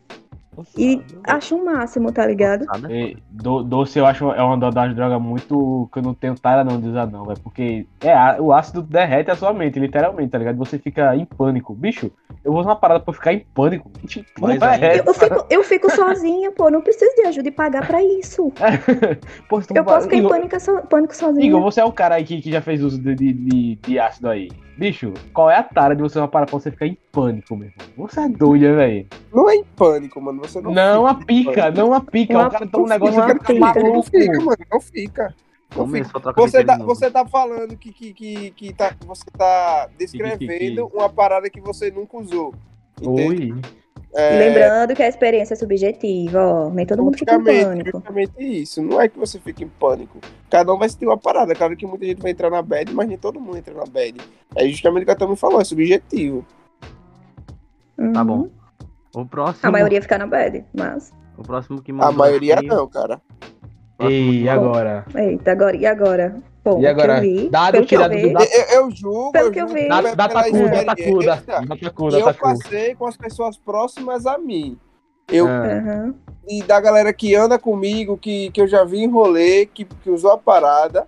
E 0.76 1.00
acho 1.24 1.56
o 1.56 1.60
um 1.60 1.64
máximo, 1.64 2.12
tá 2.12 2.26
ligado? 2.26 2.66
E, 2.90 3.16
do, 3.30 3.62
doce 3.62 3.98
eu 3.98 4.06
acho 4.06 4.30
é 4.32 4.42
uma 4.42 4.56
das 4.58 4.94
drogas 4.94 5.20
muito. 5.20 5.88
que 5.92 5.98
eu 5.98 6.02
não 6.02 6.14
tenho 6.14 6.34
tara 6.34 6.64
não 6.64 6.80
de 6.80 6.88
usar, 6.88 7.06
não, 7.06 7.24
velho. 7.24 7.40
Porque 7.40 7.86
é, 8.00 8.40
o 8.40 8.52
ácido 8.52 8.82
derrete 8.82 9.30
a 9.30 9.36
sua 9.36 9.52
mente, 9.52 9.78
literalmente, 9.78 10.30
tá 10.30 10.38
ligado? 10.38 10.56
Você 10.58 10.78
fica 10.78 11.14
em 11.16 11.24
pânico. 11.24 11.74
Bicho, 11.74 12.10
eu 12.44 12.52
vou 12.52 12.60
usar 12.60 12.70
uma 12.70 12.76
parada 12.76 13.00
pra 13.00 13.14
ficar 13.14 13.32
em 13.32 13.40
pânico. 13.54 13.90
Mas, 14.40 14.60
é 14.80 15.00
eu, 15.00 15.14
fico, 15.14 15.46
eu 15.50 15.62
fico 15.62 15.90
sozinha, 15.90 16.50
pô. 16.52 16.70
Não 16.70 16.80
preciso 16.80 17.14
de 17.14 17.22
ajuda 17.22 17.48
e 17.48 17.52
pagar 17.52 17.86
pra 17.86 18.02
isso. 18.02 18.52
pô, 19.48 19.60
eu 19.74 19.84
posso 19.84 20.04
ficar 20.04 20.16
em 20.16 20.28
pânico, 20.28 20.60
so, 20.60 20.82
pânico 20.88 21.14
sozinha. 21.14 21.46
Igor, 21.46 21.62
você 21.62 21.80
é 21.80 21.84
o 21.84 21.92
cara 21.92 22.16
aí 22.16 22.24
que, 22.24 22.40
que 22.40 22.50
já 22.50 22.60
fez 22.60 22.82
uso 22.82 23.00
de, 23.00 23.14
de, 23.14 23.32
de, 23.32 23.74
de 23.76 23.98
ácido 23.98 24.28
aí. 24.28 24.48
Bicho, 24.78 25.12
qual 25.34 25.50
é 25.50 25.56
a 25.56 25.62
tara 25.64 25.96
de 25.96 26.00
você 26.00 26.20
parada 26.28 26.48
pra 26.48 26.60
você 26.60 26.70
ficar 26.70 26.86
em 26.86 26.96
pânico, 27.10 27.56
meu 27.56 27.68
irmão? 27.68 28.06
Você 28.06 28.20
é 28.20 28.28
doida, 28.28 28.76
velho. 28.76 29.08
Não 29.34 29.50
é 29.50 29.56
em 29.56 29.64
pânico, 29.64 30.20
mano. 30.20 30.40
Você 30.40 30.60
não. 30.60 30.70
Não 30.70 31.04
a 31.04 31.14
pica, 31.16 31.68
não 31.72 31.92
a 31.92 32.00
pica. 32.00 32.46
o 32.46 32.50
cara 32.50 32.66
toma 32.68 32.84
um 32.84 32.88
negócio 32.88 33.26
que 33.26 33.38
fica 33.40 33.58
maluco. 33.58 33.88
Não 33.88 34.02
fica, 34.04 34.40
mano. 34.40 34.56
Não 34.70 34.80
fica. 34.80 35.34
Você 36.36 36.64
tá, 36.64 36.78
você 36.78 37.10
tá 37.10 37.26
falando 37.26 37.76
que, 37.76 37.92
que, 37.92 38.14
que, 38.14 38.50
que 38.52 38.72
tá, 38.72 38.94
você 39.04 39.24
tá 39.36 39.88
descrevendo 39.98 40.86
uma 40.94 41.08
parada 41.08 41.50
que 41.50 41.60
você 41.60 41.90
nunca 41.90 42.16
usou. 42.16 42.54
Entende? 43.02 43.52
Oi. 43.52 43.60
É... 44.18 44.36
Lembrando 44.36 44.96
que 44.96 45.02
a 45.04 45.08
experiência 45.08 45.54
é 45.54 45.56
subjetiva, 45.56 46.44
ó. 46.44 46.70
Nem 46.70 46.84
todo 46.84 47.04
mundo 47.04 47.16
fica 47.16 47.36
em 47.36 47.44
pânico. 47.44 47.98
Justamente 47.98 48.32
isso. 48.40 48.82
Não 48.82 49.00
é 49.00 49.08
que 49.08 49.16
você 49.16 49.38
fique 49.38 49.62
em 49.62 49.68
pânico. 49.68 50.18
Cada 50.50 50.74
um 50.74 50.76
vai 50.76 50.88
sentir 50.88 51.06
uma 51.06 51.16
parada. 51.16 51.54
Claro 51.54 51.76
que 51.76 51.86
muita 51.86 52.04
gente 52.04 52.20
vai 52.20 52.32
entrar 52.32 52.50
na 52.50 52.60
bad, 52.60 52.92
mas 52.92 53.06
nem 53.06 53.16
todo 53.16 53.38
mundo 53.38 53.58
entra 53.58 53.72
na 53.72 53.84
bad. 53.84 54.20
É 54.56 54.66
justamente 54.66 55.04
o 55.04 55.06
que 55.06 55.12
a 55.12 55.14
Tami 55.14 55.36
falou, 55.36 55.60
é 55.60 55.64
subjetivo. 55.64 56.44
Uhum. 57.96 58.12
Tá 58.12 58.24
bom. 58.24 58.48
O 59.14 59.24
próximo. 59.24 59.68
A 59.68 59.70
maioria 59.70 60.02
fica 60.02 60.18
na 60.18 60.26
bad, 60.26 60.64
mas. 60.76 61.12
O 61.36 61.42
próximo 61.44 61.80
que 61.80 61.92
A 61.92 62.10
maioria 62.10 62.56
aqui... 62.56 62.66
não, 62.66 62.88
cara. 62.88 63.20
E 64.00 64.48
agora? 64.48 65.06
Eita, 65.14 65.52
agora, 65.52 65.76
e 65.76 65.86
agora? 65.86 66.42
Bom, 66.64 66.80
e 66.80 66.86
agora? 66.86 67.20
Vi, 67.20 67.48
dado 67.48 67.84
tirado 67.86 68.16
do 68.16 68.32
dado. 68.32 68.44
Eu, 68.44 68.82
eu 68.82 68.90
julgo. 68.90 69.32
Pelo 69.32 69.46
eu 69.46 69.52
que 69.52 69.60
eu 69.60 69.68
vi. 69.68 69.88
Data 69.88 70.44
cu, 70.44 71.30
data 71.30 71.92
cu, 71.92 72.08
Eu 72.10 72.34
passei 72.34 72.94
com 72.94 73.06
as 73.06 73.16
pessoas 73.16 73.56
próximas 73.56 74.26
a 74.26 74.36
mim. 74.38 74.78
Eu, 75.30 75.46
uhum. 75.46 76.14
E 76.48 76.62
da 76.62 76.80
galera 76.80 77.12
que 77.12 77.34
anda 77.34 77.58
comigo, 77.58 78.16
que, 78.16 78.50
que 78.50 78.60
eu 78.60 78.66
já 78.66 78.82
vi 78.82 78.98
em 78.98 79.10
rolê, 79.10 79.66
que, 79.66 79.84
que 79.84 80.10
usou 80.10 80.32
a 80.32 80.38
parada, 80.38 81.06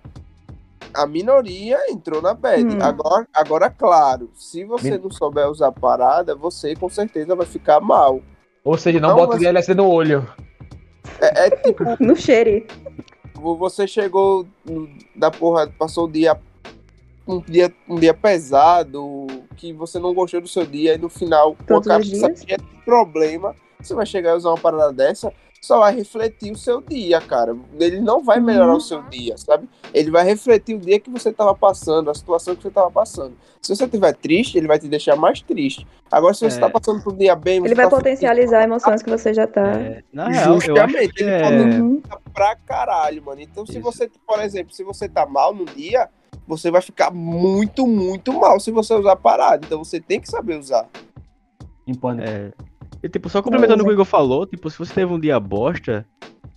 a 0.93 1.07
minoria 1.07 1.79
entrou 1.89 2.21
na 2.21 2.33
bad. 2.33 2.63
Hum. 2.63 2.81
Agora, 2.81 3.27
agora, 3.33 3.69
claro, 3.69 4.29
se 4.35 4.63
você 4.63 4.97
não 4.97 5.09
souber 5.09 5.49
usar 5.49 5.67
a 5.67 5.71
parada, 5.71 6.35
você 6.35 6.75
com 6.75 6.89
certeza 6.89 7.35
vai 7.35 7.45
ficar 7.45 7.79
mal. 7.79 8.21
Ou 8.63 8.77
seja, 8.77 8.99
não, 8.99 9.09
não 9.09 9.15
bota 9.15 9.37
você... 9.37 9.45
DLC 9.45 9.73
no 9.73 9.87
olho. 9.87 10.27
É, 11.19 11.47
é 11.47 11.49
tipo. 11.49 11.83
no 11.99 12.15
cheire. 12.15 12.67
Você 13.41 13.87
chegou 13.87 14.45
da 15.15 15.31
porra, 15.31 15.67
passou 15.67 16.05
o 16.05 16.11
dia 16.11 16.39
um 17.27 17.39
dia, 17.39 17.73
um 17.87 17.95
dia 17.95 18.13
pesado, 18.13 19.27
que 19.55 19.71
você 19.73 19.99
não 19.99 20.13
gostou 20.13 20.41
do 20.41 20.47
seu 20.47 20.65
dia, 20.65 20.95
e 20.95 20.97
no 20.97 21.09
final, 21.09 21.55
Todos 21.67 21.87
com 21.87 21.93
a 21.93 21.97
cabeça 21.97 22.29
de 22.29 22.57
problema, 22.83 23.55
você 23.79 23.93
vai 23.93 24.05
chegar 24.05 24.31
e 24.31 24.37
usar 24.37 24.49
uma 24.49 24.57
parada 24.57 24.91
dessa, 24.91 25.31
só 25.63 25.77
vai 25.77 25.95
refletir 25.95 26.51
o 26.51 26.57
seu 26.57 26.81
dia, 26.81 27.21
cara. 27.21 27.55
Ele 27.79 27.99
não 27.99 28.23
vai 28.23 28.39
melhorar 28.39 28.71
uhum. 28.71 28.77
o 28.77 28.81
seu 28.81 29.03
dia, 29.03 29.37
sabe? 29.37 29.69
Ele 29.93 30.09
vai 30.09 30.25
refletir 30.25 30.75
o 30.75 30.79
dia 30.79 30.99
que 30.99 31.09
você 31.09 31.29
estava 31.29 31.53
passando, 31.53 32.09
a 32.09 32.15
situação 32.15 32.55
que 32.55 32.63
você 32.63 32.69
estava 32.69 32.89
passando. 32.89 33.35
Se 33.61 33.75
você 33.75 33.85
estiver 33.85 34.13
triste, 34.15 34.57
ele 34.57 34.67
vai 34.67 34.79
te 34.79 34.87
deixar 34.87 35.15
mais 35.15 35.39
triste. 35.41 35.85
Agora, 36.11 36.33
se 36.33 36.39
você 36.39 36.47
está 36.47 36.65
é. 36.65 36.69
passando 36.69 37.03
por 37.03 37.13
um 37.13 37.17
dia 37.17 37.35
bem... 37.35 37.63
Ele 37.63 37.75
vai 37.75 37.85
tá 37.87 37.95
potencializar 37.95 38.61
feliz, 38.61 38.71
emoções 38.71 39.03
que 39.03 39.09
você 39.11 39.35
já 39.35 39.43
está... 39.43 39.61
É. 39.79 40.03
Justamente, 40.45 41.21
ele 41.21 41.29
é... 41.29 41.41
pode 41.41 42.21
pra 42.33 42.55
caralho, 42.55 43.23
mano. 43.23 43.39
Então, 43.39 43.63
se 43.63 43.73
Isso. 43.73 43.81
você, 43.81 44.09
por 44.25 44.41
exemplo, 44.41 44.73
se 44.73 44.83
você 44.83 45.07
tá 45.07 45.27
mal 45.27 45.53
no 45.53 45.65
dia, 45.65 46.09
você 46.47 46.71
vai 46.71 46.81
ficar 46.81 47.11
muito, 47.11 47.85
muito 47.85 48.33
mal 48.33 48.59
se 48.59 48.71
você 48.71 48.95
usar 48.95 49.15
parado. 49.15 49.63
Então, 49.67 49.83
você 49.83 50.01
tem 50.01 50.19
que 50.19 50.27
saber 50.27 50.57
usar. 50.57 50.89
Pânico. 51.99 52.27
É. 52.27 52.70
E, 53.03 53.09
tipo, 53.09 53.29
só 53.29 53.41
complementando 53.41 53.81
o 53.81 53.85
que 53.85 53.91
o 53.91 53.93
Igor 53.93 54.05
falou, 54.05 54.45
tipo, 54.45 54.69
se 54.69 54.77
você 54.77 54.93
teve 54.93 55.11
um 55.11 55.19
dia 55.19 55.39
bosta, 55.39 56.05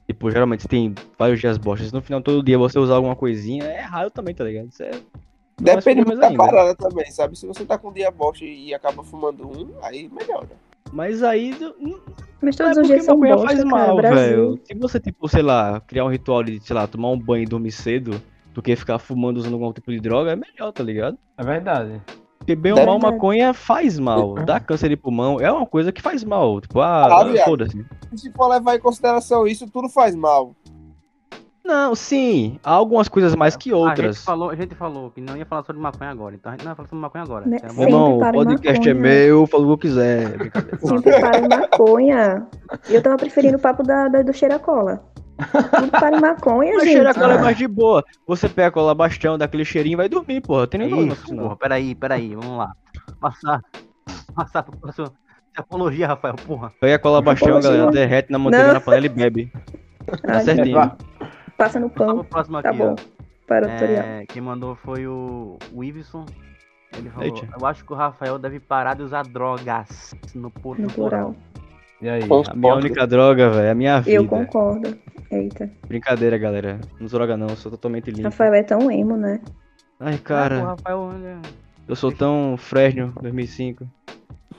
tipo, 0.06 0.30
geralmente 0.30 0.68
tem 0.68 0.94
vários 1.18 1.40
dias 1.40 1.56
bostas, 1.56 1.92
no 1.92 2.02
final 2.02 2.20
todo 2.20 2.42
dia 2.42 2.58
você 2.58 2.78
usar 2.78 2.96
alguma 2.96 3.16
coisinha, 3.16 3.64
é 3.64 3.78
errado 3.78 4.10
também, 4.10 4.34
tá 4.34 4.44
ligado? 4.44 4.68
Isso 4.68 4.82
é... 4.82 4.90
Depende 5.60 6.04
muito 6.04 6.18
da 6.18 6.32
parada 6.34 6.74
também, 6.74 7.10
sabe? 7.10 7.38
Se 7.38 7.46
você 7.46 7.64
tá 7.64 7.78
com 7.78 7.88
um 7.88 7.92
dia 7.92 8.10
bosta 8.10 8.44
e 8.44 8.74
acaba 8.74 9.04
fumando 9.04 9.46
um, 9.46 9.70
aí 9.82 10.08
melhora. 10.08 10.48
Mas 10.92 11.22
aí. 11.22 11.56
Mas 12.42 12.56
todos 12.56 12.76
é 12.76 12.80
os 12.80 12.86
dias 12.88 13.04
são 13.04 13.18
bosta, 13.18 13.46
faz 13.46 13.64
mal, 13.64 13.96
velho. 13.96 14.60
Se 14.64 14.74
você, 14.74 15.00
tipo, 15.00 15.28
sei 15.28 15.42
lá, 15.42 15.80
criar 15.80 16.04
um 16.04 16.10
ritual 16.10 16.42
de, 16.42 16.60
sei 16.60 16.74
lá, 16.74 16.86
tomar 16.86 17.10
um 17.10 17.18
banho 17.18 17.44
e 17.44 17.46
dormir 17.46 17.70
cedo, 17.70 18.20
do 18.52 18.62
que 18.62 18.76
ficar 18.76 18.98
fumando 18.98 19.38
usando 19.38 19.54
algum 19.54 19.72
tipo 19.72 19.90
de 19.90 20.00
droga, 20.00 20.32
é 20.32 20.36
melhor, 20.36 20.72
tá 20.72 20.82
ligado? 20.82 21.18
É 21.36 21.44
verdade. 21.44 22.00
Porque 22.44 22.54
bem 22.54 22.72
ou 22.72 22.84
mal, 22.84 22.98
maconha 22.98 23.54
faz 23.54 23.98
mal. 23.98 24.34
Dá 24.44 24.60
câncer 24.60 24.90
de 24.90 24.96
pulmão, 24.96 25.40
é 25.40 25.50
uma 25.50 25.64
coisa 25.64 25.90
que 25.90 26.02
faz 26.02 26.22
mal. 26.22 26.60
Tipo, 26.60 26.80
ah, 26.80 27.22
ah 27.22 27.44
foda-se. 27.44 27.84
Se 28.14 28.30
for 28.32 28.48
levar 28.48 28.76
em 28.76 28.80
consideração 28.80 29.46
isso, 29.46 29.66
tudo 29.66 29.88
faz 29.88 30.14
mal. 30.14 30.54
Não, 31.64 31.94
sim. 31.94 32.58
Há 32.62 32.72
algumas 32.72 33.08
coisas 33.08 33.34
mais 33.34 33.56
que 33.56 33.72
outras. 33.72 33.98
A 33.98 34.12
gente, 34.12 34.24
falou, 34.24 34.50
a 34.50 34.54
gente 34.54 34.74
falou 34.74 35.10
que 35.10 35.20
não 35.20 35.34
ia 35.34 35.46
falar 35.46 35.62
sobre 35.62 35.80
maconha 35.80 36.10
agora, 36.10 36.34
então 36.34 36.52
a 36.52 36.54
gente 36.54 36.64
não 36.64 36.74
vai 36.74 36.76
falar 36.76 36.88
sobre 36.88 37.00
maconha 37.00 37.24
agora. 37.24 37.46
Né? 37.46 37.58
Meu 37.72 37.88
irmão, 37.88 38.18
o 38.18 38.32
podcast 38.32 38.88
é 38.88 38.92
maconha. 38.92 39.14
é 39.14 39.24
meu, 39.24 39.46
falo 39.46 39.64
o 39.64 39.78
que 39.78 39.86
eu 39.86 39.90
quiser. 39.90 40.30
Sempre 40.78 41.20
para 41.20 41.48
maconha. 41.48 42.46
Eu 42.90 43.02
tava 43.02 43.16
preferindo 43.16 43.56
o 43.56 43.60
papo 43.60 43.82
da, 43.82 44.08
da 44.08 44.20
do 44.20 44.32
cheiracola. 44.32 45.02
Tudo 45.78 45.90
para 45.90 46.20
maconha, 46.20 46.74
Mas 46.74 46.84
gente. 46.84 47.02
Mas 47.02 47.14
cheira 47.16 47.32
a 47.34 47.38
é 47.38 47.42
mais 47.42 47.56
de 47.56 47.66
boa. 47.66 48.04
Você 48.26 48.46
pega 48.46 48.68
a 48.68 48.70
cola 48.70 48.94
bastão, 48.94 49.38
dá 49.38 49.46
aquele 49.46 49.64
cheirinho 49.64 49.94
e 49.94 49.96
vai 49.96 50.08
dormir, 50.08 50.42
porra. 50.42 50.66
Tem 50.66 50.80
nem 50.80 51.08
Isso, 51.08 51.34
porra. 51.34 51.56
Peraí, 51.56 51.94
peraí, 51.94 52.34
vamos 52.34 52.58
lá. 52.58 52.72
Passar, 53.18 53.62
passar 54.34 54.62
pro 54.62 54.76
próximo, 54.76 55.10
apologia, 55.56 56.08
Rafael, 56.08 56.34
porra. 56.46 56.70
Pega 56.78 56.96
a 56.96 56.98
cola 56.98 57.22
baixão, 57.22 57.58
galera, 57.58 57.90
derrete 57.90 58.30
na 58.30 58.38
manteiga 58.38 58.74
na 58.74 58.80
panela 58.80 59.06
e 59.06 59.08
bebe. 59.08 59.52
Tá 60.22 60.40
certinho. 60.40 60.92
Passa 61.56 61.78
no 61.80 61.88
pão. 61.90 62.06
Vamos 62.06 62.22
pro 62.22 62.30
próximo 62.30 62.62
Tá 62.62 62.70
aqui, 62.70 62.78
bom. 62.78 62.92
ó. 62.98 63.14
Para 63.46 63.66
o 63.66 63.70
tutorial. 63.70 64.04
É, 64.04 64.26
quem 64.26 64.40
mandou 64.42 64.74
foi 64.76 65.06
o, 65.06 65.58
o 65.72 65.84
Iveson. 65.84 66.24
Ele 66.96 67.10
falou, 67.10 67.34
eu 67.60 67.66
acho 67.66 67.84
que 67.84 67.92
o 67.92 67.96
Rafael 67.96 68.38
deve 68.38 68.60
parar 68.60 68.94
de 68.94 69.02
usar 69.02 69.24
drogas 69.24 70.14
no, 70.34 70.50
por, 70.50 70.78
No 70.78 70.86
no 70.86 70.92
plural. 70.92 71.34
plural. 71.34 71.36
E 72.00 72.08
aí? 72.08 72.22
A 72.48 72.54
minha 72.54 72.74
única 72.74 73.06
droga, 73.06 73.50
velho, 73.50 73.66
é 73.66 73.70
a 73.70 73.74
minha 73.74 74.00
vida. 74.00 74.16
Eu 74.16 74.26
concordo. 74.26 74.96
Eita. 75.30 75.70
Brincadeira, 75.88 76.38
galera. 76.38 76.80
Não 77.00 77.08
sou 77.08 77.18
droga 77.18 77.36
não, 77.36 77.48
eu 77.48 77.56
sou 77.56 77.70
totalmente 77.70 78.10
limpo. 78.10 78.24
Rafael 78.24 78.54
é 78.54 78.62
tão 78.62 78.90
emo, 78.90 79.16
né? 79.16 79.40
Ai, 79.98 80.14
Ah, 80.14 80.16
o 80.16 80.20
cara, 80.20 80.62
Rafael, 80.64 80.98
olha... 80.98 81.38
eu 81.88 81.96
sou 81.96 82.12
tão 82.12 82.56
Fresno 82.56 83.12
2005. 83.20 83.86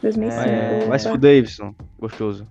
2005. 0.02 0.44
É, 0.50 0.86
Vai 0.88 1.00
se 1.00 1.10
fuder, 1.10 1.36
Davidson. 1.36 1.74
Gostoso. 2.00 2.46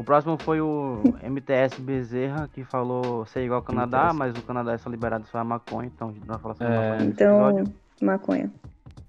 O 0.00 0.04
próximo 0.04 0.38
foi 0.40 0.62
o 0.62 1.02
MTS 1.22 1.78
Bezerra, 1.78 2.48
que 2.52 2.64
falou 2.64 3.26
ser 3.26 3.44
igual 3.44 3.58
ao 3.58 3.62
Canadá, 3.62 4.04
MTS. 4.04 4.16
mas 4.18 4.38
o 4.38 4.42
Canadá 4.42 4.72
é 4.72 4.78
só 4.78 4.88
liberado 4.88 5.26
só 5.26 5.36
a 5.38 5.44
maconha, 5.44 5.90
então 5.94 6.08
a 6.08 6.12
gente 6.12 6.26
não 6.26 6.34
vai 6.34 6.38
falar 6.38 6.54
sobre 6.54 6.72
É, 6.72 6.90
maconha 6.90 7.10
Então, 7.10 7.64
maconha. 8.00 8.50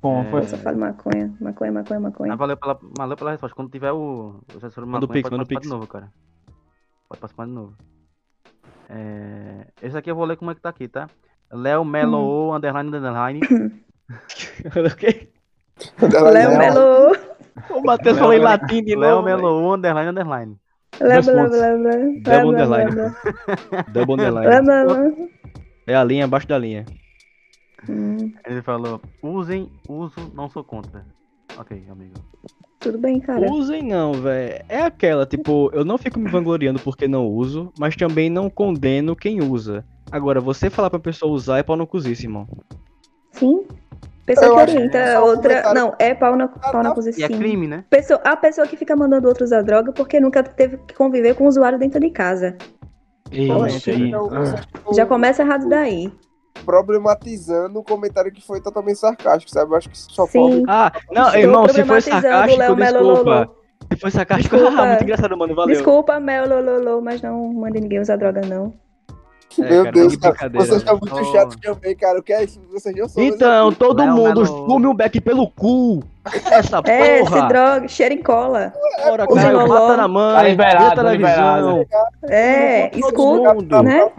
Bom, 0.02 0.22
É. 0.22 0.30
foi 0.32 0.40
Eu 0.42 0.48
só 0.48 0.58
falo 0.58 0.78
maconha. 0.78 1.34
Maconha, 1.40 1.72
maconha, 1.72 2.00
maconha. 2.02 2.30
Mas 2.30 2.38
valeu 2.38 2.58
pela, 2.58 2.78
valeu 2.98 3.16
pela 3.16 3.32
resposta. 3.32 3.56
Quando 3.56 3.72
tiver 3.72 3.94
o, 3.94 4.42
o 4.54 4.58
assessor 4.58 4.86
maconha, 4.86 5.08
pode 5.08 5.22
participar 5.22 5.46
Pix. 5.46 5.62
de 5.62 5.70
novo, 5.70 5.88
cara. 5.88 6.12
Pode 7.08 7.22
participar 7.22 7.46
de 7.46 7.52
novo. 7.52 7.74
É, 8.90 9.68
esse 9.82 9.98
aqui 9.98 10.12
eu 10.12 10.16
vou 10.16 10.26
ler 10.26 10.36
como 10.36 10.52
é 10.52 10.56
que 10.56 10.62
tá 10.62 10.68
aqui, 10.70 10.90
tá? 10.90 11.08
Léo 11.54 11.86
Melo, 11.86 12.54
underline, 12.54 12.90
underline. 12.90 13.40
o 14.76 14.96
quê? 14.98 15.30
Léo 16.34 16.58
Melo. 16.58 17.16
O 17.70 17.82
Matheus 17.82 18.18
falou 18.18 18.34
em 18.34 18.40
latim 18.40 18.84
de 18.84 18.94
Léo 18.96 19.16
novo. 19.22 19.24
velho. 19.24 19.38
Melo, 19.38 19.74
underline, 19.74 20.10
underline. 20.10 20.58
Dois 21.02 21.26
pontos. 21.26 21.58
Double 22.24 22.50
underline. 22.50 23.14
Double 23.94 24.14
underline. 24.14 25.30
É 25.88 25.96
a 25.96 26.04
linha 26.04 26.26
abaixo 26.26 26.48
da 26.48 26.58
linha. 26.58 26.86
Hum, 27.90 28.32
Ele 28.46 28.62
falou, 28.62 29.02
usem, 29.24 29.68
uso, 29.90 30.32
não 30.36 30.48
sou 30.50 30.64
contra. 30.64 31.04
Ok, 31.58 31.84
amigo. 31.90 32.14
tudo 32.80 32.98
bem, 33.00 33.20
cara. 33.20 33.52
Usem 33.52 33.82
não, 33.82 34.14
velho. 34.14 34.64
É 34.70 34.84
aquela, 34.84 35.26
tipo, 35.26 35.70
eu 35.74 35.84
não 35.84 35.98
fico 35.98 36.20
me 36.20 36.30
vangloriando 36.30 36.80
porque 36.80 37.08
não 37.08 37.28
uso, 37.28 37.72
mas 37.80 37.96
também 37.96 38.30
não 38.30 38.50
condeno 38.50 39.16
quem 39.16 39.42
usa. 39.42 39.84
Agora, 40.12 40.40
você 40.40 40.70
falar 40.70 40.90
pra 40.90 41.00
pessoa 41.00 41.32
usar 41.34 41.58
é 41.58 41.64
pau 41.64 41.76
no 41.76 41.88
cozice, 41.88 42.26
irmão. 42.26 42.48
Sim. 43.32 43.66
Pessoa 44.26 44.48
Eu 44.48 44.56
que 44.56 44.60
acho 44.62 44.72
que 44.72 44.78
orienta 44.78 44.98
é 44.98 45.20
outra. 45.20 45.74
Não, 45.74 45.96
é 45.98 46.14
pau 46.14 46.36
na, 46.36 46.48
pau 46.48 46.84
na 46.84 46.92
E 46.92 46.94
cozice. 46.94 47.24
é 47.24 47.28
crime, 47.28 47.68
né? 47.68 47.84
Pessoa, 47.90 48.22
a 48.24 48.36
pessoa 48.38 48.68
que 48.68 48.78
fica 48.78 48.96
mandando 48.96 49.28
outro 49.28 49.44
usar 49.44 49.62
droga 49.64 49.92
porque 49.92 50.20
nunca 50.20 50.44
teve 50.44 50.78
que 50.78 50.94
conviver 50.94 51.34
com 51.36 51.46
o 51.46 51.48
usuário 51.48 51.80
dentro 51.80 52.00
de 52.00 52.10
casa. 52.12 52.56
Ixi, 53.32 53.92
aí. 53.92 54.08
Então, 54.10 54.30
vocês 54.30 54.60
estão 54.76 54.94
Já 54.94 55.06
começa 55.06 55.42
errado 55.42 55.68
daí. 55.68 56.12
problematizando 56.66 57.80
um 57.80 57.84
comentário 57.84 58.32
que 58.32 58.46
foi 58.46 58.62
totalmente 58.62 59.00
sarcástico, 59.00 59.52
sabe? 59.52 59.72
Eu 59.72 59.76
acho 59.78 59.90
que 59.90 59.98
só 59.98 60.28
Sim. 60.28 60.64
Ah, 60.68 60.92
não, 61.12 61.26
Estou 61.28 61.40
irmão, 61.42 61.68
se 61.70 61.84
foi 61.84 62.02
sarcástico, 62.02 62.60
Léo 62.60 62.76
desculpa. 62.76 63.22
Lolo. 63.32 63.56
Se 63.92 64.00
foi 64.00 64.12
sarcástico, 64.12 64.56
Desculpa. 64.56 64.82
ah, 64.84 64.88
muito 64.88 65.04
engraçado, 65.04 65.38
mano, 65.38 65.56
valeu. 65.56 65.76
Desculpa, 65.76 66.20
Mel, 66.20 66.48
lololô, 66.48 67.02
mas 67.02 67.22
não 67.22 67.52
mande 67.54 67.80
ninguém 67.80 68.00
usar 68.00 68.18
droga, 68.18 68.42
não. 68.42 68.74
É, 69.60 69.70
Meu 69.70 69.84
cara, 69.84 69.92
Deus, 69.92 70.16
cara, 70.16 70.50
vocês 70.54 70.78
estão 70.78 70.98
velho. 71.00 71.14
muito 71.16 71.30
Oh. 71.30 71.32
chatos 71.34 71.58
também, 71.62 71.96
cara. 71.96 72.20
O 72.20 72.24
que 72.24 72.32
é 72.34 72.44
isso? 72.44 72.60
Vocês 72.72 72.96
não 72.96 73.10
são 73.10 73.24
Então, 73.24 73.72
todo 73.74 74.04
Léo 74.04 74.14
mundo 74.16 74.42
Melo- 74.44 74.66
fume 74.68 74.88
um 74.88 74.94
beck 74.94 75.20
pelo 75.20 75.48
cu. 75.50 76.04
Essa 76.52 76.82
É, 76.86 77.18
se 77.24 77.30
porra. 77.32 77.48
droga, 77.48 77.88
cheira 77.88 78.14
em 78.14 78.22
cola. 78.22 78.72
Bora, 79.06 79.26
Usa 79.30 79.42
cara, 79.42 79.68
mata 79.68 79.98
na 79.98 80.08
mãe, 80.08 80.36
Tá 80.36 80.44
liberado, 80.44 80.96
tá 80.96 81.04
televisão. 81.04 81.86
É, 82.30 82.92
escuta, 82.98 83.54
mundo. 83.56 83.84
né? 83.84 84.12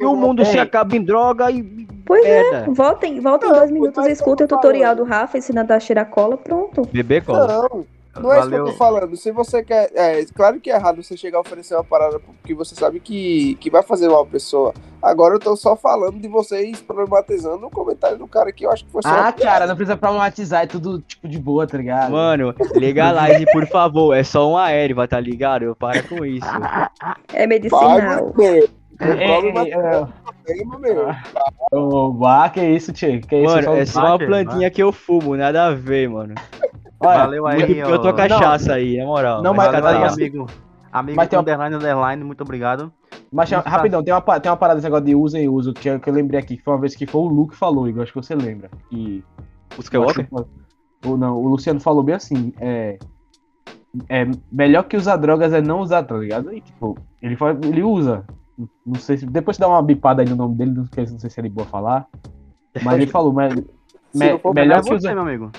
E 0.00 0.04
o 0.04 0.16
mundo 0.16 0.44
se 0.44 0.58
acaba 0.58 0.96
em 0.96 1.02
droga 1.02 1.50
e 1.50 1.62
Pois 2.06 2.24
é, 2.26 2.64
voltem, 2.68 3.20
voltem 3.20 3.48
Não, 3.48 3.56
dois 3.58 3.70
minutos 3.70 4.04
e 4.06 4.10
escutem 4.12 4.44
o 4.44 4.48
tutorial 4.48 4.94
falando. 4.94 5.06
do 5.08 5.10
Rafa 5.10 5.38
ensinando 5.38 5.72
a 5.72 5.80
cheirar 5.80 6.06
cola, 6.06 6.36
pronto. 6.36 6.86
Bebê 6.92 7.20
cola. 7.22 7.46
Não, 7.72 7.86
não 8.20 8.32
é 8.32 8.40
isso 8.40 8.48
que 8.48 8.54
eu 8.54 8.64
tô 8.66 8.72
falando. 8.72 9.16
Se 9.16 9.30
você 9.32 9.62
quer. 9.62 9.90
É, 9.94 10.24
claro 10.26 10.60
que 10.60 10.70
é 10.70 10.74
errado 10.74 11.02
você 11.02 11.16
chegar 11.16 11.38
a 11.38 11.40
oferecer 11.40 11.74
uma 11.74 11.84
parada 11.84 12.20
que 12.44 12.54
você 12.54 12.74
sabe 12.74 13.00
que, 13.00 13.56
que 13.56 13.70
vai 13.70 13.82
fazer 13.82 14.08
mal 14.08 14.22
a 14.22 14.26
pessoa. 14.26 14.72
Agora 15.02 15.34
eu 15.34 15.38
tô 15.38 15.54
só 15.56 15.76
falando 15.76 16.18
de 16.18 16.28
vocês 16.28 16.80
problematizando 16.80 17.66
o 17.66 17.70
comentário 17.70 18.16
do 18.16 18.26
cara 18.26 18.52
que 18.52 18.64
eu 18.64 18.70
acho 18.70 18.84
que 18.84 18.90
foi 18.90 19.02
só. 19.02 19.08
Ah, 19.08 19.12
uma 19.12 19.32
piada. 19.32 19.50
cara, 19.50 19.66
não 19.66 19.76
precisa 19.76 19.96
problematizar, 19.96 20.62
é 20.62 20.66
tudo 20.66 21.00
tipo 21.00 21.28
de 21.28 21.38
boa, 21.38 21.66
tá 21.66 21.76
ligado? 21.76 22.12
Mano, 22.12 22.54
legalize, 22.74 23.44
por 23.52 23.66
favor. 23.66 24.14
É 24.14 24.22
só 24.22 24.50
um 24.50 24.56
aéreo, 24.56 24.96
vai 24.96 25.08
tá 25.08 25.20
ligado? 25.20 25.64
Eu 25.64 25.76
para 25.76 26.02
com 26.02 26.24
isso. 26.24 26.46
É 27.32 27.46
medicinal. 27.48 28.32
Ô, 31.72 32.12
bah, 32.12 32.48
que 32.48 32.64
isso, 32.64 32.92
tio? 32.92 33.20
Que 33.22 33.36
isso? 33.36 33.54
Mano, 33.54 33.72
é 33.74 33.84
só 33.84 34.00
uma 34.06 34.18
plantinha 34.18 34.70
que 34.70 34.82
eu 34.82 34.92
fumo, 34.92 35.36
nada 35.36 35.66
a 35.66 35.74
ver, 35.74 36.08
mano. 36.08 36.34
Olha, 37.06 37.18
Valeu 37.18 37.46
aí, 37.46 37.58
Muito 37.84 37.98
tua 38.00 38.12
cachaça 38.12 38.74
aí, 38.74 38.96
na 38.98 39.04
moral. 39.04 39.42
Não, 39.42 39.54
mas- 39.54 39.66
aí, 39.74 39.80
catar. 39.82 40.12
amigo. 40.12 40.46
Amigo 40.92 41.16
Mas 41.16 41.28
tem 41.28 41.36
uma- 41.36 41.42
underline, 41.42 41.74
underline, 41.76 42.24
muito 42.24 42.40
obrigado. 42.42 42.92
Mas 43.32 43.50
tá- 43.50 43.60
rapidão, 43.60 44.02
tem 44.02 44.14
uma, 44.14 44.20
tem 44.40 44.50
uma 44.50 44.56
parada 44.56 44.76
desse 44.76 44.86
negócio 44.86 45.04
de 45.06 45.14
usa 45.14 45.40
e 45.40 45.48
uso 45.48 45.72
que, 45.74 45.88
eu- 45.88 45.98
que 45.98 46.08
eu 46.08 46.14
lembrei 46.14 46.38
aqui, 46.38 46.56
que 46.56 46.62
foi 46.62 46.72
uma 46.74 46.80
vez 46.80 46.94
que 46.94 47.04
foi 47.06 47.20
o 47.20 47.26
Lu 47.26 47.48
que 47.48 47.56
falou, 47.56 47.88
Igor, 47.88 48.04
acho 48.04 48.12
que 48.12 48.22
você 48.22 48.34
lembra. 48.34 48.70
Que, 48.88 49.24
O 49.76 49.80
Skywalker? 49.80 50.28
Ou 51.04 51.16
não, 51.18 51.36
o 51.36 51.48
Luciano 51.48 51.80
falou 51.80 52.02
bem 52.04 52.14
assim, 52.14 52.52
é, 52.60 52.96
é 54.08 54.26
melhor 54.52 54.84
que 54.84 54.96
usar 54.96 55.16
drogas 55.16 55.52
é 55.52 55.60
não 55.60 55.80
usar, 55.80 56.04
tá 56.04 56.16
ligado? 56.16 56.52
E 56.52 56.60
tipo, 56.60 56.96
ele, 57.20 57.34
fala- 57.36 57.58
ele 57.64 57.82
usa. 57.82 58.24
Não 58.86 58.94
sei 59.00 59.16
se. 59.18 59.26
Depois 59.26 59.58
dá 59.58 59.66
uma 59.66 59.82
bipada 59.82 60.22
aí 60.22 60.28
no 60.28 60.36
nome 60.36 60.54
dele, 60.54 60.70
não 60.70 60.86
sei, 60.86 61.04
não 61.06 61.18
sei 61.18 61.28
se 61.28 61.40
ele 61.40 61.48
boa 61.48 61.66
falar. 61.66 62.06
Mas 62.84 62.94
ele 62.94 63.06
falou, 63.10 63.32
mas, 63.32 63.52
me- 63.52 64.40
não 64.44 64.52
melhor 64.54 64.78
É 64.78 64.82
que 64.82 64.88
você, 64.88 64.94
usar. 64.94 65.12
meu 65.14 65.22
amigo. 65.24 65.50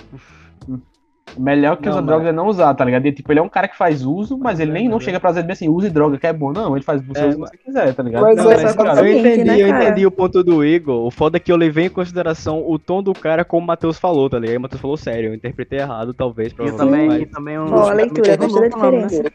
Melhor 1.38 1.76
que 1.78 1.84
Não, 1.86 1.92
usar 1.92 2.02
mas- 2.02 2.08
drogas 2.08 2.28
é 2.28 2.32
não 2.32 2.48
usar, 2.48 2.74
tá 2.76 2.86
ligado? 2.86 3.06
E, 3.08 3.12
tipo, 3.12 3.30
ele 3.32 3.40
é 3.40 3.44
um 3.44 3.50
cara 3.50 3.68
que 3.68 3.76
faz 3.76 4.06
uso, 4.06 4.38
mas 4.38 4.60
ele 4.60 4.72
nem 4.72 4.88
não 4.88 4.98
é- 4.98 5.00
chega 5.02 5.20
pra 5.20 5.32
dizer 5.32 5.44
bem 5.44 5.52
assim, 5.54 5.68
use 5.68 5.90
droga, 5.90 6.18
que 6.18 6.28
é 6.28 6.32
bom. 6.32 6.54
Não, 6.54 6.76
ele 6.78 6.86
faz 6.86 7.02
você 7.02 7.20
É, 7.20 7.24
usa 7.26 7.32
se 7.34 7.40
mas- 7.40 7.50
você 7.50 7.58
quiser, 7.58 7.94
tá 7.94 8.04
ligado? 8.04 8.22
Mas 8.24 8.38
Não, 8.38 8.44
Não, 8.46 8.52
é 8.52 8.74
pra 8.74 8.90
eu 8.92 8.96
cliente, 9.04 9.20
entendi, 9.28 9.44
né, 9.44 9.60
eu 9.62 9.68
cara? 9.70 9.84
entendi 9.86 10.06
o 10.06 10.12
ponto 10.12 10.44
do 10.44 10.64
Igor. 10.64 11.06
O 11.06 11.12
foda 11.12 11.36
é 11.38 11.40
que 11.40 11.52
eu 11.52 11.58
levei 11.58 11.88
em 11.88 11.90
consideração 11.90 12.64
o 12.66 12.78
tom 12.80 13.02
do 13.04 13.12
cara 13.14 13.44
como 13.44 13.64
o 13.64 13.68
Matheus 13.68 13.98
falou, 14.00 14.30
tá 14.30 14.40
ligado? 14.40 14.58
O 14.58 14.62
Matheus 14.62 14.82
falou 14.82 14.96
sério, 14.98 15.30
eu 15.32 15.34
interpretei 15.34 15.80
errado, 15.80 16.14
talvez, 16.14 16.52
E 16.54 16.56
provavelmente. 16.56 16.92
também, 16.92 17.08
mas- 17.08 17.22
e 17.22 17.26
também 17.26 17.60
um. 17.60 17.74
Ó, 17.74 17.90
a 17.90 17.94
leitura, 17.94 18.32
Lu 18.32 18.38
gostou 18.38 18.62
da 18.62 18.92
né? 18.92 19.06
diferença. 19.08 19.32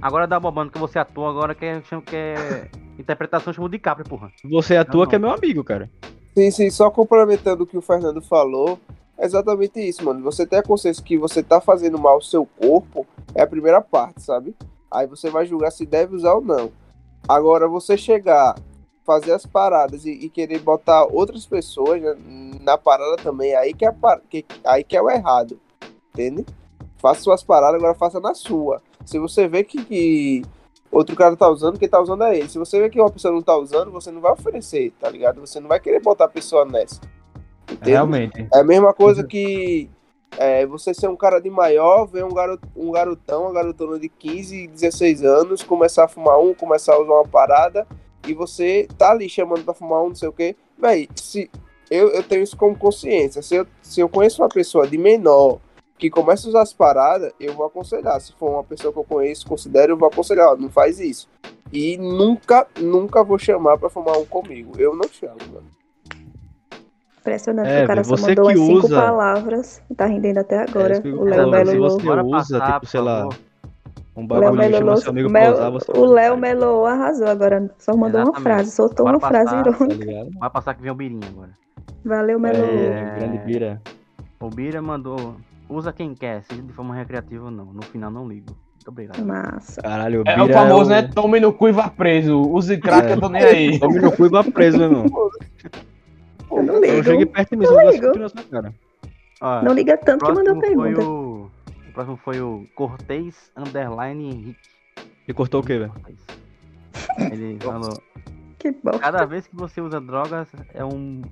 Agora 0.00 0.26
dá 0.26 0.38
bobando 0.38 0.70
que 0.70 0.78
você 0.78 0.98
atua, 0.98 1.28
agora 1.30 1.54
que 1.54 1.64
é, 1.64 1.82
chama- 1.82 2.02
que 2.02 2.14
é 2.16 2.66
interpretação 2.98 3.52
chama 3.52 3.68
de 3.68 3.78
Capri, 3.78 4.04
porra. 4.08 4.30
Você 4.44 4.76
atua 4.76 5.04
Não, 5.04 5.10
que 5.10 5.16
é 5.16 5.18
meu 5.18 5.30
amigo, 5.30 5.64
cara. 5.64 5.90
Sim, 6.36 6.50
sim, 6.50 6.70
só 6.70 6.90
complementando 6.90 7.64
o 7.64 7.66
que 7.66 7.76
o 7.76 7.80
Fernando 7.82 8.20
falou, 8.22 8.78
exatamente 9.18 9.80
isso, 9.80 10.04
mano. 10.04 10.22
Você 10.22 10.46
ter 10.46 10.56
a 10.56 10.62
consciência 10.62 11.02
que 11.02 11.16
você 11.18 11.42
tá 11.42 11.60
fazendo 11.60 11.98
mal 11.98 12.14
ao 12.14 12.20
seu 12.22 12.46
corpo 12.58 13.06
é 13.34 13.42
a 13.42 13.46
primeira 13.46 13.80
parte, 13.80 14.22
sabe? 14.22 14.54
Aí 14.90 15.06
você 15.06 15.30
vai 15.30 15.46
julgar 15.46 15.70
se 15.70 15.84
deve 15.86 16.14
usar 16.14 16.34
ou 16.34 16.40
não. 16.40 16.70
Agora, 17.28 17.66
você 17.68 17.96
chegar, 17.96 18.54
fazer 19.04 19.32
as 19.32 19.46
paradas 19.46 20.04
e, 20.04 20.10
e 20.10 20.28
querer 20.28 20.58
botar 20.60 21.04
outras 21.04 21.46
pessoas 21.46 22.00
né, 22.00 22.14
na 22.60 22.76
parada 22.78 23.16
também, 23.16 23.54
aí 23.54 23.72
que, 23.72 23.84
é 23.86 23.90
par- 23.92 24.20
que- 24.28 24.44
aí 24.64 24.84
que 24.84 24.96
é 24.96 25.02
o 25.02 25.10
errado, 25.10 25.58
entende? 26.12 26.44
Faça 26.98 27.20
suas 27.22 27.42
paradas, 27.42 27.76
agora 27.76 27.94
faça 27.94 28.20
na 28.20 28.34
sua. 28.34 28.82
Se 29.04 29.18
você 29.18 29.46
vê 29.48 29.62
que, 29.64 29.82
que 29.84 30.42
outro 30.90 31.14
cara 31.16 31.36
tá 31.36 31.48
usando, 31.48 31.78
quem 31.78 31.88
tá 31.88 32.00
usando 32.00 32.24
é 32.24 32.38
ele. 32.38 32.48
Se 32.48 32.58
você 32.58 32.80
vê 32.80 32.88
que 32.88 33.00
uma 33.00 33.10
pessoa 33.10 33.32
não 33.34 33.42
tá 33.42 33.56
usando, 33.56 33.90
você 33.90 34.10
não 34.10 34.20
vai 34.20 34.32
oferecer, 34.32 34.92
tá 35.00 35.08
ligado? 35.10 35.40
Você 35.40 35.60
não 35.60 35.68
vai 35.68 35.80
querer 35.80 36.00
botar 36.00 36.24
a 36.26 36.28
pessoa 36.28 36.64
nessa. 36.64 37.00
Entende? 37.74 37.90
Realmente. 37.90 38.48
É 38.52 38.60
a 38.60 38.64
mesma 38.64 38.92
coisa 38.92 39.24
que 39.24 39.90
é, 40.38 40.66
você 40.66 40.92
ser 40.92 41.08
um 41.08 41.16
cara 41.16 41.40
de 41.40 41.50
maior, 41.50 42.06
ver 42.06 42.24
um, 42.24 42.32
garot, 42.32 42.62
um 42.76 42.90
garotão, 42.90 43.42
uma 43.42 43.52
garotona 43.52 43.98
de 43.98 44.08
15, 44.08 44.68
16 44.68 45.22
anos, 45.22 45.62
começar 45.62 46.04
a 46.04 46.08
fumar 46.08 46.40
um, 46.40 46.54
começar 46.54 46.94
a 46.94 47.00
usar 47.00 47.12
uma 47.12 47.28
parada, 47.28 47.86
e 48.26 48.34
você 48.34 48.88
tá 48.98 49.10
ali 49.10 49.28
chamando 49.28 49.64
pra 49.64 49.74
fumar 49.74 50.02
um, 50.02 50.08
não 50.08 50.14
sei 50.14 50.28
o 50.28 50.32
quê. 50.32 50.56
Véi, 50.78 51.08
se 51.14 51.50
eu, 51.90 52.08
eu 52.08 52.22
tenho 52.22 52.42
isso 52.42 52.56
como 52.56 52.76
consciência. 52.76 53.42
Se 53.42 53.54
eu, 53.54 53.66
se 53.82 54.00
eu 54.00 54.08
conheço 54.08 54.42
uma 54.42 54.48
pessoa 54.48 54.86
de 54.86 54.96
menor 54.96 55.60
que 55.98 56.10
começa 56.10 56.46
a 56.46 56.50
usar 56.50 56.62
as 56.62 56.72
paradas, 56.72 57.32
eu 57.38 57.54
vou 57.54 57.66
aconselhar. 57.66 58.20
Se 58.20 58.32
for 58.32 58.50
uma 58.50 58.64
pessoa 58.64 58.92
que 58.92 58.98
eu 58.98 59.04
conheço, 59.04 59.46
considero, 59.46 59.92
eu 59.92 59.96
vou 59.96 60.08
aconselhar, 60.08 60.48
ó, 60.48 60.56
não 60.56 60.70
faz 60.70 60.98
isso. 60.98 61.28
E 61.72 61.96
nunca, 61.96 62.66
nunca 62.80 63.22
vou 63.22 63.38
chamar 63.38 63.78
pra 63.78 63.90
fumar 63.90 64.16
um 64.18 64.24
comigo. 64.24 64.72
Eu 64.78 64.96
não 64.96 65.08
chamo, 65.08 65.36
mano. 65.52 65.83
Impressionante 67.24 67.68
É, 67.70 67.78
que 67.78 67.84
o 67.84 67.86
cara 67.86 68.04
você 68.04 68.16
só 68.22 68.28
mandou 68.28 68.46
que 68.48 68.52
as 68.52 68.58
cinco 68.58 68.86
usa- 68.86 69.00
palavras. 69.00 69.82
Tá 69.96 70.04
rendendo 70.04 70.38
até 70.40 70.58
agora. 70.62 70.96
É, 70.96 71.00
que 71.00 71.08
eu 71.08 71.20
o 71.20 71.24
Léo 71.24 71.50
Melo 71.50 71.66
se 71.70 71.78
você 71.78 71.96
usa, 72.06 72.24
passar, 72.58 72.66
tipo, 72.66 72.80
por 72.80 72.86
sei 72.86 73.00
lá, 73.00 73.28
um 74.14 74.20
Léo 74.20 74.26
bagulho 74.26 74.62
e 74.62 74.68
Melo 74.68 74.96
seu 74.98 75.10
amigo 75.10 75.30
Mel- 75.30 75.52
pra 75.54 75.60
usar, 75.62 75.70
você 75.70 75.92
O 75.92 76.04
Léo 76.04 76.36
Melo 76.36 76.84
arrasou 76.84 77.26
agora. 77.26 77.70
Só 77.78 77.96
mandou 77.96 78.20
uma 78.20 78.24
Exatamente. 78.28 78.42
frase, 78.42 78.70
soltou 78.72 79.06
Bora 79.06 79.16
uma 79.16 79.26
frase 79.26 79.44
passar. 79.54 79.62
tá 79.64 79.70
irônica. 79.70 80.04
ligado? 80.04 80.30
Vai 80.38 80.50
passar 80.50 80.74
que 80.74 80.82
vem 80.82 80.90
o 80.90 80.94
Birinha 80.94 81.26
agora. 81.26 81.50
Valeu, 82.04 82.38
Melo. 82.38 82.62
É, 82.62 83.14
grande 83.18 83.38
bira. 83.38 83.80
O 84.38 84.50
Bira 84.50 84.82
mandou 84.82 85.36
usa 85.66 85.94
quem 85.94 86.14
quer, 86.14 86.42
seja 86.42 86.60
de 86.60 86.72
forma 86.74 86.94
recreativa 86.94 87.46
ou 87.46 87.50
não. 87.50 87.64
No 87.72 87.82
final 87.84 88.10
não 88.10 88.28
ligo. 88.28 88.54
Muito 88.74 88.88
obrigado. 88.88 89.24
Massa. 89.24 89.80
Caralho, 89.80 90.22
É 90.26 90.42
o 90.42 90.46
Bira 90.46 90.52
famoso, 90.58 90.90
o- 90.90 90.92
né? 90.94 91.02
Tome 91.14 91.40
no 91.40 91.54
cu 91.54 91.68
e 91.68 91.72
vá 91.72 91.88
preso. 91.88 92.38
Use 92.38 92.76
crack, 92.76 93.10
eu 93.12 93.18
tô 93.18 93.30
nem 93.30 93.42
aí. 93.42 93.78
Tome 93.80 93.98
no 93.98 94.12
cu 94.12 94.26
e 94.26 94.28
vá 94.28 94.44
preso, 94.44 94.76
meu 94.76 94.90
irmão. 94.90 95.06
Eu 96.56 96.62
não 96.62 96.74
Eu 96.84 97.02
cheguei 97.02 97.18
ligo. 97.20 97.32
perto 97.32 97.50
de 97.50 97.56
mim, 97.56 97.64
Não 97.66 97.90
ligo. 97.90 98.12
cara. 98.50 98.74
Ó, 99.40 99.62
Não 99.62 99.72
liga 99.74 99.94
o 99.94 99.98
tanto 99.98 100.24
que 100.24 100.32
mandou 100.32 100.58
pergunta. 100.60 101.02
o... 101.02 101.50
o 101.88 101.92
próximo 101.92 102.16
foi 102.16 102.40
o 102.40 102.66
Cortez 102.74 103.50
Underline 103.56 104.24
Henrique. 104.26 104.68
Ele 105.26 105.34
cortou 105.34 105.60
o 105.60 105.64
quê, 105.64 105.78
velho? 105.78 105.92
Ele 107.32 107.58
falou: 107.62 107.98
Que 108.58 108.70
bom. 108.72 108.98
Cada 108.98 109.24
vez 109.24 109.46
que 109.46 109.56
você 109.56 109.80
usa 109.80 110.00
drogas, 110.00 110.48
é 110.72 110.84
um 110.84 111.22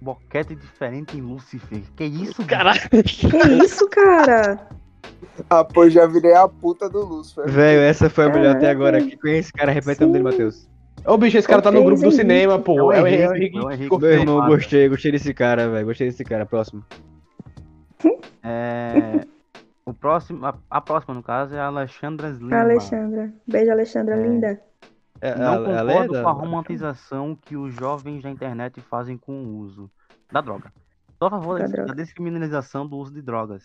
boquete 0.00 0.54
diferente 0.54 1.16
em 1.16 1.20
Lucifer. 1.20 1.80
Que 1.96 2.04
isso, 2.04 2.44
Caralho. 2.44 2.80
Que 2.90 3.64
isso, 3.64 3.88
cara? 3.88 4.68
Ah, 5.50 5.64
pô, 5.64 5.88
já 5.88 6.06
virei 6.06 6.34
a 6.34 6.48
puta 6.48 6.88
do 6.88 7.04
Lúcifer. 7.04 7.48
Velho, 7.48 7.80
essa 7.80 8.08
foi 8.10 8.24
a 8.24 8.28
melhor 8.28 8.50
até 8.56 8.66
Caraca. 8.66 8.70
agora. 8.72 8.98
Quem 8.98 9.16
conhece 9.18 9.40
esse 9.40 9.52
cara? 9.52 9.72
Repete 9.72 10.02
o 10.02 10.06
nome 10.06 10.12
dele, 10.14 10.24
Matheus. 10.24 10.68
Ô, 11.06 11.16
bicho, 11.18 11.36
esse 11.36 11.46
cara 11.46 11.60
tá 11.60 11.70
no 11.70 11.84
grupo 11.84 12.00
do 12.02 12.10
cinema, 12.10 12.58
pô. 12.58 12.90
É 12.92 12.98
É 12.98 13.02
o 13.02 13.06
Henrique, 13.06 13.58
é 13.58 13.60
Henrique. 13.74 13.88
Cortez. 13.88 14.12
Meu 14.12 14.20
irmão, 14.20 14.46
gostei, 14.48 14.88
gostei 14.88 15.12
desse 15.12 15.34
cara, 15.34 15.68
velho. 15.68 15.86
Gostei 15.86 16.06
desse 16.08 16.24
cara. 16.24 16.46
Próximo. 16.46 16.82
É, 18.46 19.24
o 19.86 19.94
próximo, 19.94 20.44
a, 20.44 20.54
a 20.68 20.78
próxima, 20.80 21.14
no 21.14 21.22
caso, 21.22 21.54
é 21.54 21.58
a 21.60 21.66
Alexandra 21.66 22.28
Lima. 22.28 22.60
Alexandra. 22.60 23.32
Beijo, 23.46 23.70
Alexandra, 23.70 24.16
É. 24.16 24.22
linda. 24.22 24.60
É, 25.20 25.34
Não 25.34 25.46
a- 25.46 25.54
a 25.54 25.58
concordo 25.58 26.12
Leda? 26.12 26.22
com 26.22 26.28
a 26.28 26.32
romantização 26.32 27.34
que 27.40 27.56
os 27.56 27.72
jovens 27.74 28.22
da 28.22 28.28
internet 28.30 28.82
fazem 28.82 29.16
com 29.16 29.32
o 29.44 29.56
uso 29.60 29.90
da 30.30 30.42
droga. 30.42 30.70
Sou 31.18 31.28
a 31.28 31.30
favor 31.30 31.58
Da 31.58 31.66
da, 31.86 31.94
descriminalização 31.94 32.86
do 32.86 32.98
uso 32.98 33.14
de 33.14 33.22
drogas. 33.22 33.62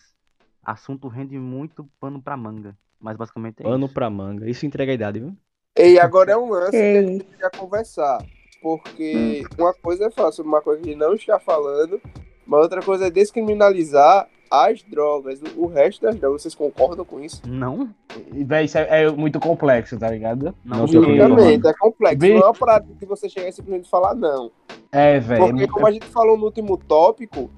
Assunto 0.64 1.10
rende 1.10 1.38
muito 1.38 1.86
pano 2.00 2.22
pra 2.22 2.38
manga. 2.38 2.74
Mas 3.02 3.18
basicamente 3.18 3.60
é 3.60 3.64
Pano 3.64 3.86
isso. 3.86 3.94
pra 3.94 4.10
manga. 4.10 4.50
Isso 4.50 4.66
entrega 4.66 4.94
a 4.94 4.96
idade, 4.96 5.20
viu? 5.20 5.36
E 5.80 5.98
agora 6.00 6.34
é 6.34 6.38
um 6.38 6.50
lance 6.50 6.72
que 6.72 6.78
a 6.78 6.80
Ei. 6.80 7.08
gente 7.08 7.26
já 7.40 7.50
conversar. 7.50 8.24
Porque 8.62 9.44
uma 9.58 9.74
coisa 9.74 10.06
é 10.06 10.12
falar 10.12 10.32
sobre 10.32 10.52
uma 10.52 10.62
coisa 10.62 10.82
que 10.82 10.94
não 10.94 11.14
está 11.14 11.40
falando, 11.40 12.02
mas 12.46 12.62
outra 12.62 12.82
coisa 12.82 13.08
é 13.08 13.10
descriminalizar 13.10 14.28
as 14.52 14.82
drogas, 14.82 15.40
o 15.56 15.68
resto 15.68 16.02
das 16.02 16.16
drogas. 16.16 16.42
Vocês 16.42 16.56
concordam 16.56 17.06
com 17.06 17.20
isso? 17.20 17.42
Não? 17.48 17.90
Véi, 18.32 18.66
isso 18.66 18.78
é, 18.78 19.04
é 19.04 19.12
muito 19.12 19.40
complexo, 19.40 19.98
tá 19.98 20.10
ligado? 20.10 20.54
Não 20.66 20.86
Não, 20.88 21.70
é 21.70 21.74
complexo. 21.74 22.28
Não 22.28 22.38
é 22.38 22.46
uma 22.46 22.54
parada 22.54 22.86
que 23.00 23.06
você 23.06 23.30
chega 23.30 23.48
e 23.48 23.54
simplesmente 23.54 23.90
falar 23.90 24.16
não. 24.16 24.52
É, 24.92 25.20
velho. 25.20 25.50
Porque, 25.50 25.68
como 25.68 25.88
a 25.88 25.92
gente 25.92 26.08
falou 26.08 26.38
no 26.38 26.46
último 26.46 26.78
tópico, 26.78 27.50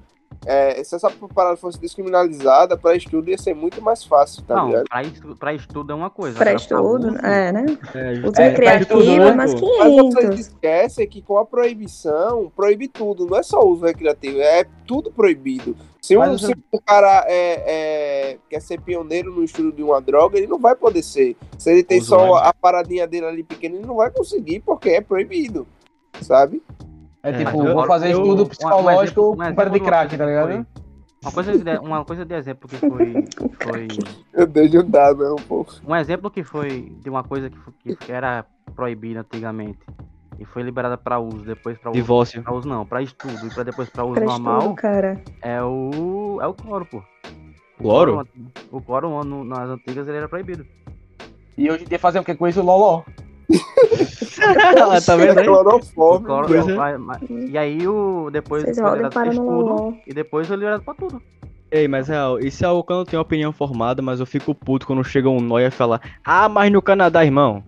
é, 0.46 0.82
se 0.82 0.94
essa 0.94 1.10
parada 1.34 1.56
fosse 1.56 1.78
descriminalizada, 1.80 2.76
para 2.76 2.96
estudo 2.96 3.30
ia 3.30 3.38
ser 3.38 3.54
muito 3.54 3.80
mais 3.80 4.04
fácil, 4.04 4.42
tá 4.42 4.56
não, 4.56 4.66
ligado? 4.68 4.84
pra, 4.88 5.02
estu- 5.02 5.36
pra 5.36 5.54
estudo 5.54 5.92
é 5.92 5.94
uma 5.94 6.10
coisa. 6.10 6.36
Pra 6.38 6.50
agora 6.50 6.66
pra 6.66 6.76
estudo, 6.76 7.08
uso, 7.08 7.18
é, 7.26 7.52
né? 7.52 7.66
É, 7.94 8.12
Uso 8.28 8.40
É, 8.40 8.48
recreativo 8.48 8.86
pra 8.88 8.96
é 8.96 9.00
estudo, 9.02 9.36
mais 9.36 9.54
né, 9.54 9.60
Mas 9.60 9.94
vocês 9.94 10.14
500. 10.24 10.38
esquecem 10.40 11.08
que 11.08 11.22
com 11.22 11.38
a 11.38 11.44
proibição, 11.46 12.52
proíbe 12.54 12.88
tudo, 12.88 13.26
não 13.26 13.38
é 13.38 13.42
só 13.42 13.60
uso 13.64 13.84
recreativo, 13.84 14.40
é 14.40 14.64
tudo 14.86 15.10
proibido. 15.12 15.76
Se 16.00 16.16
um, 16.16 16.20
Mas 16.20 16.40
se 16.40 16.52
um 16.52 16.78
cara 16.84 17.24
é, 17.28 18.32
é- 18.32 18.38
quer 18.50 18.60
ser 18.60 18.80
pioneiro 18.80 19.32
no 19.32 19.44
estudo 19.44 19.70
de 19.70 19.82
uma 19.84 20.00
droga, 20.00 20.36
ele 20.36 20.48
não 20.48 20.58
vai 20.58 20.74
poder 20.74 21.02
ser. 21.02 21.36
Se 21.56 21.70
ele 21.70 21.84
tem 21.84 22.00
só 22.00 22.16
Usuário. 22.24 22.48
a 22.48 22.52
paradinha 22.52 23.06
dele 23.06 23.26
ali 23.26 23.42
pequena, 23.44 23.76
ele 23.76 23.86
não 23.86 23.94
vai 23.96 24.10
conseguir, 24.10 24.58
porque 24.60 24.88
é 24.90 25.00
proibido, 25.00 25.64
sabe? 26.20 26.60
É 27.22 27.30
É, 27.30 27.38
tipo, 27.38 27.64
eu- 27.64 27.74
vou 27.74 27.86
fazer 27.86 28.06
eu- 28.12 28.20
estudo 28.22 28.42
um 28.42 28.46
psicológico 28.46 29.20
exemplo- 29.20 29.50
um 29.50 29.54
para 29.54 29.70
de 29.70 29.80
crack, 29.80 30.16
tá 30.16 30.26
ligado? 30.26 30.66
Uma 31.22 31.30
coisa, 31.30 31.56
de, 31.56 31.78
uma 31.78 32.04
coisa 32.04 32.24
de 32.24 32.34
exemplo 32.34 32.68
que 32.68 32.76
foi, 32.76 33.24
foi. 33.62 34.46
Deus, 34.48 34.72
não 34.72 34.90
dá, 34.90 35.14
não, 35.14 35.36
pô. 35.36 35.64
Um 35.86 35.94
exemplo 35.94 36.28
que 36.32 36.42
foi 36.42 36.92
de 37.00 37.08
uma 37.08 37.22
coisa 37.22 37.48
que, 37.48 37.56
fo- 37.56 37.72
que 37.80 38.10
era 38.10 38.44
proibida 38.74 39.20
antigamente 39.20 39.78
e 40.40 40.44
foi 40.44 40.62
liberada 40.64 40.98
pra 40.98 41.20
uso, 41.20 41.44
depois 41.44 41.78
pra 41.78 41.90
uso. 41.92 42.00
Divórcio. 42.00 42.42
Pra 42.42 42.52
uso 42.52 42.68
não, 42.68 42.84
pra 42.84 43.00
estudo 43.02 43.46
e 43.46 43.50
pra 43.54 43.62
depois 43.62 43.88
pra 43.88 44.02
uso 44.04 44.14
Pra 44.14 44.24
normal, 44.24 44.58
estudo, 44.58 44.74
cara. 44.74 45.22
é 45.40 45.62
o. 45.62 46.40
É 46.42 46.46
o 46.48 46.54
cloro, 46.54 46.84
pô. 46.86 46.98
O 47.78 47.82
Cloro? 47.82 48.26
O 48.72 48.80
cloro 48.80 49.22
no- 49.24 49.44
nas 49.44 49.68
antigas 49.70 50.08
ele 50.08 50.16
era 50.16 50.28
proibido. 50.28 50.66
E 51.56 51.70
hoje 51.70 51.84
em 51.84 51.86
dia 51.86 51.98
fazer 52.00 52.18
o 52.18 52.24
que 52.24 52.34
com 52.34 52.48
isso? 52.48 52.60
Loló. 52.62 53.02
tá 55.06 55.16
vendo 55.16 55.38
aí? 55.38 55.48
O 55.48 55.52
Clorofórmio. 55.52 56.26
cloro, 56.26 56.54
é. 56.54 56.98
mas- 56.98 57.20
E 57.30 57.56
aí 57.58 57.86
o. 57.86 58.30
Depois 58.30 58.62
Vocês 58.64 58.76
liberado 58.76 59.10
para 59.10 59.30
loló. 59.32 59.92
e 60.06 60.12
depois 60.14 60.46
foi 60.46 60.56
liberado 60.56 60.82
pra 60.82 60.94
tudo. 60.94 61.20
Ei, 61.70 61.88
mas 61.88 62.08
real, 62.08 62.38
isso 62.38 62.62
é 62.64 62.68
algo 62.68 62.84
que 62.84 62.92
eu 62.92 62.96
não 62.98 63.04
tenho 63.04 63.22
opinião 63.22 63.50
formada, 63.52 64.02
mas 64.02 64.20
eu 64.20 64.26
fico 64.26 64.54
puto 64.54 64.86
quando 64.86 65.02
chega 65.02 65.28
um 65.30 65.40
nóia 65.40 65.68
e 65.68 65.70
fala 65.70 66.00
Ah, 66.22 66.46
mas 66.48 66.70
no 66.70 66.82
Canadá, 66.82 67.24
irmão. 67.24 67.62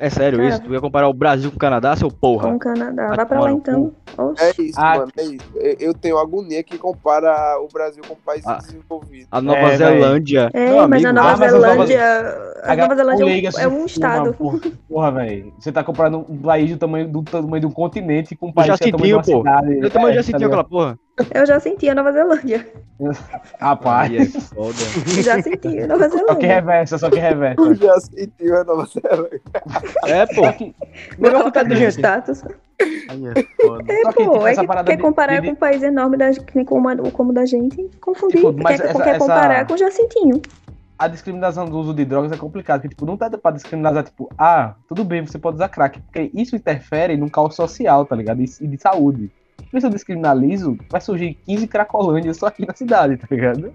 É 0.00 0.08
sério 0.08 0.38
Cara. 0.38 0.48
isso? 0.50 0.62
Tu 0.62 0.72
ia 0.72 0.80
comparar 0.80 1.08
o 1.08 1.12
Brasil 1.12 1.50
com 1.50 1.56
o 1.56 1.58
Canadá, 1.58 1.96
seu 1.96 2.08
porra? 2.08 2.48
Com 2.50 2.54
o 2.54 2.58
Canadá. 2.60 3.08
Vai 3.08 3.16
Vai 3.16 3.26
pra 3.26 3.40
lá 3.40 3.50
então. 3.50 3.92
Oxe. 4.16 4.44
É 4.44 4.62
isso, 4.62 4.78
Ah, 4.80 4.96
mano, 4.98 5.12
é 5.18 5.22
isso. 5.24 5.50
Eu, 5.80 5.92
tenho 5.92 6.18
agonia 6.18 6.62
que 6.62 6.78
compara 6.78 7.58
o 7.60 7.66
Brasil 7.66 8.02
com 8.06 8.14
países 8.14 8.46
Ah. 8.46 8.58
desenvolvidos. 8.58 9.26
A 9.30 9.40
Nova 9.40 9.58
É, 9.58 9.76
Zelândia. 9.76 10.50
É, 10.54 10.66
Meu 10.72 10.88
mas 10.88 11.04
a 11.04 11.08
amigo, 11.10 11.12
Nova 11.12 11.28
ah, 11.28 11.32
a 11.32 11.36
Nova- 11.36 11.50
Zelândia. 11.50 12.02
A 12.62 12.76
Nova 12.76 12.94
Zelândia 12.94 13.24
é 13.24 13.26
um- 13.26 13.60
é 13.60 13.68
um 13.68 13.86
estado. 13.86 14.34
Porra, 14.34 14.60
porra 14.88 15.10
velho. 15.10 15.52
Você 15.58 15.72
tá 15.72 15.82
comparando 15.82 16.24
um 16.28 16.38
país 16.38 16.70
do 16.70 16.76
tamanho 16.76 17.08
do 17.08 17.22
tamanho 17.24 17.60
de 17.60 17.66
um 17.66 17.70
continente 17.72 18.36
com 18.36 18.48
um 18.48 18.52
país 18.52 18.78
que 18.78 18.84
é 18.84 18.88
o 18.88 18.92
tamanho 18.92 19.08
de 19.08 19.14
uma 19.14 19.22
pô. 19.24 19.38
cidade. 19.38 19.78
Eu 19.80 19.90
também 19.90 20.08
É, 20.10 20.12
já 20.12 20.20
tá 20.20 20.22
senti 20.22 20.36
ligado? 20.36 20.46
aquela 20.48 20.64
porra. 20.64 20.98
Eu 21.34 21.46
já 21.46 21.58
senti 21.60 21.88
a 21.88 21.94
Nova 21.94 22.12
Zelândia. 22.12 22.66
Rapaz. 23.60 24.12
É 24.12 24.40
foda. 24.40 25.22
Já 25.22 25.42
senti 25.42 25.80
a 25.80 25.86
Nova 25.86 26.08
Só 26.08 26.16
que 26.16 26.24
Zelândia. 26.26 26.48
reversa, 26.54 26.98
só 26.98 27.10
que 27.10 27.18
reversa. 27.18 27.60
Eu 27.60 27.74
já 27.76 28.00
senti 28.00 28.50
a 28.52 28.64
Nova 28.64 28.86
Zelândia. 28.86 29.40
É, 30.06 30.26
pô. 30.26 30.52
Que, 30.52 30.74
Melhor 31.18 31.50
que 31.52 31.62
no 31.64 31.74
gente. 31.76 31.90
status. 31.92 32.42
É. 32.44 32.48
É, 32.80 34.02
Só 34.02 34.12
que, 34.12 34.24
pô, 34.24 34.32
tipo, 34.34 34.46
é 34.46 34.52
essa 34.52 34.60
que 34.60 34.66
parada 34.66 34.90
quer 34.90 34.96
de- 34.96 35.02
comparar 35.02 35.40
de- 35.40 35.46
com 35.48 35.52
um 35.52 35.56
país 35.56 35.82
enorme 35.82 36.16
da, 36.16 36.30
que 36.32 36.54
nem 36.56 36.64
como, 36.64 36.88
a- 36.88 36.96
como 37.12 37.30
o 37.30 37.32
da 37.34 37.44
gente. 37.44 37.90
Confundir. 38.00 38.36
Tipo, 38.36 38.52
mas 38.62 38.80
quer, 38.80 38.88
essa- 38.90 39.02
quer 39.02 39.08
essa- 39.10 39.18
comparar 39.18 39.66
com 39.66 39.74
o 39.74 39.78
Jacintinho. 39.78 40.40
a 40.98 41.08
discriminação 41.08 41.64
do 41.66 41.78
uso 41.78 41.94
de 41.94 42.04
drogas 42.04 42.30
é 42.32 42.36
complicado, 42.36 42.80
porque 42.82 42.88
tipo, 42.94 43.06
não 43.06 43.16
tá 43.16 43.30
pra 43.30 43.50
discriminar, 43.52 44.02
tipo, 44.04 44.28
ah, 44.38 44.74
tudo 44.88 45.04
bem, 45.04 45.24
você 45.24 45.38
pode 45.38 45.56
usar 45.56 45.68
crack, 45.68 46.00
porque 46.00 46.30
isso 46.34 46.54
interfere 46.56 47.16
num 47.16 47.28
caos 47.28 47.54
social, 47.56 48.04
tá 48.04 48.14
ligado? 48.16 48.40
E 48.42 48.46
e 48.60 48.66
de 48.66 48.78
saúde. 48.80 49.30
Porque 49.62 49.80
se 49.80 49.86
eu 49.86 49.90
descriminalizo, 49.90 50.78
vai 50.90 51.00
surgir 51.00 51.34
15 51.44 51.66
cracolândias 51.66 52.36
só 52.36 52.46
aqui 52.46 52.66
na 52.66 52.74
cidade, 52.74 53.16
tá 53.16 53.26
ligado? 53.30 53.72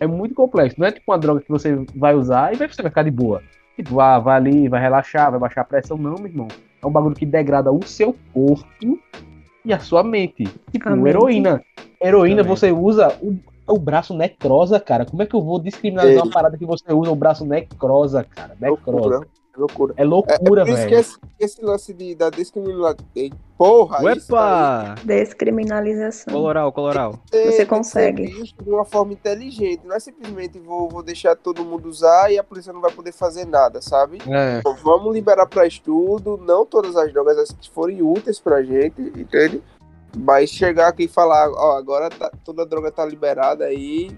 É 0.00 0.06
muito 0.06 0.34
complexo. 0.34 0.78
Não 0.78 0.86
é 0.86 0.92
tipo 0.92 1.10
uma 1.10 1.18
droga 1.18 1.40
que 1.40 1.48
você 1.48 1.84
vai 1.94 2.14
usar 2.14 2.52
e 2.52 2.56
vai, 2.56 2.68
você 2.68 2.82
vai 2.82 2.90
ficar 2.90 3.02
de 3.02 3.10
boa. 3.10 3.42
Tipo, 3.76 4.00
ah, 4.00 4.18
vai 4.18 4.36
ali, 4.36 4.68
vai 4.68 4.80
relaxar, 4.80 5.30
vai 5.30 5.38
baixar 5.40 5.60
a 5.60 5.64
pressão. 5.64 5.96
Não, 5.96 6.14
meu 6.16 6.26
irmão. 6.26 6.48
É 6.82 6.86
um 6.86 6.90
bagulho 6.90 7.14
que 7.14 7.24
degrada 7.26 7.72
o 7.72 7.82
seu 7.84 8.14
corpo 8.32 8.98
e 9.64 9.72
a 9.72 9.78
sua 9.78 10.02
mente. 10.02 10.44
Tipo, 10.72 10.88
A 10.88 10.96
mente. 10.96 11.08
heroína. 11.08 11.62
Heroína 12.00 12.42
Também. 12.42 12.56
você 12.56 12.72
usa 12.72 13.16
o, 13.20 13.38
o 13.66 13.78
braço 13.78 14.16
necrosa, 14.16 14.80
cara. 14.80 15.04
Como 15.04 15.22
é 15.22 15.26
que 15.26 15.34
eu 15.34 15.42
vou 15.42 15.58
descriminalizar 15.60 16.22
Ei. 16.24 16.28
uma 16.28 16.32
parada 16.32 16.56
que 16.56 16.66
você 16.66 16.92
usa 16.92 17.10
o 17.10 17.16
braço 17.16 17.44
necrosa, 17.44 18.24
cara? 18.24 18.56
Necrosa. 18.60 19.26
Loucura, 19.58 19.94
loucura. 19.94 19.94
É 19.96 20.02
É, 20.02 20.04
loucura, 20.04 20.64
por 20.64 20.68
isso 20.72 20.82
que 20.82 20.88
velho. 20.90 21.00
esse, 21.00 21.18
esse 21.38 21.64
lance 21.64 21.92
de, 21.92 22.14
da 22.14 22.30
descriminalização. 22.30 23.04
Porra, 23.58 23.96
isso 24.16 24.32
Uepa! 24.32 24.94
Descriminalização. 25.04 26.32
Coloral, 26.32 26.72
coloral. 26.72 27.18
tem- 27.30 27.46
Você 27.50 27.58
que 27.58 27.66
consegue. 27.66 28.26
de 28.62 28.70
uma 28.70 28.84
forma 28.84 29.12
inteligente. 29.12 29.80
Não 29.84 29.96
é 29.96 30.00
simplesmente 30.00 30.58
vou, 30.58 30.88
vou 30.88 31.02
deixar 31.02 31.34
todo 31.34 31.64
mundo 31.64 31.88
usar 31.88 32.30
e 32.30 32.38
a 32.38 32.44
polícia 32.44 32.72
não 32.72 32.80
vai 32.80 32.92
poder 32.92 33.12
fazer 33.12 33.44
nada, 33.46 33.80
sabe? 33.82 34.18
É. 34.28 34.58
Então, 34.60 34.76
Vamos 34.82 35.12
liberar 35.12 35.46
para 35.46 35.66
estudo, 35.66 36.36
não 36.36 36.64
todas 36.64 36.96
as 36.96 37.12
drogas 37.12 37.36
as 37.38 37.50
que 37.50 37.68
forem 37.70 38.00
úteis 38.02 38.38
pra 38.38 38.62
gente, 38.62 39.00
entende? 39.00 39.60
Mas 40.16 40.50
chegar 40.50 40.88
aqui 40.88 41.04
e 41.04 41.08
falar, 41.08 41.50
ó, 41.50 41.76
agora 41.76 42.08
tá- 42.10 42.30
toda 42.44 42.64
droga 42.64 42.90
tá 42.90 43.04
liberada 43.04 43.64
aí. 43.64 44.10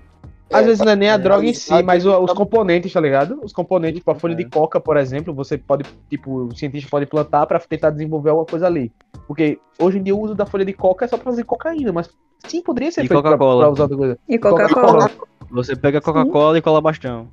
Às 0.52 0.62
é, 0.62 0.64
vezes 0.64 0.78
tá- 0.78 0.84
não 0.84 0.92
é 0.92 0.96
nem 0.96 1.08
a 1.10 1.14
é, 1.14 1.18
droga 1.18 1.46
em 1.46 1.54
si, 1.54 1.68
tá- 1.68 1.82
mas 1.82 2.04
o- 2.04 2.18
os 2.24 2.32
componentes, 2.32 2.92
tá 2.92 3.00
ligado? 3.00 3.38
Os 3.42 3.52
componentes, 3.52 4.00
tipo 4.00 4.10
a 4.10 4.14
folha 4.14 4.32
É. 4.32 4.36
de 4.36 4.44
coca, 4.46 4.80
por 4.80 4.96
exemplo, 4.96 5.32
você 5.32 5.56
pode, 5.56 5.84
tipo, 6.08 6.46
o 6.46 6.56
cientista 6.56 6.90
pode 6.90 7.06
plantar 7.06 7.46
pra 7.46 7.58
tentar 7.60 7.90
desenvolver 7.90 8.30
alguma 8.30 8.46
coisa 8.46 8.66
ali. 8.66 8.92
Porque 9.28 9.58
hoje 9.78 9.98
em 9.98 10.02
dia 10.02 10.14
o 10.14 10.20
uso 10.20 10.34
da 10.34 10.44
folha 10.46 10.64
de 10.64 10.72
coca 10.72 11.04
é 11.04 11.08
só 11.08 11.16
pra 11.16 11.24
fazer 11.30 11.44
cocaína, 11.44 11.92
mas 11.92 12.10
sim, 12.46 12.62
poderia 12.62 12.90
ser 12.90 13.02
E 13.04 13.08
feito 13.08 13.22
pra, 13.22 13.30
Coca-Cola. 13.32 13.62
pra 13.64 13.72
usar 13.72 13.82
outra 13.84 13.96
coisa. 13.96 14.18
E 14.28 14.38
Coca-Cola. 14.38 15.10
Você 15.52 15.76
pega 15.76 16.00
Coca-Cola 16.00 16.58
e 16.58 16.62
cola 16.62 16.80
bastão. 16.80 17.28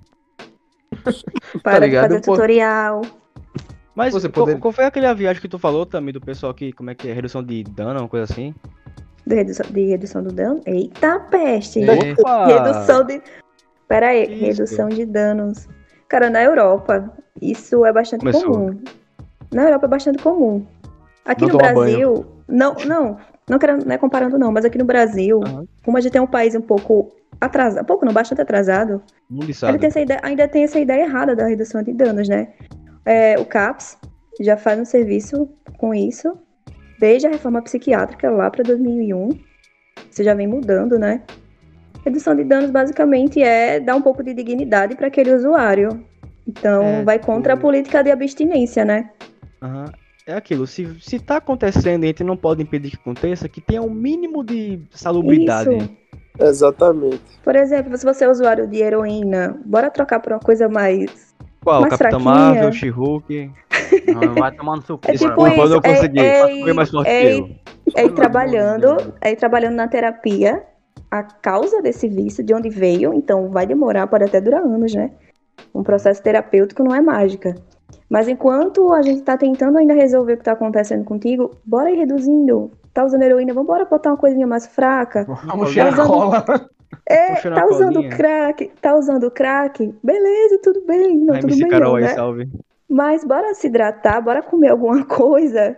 Para 1.63 1.79
de 1.79 1.85
ligado? 1.87 2.07
fazer 2.09 2.21
Pô. 2.21 2.33
tutorial. 2.33 3.01
Mas 3.95 4.13
Você 4.13 4.29
qual, 4.29 4.45
poder- 4.45 4.59
qual 4.59 4.71
foi 4.71 4.85
aquela 4.85 5.11
viagem 5.13 5.41
que 5.41 5.47
tu 5.47 5.57
falou 5.57 5.83
também 5.85 6.13
do 6.13 6.21
pessoal 6.21 6.53
que, 6.53 6.71
como 6.71 6.91
é 6.91 6.95
que 6.95 7.07
é, 7.07 7.13
redução 7.13 7.43
de 7.43 7.63
dano, 7.63 7.99
uma 8.01 8.07
coisa 8.07 8.31
assim? 8.31 8.53
De 9.27 9.35
redução, 9.35 9.65
de 9.69 9.85
redução 9.85 10.23
do 10.23 10.31
dano. 10.31 10.61
Eita, 10.65 11.19
peste. 11.19 11.81
Opa! 12.19 12.45
Redução 12.45 13.03
de. 13.03 13.21
Pera 13.87 14.07
aí, 14.07 14.23
isso? 14.23 14.45
redução 14.45 14.89
de 14.89 15.05
danos. 15.05 15.67
Cara, 16.07 16.29
na 16.29 16.41
Europa, 16.41 17.13
isso 17.41 17.85
é 17.85 17.91
bastante 17.91 18.21
Começou. 18.21 18.51
comum. 18.51 18.81
Na 19.53 19.63
Europa 19.63 19.85
é 19.85 19.89
bastante 19.89 20.23
comum. 20.23 20.65
Aqui 21.25 21.41
Não 21.41 21.49
no 21.49 21.57
Brasil, 21.57 22.25
não, 22.47 22.73
não. 22.85 23.17
Não, 23.49 23.59
querendo, 23.59 23.85
não 23.85 23.93
é 23.93 23.97
comparando, 23.97 24.37
não, 24.37 24.51
mas 24.51 24.65
aqui 24.65 24.77
no 24.77 24.85
Brasil, 24.85 25.39
uhum. 25.39 25.67
como 25.83 25.97
a 25.97 26.01
gente 26.01 26.17
é 26.17 26.21
um 26.21 26.27
país 26.27 26.55
um 26.55 26.61
pouco 26.61 27.13
atrasado, 27.39 27.85
pouco 27.85 28.05
não, 28.05 28.13
bastante 28.13 28.41
atrasado, 28.41 29.01
ele 29.29 29.79
tem 29.79 29.87
essa 29.87 30.01
ideia, 30.01 30.19
ainda 30.23 30.47
tem 30.47 30.63
essa 30.63 30.79
ideia 30.79 31.03
errada 31.03 31.35
da 31.35 31.45
redução 31.47 31.81
de 31.81 31.93
danos, 31.93 32.27
né? 32.27 32.49
É, 33.05 33.39
o 33.39 33.45
CAPS 33.45 33.97
já 34.41 34.57
faz 34.57 34.79
um 34.79 34.85
serviço 34.85 35.49
com 35.77 35.93
isso 35.93 36.37
desde 36.99 37.27
a 37.27 37.31
reforma 37.31 37.61
psiquiátrica 37.61 38.29
lá 38.29 38.49
para 38.49 38.63
2001. 38.63 39.29
Isso 40.11 40.23
já 40.23 40.33
vem 40.33 40.47
mudando, 40.47 40.97
né? 40.97 41.23
Redução 42.03 42.35
de 42.35 42.43
danos 42.43 42.71
basicamente 42.71 43.41
é 43.41 43.79
dar 43.79 43.95
um 43.95 44.01
pouco 44.01 44.23
de 44.23 44.33
dignidade 44.33 44.95
para 44.95 45.07
aquele 45.07 45.33
usuário. 45.33 46.03
Então, 46.47 46.81
é, 46.81 47.03
vai 47.03 47.19
contra 47.19 47.53
a 47.53 47.57
política 47.57 48.03
de 48.03 48.09
abstinência, 48.09 48.85
né? 48.85 49.09
Uhum. 49.61 49.85
É 50.25 50.33
aquilo, 50.33 50.67
se, 50.67 50.85
se 50.99 51.19
tá 51.19 51.37
acontecendo 51.37 52.03
e 52.03 52.05
a 52.05 52.07
gente 52.07 52.23
não 52.23 52.35
pode 52.35 52.61
impedir 52.61 52.91
que 52.91 52.97
aconteça, 52.97 53.47
que 53.47 53.61
tenha 53.61 53.81
um 53.81 53.89
mínimo 53.89 54.43
de 54.43 54.81
salubridade. 54.91 55.75
Isso. 55.77 55.89
Exatamente. 56.39 57.21
Por 57.43 57.55
exemplo, 57.55 57.97
se 57.97 58.05
você 58.05 58.25
é 58.25 58.29
usuário 58.29 58.67
de 58.67 58.77
heroína, 58.77 59.57
bora 59.65 59.89
trocar 59.89 60.19
por 60.19 60.33
uma 60.33 60.39
coisa 60.39 60.67
mais. 60.67 61.33
Qual? 61.63 61.81
Mais 61.81 61.91
Capitão 61.95 62.19
fraquinha. 62.19 62.53
Marvel, 62.53 62.71
She-Hulk. 62.71 63.51
Não, 64.13 64.35
vai 64.35 64.51
tomar 64.51 64.77
no 64.77 64.81
seu 64.83 64.97
cu. 64.97 65.11
É 65.11 65.13
tipo 65.13 65.47
isso, 65.47 65.59
eu 65.59 65.69
não 65.69 65.81
consegui. 65.81 66.19
É, 66.19 66.69
é, 66.69 66.73
mais 66.73 66.89
forte 66.89 67.09
é, 67.09 67.21
que 67.21 67.39
eu. 67.39 67.49
é 67.95 68.05
ir 68.05 68.13
trabalhando, 68.13 69.13
é 69.21 69.31
ir 69.31 69.35
trabalhando 69.35 69.75
na 69.75 69.87
terapia 69.87 70.63
a 71.09 71.23
causa 71.23 71.81
desse 71.81 72.07
vício, 72.07 72.43
de 72.43 72.53
onde 72.53 72.69
veio, 72.69 73.13
então 73.13 73.49
vai 73.49 73.65
demorar, 73.65 74.07
pode 74.07 74.25
até 74.25 74.41
durar 74.41 74.61
anos, 74.61 74.93
né? 74.93 75.11
Um 75.73 75.83
processo 75.83 76.21
terapêutico 76.21 76.83
não 76.83 76.93
é 76.93 77.01
mágica. 77.01 77.55
Mas 78.09 78.27
enquanto 78.27 78.93
a 78.93 79.01
gente 79.01 79.21
tá 79.21 79.37
tentando 79.37 79.77
ainda 79.77 79.93
resolver 79.93 80.33
o 80.33 80.37
que 80.37 80.43
tá 80.43 80.53
acontecendo 80.53 81.03
contigo, 81.03 81.51
bora 81.65 81.91
ir 81.91 81.97
reduzindo. 81.97 82.71
Tá 82.93 83.05
usando 83.05 83.23
heroína, 83.23 83.53
vamos 83.53 83.67
bora 83.67 83.85
botar 83.85 84.11
uma 84.11 84.17
coisinha 84.17 84.47
mais 84.47 84.67
fraca. 84.67 85.25
Vamos 85.25 85.73
tá 85.75 85.89
usando... 85.89 86.07
cola. 86.07 86.69
É, 87.05 87.35
tá 87.35 87.65
usando 87.65 88.09
crack, 88.09 88.71
tá 88.81 88.95
usando 88.95 89.31
crack, 89.31 89.93
beleza, 90.03 90.59
tudo 90.61 90.81
bem, 90.85 91.17
não, 91.17 91.39
tudo 91.39 91.55
bem 91.55 91.67
Carol 91.67 91.89
não, 91.89 91.95
aí, 91.95 92.03
né? 92.03 92.15
salve. 92.15 92.49
Mas 92.89 93.23
bora 93.23 93.53
se 93.53 93.67
hidratar, 93.67 94.21
bora 94.21 94.41
comer 94.41 94.69
alguma 94.69 95.03
coisa. 95.07 95.77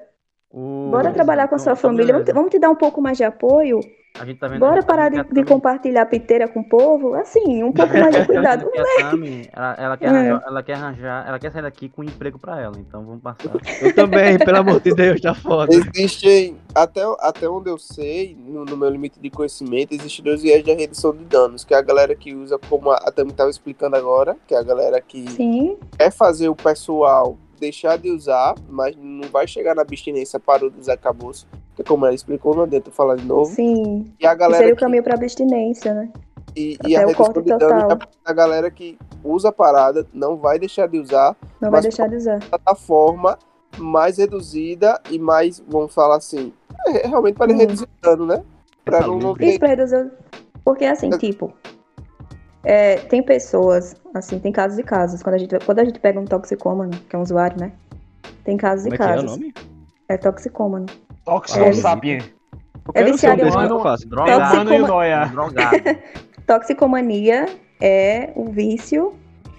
Uh, 0.52 0.90
bora 0.90 1.12
trabalhar 1.12 1.48
com 1.48 1.56
a 1.56 1.60
sua 1.60 1.76
família, 1.76 2.14
vamos 2.14 2.26
te, 2.26 2.34
vamos 2.34 2.50
te 2.52 2.60
dar 2.60 2.70
um 2.70 2.76
pouco 2.76 3.02
mais 3.02 3.18
de 3.18 3.24
apoio 3.24 3.80
Tá 4.14 4.50
Bora 4.58 4.84
parar 4.84 5.10
de, 5.10 5.24
de, 5.24 5.46
compartilhar 5.46 6.06
piteira 6.08 6.48
com 6.48 6.60
o 6.60 6.64
povo? 6.68 7.14
Assim, 7.14 7.64
um 7.64 7.72
pouco 7.72 7.94
mais 7.98 8.14
de 8.14 8.26
cuidado. 8.28 8.66
Né? 8.66 8.84
Tami, 9.00 9.50
ela, 9.54 9.76
ela, 9.78 9.98
quer 9.98 10.06
é. 10.06 10.10
arranjar, 10.10 10.44
ela 10.46 10.64
quer 10.64 10.74
arranjar, 10.74 11.28
ela 11.28 11.40
quer 11.40 11.52
sair 11.52 11.62
daqui 11.62 11.88
com 11.88 12.02
um 12.02 12.06
emprego 12.06 12.38
pra 12.38 12.60
ela, 12.60 12.76
então 12.78 13.06
vamos 13.06 13.22
passar. 13.22 13.54
Eu 13.82 13.96
também, 13.96 14.38
pelo 14.38 14.58
amor 14.58 14.82
de 14.82 14.94
Deus, 14.94 15.22
tá 15.22 15.34
foda. 15.34 15.74
Existem, 15.74 16.58
até, 16.76 17.02
até 17.20 17.48
onde 17.48 17.70
eu 17.70 17.78
sei, 17.78 18.36
no, 18.36 18.66
no, 18.66 18.76
meu 18.76 18.90
limite 18.90 19.20
de 19.20 19.30
conhecimento, 19.30 19.94
existem 19.94 20.26
dois 20.26 20.42
viés 20.42 20.64
de 20.64 20.74
redução 20.74 21.16
de 21.16 21.24
danos, 21.24 21.64
que 21.64 21.74
é 21.74 21.78
a 21.78 21.82
galera 21.82 22.14
que 22.14 22.36
usa, 22.36 22.60
como 22.68 22.92
a, 22.92 22.96
a 22.96 23.12
Tami 23.12 23.32
estava 23.32 23.50
explicando 23.50 23.96
agora, 23.96 24.36
que 24.48 24.54
é 24.54 24.58
a 24.58 24.64
galera 24.64 25.00
que 25.00 25.30
Sim. 25.30 25.78
quer 25.98 26.12
fazer 26.12 26.50
o 26.50 26.56
pessoal 26.56 27.38
deixar 27.60 27.98
de 27.98 28.10
usar, 28.12 28.56
mas 28.70 28.96
não 28.96 29.28
vai 29.30 29.48
chegar 29.48 29.76
na 29.76 29.82
abstinência, 29.82 30.40
parou 30.40 30.70
de 30.70 30.80
usar, 30.80 30.94
acabou. 30.94 31.32
Que 31.76 31.84
como 31.84 32.06
ela 32.06 32.16
explicou, 32.16 32.56
não 32.56 32.64
adianta 32.64 32.92
falar 32.92 33.16
de 33.16 33.26
novo. 33.26 33.54
Sim. 33.54 34.12
E 34.20 34.26
a 34.26 34.34
galera 34.34 34.60
seria 34.60 34.74
o 34.74 34.78
caminho 34.78 35.04
para 35.04 35.16
abstinência, 35.16 35.94
né? 35.94 36.12
E, 36.56 36.78
e 36.86 36.96
a 36.96 37.06
redução 37.06 37.42
de 37.42 37.58
dano, 37.58 38.00
a 38.26 38.34
galera 38.34 38.72
que 38.72 38.98
usa 39.24 39.50
a 39.50 39.52
parada 39.52 40.06
não 40.14 40.36
vai 40.36 40.58
deixar 40.58 40.88
de 40.88 41.00
usar. 41.00 41.36
Não 41.62 41.70
vai 41.70 41.82
deixar 41.82 42.08
de 42.08 42.16
usar. 42.16 42.40
Da 42.66 42.76
forma 42.76 43.38
mais 43.78 44.18
reduzida 44.18 45.00
e 45.10 45.20
mais, 45.20 45.64
vamos 45.68 45.94
falar 45.94 46.18
assim, 46.18 46.52
é, 46.88 47.08
realmente 47.08 47.36
para 47.36 47.52
hum. 47.52 47.58
reduzir 47.58 47.84
o 47.84 48.02
dano, 48.02 48.26
né? 48.26 48.44
Pra 48.84 49.02
não, 49.02 49.20
não 49.20 49.34
ter... 49.36 49.50
Isso 49.50 49.60
para 49.60 49.70
reduzir. 49.70 50.12
Porque 50.64 50.86
assim, 50.86 51.14
é. 51.14 51.18
tipo, 51.18 51.54
é, 52.64 52.98
tem 52.98 53.24
pessoas, 53.24 53.96
assim, 54.14 54.40
tem 54.40 54.52
casos 54.52 54.78
e 54.78 54.84
casos. 54.84 55.24
Quando 55.24 55.36
a 55.36 55.38
gente, 55.38 55.58
quando 55.66 55.80
a 55.80 55.86
gente 55.86 56.00
pega 56.00 56.20
um 56.20 56.26
toxicômano, 56.26 56.92
que 56.92 57.16
é 57.16 57.20
um 57.20 57.22
usuário, 57.22 57.60
né? 57.60 57.72
Tem 58.44 58.58
casos 58.58 58.86
Como 58.86 58.96
e 58.96 58.98
casos. 58.98 59.24
É, 59.24 59.26
é 59.26 59.28
o 59.28 59.32
nome? 59.32 59.54
É 60.10 60.18
toxicômano. 60.18 60.86
Toxicosapien. 61.26 62.22
É, 62.94 63.02
é 63.02 63.04
viciado 63.04 63.42
em 63.42 63.52
Toxicomania. 63.52 65.32
Toxicomania 66.46 67.46
é 67.80 68.32
o 68.36 68.46
vício 68.46 69.14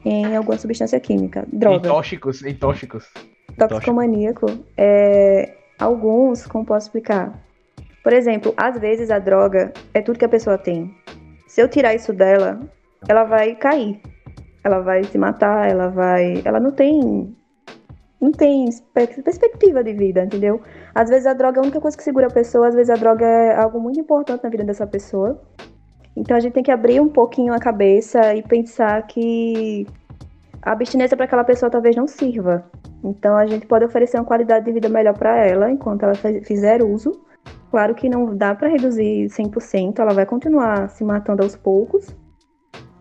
em 0.05 0.37
alguma 0.37 0.59
substância 0.59 0.99
química, 0.99 1.47
droga. 1.53 1.87
Em 1.87 1.91
tóxicos, 1.91 2.43
em 2.43 2.55
tóxicos. 2.55 3.07
Toxicomaníaco 3.57 4.47
é 4.77 5.55
alguns, 5.79 6.47
como 6.47 6.65
posso 6.65 6.87
explicar? 6.87 7.39
Por 8.03 8.13
exemplo, 8.13 8.55
às 8.57 8.79
vezes 8.79 9.11
a 9.11 9.19
droga 9.19 9.73
é 9.93 10.01
tudo 10.01 10.19
que 10.19 10.25
a 10.25 10.29
pessoa 10.29 10.57
tem. 10.57 10.95
Se 11.47 11.61
eu 11.61 11.69
tirar 11.69 11.95
isso 11.95 12.13
dela, 12.13 12.61
ela 13.09 13.25
vai 13.25 13.55
cair. 13.55 14.01
Ela 14.63 14.81
vai 14.81 15.05
se 15.05 15.17
matar, 15.17 15.69
ela 15.69 15.89
vai. 15.89 16.43
Ela 16.45 16.61
não 16.61 16.71
tem. 16.73 17.37
Não 18.21 18.33
tem 18.33 18.69
perspectiva 18.93 19.83
de 19.83 19.95
vida, 19.95 20.23
entendeu? 20.25 20.61
Às 20.95 21.09
vezes 21.09 21.27
a 21.27 21.33
droga 21.33 21.59
é 21.59 21.61
a 21.61 21.63
única 21.63 21.81
coisa 21.81 21.97
que 21.97 22.03
segura 22.03 22.27
a 22.27 22.31
pessoa, 22.31 22.69
às 22.69 22.75
vezes 22.75 22.91
a 22.91 22.97
droga 22.97 23.25
é 23.25 23.57
algo 23.57 23.81
muito 23.81 23.99
importante 23.99 24.45
na 24.45 24.51
vida 24.51 24.63
dessa 24.63 24.87
pessoa. 24.87 25.41
Então 26.15 26.37
a 26.37 26.41
gente 26.41 26.53
tem 26.53 26.63
que 26.63 26.71
abrir 26.71 27.01
um 27.01 27.09
pouquinho 27.09 27.55
a 27.55 27.59
cabeça 27.59 28.35
e 28.35 28.43
pensar 28.43 29.07
que 29.07 29.87
a 30.61 30.73
abstinência 30.73 31.17
para 31.17 31.25
aquela 31.25 31.45
pessoa 31.45 31.71
talvez 31.71 31.97
não 31.97 32.07
sirva. 32.07 32.71
Então 33.03 33.37
a 33.37 33.47
gente 33.47 33.67
pode 33.67 33.87
oferecer 33.87 34.19
uma 34.19 34.27
qualidade 34.27 34.67
de 34.67 34.73
vida 34.73 34.91
melhor 34.91 35.17
para 35.17 35.47
ela 35.47 35.71
enquanto 35.71 36.03
ela 36.03 36.15
fizer 36.15 36.83
uso. 36.83 37.13
Claro 37.71 37.95
que 37.95 38.09
não 38.09 38.37
dá 38.37 38.55
para 38.55 38.69
reduzir 38.69 39.29
100%, 39.29 39.99
ela 40.01 40.13
vai 40.13 40.27
continuar 40.27 40.91
se 40.91 41.05
matando 41.05 41.43
aos 41.43 41.57
poucos, 41.57 42.15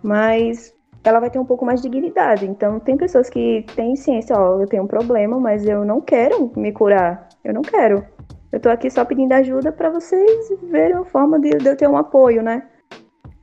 mas 0.04 0.74
ela 1.04 1.20
vai 1.20 1.30
ter 1.30 1.40
um 1.40 1.46
pouco 1.46 1.66
mais 1.66 1.82
de 1.82 1.90
dignidade. 1.90 2.46
Então, 2.46 2.80
tem 2.80 2.98
pessoas 2.98 3.30
que 3.30 3.66
têm 3.76 3.96
ciência, 3.96 4.38
ó, 4.38 4.60
eu 4.60 4.68
tenho 4.68 4.84
um 4.84 4.88
problema, 4.88 5.40
mas 5.40 5.66
eu 5.66 5.86
não 5.86 6.02
quero 6.02 6.52
me 6.56 6.72
curar. 6.72 7.30
Eu 7.44 7.54
não 7.54 7.62
quero. 7.62 8.06
Eu 8.52 8.60
tô 8.60 8.70
aqui 8.70 8.90
só 8.90 9.06
pedindo 9.06 9.32
ajuda 9.34 9.72
para 9.72 9.90
vocês 9.90 10.50
verem 10.64 10.96
uma 10.96 11.06
forma 11.06 11.40
de, 11.40 11.52
de, 11.52 11.70
eu 11.70 11.78
ter 11.78 11.88
um 11.88 11.98
apoio, 11.98 12.42
né? 12.42 12.64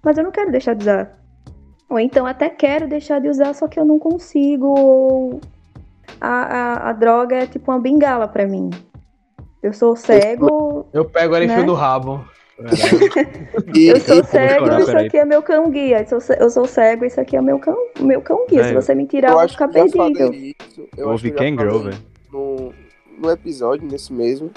Mas 0.02 0.18
eu 0.18 0.24
não 0.24 0.30
quero 0.30 0.50
deixar 0.50 0.74
de 0.74 0.82
usar. 0.82 1.18
Ou 1.88 1.98
então 2.00 2.26
até 2.26 2.48
quero 2.48 2.88
deixar 2.88 3.20
de 3.20 3.28
usar, 3.28 3.54
só 3.54 3.68
que 3.68 3.78
eu 3.78 3.84
não 3.84 3.98
consigo. 3.98 5.40
A, 6.20 6.28
a, 6.28 6.90
a 6.90 6.92
droga 6.92 7.36
é 7.36 7.46
tipo 7.46 7.70
uma 7.70 7.78
bengala 7.78 8.26
para 8.26 8.46
mim. 8.46 8.70
Eu 9.62 9.72
sou 9.72 9.94
cego. 9.96 10.86
Eu 10.92 11.04
pego 11.04 11.34
ela 11.34 11.44
e 11.44 11.46
né? 11.48 11.54
fio 11.54 11.66
do 11.66 11.74
rabo 11.74 12.24
eu 13.76 14.00
sou 14.00 14.24
cego, 14.24 14.78
isso 14.80 14.96
aqui 14.96 15.18
é 15.18 15.24
meu 15.24 15.42
cão 15.42 15.70
guia. 15.70 16.06
Eu 16.38 16.50
sou 16.50 16.66
cego, 16.66 17.04
isso 17.04 17.20
aqui 17.20 17.36
é 17.36 17.42
meu 17.42 17.58
cão, 17.58 17.76
meu 18.00 18.22
cão 18.22 18.46
guia. 18.48 18.62
É, 18.62 18.68
Se 18.68 18.74
você 18.74 18.94
me 18.94 19.06
tirar, 19.06 19.32
eu, 19.32 19.38
vou 19.38 19.48
ficar 19.48 19.68
perdido. 19.68 20.34
Isso, 20.34 20.88
eu 20.96 21.10
Ouvi 21.10 21.30
Kangaroo, 21.32 21.80
velho. 21.80 21.98
No, 22.32 22.72
no 23.18 23.30
episódio, 23.30 23.86
nesse 23.86 24.12
mesmo. 24.12 24.50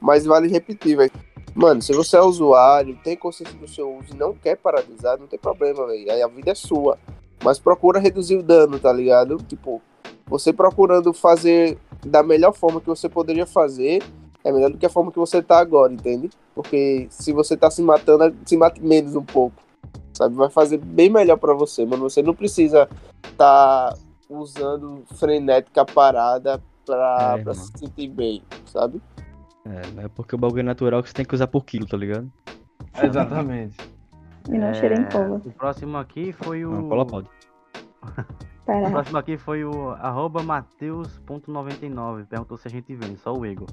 Mas 0.00 0.24
vale 0.24 0.48
repetir, 0.48 0.96
velho. 0.96 1.10
Mano, 1.54 1.82
se 1.82 1.92
você 1.92 2.16
é 2.16 2.20
usuário, 2.20 2.96
tem 3.02 3.16
consciência 3.16 3.58
do 3.58 3.66
seu 3.66 3.96
uso 3.96 4.14
e 4.14 4.16
não 4.16 4.32
quer 4.32 4.56
paralisar, 4.56 5.18
não 5.18 5.26
tem 5.26 5.38
problema, 5.38 5.86
velho. 5.86 6.10
Aí 6.10 6.22
a 6.22 6.28
vida 6.28 6.52
é 6.52 6.54
sua. 6.54 6.98
Mas 7.42 7.58
procura 7.58 7.98
reduzir 7.98 8.36
o 8.36 8.42
dano, 8.42 8.78
tá 8.78 8.92
ligado? 8.92 9.36
Tipo, 9.38 9.82
você 10.26 10.52
procurando 10.52 11.12
fazer 11.12 11.78
da 12.06 12.22
melhor 12.22 12.52
forma 12.52 12.80
que 12.80 12.86
você 12.86 13.08
poderia 13.08 13.44
fazer 13.44 14.00
é 14.44 14.52
melhor 14.52 14.70
do 14.70 14.78
que 14.78 14.86
a 14.86 14.90
forma 14.90 15.12
que 15.12 15.18
você 15.18 15.42
tá 15.42 15.58
agora, 15.58 15.92
entende? 15.92 16.30
Porque 16.54 17.06
se 17.10 17.32
você 17.32 17.56
tá 17.56 17.70
se 17.70 17.82
matando, 17.82 18.34
se 18.44 18.56
mate 18.56 18.82
menos 18.82 19.14
um 19.14 19.24
pouco. 19.24 19.62
Sabe? 20.12 20.34
Vai 20.34 20.50
fazer 20.50 20.78
bem 20.78 21.08
melhor 21.10 21.36
para 21.36 21.54
você, 21.54 21.84
mano. 21.84 22.08
Você 22.08 22.22
não 22.22 22.34
precisa 22.34 22.88
tá 23.36 23.94
usando 24.28 25.02
frenética 25.14 25.84
parada 25.84 26.62
pra, 26.84 27.36
é, 27.38 27.42
pra 27.42 27.54
se 27.54 27.72
sentir 27.78 28.08
bem, 28.08 28.42
sabe? 28.66 29.00
É, 29.64 30.04
é 30.04 30.08
porque 30.08 30.34
o 30.34 30.38
bagulho 30.38 30.60
é 30.60 30.64
natural 30.64 31.02
que 31.02 31.08
você 31.08 31.14
tem 31.14 31.24
que 31.24 31.34
usar 31.34 31.46
por 31.46 31.64
quilo, 31.64 31.86
tá 31.86 31.96
ligado? 31.96 32.30
Exatamente. 33.02 33.76
E 34.48 34.58
não 34.58 34.68
é, 34.68 34.74
cheira 34.74 35.00
em 35.00 35.04
cola. 35.08 35.40
O 35.44 35.52
próximo 35.52 35.96
aqui 35.98 36.32
foi 36.32 36.64
o. 36.64 36.70
Não, 36.70 36.88
cola 36.88 37.06
pode. 37.06 37.28
o 38.66 38.90
próximo 38.90 39.18
aqui 39.18 39.36
foi 39.36 39.64
o 39.64 39.90
arroba 39.90 40.42
Mateus.99. 40.42 42.26
Perguntou 42.26 42.56
se 42.56 42.68
a 42.68 42.70
gente 42.70 42.94
vende, 42.94 43.18
só 43.18 43.32
o 43.32 43.44
Igor. 43.44 43.68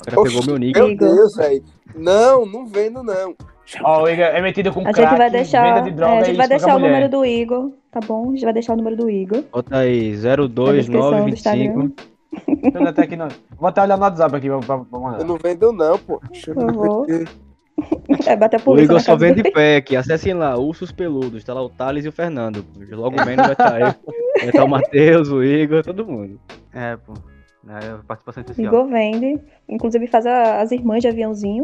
O 0.00 0.04
cara 0.04 0.22
pegou 0.22 0.46
meu 0.46 0.58
nick. 0.58 0.78
Meu 0.78 0.96
Deus, 0.96 1.36
velho. 1.36 1.62
Não, 1.94 2.46
não 2.46 2.66
vendo, 2.66 3.02
não. 3.02 3.34
Ó, 3.82 4.04
o 4.04 4.08
Igor 4.08 4.24
é 4.24 4.40
metido 4.40 4.72
com 4.72 4.80
a 4.80 4.92
crack, 4.92 5.00
gente 5.00 5.18
vai 5.18 5.30
deixar, 5.30 5.82
de 5.82 5.90
droga, 5.90 6.14
é, 6.14 6.18
a 6.18 6.24
gente 6.24 6.36
vai 6.36 6.48
deixar 6.48 6.76
o 6.76 6.78
mulher. 6.78 6.92
número 6.92 7.10
do 7.10 7.24
Igor, 7.24 7.72
tá 7.90 7.98
bom? 8.00 8.28
A 8.28 8.32
gente 8.32 8.44
vai 8.44 8.52
deixar 8.52 8.74
o 8.74 8.76
número 8.76 8.96
do 8.96 9.10
Igor. 9.10 9.42
Bota 9.52 9.78
aí, 9.78 10.12
02925. 10.12 11.92
Eu 12.74 12.86
até 12.86 13.02
aqui 13.02 13.16
não. 13.16 13.28
Vou 13.58 13.68
até 13.68 13.82
olhar 13.82 13.96
no 13.96 14.02
WhatsApp 14.04 14.36
aqui 14.36 14.48
pra, 14.48 14.60
pra 14.60 14.98
mandar. 15.00 15.20
Eu 15.20 15.24
não 15.24 15.36
vendo 15.36 15.72
não, 15.72 15.98
pô. 15.98 16.20
Deixa 16.30 16.52
eu 16.52 16.66
vou. 16.72 17.06
É, 18.26 18.34
bater 18.34 18.58
polícia. 18.58 18.84
O 18.88 18.96
Igor 18.96 19.00
só 19.00 19.16
vende 19.16 19.42
pack. 19.50 19.94
Acessem 19.94 20.32
lá, 20.32 20.58
Ursos 20.58 20.90
Peludos. 20.90 21.44
Tá 21.44 21.52
lá 21.52 21.62
o 21.62 21.68
Thales 21.68 22.06
e 22.06 22.08
o 22.08 22.12
Fernando. 22.12 22.64
Logo 22.90 23.22
menos 23.22 23.44
vai 23.44 23.52
estar 23.52 23.70
tá 23.70 23.74
aí. 23.74 23.82
Vai 23.82 24.46
estar 24.46 24.52
tá 24.60 24.64
o 24.64 24.68
Matheus, 24.68 25.28
o 25.28 25.44
Igor, 25.44 25.84
todo 25.84 26.06
mundo. 26.06 26.40
É, 26.72 26.96
pô. 26.96 27.12
É, 27.68 27.98
participação 28.06 28.42
especial. 28.42 28.72
Igor 28.72 28.88
vende. 28.88 29.40
Inclusive 29.68 30.06
faz 30.06 30.26
a, 30.26 30.60
as 30.60 30.70
irmãs 30.70 31.00
de 31.00 31.08
aviãozinho. 31.08 31.62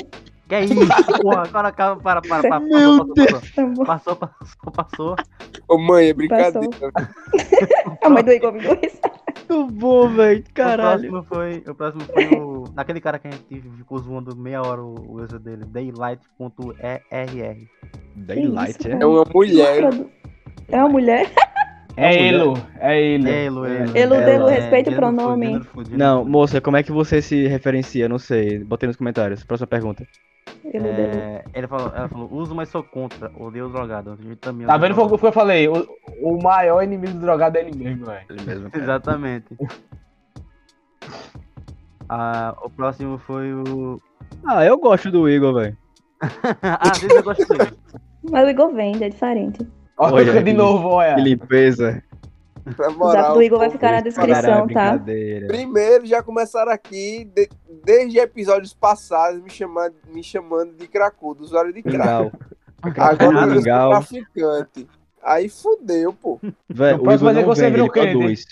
Que 0.48 0.56
é 0.56 0.64
isso, 0.64 0.74
porra? 1.22 1.42
Agora 1.42 1.72
calma, 1.72 2.02
para, 2.02 2.20
para, 2.20 2.48
para. 2.48 2.60
Meu 2.60 3.06
Passou, 3.86 4.16
passou, 4.16 4.16
passou, 4.16 4.72
passou. 4.72 5.16
Ô 5.68 5.78
mãe, 5.78 6.08
é 6.08 6.12
brincadeira. 6.12 6.68
A 8.02 8.10
mãe 8.10 8.24
do 8.24 8.32
Igor 8.32 8.52
Miguel. 8.52 8.78
Muito 9.48 9.72
bom, 9.72 10.08
velho. 10.08 10.44
Caralho. 10.54 11.08
O 11.08 11.10
próximo 11.10 11.22
foi, 11.24 11.64
o 11.66 11.74
próximo 11.74 12.04
foi 12.04 12.26
o. 12.38 12.64
Naquele 12.74 13.00
cara 13.00 13.18
que 13.18 13.28
a 13.28 13.30
gente 13.30 13.60
ficou 13.76 13.98
zoando 13.98 14.36
meia 14.36 14.62
hora 14.62 14.82
o 14.82 15.12
o 15.12 15.22
user 15.22 15.38
dele, 15.38 15.64
daylight.err. 15.66 17.68
Daylight, 18.16 18.88
é? 18.88 18.92
É 18.92 19.06
uma 19.06 19.24
mulher. 19.32 19.90
É 20.68 20.78
uma 20.78 20.88
mulher? 20.88 21.30
É 21.96 22.28
Elo, 22.28 22.56
é 22.78 23.14
Elo. 23.14 23.28
Elo, 23.28 23.66
elo. 23.66 23.66
Elo, 23.66 23.96
elo, 23.96 24.24
Delo, 24.24 24.48
é, 24.48 24.54
respeita 24.54 24.90
o 24.90 24.94
pronome. 24.94 25.60
Não, 25.90 26.24
moça, 26.24 26.60
como 26.60 26.76
é 26.76 26.82
que 26.82 26.92
você 26.92 27.20
se 27.20 27.46
referencia? 27.46 28.08
Não 28.08 28.18
sei. 28.18 28.58
Botei 28.64 28.86
nos 28.86 28.96
comentários. 28.96 29.44
Próxima 29.44 29.66
pergunta. 29.66 30.06
Elo. 30.72 30.86
É, 30.86 31.44
ele 31.54 31.66
falou, 31.66 31.92
ela 31.94 32.08
falou, 32.08 32.32
uso, 32.32 32.54
mas 32.54 32.68
sou 32.68 32.82
contra. 32.82 33.30
Odeio 33.38 33.66
os 33.66 33.72
drogados. 33.72 34.18
A 34.18 34.22
gente 34.22 34.36
também 34.36 34.66
Tá 34.66 34.76
vendo? 34.76 35.00
O 35.00 35.18
que 35.18 35.26
eu 35.26 35.32
falei. 35.32 35.68
O, 35.68 35.86
o 36.22 36.42
maior 36.42 36.82
inimigo 36.82 37.12
do 37.14 37.20
drogado 37.20 37.58
é 37.58 37.60
ele 37.60 37.76
mesmo, 37.76 38.06
velho. 38.06 38.26
Ele 38.30 38.42
mesmo. 38.42 38.70
Exatamente. 38.74 39.56
Ah, 42.08 42.56
o 42.62 42.70
próximo 42.70 43.18
foi 43.18 43.52
o. 43.52 44.00
Ah, 44.46 44.64
eu 44.64 44.78
gosto 44.78 45.10
do 45.10 45.28
Igor, 45.28 45.54
velho. 45.54 45.76
ah, 46.62 46.90
desse 46.90 47.16
eu 47.16 47.22
gostei. 47.22 47.58
Mas 48.30 48.46
o 48.46 48.50
Igor 48.50 48.72
vende, 48.72 49.04
é 49.04 49.08
diferente. 49.08 49.66
Olha, 49.96 50.14
Olha 50.32 50.42
de 50.42 50.52
novo, 50.52 50.88
olha. 50.88 51.14
Que 51.14 51.20
limpeza. 51.20 52.02
Na 52.64 52.72
O 52.72 52.76
zap 52.76 52.96
moral, 52.96 53.34
do 53.34 53.42
Igor 53.42 53.58
vai 53.58 53.70
ficar 53.70 53.90
na 53.92 54.00
descrição, 54.00 54.66
tá? 54.68 54.98
Primeiro, 55.48 56.06
já 56.06 56.22
começaram 56.22 56.70
aqui, 56.70 57.24
de- 57.34 57.48
desde 57.84 58.18
episódios 58.20 58.72
passados, 58.72 59.40
me 59.42 59.50
chamando, 59.50 59.94
me 60.12 60.22
chamando 60.22 60.72
de 60.76 60.86
cracudo, 60.86 61.42
usuário 61.42 61.72
de 61.72 61.82
crack. 61.82 62.30
Agora 62.96 63.46
eu 63.54 63.62
sou 63.62 63.90
traficante. 63.90 64.88
Aí 65.24 65.48
fudeu, 65.48 66.12
pô. 66.12 66.38
Velho, 66.68 66.96
No 66.96 67.02
o 67.02 67.04
próximo 67.04 67.44
você 67.44 67.70
virou 67.70 67.86
ele 67.86 67.92
crente, 67.92 68.12
produz. 68.18 68.46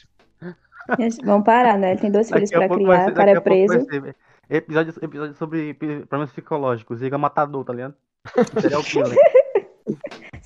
Gente, 0.99 1.25
Vamos 1.25 1.45
parar, 1.45 1.79
né? 1.79 1.93
Ele 1.93 2.01
tem 2.01 2.11
dois 2.11 2.29
filhos 2.29 2.51
Daqui 2.51 2.67
pra 2.67 2.77
criar, 2.77 3.05
ser- 3.05 3.11
o 3.11 3.15
cara 3.15 3.31
é 3.31 3.41
preso. 3.41 3.87
Episódio, 4.49 4.95
episódio 5.03 5.35
sobre 5.37 5.75
problemas 5.75 6.31
psicológicos. 6.33 7.01
Igor 7.03 7.19
matador, 7.19 7.65
tá 7.65 7.73
ligado? 7.73 7.95
Serial 8.61 8.83
killer. 8.85 9.17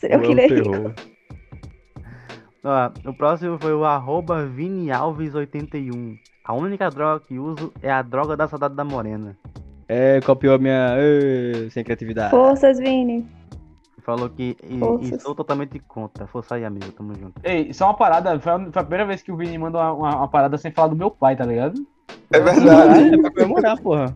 Seria 0.11 0.19
o 0.19 0.21
Não, 0.21 0.29
killer. 0.29 0.49
ferrou. 0.49 0.93
Ó, 2.65 2.91
o 3.11 3.15
próximo 3.15 3.59
foi 3.59 3.73
o 3.75 3.85
arroba 3.85 4.47
ViniAlves81. 4.47 6.19
A 6.45 6.55
única 6.55 6.91
droga 6.91 7.25
que 7.27 7.39
uso 7.39 7.73
é 7.83 7.91
a 7.91 8.03
droga 8.03 8.37
da 8.37 8.47
saudade 8.49 8.75
da 8.75 8.85
morena. 8.85 9.37
É, 9.89 10.21
copiou 10.21 10.55
a 10.55 10.59
minha. 10.59 10.95
Ê, 10.99 11.69
sem 11.71 11.85
criatividade. 11.85 12.31
Forças, 12.31 12.79
Vini. 12.79 13.27
Falou 14.03 14.29
que 14.29 14.55
e, 14.63 14.79
e 15.15 15.19
sou 15.21 15.35
totalmente 15.35 15.79
contra. 15.79 16.27
Força 16.27 16.57
aí, 16.57 16.65
amigo. 16.65 16.91
Tamo 16.93 17.15
junto. 17.15 17.33
Ei, 17.43 17.73
só 17.73 17.87
uma 17.87 17.95
parada. 17.95 18.39
Foi 18.39 18.53
a, 18.53 18.59
foi 18.59 18.69
a 18.83 18.85
primeira 18.85 19.07
vez 19.07 19.23
que 19.23 19.33
o 19.33 19.37
Vini 19.37 19.57
mandou 19.57 19.81
uma, 19.81 19.93
uma- 19.93 20.17
uma 20.17 20.29
parada 20.29 20.59
sem 20.59 20.71
falar 20.71 20.89
do 20.89 20.97
meu 20.97 21.11
pai, 21.11 21.37
tá 21.37 21.45
ligado? 21.45 21.75
É 22.31 22.41
verdade. 22.41 23.15
É 23.15 23.19
pra 23.19 23.31
comemorar, 23.31 23.81
porra. 23.81 24.15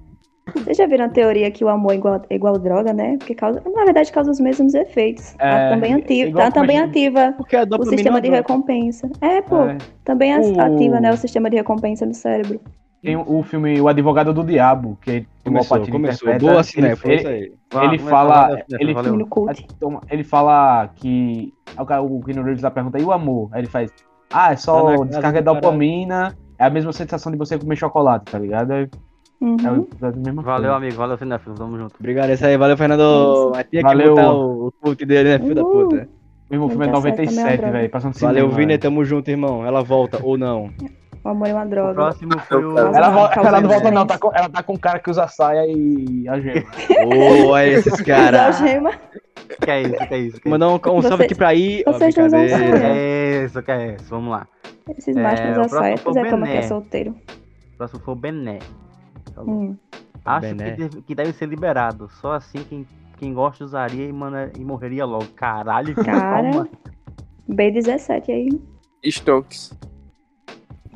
Vocês 0.54 0.76
já 0.76 0.86
viram 0.86 1.04
a 1.06 1.08
teoria 1.08 1.50
que 1.50 1.64
o 1.64 1.68
amor 1.68 1.92
é 1.92 1.96
igual, 1.96 2.22
é 2.28 2.34
igual 2.34 2.58
droga, 2.58 2.92
né? 2.92 3.16
Porque 3.18 3.34
causa, 3.34 3.62
na 3.74 3.84
verdade 3.84 4.10
causa 4.12 4.30
os 4.30 4.40
mesmos 4.40 4.74
efeitos. 4.74 5.34
É, 5.38 5.50
Tá 5.50 5.68
também 5.70 5.94
ativa, 5.94 6.28
igual 6.28 6.44
tá 6.46 6.50
também 6.50 6.78
ativa 6.78 7.34
Porque 7.36 7.56
a 7.56 7.62
o 7.78 7.84
sistema 7.86 8.18
é 8.18 8.20
de 8.20 8.28
recompensa. 8.30 9.10
É, 9.20 9.42
pô, 9.42 9.62
É, 9.64 9.78
também 10.04 10.36
O- 10.36 10.60
ativa, 10.60 11.00
né, 11.00 11.12
o 11.12 11.16
sistema 11.16 11.48
de 11.50 11.56
recompensa 11.56 12.04
no 12.06 12.14
cérebro. 12.14 12.60
tem 13.02 13.16
o, 13.16 13.42
filme 13.42 13.80
O 13.80 13.88
Advogado 13.88 14.32
do 14.32 14.42
Diabo, 14.44 14.98
que 15.02 15.18
o 15.18 15.44
Começou, 15.44 15.86
começou. 15.86 16.38
Boa 16.38 16.62
cinéfilo, 16.62 17.12
ele, 17.12 17.20
isso 17.20 17.28
aí. 17.28 17.52
ele 17.84 17.98
fala- 17.98 18.48
da- 18.48 18.64
ele- 18.80 18.94
ele 20.10 20.24
fala 20.24 20.88
que. 20.96 21.54
O, 21.78 22.20
Keanu 22.22 22.42
Reeves 22.42 22.62
lá 22.62 22.70
pergunta, 22.70 22.98
e 22.98 23.04
o 23.04 23.12
amor? 23.12 23.48
Aí 23.52 23.60
ele 23.60 23.68
faz. 23.68 23.90
Ah, 24.30 24.48
é 24.48 24.50
Tá 24.50 24.56
só 24.56 24.82
casa 24.98 25.04
descarga 25.06 25.40
do 25.40 25.54
dopamina. 25.54 26.36
É 26.58 26.64
a 26.64 26.70
mesma 26.70 26.92
sensação 26.92 27.30
de 27.30 27.38
você 27.38 27.56
comer 27.56 27.76
chocolate, 27.76 28.24
tá 28.32 28.38
ligado? 28.38 28.72
É, 28.72 28.88
Uhum. 29.40 29.56
é 29.64 29.70
o- 29.70 29.88
é 30.02 30.32
Valeu, 30.32 30.42
coisa. 30.42 30.74
amigo. 30.74 30.96
Valeu, 30.96 31.16
Cinéfilo. 31.18 31.54
Tamo 31.54 31.78
junto. 31.78 31.94
Obrigado, 31.98 32.30
esse 32.30 32.44
aí. 32.44 32.56
Valeu, 32.56 32.76
Fernando. 32.76 33.52
Mas 33.54 33.66
tinha 33.70 33.82
que 33.82 33.88
Valeu. 33.88 34.14
botar 34.14 34.32
o, 34.32 34.66
o 34.66 34.72
cult 34.72 35.04
dele, 35.06 35.28
né, 35.30 35.38
filho 35.38 35.54
da 35.54 35.62
Uhul. 35.62 35.88
puta. 35.88 35.96
Meu 36.50 36.56
irmão, 36.56 36.66
o 36.66 36.70
filme 36.70 36.86
é 36.86 36.88
Tá 36.90 37.00
certo, 37.00 37.16
também 37.16 37.24
é 37.24 37.30
97, 37.30 37.70
velho. 37.72 37.90
Passando 37.90 38.14
Valeu, 38.14 38.34
cinema, 38.44 38.56
Vini. 38.56 38.66
velho. 38.68 38.80
Tamo 38.80 39.04
junto, 39.04 39.30
irmão. 39.30 39.64
Ela 39.66 39.82
volta 39.82 40.18
ou 40.22 40.36
não. 40.38 40.70
O 41.22 41.28
amor 41.28 41.46
é 41.48 41.52
uma 41.52 41.64
O 41.64 41.68
droga. 41.68 41.94
próximo 41.94 42.38
foi 42.40 42.64
o. 42.64 42.78
Ela 42.78 42.96
Ela, 42.96 43.10
vo- 43.10 43.28
Causa 43.34 43.48
ela 43.48 43.60
não 43.60 43.68
volta, 43.68 43.90
não. 43.90 44.06
Tá 44.06 44.18
com, 44.18 44.30
ela 44.34 44.48
tá 44.48 44.62
com 44.62 44.72
um 44.72 44.76
cara 44.78 44.98
que 44.98 45.10
usa 45.10 45.26
saia 45.28 45.66
e 45.68 46.26
a 46.28 46.40
gema. 46.40 46.62
Ô, 47.06 47.48
olha 47.52 47.66
esses 47.66 48.00
caras. 48.00 48.60
Que 48.60 49.70
é 49.70 49.82
isso, 49.82 49.96
que 50.08 50.14
é 50.14 50.18
isso? 50.18 50.40
Que 50.40 50.48
é 50.48 50.50
Mandar 50.50 50.68
um, 50.68 50.74
um 50.74 50.78
salve 50.80 51.02
Vocês- 51.02 51.20
aqui 51.20 51.34
pra 51.34 51.48
aí. 51.48 51.82
Ó, 51.86 51.92
vocês 51.92 52.16
não 52.16 52.26
usam 52.26 52.44
isso? 52.44 52.54
brincadeira. 52.56 52.78
Que 52.78 52.82
saia. 52.86 52.98
é 52.98 53.44
isso, 53.44 53.62
que 53.62 53.70
é 53.70 53.94
isso? 53.94 54.04
Vamos 54.08 54.30
lá. 54.30 54.46
Esses 54.96 55.16
É, 55.16 55.22
machos 55.22 55.46
o 55.46 55.50
usam 55.50 55.68
saia, 55.68 55.94
o 55.96 55.98
pois 56.00 56.16
é 56.16 56.30
como 56.30 56.44
que 56.46 56.52
é 56.52 56.62
solteiro. 56.62 57.10
O 57.10 57.76
próximo 57.76 58.00
foi 58.00 58.14
o 58.14 58.16
Bené. 58.16 58.58
Falou. 59.38 59.54
Hum. 59.62 59.76
Acho 60.24 60.40
Bené. 60.40 60.70
que 60.72 60.76
deve, 60.76 61.02
que 61.02 61.14
deve 61.14 61.32
ser 61.32 61.46
liberado. 61.46 62.08
Só 62.20 62.32
assim 62.32 62.58
quem, 62.68 62.86
quem 63.18 63.32
gosta 63.32 63.64
usaria 63.64 64.06
e, 64.06 64.12
mana- 64.12 64.50
e 64.58 64.64
morreria 64.64 65.04
logo. 65.04 65.26
Caralho, 65.34 65.94
Cara. 65.94 66.42
calma. 66.52 66.68
B17 67.48 68.30
aí. 68.30 68.48
Stonks. 69.04 69.72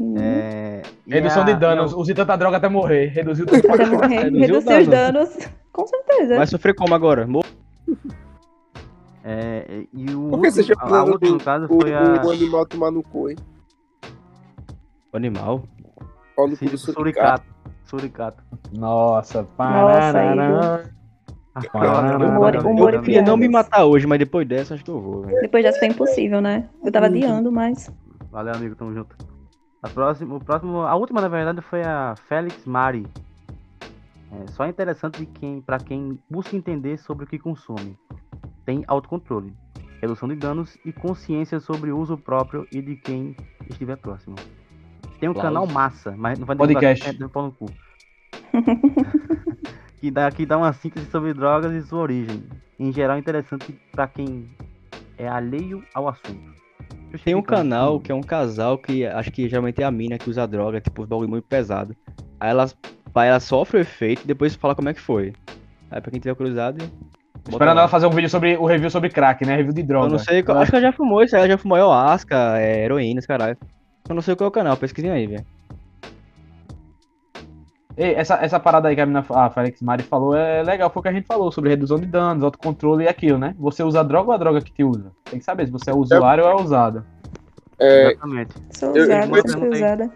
Hum. 0.01 0.15
É, 0.19 0.83
Redução 1.07 1.43
a- 1.43 1.47
de 1.47 1.55
danos. 1.55 1.93
a- 1.93 1.97
Usei 1.97 2.15
tanta 2.15 2.37
droga 2.37 2.57
até 2.57 2.69
morrer. 2.69 3.07
Reduziu 3.09 3.47
tudo. 3.47 3.59
Até 3.71 3.87
morrer. 3.87 4.19
Reduziu 4.25 4.41
Reduzir 4.41 4.81
os 4.81 4.87
o 4.87 4.91
danos. 4.91 5.39
Com 5.73 5.87
certeza. 5.87 6.37
Vai 6.37 6.47
sofrer 6.47 6.75
como 6.75 6.95
agora? 6.95 7.27
Mo- 7.27 7.43
É, 9.25 9.87
e 9.93 10.15
o 10.15 10.31
Por 10.31 10.43
que 10.43 10.51
você 10.51 10.61
último, 10.63 10.81
chama 10.81 10.99
a 10.99 11.05
o- 11.05 11.11
última, 11.13 11.33
no 11.33 11.39
caso, 11.45 11.65
O, 11.67 11.81
foi 11.81 11.95
a 11.95 12.23
o 12.25 12.31
animal 12.31 12.67
tomar 12.67 12.91
no 12.91 13.03
cu, 13.05 13.31
hein? 13.31 13.37
O 15.13 15.17
animal? 15.17 15.63
Ó 16.37 16.47
no 16.49 16.57
cu 16.57 16.65
Suricato. 17.93 18.43
Nossa, 18.73 19.45
parará. 19.45 20.81
Humor- 22.65 22.95
Eu 22.95 23.03
queria 23.03 23.21
não 23.21 23.37
me 23.37 23.47
matar 23.49 23.85
hoje, 23.85 24.07
mas 24.07 24.19
depois 24.19 24.49
dessa 24.49 24.73
acho 24.75 24.83
que 24.83 24.91
eu 24.91 24.99
vou. 24.99 25.23
velho. 25.27 25.39
Depois 25.43 25.63
já 25.63 25.73
foi 25.75 25.89
impossível, 25.89 26.41
né? 26.41 26.71
Eu 26.83 26.91
tava 26.91 27.07
Uhum. 27.07 27.13
adiando, 27.13 27.53
mas. 27.53 27.91
Valeu, 28.31 28.55
amigo, 28.55 28.75
tamo 28.75 28.95
junto. 28.95 29.15
A 29.83 29.89
próxima, 29.91 30.37
o 30.37 30.41
próximo, 30.43 30.79
a 30.81 30.95
última, 30.95 31.21
na 31.21 31.29
verdade, 31.29 31.61
foi 31.61 31.83
a 31.83 32.15
Félix 32.29 32.65
Mari. 32.65 33.07
É, 34.31 34.47
só 34.47 34.67
interessante 34.67 35.19
de 35.19 35.27
quem, 35.27 35.61
para 35.61 35.79
quem 35.79 36.19
busca 36.31 36.57
entender 36.57 36.97
sobre 36.97 37.25
o 37.27 37.29
que 37.29 37.39
consome. 37.39 37.99
Tem 38.65 38.83
autocontrole, 38.87 39.53
redução 40.01 40.27
de 40.29 40.37
danos 40.37 40.79
e 40.83 40.93
consciência 40.95 41.61
sobre 41.61 41.91
o 41.93 41.99
uso 41.99 42.17
próprio 42.17 42.67
e 42.73 42.81
de 42.81 42.97
quem 42.97 43.37
estiver 43.69 43.97
próximo. 43.97 44.37
Tem 45.19 45.29
um 45.29 45.33
Aplausos. 45.33 45.43
canal 45.43 45.67
massa, 45.67 46.15
mas 46.17 46.39
não 46.39 46.47
vai 46.47 46.57
Podcast. 46.57 47.05
divulgar, 47.05 47.29
é, 47.29 47.33
pau 47.33 47.45
no 47.45 47.53
cu. 47.53 47.67
que, 50.01 50.11
dá, 50.11 50.31
que 50.31 50.45
dá 50.47 50.59
uma 50.59 50.73
síntese 50.73 51.07
sobre 51.11 51.33
drogas 51.33 51.73
e 51.73 51.83
sua 51.87 52.01
origem. 52.01 52.43
Em 52.79 52.93
geral, 52.93 53.19
interessante 53.19 53.79
para 53.93 54.09
quem 54.09 54.49
é 55.17 55.29
alheio 55.29 55.85
ao 55.95 56.09
assunto. 56.09 56.53
Tem 57.25 57.35
um 57.35 57.43
canal 57.43 58.01
que 58.01 58.11
é 58.11 58.15
um 58.15 58.23
casal 58.23 58.79
que 58.79 59.05
acho 59.07 59.31
que 59.31 59.49
geralmente 59.49 59.83
é 59.83 59.85
a 59.85 59.91
mina 59.91 60.19
que 60.19 60.31
usa 60.31 60.47
droga, 60.47 60.81
tipo, 60.81 61.03
um 61.03 61.07
bagulho 61.07 61.29
muito 61.29 61.47
pesado. 61.47 61.95
Aí 62.41 62.51
ela, 62.51 62.67
aí 63.15 63.29
ela 63.29 63.39
sofre 63.39 63.79
o 63.79 63.81
efeito 63.81 64.23
e 64.25 64.27
depois 64.27 64.55
fala 64.55 64.75
como 64.75 64.89
é 64.89 64.95
que 64.95 65.01
foi. 65.01 65.33
Aí 65.91 66.01
pra 66.01 66.11
quem 66.11 66.19
tiver 66.19 66.35
curiosidade. 66.35 66.79
Esperando 67.49 67.77
lá. 67.77 67.83
ela 67.83 67.89
fazer 67.89 68.07
um 68.07 68.11
vídeo 68.11 68.31
sobre 68.31 68.57
o 68.57 68.65
review 68.65 68.89
sobre 68.91 69.11
crack, 69.11 69.45
né? 69.45 69.57
Review 69.57 69.75
de 69.75 69.83
droga. 69.83 70.07
Eu 70.07 70.11
não 70.13 70.19
sei, 70.19 70.43
qual- 70.43 70.59
acho 70.59 70.71
que 70.71 70.77
ela 70.77 70.87
já 70.87 70.93
fumou 70.93 71.23
isso 71.23 71.37
aí, 71.37 71.43
ela 71.43 71.51
já 71.51 71.59
fumou 71.59 71.77
ayahuasca, 71.77 72.59
é, 72.59 72.85
heroína, 72.85 73.19
esse 73.19 73.29
caralho. 73.29 73.59
Eu 74.13 74.15
não 74.15 74.21
sei 74.23 74.37
qual 74.37 74.47
é 74.47 74.49
o 74.49 74.53
canal, 74.53 74.77
pesquisem 74.77 75.11
aí, 75.11 75.27
velho. 75.27 75.45
Ei, 77.97 78.15
essa, 78.15 78.35
essa 78.37 78.61
parada 78.61 78.89
aí 78.89 78.95
que 78.95 79.01
a, 79.01 79.07
mina, 79.07 79.25
a 79.31 79.51
Felix 79.51 79.81
Mari 79.81 80.03
falou 80.03 80.37
é 80.37 80.63
legal, 80.63 80.91
foi 80.91 81.01
o 81.01 81.03
que 81.03 81.09
a 81.09 81.13
gente 81.13 81.27
falou 81.27 81.51
sobre 81.51 81.71
redução 81.71 81.99
de 81.99 82.05
danos, 82.07 82.45
autocontrole 82.45 83.05
e 83.05 83.09
aquilo, 83.09 83.39
né? 83.39 83.55
Você 83.59 83.83
usa 83.83 84.01
a 84.01 84.03
droga 84.03 84.29
ou 84.29 84.35
a 84.35 84.37
droga 84.39 84.61
que 84.61 84.71
te 84.73 84.85
usa? 84.85 85.13
Tem 85.25 85.39
que 85.39 85.45
saber 85.45 85.65
se 85.67 85.73
você 85.73 85.91
é 85.91 85.95
usuário 85.95 86.45
ou 86.45 86.51
é 86.51 86.55
usado. 86.63 87.05
É, 87.79 88.11
Exatamente. 88.11 88.55
Sou 88.71 88.95
Eu- 88.95 89.05
usada, 89.05 89.27
eu 89.27 89.35
sempre 89.37 89.43
perguntei. 89.51 89.81
usada. 89.83 90.11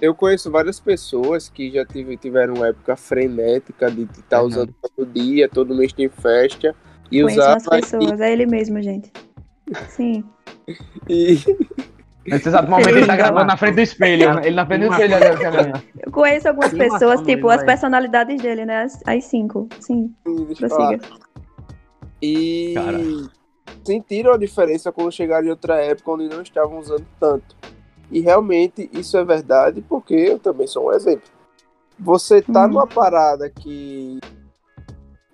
eu 0.00 0.14
conheço 0.14 0.50
várias 0.50 0.78
pessoas 0.80 1.48
que 1.48 1.72
já 1.72 1.84
tive, 1.84 2.16
tiveram 2.16 2.54
uma 2.54 2.68
época 2.68 2.94
frenética 2.96 3.90
de 3.90 4.02
estar 4.02 4.40
Uhum. 4.42 4.46
usando 4.46 4.74
todo 4.80 5.06
dia, 5.12 5.48
todo 5.48 5.74
mês 5.74 5.92
tem 5.92 6.08
festa. 6.08 6.74
E 7.10 7.20
Conheço 7.22 7.40
usava 7.40 7.52
umas 7.58 7.66
pessoas, 7.68 8.20
é 8.20 8.32
ele 8.32 8.46
mesmo, 8.46 8.80
gente. 8.80 9.12
Sim. 9.88 10.24
e, 11.08 11.36
Nesse 12.30 12.48
exato 12.48 12.70
momento 12.70 12.88
ele 12.88 13.06
tá 13.06 13.16
gravando 13.16 13.46
na 13.46 13.56
frente 13.56 13.74
do 13.74 13.80
espelho. 13.80 14.38
Ele 14.44 14.54
na 14.54 14.66
frente 14.66 14.86
do 14.86 14.92
espelho. 14.92 15.14
olha, 15.16 15.48
olha, 15.58 15.84
Eu 16.06 16.12
conheço 16.12 16.48
algumas 16.48 16.72
pessoas, 16.72 17.20
tipo, 17.22 17.48
as 17.48 17.62
personalidades 17.64 18.40
dele, 18.40 18.64
né? 18.64 18.82
As, 18.82 19.00
as 19.06 19.24
cinco. 19.24 19.68
Sim, 19.80 20.14
e, 20.26 20.44
deixa 20.46 20.66
eu 20.66 20.68
falar. 20.70 20.88
prossiga. 20.98 21.20
E 22.22 22.72
Cara. 22.74 22.98
sentiram 23.84 24.32
a 24.34 24.36
diferença 24.38 24.92
quando 24.92 25.10
chegaram 25.12 25.46
em 25.46 25.50
outra 25.50 25.76
época 25.82 26.10
onde 26.12 26.28
não 26.28 26.42
estavam 26.42 26.78
usando 26.78 27.06
tanto. 27.18 27.56
E 28.10 28.20
realmente 28.20 28.90
isso 28.92 29.16
é 29.16 29.24
verdade, 29.24 29.80
porque 29.82 30.14
eu 30.14 30.38
também 30.38 30.66
sou 30.66 30.88
um 30.88 30.92
exemplo. 30.92 31.28
Você 31.98 32.42
tá 32.42 32.64
Hum. 32.64 32.68
numa 32.68 32.86
parada 32.86 33.48
que 33.48 34.18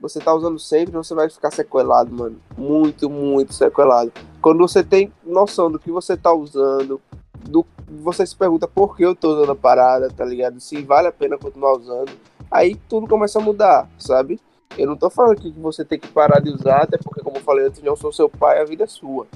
você 0.08 0.20
tá 0.20 0.34
usando 0.34 0.58
sempre, 0.58 0.92
você 0.92 1.14
vai 1.14 1.28
ficar 1.28 1.50
sequelado, 1.50 2.14
mano. 2.14 2.36
Muito, 2.56 3.08
muito 3.10 3.52
sequelado. 3.52 4.12
Quando 4.40 4.58
você 4.58 4.82
tem 4.82 5.12
noção 5.24 5.70
do 5.70 5.78
que 5.78 5.90
você 5.90 6.16
tá 6.16 6.32
usando, 6.32 7.00
do 7.48 7.64
você 7.88 8.26
se 8.26 8.34
pergunta 8.34 8.66
por 8.66 8.96
que 8.96 9.04
eu 9.04 9.14
tô 9.14 9.34
usando 9.34 9.52
a 9.52 9.56
parada, 9.56 10.08
tá 10.10 10.24
ligado? 10.24 10.60
Se 10.60 10.82
vale 10.82 11.08
a 11.08 11.12
pena 11.12 11.38
continuar 11.38 11.76
usando, 11.76 12.10
aí 12.50 12.74
tudo 12.88 13.06
começa 13.06 13.38
a 13.38 13.42
mudar, 13.42 13.88
sabe? 13.98 14.40
Eu 14.76 14.86
não 14.86 14.96
tô 14.96 15.08
falando 15.08 15.40
que 15.40 15.50
você 15.52 15.84
tem 15.84 15.98
que 15.98 16.08
parar 16.08 16.40
de 16.40 16.50
usar, 16.50 16.82
até 16.82 16.98
porque, 16.98 17.22
como 17.22 17.36
eu 17.36 17.42
falei 17.42 17.66
antes, 17.66 17.82
não 17.82 17.96
sou 17.96 18.12
seu 18.12 18.28
pai, 18.28 18.60
a 18.60 18.64
vida 18.64 18.84
é 18.84 18.86
sua. 18.86 19.26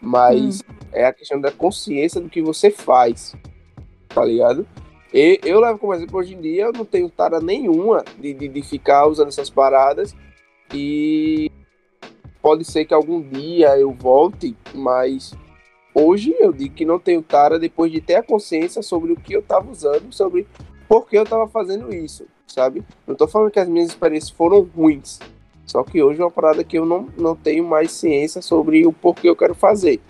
Mas 0.00 0.60
hum. 0.60 0.74
é 0.92 1.06
a 1.06 1.12
questão 1.12 1.40
da 1.40 1.50
consciência 1.50 2.20
do 2.20 2.28
que 2.28 2.42
você 2.42 2.70
faz, 2.70 3.34
tá 4.08 4.24
ligado? 4.24 4.66
Eu 5.12 5.60
levo 5.60 5.78
como 5.78 5.92
exemplo, 5.92 6.18
hoje 6.18 6.34
em 6.34 6.40
dia 6.40 6.64
eu 6.64 6.72
não 6.72 6.86
tenho 6.86 7.10
tara 7.10 7.38
nenhuma 7.38 8.02
de, 8.18 8.32
de, 8.32 8.48
de 8.48 8.62
ficar 8.62 9.06
usando 9.06 9.28
essas 9.28 9.50
paradas 9.50 10.14
e 10.72 11.50
pode 12.40 12.64
ser 12.64 12.86
que 12.86 12.94
algum 12.94 13.20
dia 13.20 13.78
eu 13.78 13.92
volte, 13.92 14.56
mas 14.74 15.34
hoje 15.94 16.34
eu 16.38 16.50
digo 16.50 16.74
que 16.74 16.86
não 16.86 16.98
tenho 16.98 17.22
tara 17.22 17.58
depois 17.58 17.92
de 17.92 18.00
ter 18.00 18.14
a 18.14 18.22
consciência 18.22 18.82
sobre 18.82 19.12
o 19.12 19.16
que 19.16 19.34
eu 19.34 19.40
estava 19.40 19.70
usando, 19.70 20.10
sobre 20.12 20.46
por 20.88 21.06
que 21.06 21.18
eu 21.18 21.24
estava 21.24 21.46
fazendo 21.46 21.94
isso, 21.94 22.26
sabe? 22.46 22.82
Não 23.06 23.12
estou 23.12 23.28
falando 23.28 23.50
que 23.50 23.60
as 23.60 23.68
minhas 23.68 23.90
experiências 23.90 24.30
foram 24.30 24.62
ruins, 24.62 25.18
só 25.66 25.84
que 25.84 26.02
hoje 26.02 26.22
é 26.22 26.24
uma 26.24 26.30
parada 26.30 26.64
que 26.64 26.78
eu 26.78 26.86
não, 26.86 27.06
não 27.18 27.36
tenho 27.36 27.64
mais 27.64 27.92
ciência 27.92 28.40
sobre 28.40 28.86
o 28.86 28.92
porquê 28.94 29.28
eu 29.28 29.36
quero 29.36 29.54
fazer. 29.54 30.00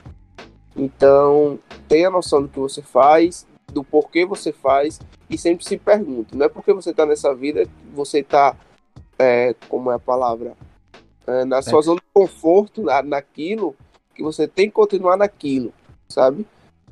Então, 0.76 1.58
tenha 1.88 2.08
noção 2.08 2.40
do 2.42 2.48
que 2.48 2.58
você 2.58 2.80
faz, 2.80 3.46
do 3.72 3.82
porquê 3.82 4.24
você 4.24 4.52
faz 4.52 5.00
e 5.28 5.36
sempre 5.36 5.64
se 5.64 5.76
pergunte. 5.76 6.36
Não 6.36 6.46
é 6.46 6.48
porque 6.48 6.72
você 6.72 6.90
está 6.90 7.06
nessa 7.06 7.34
vida 7.34 7.66
você 7.94 8.20
está, 8.20 8.56
é, 9.18 9.54
como 9.68 9.90
é 9.90 9.94
a 9.94 9.98
palavra, 9.98 10.54
é, 11.26 11.44
na 11.44 11.62
sua 11.62 11.80
é. 11.80 11.82
zona 11.82 12.00
de 12.00 12.06
conforto, 12.12 12.82
na, 12.82 13.02
naquilo, 13.02 13.74
que 14.14 14.22
você 14.22 14.46
tem 14.46 14.66
que 14.66 14.72
continuar 14.72 15.16
naquilo, 15.16 15.72
sabe? 16.08 16.46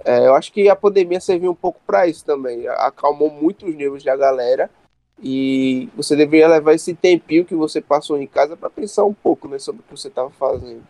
É, 0.05 0.27
eu 0.27 0.35
acho 0.35 0.52
que 0.52 0.69
a 0.69 0.77
pandemia 0.77 1.20
serviu 1.20 1.51
um 1.51 1.55
pouco 1.55 1.81
para 1.86 2.07
isso 2.07 2.24
também. 2.24 2.66
Acalmou 2.69 3.31
muito 3.31 3.66
os 3.66 3.74
nervos 3.74 4.02
da 4.02 4.16
galera 4.16 4.70
e 5.23 5.89
você 5.94 6.16
deveria 6.16 6.48
levar 6.48 6.73
esse 6.73 6.94
tempinho 6.94 7.44
que 7.44 7.55
você 7.55 7.81
passou 7.81 8.19
em 8.19 8.27
casa 8.27 8.57
para 8.57 8.70
pensar 8.70 9.05
um 9.05 9.12
pouco 9.12 9.47
né, 9.47 9.59
sobre 9.59 9.82
o 9.82 9.85
que 9.85 9.98
você 9.98 10.09
estava 10.09 10.31
fazendo. 10.31 10.82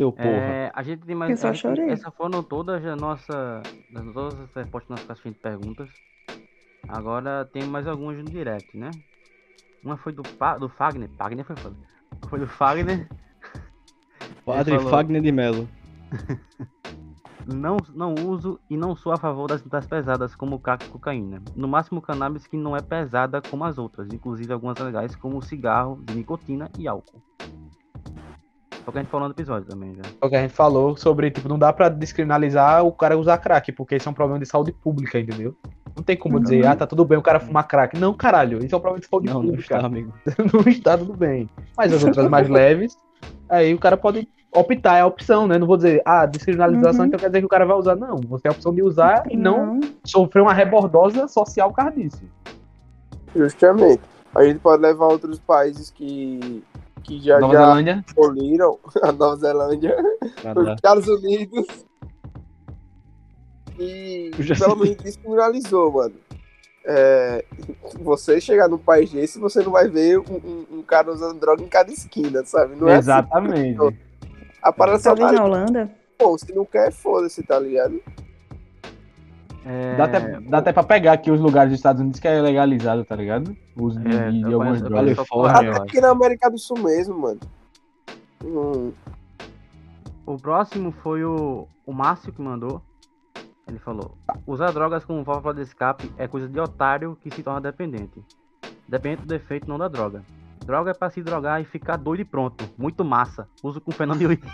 Seu 0.00 0.10
porra. 0.10 0.28
É, 0.28 0.72
a 0.74 0.82
gente 0.82 1.06
tem 1.06 1.14
mais. 1.14 1.30
Eu 1.30 1.36
só 1.36 1.52
gente, 1.52 1.80
Essas 1.82 2.12
foram 2.14 2.42
todas 2.42 2.84
as 2.84 3.00
nossas. 3.00 3.62
Todas 4.12 4.40
as 4.40 4.54
respostas 4.54 4.90
nas 4.90 5.04
caixinhas 5.04 5.36
de 5.36 5.40
perguntas. 5.40 5.88
Agora 6.88 7.48
tem 7.52 7.62
mais 7.64 7.86
algumas 7.86 8.18
no 8.18 8.24
direct, 8.24 8.76
né? 8.76 8.90
Uma 9.82 9.96
foi 9.96 10.12
do, 10.12 10.22
do 10.58 10.68
Fagner. 10.68 11.08
Fagner 11.16 11.44
foi 11.44 11.56
foda. 11.56 11.76
Foi 12.28 12.40
do 12.40 12.46
Fagner. 12.48 13.08
Padre 14.44 14.76
falou, 14.76 14.90
Fagner 14.90 15.22
de 15.22 15.30
Melo. 15.30 15.68
não, 17.46 17.76
não 17.94 18.14
uso 18.14 18.58
e 18.68 18.76
não 18.76 18.96
sou 18.96 19.12
a 19.12 19.16
favor 19.16 19.46
das 19.46 19.62
das 19.62 19.86
pesadas 19.86 20.34
como 20.34 20.58
crack 20.58 20.86
e 20.86 20.88
cocaína. 20.88 21.40
No 21.54 21.68
máximo 21.68 22.02
cannabis 22.02 22.48
que 22.48 22.56
não 22.56 22.76
é 22.76 22.82
pesada 22.82 23.40
como 23.40 23.64
as 23.64 23.78
outras, 23.78 24.08
inclusive 24.12 24.52
algumas 24.52 24.76
legais 24.78 25.14
como 25.14 25.40
cigarro 25.40 26.02
de 26.04 26.16
nicotina 26.16 26.68
e 26.76 26.88
álcool. 26.88 27.22
É 28.86 28.90
o 28.90 28.92
que 28.92 28.98
a 28.98 29.02
gente 29.02 29.10
falou 29.10 29.28
no 29.28 29.34
episódio 29.34 29.66
também, 29.66 29.94
já. 29.94 30.02
É 30.20 30.26
o 30.26 30.28
que 30.28 30.36
a 30.36 30.42
gente 30.42 30.52
falou 30.52 30.96
sobre, 30.96 31.30
tipo, 31.30 31.48
não 31.48 31.58
dá 31.58 31.72
pra 31.72 31.88
descriminalizar 31.88 32.84
o 32.84 32.92
cara 32.92 33.18
usar 33.18 33.38
crack, 33.38 33.72
porque 33.72 33.96
isso 33.96 34.08
é 34.08 34.12
um 34.12 34.14
problema 34.14 34.38
de 34.38 34.46
saúde 34.46 34.72
pública, 34.72 35.18
entendeu? 35.18 35.56
Não 35.96 36.02
tem 36.02 36.16
como 36.16 36.40
dizer, 36.40 36.66
ah, 36.66 36.76
tá 36.76 36.86
tudo 36.86 37.04
bem 37.04 37.16
o 37.16 37.22
cara 37.22 37.40
fumar 37.40 37.66
crack. 37.66 37.98
Não, 37.98 38.12
caralho, 38.12 38.64
isso 38.64 38.74
é 38.74 38.78
um 38.78 38.80
problema 38.80 39.00
de 39.00 39.06
saúde 39.06 39.26
não, 39.26 39.40
pública. 39.40 39.56
Não 39.56 39.60
está, 39.60 39.86
amigo. 39.86 40.12
não 40.52 40.72
está 40.72 40.98
tudo 40.98 41.14
bem. 41.14 41.48
Mas 41.76 41.92
as 41.92 42.04
outras 42.04 42.28
mais 42.28 42.48
leves, 42.50 42.98
aí 43.48 43.72
o 43.72 43.78
cara 43.78 43.96
pode 43.96 44.28
optar, 44.52 44.98
é 44.98 45.00
a 45.00 45.06
opção, 45.06 45.46
né? 45.46 45.58
Não 45.58 45.66
vou 45.66 45.76
dizer, 45.76 46.02
ah, 46.04 46.26
descriminalização, 46.26 47.00
uhum. 47.00 47.06
então 47.06 47.18
quer 47.18 47.28
dizer 47.28 47.40
que 47.40 47.46
o 47.46 47.48
cara 47.48 47.64
vai 47.64 47.76
usar. 47.76 47.96
Não, 47.96 48.16
você 48.16 48.42
tem 48.42 48.50
a 48.50 48.52
opção 48.52 48.74
de 48.74 48.82
usar 48.82 49.24
e 49.30 49.36
não, 49.36 49.76
não 49.76 49.80
sofrer 50.04 50.42
uma 50.42 50.52
rebordosa 50.52 51.26
social 51.26 51.70
por 51.70 51.76
causa 51.76 51.92
disso. 51.92 52.22
Justamente. 53.34 54.02
A 54.34 54.44
gente 54.44 54.58
pode 54.58 54.82
levar 54.82 55.06
outros 55.06 55.38
países 55.38 55.90
que 55.90 56.62
que 57.04 57.20
já, 57.20 57.38
Nova 57.38 57.52
já 57.52 57.66
Zelândia. 57.66 58.04
aboliram 58.10 58.78
a 59.02 59.12
Nova 59.12 59.36
Zelândia, 59.36 59.96
os 60.56 60.74
Estados 60.74 61.06
Unidos. 61.06 61.66
E 63.78 64.30
pelo 64.58 64.76
menos 64.76 64.96
descriminalizou, 64.96 65.92
mano. 65.92 66.14
É, 66.86 67.44
você 68.00 68.40
chegar 68.40 68.68
num 68.68 68.78
país 68.78 69.10
desse, 69.10 69.38
você 69.38 69.62
não 69.62 69.72
vai 69.72 69.88
ver 69.88 70.18
um, 70.18 70.22
um, 70.34 70.78
um 70.78 70.82
cara 70.82 71.10
usando 71.10 71.40
droga 71.40 71.62
em 71.62 71.68
cada 71.68 71.90
esquina, 71.90 72.44
sabe? 72.44 72.76
Não 72.76 72.88
é 72.88 72.92
assim 72.96 73.10
Exatamente. 73.10 73.80
Assim, 73.80 73.96
a 74.62 74.72
parada 74.72 75.02
tá 75.02 75.16
só 75.16 75.32
na 75.32 75.44
Holanda? 75.44 75.90
Pô, 76.18 76.36
se 76.38 76.54
não 76.54 76.64
quer, 76.64 76.92
foda-se, 76.92 77.42
tá 77.42 77.58
ligado? 77.58 78.00
É... 79.66 79.96
Dá, 79.96 80.04
até, 80.04 80.40
dá 80.40 80.58
até 80.58 80.72
pra 80.72 80.82
pegar 80.82 81.12
aqui 81.12 81.30
os 81.30 81.40
lugares 81.40 81.70
dos 81.70 81.78
Estados 81.78 82.00
Unidos 82.00 82.20
que 82.20 82.28
é 82.28 82.40
legalizado, 82.40 83.04
tá 83.04 83.16
ligado? 83.16 83.56
O 83.76 83.84
uso 83.84 83.98
de, 83.98 84.14
é, 84.14 84.30
de 84.30 84.44
algumas 84.44 84.82
drogas. 84.82 85.18
Até 85.18 85.70
aqui 85.70 86.00
na 86.00 86.10
América 86.10 86.50
do 86.50 86.58
Sul 86.58 86.78
mesmo, 86.78 87.18
mano. 87.18 87.40
Hum. 88.44 88.92
O 90.26 90.36
próximo 90.36 90.90
foi 90.90 91.24
o, 91.24 91.66
o 91.86 91.92
Márcio 91.92 92.32
que 92.32 92.42
mandou. 92.42 92.82
Ele 93.66 93.78
falou: 93.78 94.16
Usar 94.46 94.70
drogas 94.72 95.04
como 95.04 95.24
válvula 95.24 95.54
de 95.54 95.62
escape 95.62 96.10
é 96.18 96.28
coisa 96.28 96.48
de 96.48 96.60
otário 96.60 97.16
que 97.22 97.30
se 97.30 97.42
torna 97.42 97.60
dependente. 97.60 98.22
Depende 98.86 99.22
do 99.24 99.34
efeito, 99.34 99.68
não 99.68 99.78
da 99.78 99.88
droga. 99.88 100.22
Droga 100.64 100.92
é 100.92 100.94
pra 100.94 101.10
se 101.10 101.22
drogar 101.22 101.60
e 101.60 101.64
ficar 101.64 101.96
doido 101.96 102.20
e 102.20 102.24
pronto. 102.24 102.64
Muito 102.78 103.04
massa. 103.04 103.46
Uso 103.62 103.80
com 103.80 103.92
fenômeno 103.92 104.30
rico. 104.30 104.46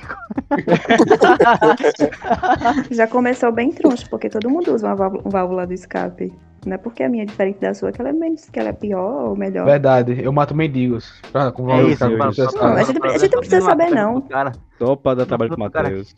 Já 2.90 3.06
começou 3.06 3.52
bem 3.52 3.70
troncho, 3.70 4.10
porque 4.10 4.28
todo 4.28 4.50
mundo 4.50 4.74
usa 4.74 4.92
uma 4.92 5.08
válvula 5.24 5.66
do 5.66 5.72
escape. 5.72 6.32
Não 6.66 6.74
é 6.74 6.78
porque 6.78 7.04
a 7.04 7.08
minha 7.08 7.22
é 7.22 7.26
diferente 7.26 7.60
da 7.60 7.72
sua 7.72 7.92
que 7.92 8.00
ela 8.00 8.10
é 8.10 8.12
menos, 8.12 8.50
que 8.50 8.58
ela 8.58 8.70
é 8.70 8.72
pior 8.72 9.28
ou 9.28 9.36
melhor. 9.36 9.64
Verdade, 9.64 10.20
eu 10.20 10.32
mato 10.32 10.54
mendigos. 10.54 11.22
Ah, 11.32 11.52
com 11.52 11.64
válvula 11.64 11.88
é 11.88 11.92
isso, 11.92 12.08
do 12.08 12.30
escape. 12.30 12.58
Não, 12.58 12.72
a, 12.72 12.82
gente, 12.82 13.06
a 13.06 13.18
gente 13.18 13.32
não 13.32 13.40
precisa 13.40 13.60
saber, 13.60 13.90
não. 13.90 14.20
Cara. 14.22 14.52
Só 14.78 14.96
pra 14.96 15.14
dar 15.14 15.26
trabalho 15.26 15.50
pro 15.50 15.60
Matheus. 15.60 16.14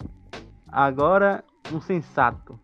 Agora, 0.66 1.44
um 1.70 1.82
sensato 1.82 2.58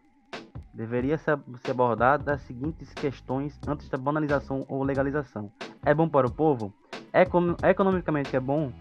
deveria 0.72 1.18
ser 1.18 1.38
abordado 1.68 2.24
das 2.24 2.40
seguintes 2.42 2.94
questões 2.94 3.58
antes 3.66 3.88
da 3.88 3.98
banalização 3.98 4.64
ou 4.66 4.82
legalização. 4.82 5.52
É 5.84 5.92
bom 5.92 6.08
para 6.08 6.26
o 6.26 6.30
povo? 6.30 6.72
Econ 7.12 7.56
economicamente 7.62 8.34
é 8.36 8.40
bom? 8.40 8.72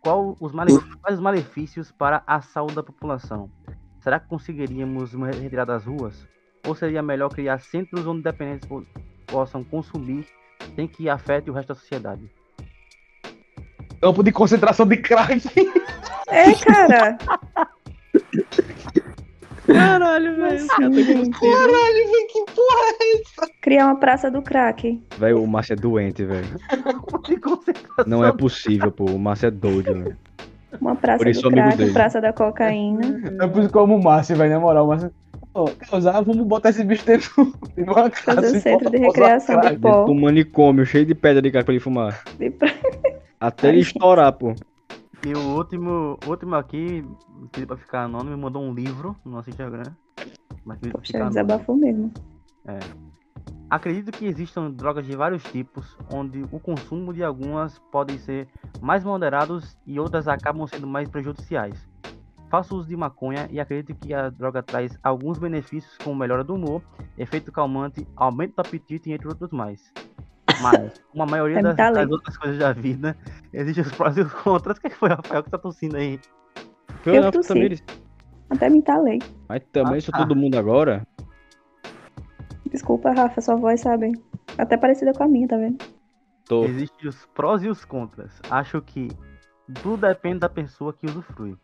Qual 0.00 0.36
os 0.40 0.52
quais 0.52 1.16
os 1.16 1.20
malefícios 1.20 1.90
para 1.90 2.22
a 2.26 2.40
saúde 2.40 2.76
da 2.76 2.82
população? 2.82 3.50
Será 4.00 4.20
que 4.20 4.28
conseguiríamos 4.28 5.14
retirar 5.14 5.64
das 5.64 5.84
ruas? 5.84 6.26
Ou 6.66 6.74
seria 6.74 7.02
melhor 7.02 7.28
criar 7.28 7.58
centros 7.58 8.06
onde 8.06 8.22
dependentes 8.22 8.68
possam 9.26 9.64
consumir 9.64 10.26
sem 10.74 10.86
que 10.86 11.08
afete 11.08 11.50
o 11.50 11.52
resto 11.52 11.68
da 11.68 11.74
sociedade? 11.74 12.30
Campo 14.00 14.22
de 14.22 14.30
concentração 14.30 14.86
de 14.86 14.96
crack. 14.98 15.42
É, 16.28 16.54
cara. 16.54 17.18
Caralho, 19.66 20.36
velho. 20.36 20.66
Caralho, 20.68 20.94
velho, 20.94 22.26
que 22.28 22.44
porra 22.54 22.96
é 23.00 23.20
essa? 23.20 23.52
Criar 23.60 23.86
uma 23.86 23.96
praça 23.96 24.30
do 24.30 24.42
crack. 24.42 25.02
Velho, 25.18 25.42
o 25.42 25.46
Márcio 25.46 25.72
é 25.74 25.76
doente, 25.76 26.24
velho. 26.24 26.46
Não 28.06 28.24
é 28.24 28.32
possível, 28.32 28.90
pô. 28.90 29.04
O 29.04 29.18
Márcio 29.18 29.48
é 29.48 29.50
doido, 29.50 29.94
velho. 29.94 30.16
Uma 30.80 30.94
praça 30.94 31.18
por 31.18 31.28
isso, 31.28 31.42
do 31.42 31.50
crack, 31.50 31.76
dele. 31.76 31.92
praça 31.92 32.20
da 32.20 32.32
cocaína. 32.32 33.22
É 33.40 33.46
por 33.46 33.60
isso 33.60 33.70
que 33.70 33.76
eu 33.76 33.82
amo 33.82 33.96
o 33.96 34.02
Márcio, 34.02 34.36
velho, 34.36 34.52
na 34.52 34.60
moral. 34.60 34.86
Márcio... 34.86 35.10
Oh, 35.54 35.64
quer 35.64 35.96
usar? 35.96 36.20
Vamos 36.20 36.46
botar 36.46 36.68
esse 36.68 36.84
bicho 36.84 37.06
dentro 37.06 37.30
de 37.74 37.82
uma 37.82 38.10
casa. 38.10 38.42
Fazer 38.42 38.58
o 38.58 38.60
centro 38.60 38.90
de 38.90 38.98
recreação 38.98 39.58
do 39.58 39.80
pó. 39.80 40.04
Um 40.06 40.20
manicômio 40.20 40.84
cheio 40.84 41.06
de 41.06 41.14
pedra 41.14 41.40
de 41.40 41.50
crack 41.50 41.64
pra 41.64 41.72
ele 41.72 41.80
fumar. 41.80 42.22
Pra... 42.58 42.68
Até 43.40 43.70
ele 43.70 43.80
estourar, 43.82 44.32
pô. 44.32 44.54
E 45.24 45.32
o 45.32 45.56
último, 45.56 46.18
último 46.26 46.54
aqui, 46.54 47.04
que 47.52 47.66
pra 47.66 47.76
ficar 47.76 48.04
anônimo, 48.04 48.36
mandou 48.36 48.62
um 48.62 48.72
livro 48.72 49.16
no 49.24 49.32
nosso 49.32 49.50
Instagram. 49.50 49.92
Mas 50.64 50.78
pra 50.78 51.00
ficar 51.00 51.28
desabafou 51.28 51.76
mesmo. 51.76 52.12
É. 52.66 52.78
Acredito 53.68 54.12
que 54.12 54.26
existam 54.26 54.70
drogas 54.70 55.04
de 55.04 55.16
vários 55.16 55.42
tipos, 55.44 55.96
onde 56.12 56.44
o 56.52 56.60
consumo 56.60 57.12
de 57.12 57.24
algumas 57.24 57.78
podem 57.90 58.16
ser 58.18 58.48
mais 58.80 59.02
moderados 59.02 59.76
e 59.84 59.98
outras 59.98 60.28
acabam 60.28 60.66
sendo 60.68 60.86
mais 60.86 61.08
prejudiciais. 61.08 61.88
Faço 62.48 62.76
uso 62.76 62.88
de 62.88 62.96
maconha 62.96 63.48
e 63.50 63.58
acredito 63.58 63.98
que 63.98 64.14
a 64.14 64.30
droga 64.30 64.62
traz 64.62 64.96
alguns 65.02 65.36
benefícios 65.38 65.98
como 65.98 66.14
melhora 66.14 66.44
do 66.44 66.54
humor, 66.54 66.80
efeito 67.18 67.50
calmante, 67.50 68.06
aumento 68.14 68.54
do 68.54 68.60
apetite 68.60 69.10
entre 69.10 69.26
outros 69.26 69.50
mais. 69.50 69.92
Mas, 70.62 71.02
como 71.10 71.22
a 71.22 71.26
maioria 71.26 71.62
das, 71.62 71.76
das, 71.76 72.10
outras 72.10 72.36
coisas 72.36 72.58
da 72.58 72.72
vida, 72.72 73.16
existem 73.52 73.84
os 73.84 73.92
prós 73.92 74.16
e 74.16 74.20
os 74.20 74.32
contras. 74.32 74.78
O 74.78 74.80
que 74.80 74.90
foi, 74.90 75.10
Rafael, 75.10 75.42
que 75.42 75.50
tá 75.50 75.58
tossindo 75.58 75.96
aí? 75.96 76.20
Eu, 77.04 77.14
eu 77.14 77.32
tossi. 77.32 77.48
Também... 77.48 77.78
Até 78.50 78.70
me 78.70 78.82
talei. 78.82 79.18
Mas 79.48 79.62
também 79.72 79.94
ah, 79.94 79.98
isso 79.98 80.12
tá. 80.12 80.18
todo 80.18 80.36
mundo 80.36 80.56
agora? 80.56 81.06
Desculpa, 82.70 83.12
Rafa, 83.12 83.40
sua 83.40 83.56
voz, 83.56 83.80
sabe? 83.80 84.12
Até 84.58 84.76
parecida 84.76 85.12
com 85.12 85.24
a 85.24 85.28
minha, 85.28 85.48
tá 85.48 85.56
vendo? 85.56 85.78
Tô. 86.44 86.64
Existem 86.64 87.08
os 87.08 87.26
prós 87.26 87.62
e 87.62 87.68
os 87.68 87.84
contras. 87.84 88.40
Acho 88.50 88.80
que 88.80 89.08
tudo 89.82 90.06
depende 90.06 90.40
da 90.40 90.48
pessoa 90.48 90.92
que 90.92 91.06
usufrui. 91.06 91.56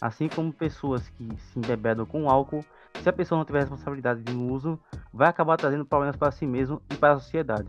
Assim 0.00 0.28
como 0.28 0.52
pessoas 0.52 1.08
que 1.10 1.28
se 1.36 1.58
embebedam 1.58 2.06
com 2.06 2.30
álcool, 2.30 2.64
se 3.02 3.08
a 3.08 3.12
pessoa 3.12 3.38
não 3.38 3.44
tiver 3.44 3.60
responsabilidade 3.60 4.22
no 4.32 4.52
uso, 4.52 4.78
vai 5.12 5.28
acabar 5.28 5.56
trazendo 5.56 5.84
problemas 5.84 6.16
para 6.16 6.30
si 6.30 6.46
mesmo 6.46 6.80
e 6.90 6.94
para 6.94 7.14
a 7.14 7.18
sociedade. 7.18 7.68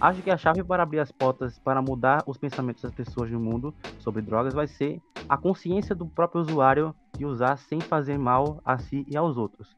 Acho 0.00 0.22
que 0.22 0.30
a 0.30 0.36
chave 0.36 0.62
para 0.62 0.82
abrir 0.82 0.98
as 0.98 1.12
portas 1.12 1.58
para 1.58 1.80
mudar 1.80 2.22
os 2.26 2.36
pensamentos 2.36 2.82
das 2.82 2.92
pessoas 2.92 3.30
no 3.30 3.40
mundo 3.40 3.74
sobre 3.98 4.22
drogas 4.22 4.52
vai 4.52 4.66
ser 4.66 5.00
a 5.28 5.36
consciência 5.36 5.94
do 5.94 6.06
próprio 6.06 6.42
usuário 6.42 6.94
de 7.16 7.24
usar 7.24 7.56
sem 7.56 7.80
fazer 7.80 8.18
mal 8.18 8.60
a 8.64 8.78
si 8.78 9.06
e 9.08 9.16
aos 9.16 9.36
outros. 9.36 9.74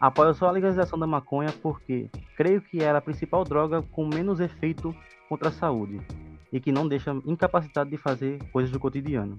Apoio 0.00 0.34
só 0.34 0.48
a 0.48 0.52
legalização 0.52 0.98
da 0.98 1.06
maconha 1.06 1.52
porque 1.62 2.10
creio 2.36 2.60
que 2.60 2.82
ela 2.82 2.98
é 2.98 3.00
a 3.00 3.02
principal 3.02 3.44
droga 3.44 3.82
com 3.82 4.06
menos 4.06 4.40
efeito 4.40 4.94
contra 5.28 5.48
a 5.48 5.52
saúde 5.52 6.00
e 6.52 6.60
que 6.60 6.70
não 6.70 6.86
deixa 6.86 7.12
incapacitado 7.24 7.90
de 7.90 7.96
fazer 7.96 8.38
coisas 8.52 8.70
do 8.70 8.78
cotidiano. 8.78 9.36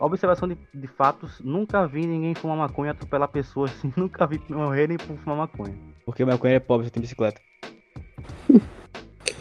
Observação 0.00 0.46
de, 0.46 0.58
de, 0.74 0.86
fatos, 0.86 1.40
nunca 1.40 1.86
vi 1.86 2.06
ninguém 2.06 2.34
fumar 2.34 2.58
maconha 2.58 2.90
atropelar 2.90 3.28
pessoas, 3.28 3.70
assim, 3.70 3.90
nunca 3.96 4.26
vi 4.26 4.40
morrerem 4.50 4.98
por 4.98 5.16
fumar 5.16 5.38
maconha. 5.38 5.74
Porque 6.04 6.24
maconha 6.24 6.56
é 6.56 6.60
pobre, 6.60 6.86
você 6.86 6.90
tem 6.90 7.00
bicicleta. 7.00 7.40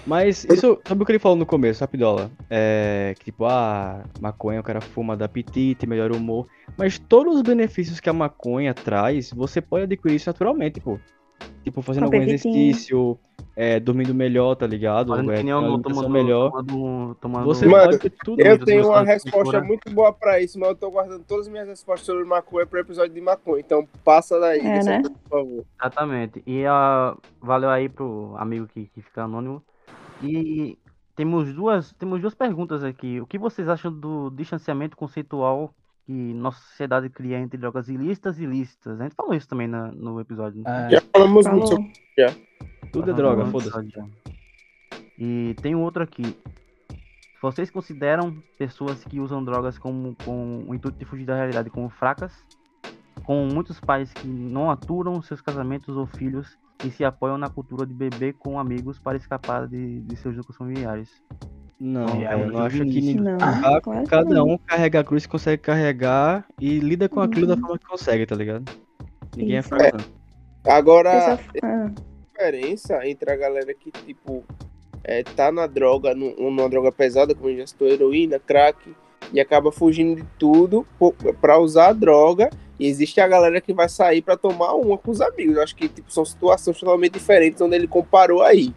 Mas 0.05 0.45
isso, 0.45 0.79
sabe 0.85 1.01
o 1.01 1.05
que 1.05 1.11
ele 1.11 1.19
falou 1.19 1.37
no 1.37 1.45
começo, 1.45 1.81
Rapidola? 1.81 2.29
É 2.49 3.13
que 3.17 3.25
tipo, 3.25 3.45
ah, 3.45 4.03
maconha 4.21 4.59
o 4.59 4.63
cara 4.63 4.79
fuma, 4.79 5.17
dá 5.17 5.25
apetite, 5.25 5.87
melhora 5.87 6.13
o 6.13 6.17
humor. 6.17 6.47
Mas 6.77 6.99
todos 6.99 7.37
os 7.37 7.41
benefícios 7.41 7.99
que 7.99 8.09
a 8.09 8.13
maconha 8.13 8.73
traz, 8.73 9.31
você 9.31 9.61
pode 9.61 9.83
adquirir 9.85 10.15
isso 10.15 10.29
naturalmente, 10.29 10.79
pô. 10.79 10.99
Tipo, 11.63 11.81
fazendo 11.81 12.03
algum 12.03 12.21
exercício, 12.21 13.17
é, 13.55 13.79
dormindo 13.79 14.13
melhor, 14.13 14.55
tá 14.55 14.67
ligado? 14.67 15.09
Fazendo 15.09 15.31
é, 15.31 15.41
tomando, 15.41 15.81
tomando, 15.81 16.09
melhor. 16.09 16.51
Tomando, 16.51 17.15
tomando... 17.15 17.45
Você 17.45 17.65
Mano, 17.65 17.85
pode 17.85 17.99
ter 17.99 18.11
tudo. 18.23 18.39
Eu 18.39 18.63
tenho 18.63 18.87
uma 18.87 19.03
resposta 19.03 19.61
muito 19.61 19.91
boa 19.91 20.13
pra 20.13 20.39
isso, 20.39 20.59
mas 20.59 20.69
eu 20.69 20.75
tô 20.75 20.91
guardando 20.91 21.23
todas 21.23 21.47
as 21.47 21.51
minhas 21.51 21.67
respostas 21.67 22.05
sobre 22.05 22.23
maconha 22.23 22.67
pro 22.67 22.79
episódio 22.79 23.13
de 23.13 23.21
maconha. 23.21 23.61
Então 23.61 23.87
passa 24.03 24.39
daí, 24.39 24.59
é, 24.59 24.83
né? 24.83 25.01
por 25.01 25.39
favor. 25.39 25.65
Exatamente. 25.81 26.43
E 26.45 26.63
uh, 26.65 27.17
valeu 27.41 27.69
aí 27.69 27.89
pro 27.89 28.35
amigo 28.37 28.67
que, 28.67 28.85
que 28.93 29.01
fica 29.01 29.23
anônimo. 29.23 29.63
E 30.23 30.77
temos 31.15 31.53
duas, 31.53 31.93
temos 31.93 32.21
duas 32.21 32.35
perguntas 32.35 32.83
aqui. 32.83 33.21
O 33.21 33.25
que 33.25 33.37
vocês 33.37 33.67
acham 33.67 33.91
do 33.91 34.29
distanciamento 34.31 34.97
conceitual 34.97 35.73
que 36.05 36.11
nossa 36.11 36.59
sociedade 36.59 37.09
cria 37.09 37.39
entre 37.39 37.57
drogas 37.57 37.87
ilícitas 37.87 38.39
e 38.39 38.43
ilícitas? 38.43 38.99
A 38.99 39.03
gente 39.03 39.15
falou 39.15 39.33
isso 39.33 39.47
também 39.47 39.67
na, 39.67 39.91
no 39.91 40.19
episódio. 40.19 40.61
É... 40.67 40.89
Já 40.91 41.01
falamos 41.13 41.47
muito 41.47 41.67
sobre 41.67 41.93
já. 42.17 42.27
Tudo 42.91 43.11
é 43.11 43.13
droga, 43.13 43.45
foda-se. 43.45 43.91
E 45.17 45.55
tem 45.61 45.73
um 45.73 45.81
outro 45.81 46.03
aqui. 46.03 46.37
Vocês 47.41 47.69
consideram 47.69 48.35
pessoas 48.57 49.03
que 49.03 49.19
usam 49.19 49.43
drogas 49.43 49.77
como, 49.77 50.15
com 50.25 50.65
o 50.67 50.73
intuito 50.73 50.97
de 50.97 51.05
fugir 51.05 51.25
da 51.25 51.35
realidade 51.35 51.69
como 51.69 51.89
fracas? 51.89 52.33
Com 53.23 53.47
muitos 53.47 53.79
pais 53.79 54.11
que 54.11 54.27
não 54.27 54.69
aturam 54.69 55.21
seus 55.21 55.41
casamentos 55.41 55.95
ou 55.95 56.05
filhos 56.05 56.57
e 56.85 56.91
se 56.91 57.03
apoiam 57.03 57.37
na 57.37 57.49
cultura 57.49 57.85
de 57.85 57.93
beber 57.93 58.33
com 58.33 58.59
amigos 58.59 58.99
para 58.99 59.17
escapar 59.17 59.67
de, 59.67 60.01
de 60.01 60.15
seus 60.17 60.35
lucros 60.35 60.55
familiares. 60.55 61.09
Não, 61.79 62.07
é, 62.07 62.33
eu 62.33 62.51
não 62.51 62.59
acho 62.59 62.77
que 62.77 63.01
ninguém. 63.01 63.35
Ah, 63.41 63.81
claro 63.81 64.07
cada 64.07 64.43
um 64.43 64.57
carrega 64.57 65.01
a 65.01 65.03
cruz 65.03 65.25
que 65.25 65.31
consegue 65.31 65.61
carregar 65.61 66.45
e 66.59 66.79
lida 66.79 67.09
com 67.09 67.19
aquilo 67.19 67.47
uhum. 67.47 67.55
da 67.55 67.57
forma 67.57 67.77
que 67.77 67.85
consegue, 67.85 68.25
tá 68.25 68.35
ligado? 68.35 68.71
Ninguém 69.35 69.57
é 69.57 69.59
Isso. 69.59 69.75
é 69.75 69.77
fraco. 69.77 69.97
É. 70.65 70.71
Agora, 70.71 71.33
a 71.33 71.89
diferença 72.31 73.05
entre 73.05 73.31
a 73.31 73.35
galera 73.35 73.73
que, 73.73 73.91
tipo, 73.91 74.43
é, 75.03 75.21
tá 75.23 75.51
na 75.51 75.67
droga, 75.67 76.15
numa 76.15 76.69
droga 76.69 76.91
pesada, 76.91 77.35
como 77.35 77.55
já 77.55 77.67
citou, 77.67 77.87
heroína, 77.87 78.39
crack, 78.39 78.95
e 79.33 79.39
acaba 79.39 79.71
fugindo 79.71 80.15
de 80.21 80.27
tudo 80.37 80.85
para 81.41 81.59
usar 81.59 81.89
a 81.89 81.93
droga 81.93 82.49
e 82.79 82.87
existe 82.87 83.21
a 83.21 83.27
galera 83.27 83.61
que 83.61 83.73
vai 83.73 83.87
sair 83.87 84.21
para 84.21 84.37
tomar 84.37 84.73
uma 84.73 84.97
com 84.97 85.11
os 85.11 85.21
amigos. 85.21 85.55
Eu 85.55 85.63
acho 85.63 85.75
que 85.75 85.87
tipo, 85.87 86.11
são 86.11 86.25
situações 86.25 86.79
totalmente 86.79 87.13
diferentes 87.13 87.61
onde 87.61 87.75
ele 87.75 87.87
comparou 87.87 88.41
aí. 88.41 88.73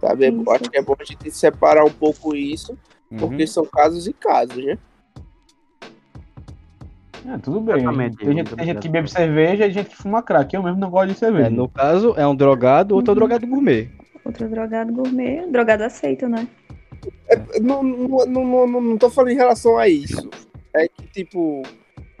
Sabe? 0.00 0.26
Eu 0.26 0.50
acho 0.52 0.70
que 0.70 0.78
é 0.78 0.82
bom 0.82 0.96
a 0.98 1.04
gente 1.04 1.30
separar 1.30 1.84
um 1.84 1.90
pouco 1.90 2.34
isso, 2.34 2.76
uhum. 3.10 3.18
porque 3.18 3.46
são 3.46 3.64
casos 3.64 4.06
e 4.06 4.12
casos, 4.12 4.64
né? 4.64 4.78
É, 7.24 7.38
tudo 7.38 7.60
bem. 7.60 7.76
Tem 8.16 8.36
gente, 8.36 8.56
tem 8.56 8.66
gente 8.66 8.80
que 8.80 8.88
bebe 8.88 9.08
cerveja 9.08 9.66
e 9.66 9.70
gente 9.70 9.90
que 9.90 9.96
fuma 9.96 10.22
crack. 10.22 10.54
Eu 10.54 10.62
mesmo 10.62 10.80
não 10.80 10.90
gosto 10.90 11.12
de 11.12 11.18
cerveja. 11.18 11.46
É, 11.46 11.50
no 11.50 11.68
caso, 11.68 12.14
é 12.16 12.26
um 12.26 12.34
drogado, 12.34 12.96
outro 12.96 13.12
é 13.12 13.14
uhum. 13.14 13.18
drogado 13.20 13.46
gourmet. 13.46 13.90
Outro 14.24 14.48
drogado 14.48 14.92
gourmet, 14.92 15.46
drogado 15.46 15.84
aceito, 15.84 16.28
né? 16.28 16.48
É, 17.28 17.60
não, 17.60 17.82
não, 17.82 18.26
não, 18.26 18.66
não, 18.66 18.80
não 18.80 18.98
tô 18.98 19.10
falando 19.10 19.32
em 19.32 19.36
relação 19.36 19.78
a 19.78 19.88
isso. 19.88 20.30
É 20.74 20.88
que, 20.88 21.06
tipo, 21.08 21.62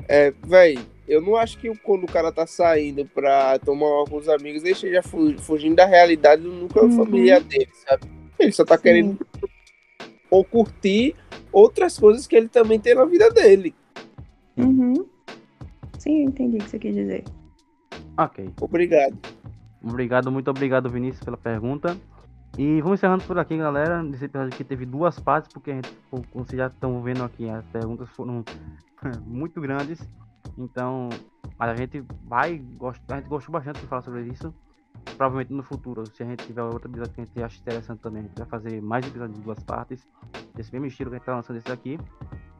é, 0.08 0.32
véi, 0.46 0.78
eu 1.08 1.20
não 1.20 1.36
acho 1.36 1.58
que 1.58 1.74
quando 1.78 2.04
o 2.04 2.12
cara 2.12 2.32
tá 2.32 2.46
saindo 2.46 3.04
pra 3.06 3.58
tomar 3.58 4.04
com 4.08 4.16
os 4.16 4.28
amigos, 4.28 4.62
ele 4.62 4.72
esteja 4.72 5.02
fugindo 5.02 5.76
da 5.76 5.86
realidade 5.86 6.42
do 6.42 6.52
núcleo 6.52 6.84
uhum. 6.84 6.92
familiar 6.92 7.40
dele, 7.40 7.70
sabe? 7.86 8.04
Ele 8.38 8.52
só 8.52 8.64
tá 8.64 8.76
Sim. 8.76 8.82
querendo 8.82 9.26
ou 10.30 10.44
curtir 10.44 11.14
outras 11.52 11.98
coisas 11.98 12.26
que 12.26 12.34
ele 12.34 12.48
também 12.48 12.80
tem 12.80 12.94
na 12.94 13.04
vida 13.04 13.30
dele. 13.30 13.74
Uhum. 14.56 15.06
Sim, 15.98 16.24
entendi 16.24 16.56
o 16.56 16.60
que 16.60 16.70
você 16.70 16.78
quis 16.78 16.94
dizer. 16.94 17.24
Ok. 18.18 18.50
Obrigado. 18.60 19.18
Obrigado, 19.82 20.30
muito 20.30 20.50
obrigado, 20.50 20.88
Vinícius, 20.88 21.24
pela 21.24 21.36
pergunta. 21.36 21.96
E 22.58 22.82
vamos 22.82 23.00
encerrando 23.00 23.24
por 23.24 23.38
aqui, 23.38 23.56
galera. 23.56 24.02
Nesse 24.02 24.26
episódio 24.26 24.52
aqui 24.52 24.62
teve 24.62 24.84
duas 24.84 25.18
partes, 25.18 25.50
porque 25.52 25.70
a 25.70 25.74
gente, 25.74 25.90
como 26.10 26.24
vocês 26.34 26.58
já 26.58 26.66
estão 26.66 27.02
vendo 27.02 27.24
aqui, 27.24 27.48
as 27.48 27.64
perguntas 27.66 28.08
foram 28.10 28.44
muito 29.24 29.60
grandes. 29.60 30.06
Então, 30.58 31.08
a 31.58 31.74
gente 31.74 32.04
vai, 32.24 32.62
a 33.08 33.16
gente 33.16 33.28
gostou 33.28 33.52
bastante 33.52 33.80
de 33.80 33.86
falar 33.86 34.02
sobre 34.02 34.22
isso. 34.24 34.54
Provavelmente 35.16 35.52
no 35.52 35.62
futuro, 35.62 36.04
se 36.06 36.22
a 36.22 36.26
gente 36.26 36.44
tiver 36.46 36.62
outro 36.62 36.90
episódio 36.90 37.12
que 37.14 37.20
a 37.22 37.24
gente 37.24 37.42
acha 37.42 37.58
interessante 37.58 38.00
também, 38.00 38.20
a 38.20 38.24
gente 38.24 38.36
vai 38.36 38.46
fazer 38.46 38.82
mais 38.82 39.06
episódios 39.06 39.38
de 39.38 39.42
duas 39.42 39.62
partes, 39.64 40.06
desse 40.54 40.70
mesmo 40.72 40.86
estilo 40.86 41.10
que 41.10 41.16
a 41.16 41.18
gente 41.18 41.26
tá 41.26 41.34
lançando 41.34 41.56
esse 41.56 41.72
aqui. 41.72 41.98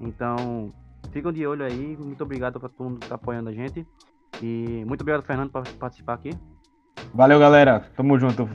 Então, 0.00 0.72
ficam 1.10 1.30
de 1.30 1.46
olho 1.46 1.64
aí. 1.64 1.96
Muito 1.98 2.24
obrigado 2.24 2.58
para 2.58 2.70
todo 2.70 2.88
mundo 2.88 3.00
que 3.00 3.08
tá 3.08 3.16
apoiando 3.16 3.50
a 3.50 3.52
gente. 3.52 3.86
E 4.40 4.84
muito 4.86 5.02
obrigado, 5.02 5.22
Fernando, 5.22 5.50
por 5.50 5.68
participar 5.74 6.14
aqui. 6.14 6.30
Valeu, 7.12 7.38
galera. 7.38 7.90
Tamo 7.94 8.18
junto. 8.18 8.48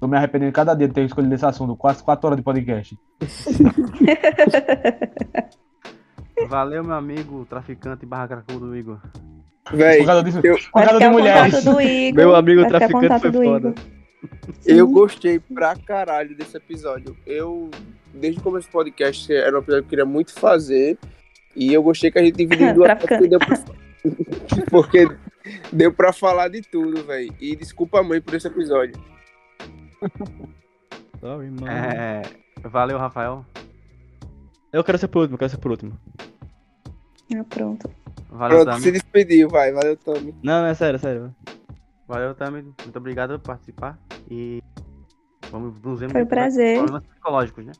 Tô 0.00 0.06
me 0.06 0.16
arrependendo 0.16 0.52
cada 0.52 0.74
dia 0.74 0.86
de 0.86 0.94
ter 0.94 1.04
escolhido 1.04 1.34
esse 1.34 1.44
assunto. 1.44 1.76
Quase 1.76 2.02
4 2.02 2.26
horas 2.26 2.36
de 2.36 2.42
podcast. 2.42 2.98
Valeu, 6.48 6.84
meu 6.84 6.94
amigo 6.94 7.44
traficante 7.46 8.06
barra 8.06 8.28
cracudo 8.28 8.76
Igor. 8.76 9.00
Véi, 9.72 9.98
por 9.98 10.06
causa, 10.06 10.22
disso, 10.22 10.40
eu... 10.44 10.56
por 10.72 10.84
causa 10.84 10.98
de 10.98 11.08
mulheres. 11.08 11.64
Meu 12.14 12.34
amigo 12.34 12.66
traficante 12.68 13.20
foi 13.20 13.32
foda. 13.32 13.74
Eu 14.64 14.88
gostei 14.88 15.38
pra 15.38 15.76
caralho 15.76 16.34
desse 16.36 16.56
episódio. 16.56 17.16
Eu, 17.26 17.70
desde 18.14 18.40
o 18.40 18.42
começo 18.42 18.68
do 18.68 18.72
podcast, 18.72 19.30
era 19.32 19.56
um 19.56 19.60
episódio 19.60 19.82
que 19.82 19.86
eu 19.86 19.90
queria 19.90 20.06
muito 20.06 20.32
fazer. 20.32 20.96
E 21.54 21.74
eu 21.74 21.82
gostei 21.82 22.10
que 22.10 22.18
a 22.18 22.22
gente 22.22 22.36
dividiu 22.36 22.72
duas 22.74 22.88
partes. 22.88 23.28
Deu 23.28 23.38
pra... 23.38 23.58
Porque 24.70 25.08
deu 25.72 25.92
pra 25.92 26.12
falar 26.12 26.48
de 26.48 26.62
tudo, 26.62 27.04
velho. 27.04 27.32
E 27.40 27.56
desculpa 27.56 28.00
a 28.00 28.02
mãe 28.02 28.20
por 28.20 28.34
esse 28.34 28.46
episódio. 28.46 28.94
Sorry, 31.20 31.48
é... 31.68 32.22
Valeu, 32.68 32.98
Rafael. 32.98 33.44
Eu 34.72 34.84
quero 34.84 34.98
ser 34.98 35.08
por 35.08 35.20
último, 35.20 35.34
eu 35.34 35.38
quero 35.38 35.50
ser 35.50 35.58
por 35.58 35.70
último. 35.70 35.98
Ah, 37.34 37.44
pronto. 37.48 37.90
Valeu, 38.30 38.58
pronto, 38.58 38.66
Tami. 38.66 38.82
se 38.82 38.92
despediu, 38.92 39.48
vai. 39.48 39.72
Valeu, 39.72 39.96
Tami. 39.96 40.34
Não, 40.42 40.62
não, 40.62 40.66
é 40.66 40.74
sério, 40.74 40.96
é 40.96 40.98
sério. 40.98 41.34
Valeu, 42.06 42.34
Tami. 42.34 42.62
Muito 42.62 42.96
obrigado 42.96 43.38
por 43.38 43.46
participar. 43.46 43.98
E 44.30 44.62
vamos 45.50 45.80
nos 45.80 46.00
ver 46.00 46.10
Foi 46.10 46.22
um 46.22 46.26
prazer. 46.26 46.76
Problemas 46.78 47.06
psicológicos, 47.06 47.66
né? 47.66 47.72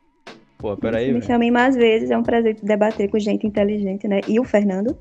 Pô, 0.59 0.77
peraí. 0.77 1.13
Me 1.13 1.23
chamem 1.23 1.51
mais 1.51 1.77
vezes, 1.77 2.11
é 2.11 2.19
um 2.19 2.23
prazer 2.23 2.57
debater 2.63 3.09
com 3.11 3.19
gente 3.19 3.47
inteligente, 3.47 4.09
né? 4.09 4.21
E 4.27 4.41
o 4.41 4.45
Fernando. 4.45 4.99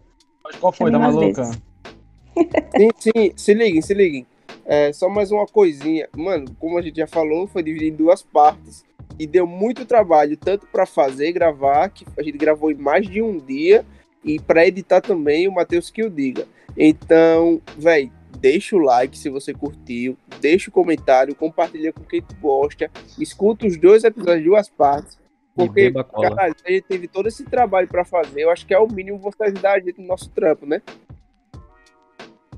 Qual 0.59 0.71
foi, 0.71 0.91
da 0.91 0.99
maluca? 0.99 1.45
sim, 1.45 2.89
sim, 2.99 3.31
se 3.35 3.53
liguem, 3.53 3.81
se 3.81 3.93
liguem. 3.93 4.27
É, 4.69 4.91
só 4.91 5.07
mais 5.07 5.31
uma 5.31 5.45
coisinha. 5.45 6.09
Mano, 6.15 6.53
como 6.59 6.77
a 6.77 6.81
gente 6.81 6.97
já 6.97 7.07
falou, 7.07 7.47
foi 7.47 7.63
dividido 7.63 7.93
em 7.93 7.95
duas 7.95 8.21
partes 8.21 8.83
e 9.17 9.25
deu 9.25 9.47
muito 9.47 9.85
trabalho, 9.85 10.35
tanto 10.35 10.67
para 10.67 10.85
fazer, 10.85 11.31
gravar, 11.31 11.89
que 11.89 12.05
a 12.17 12.21
gente 12.21 12.37
gravou 12.37 12.69
em 12.69 12.75
mais 12.75 13.07
de 13.07 13.21
um 13.21 13.37
dia, 13.37 13.85
e 14.23 14.37
para 14.37 14.67
editar 14.67 14.99
também, 14.99 15.47
o 15.47 15.53
Matheus 15.53 15.89
que 15.89 16.03
o 16.03 16.09
diga. 16.09 16.45
Então, 16.75 17.61
velho, 17.77 18.11
deixa 18.39 18.75
o 18.75 18.79
like 18.79 19.17
se 19.17 19.29
você 19.29 19.53
curtiu, 19.53 20.17
deixa 20.41 20.69
o 20.69 20.73
comentário, 20.73 21.33
compartilha 21.33 21.93
com 21.93 22.03
quem 22.03 22.21
tu 22.21 22.35
gosta, 22.35 22.91
escuta 23.17 23.65
os 23.65 23.77
dois 23.77 24.03
episódios 24.03 24.43
de 24.43 24.49
duas 24.49 24.69
partes, 24.69 25.17
porque, 25.55 25.91
caralho, 25.91 26.55
a 26.63 26.69
gente 26.69 26.83
teve 26.83 27.07
todo 27.07 27.27
esse 27.27 27.45
trabalho 27.45 27.87
para 27.87 28.03
fazer, 28.03 28.41
eu 28.41 28.51
acho 28.51 28.67
que 28.67 28.73
é 28.73 28.79
o 28.79 28.87
mínimo 28.87 29.17
você 29.17 29.45
ajudar 29.45 29.75
a 29.75 29.79
gente 29.79 29.99
no 29.99 30.07
nosso 30.07 30.29
trampo, 30.29 30.65
né? 30.65 30.81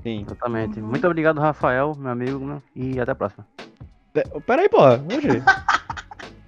Sim, 0.02 0.22
exatamente. 0.26 0.80
Muito 0.80 1.06
obrigado, 1.06 1.40
Rafael, 1.40 1.94
meu 1.98 2.10
amigo, 2.10 2.38
né? 2.46 2.62
e 2.74 2.98
até 3.00 3.12
a 3.12 3.14
próxima. 3.14 3.46
Peraí, 4.46 4.68
porra. 4.68 5.02
Hoje. 5.14 5.42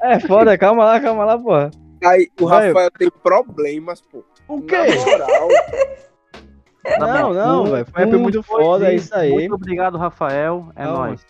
É 0.04 0.18
foda, 0.18 0.58
calma 0.58 0.84
lá, 0.84 0.98
calma 1.00 1.24
lá, 1.24 1.38
porra. 1.38 1.70
Aí 2.04 2.28
o 2.40 2.48
Vai. 2.48 2.66
Rafael 2.66 2.90
tem 2.90 3.08
problemas, 3.22 4.00
pô. 4.00 4.24
O 4.48 4.56
Na 4.58 4.66
quê? 4.66 4.76
moral, 5.06 5.48
Não, 6.98 7.32
não, 7.32 7.62
Um- 7.62 7.70
velho. 7.70 7.86
Foi 7.86 8.06
muito 8.06 8.42
foi 8.42 8.64
foda, 8.64 8.90
é 8.90 8.96
isso. 8.96 9.14
aí. 9.14 9.30
Muito 9.30 9.54
obrigado, 9.54 9.96
Rafael. 9.96 10.72
É 10.74 10.82
Calma. 10.82 10.98
nóis. 11.06 11.24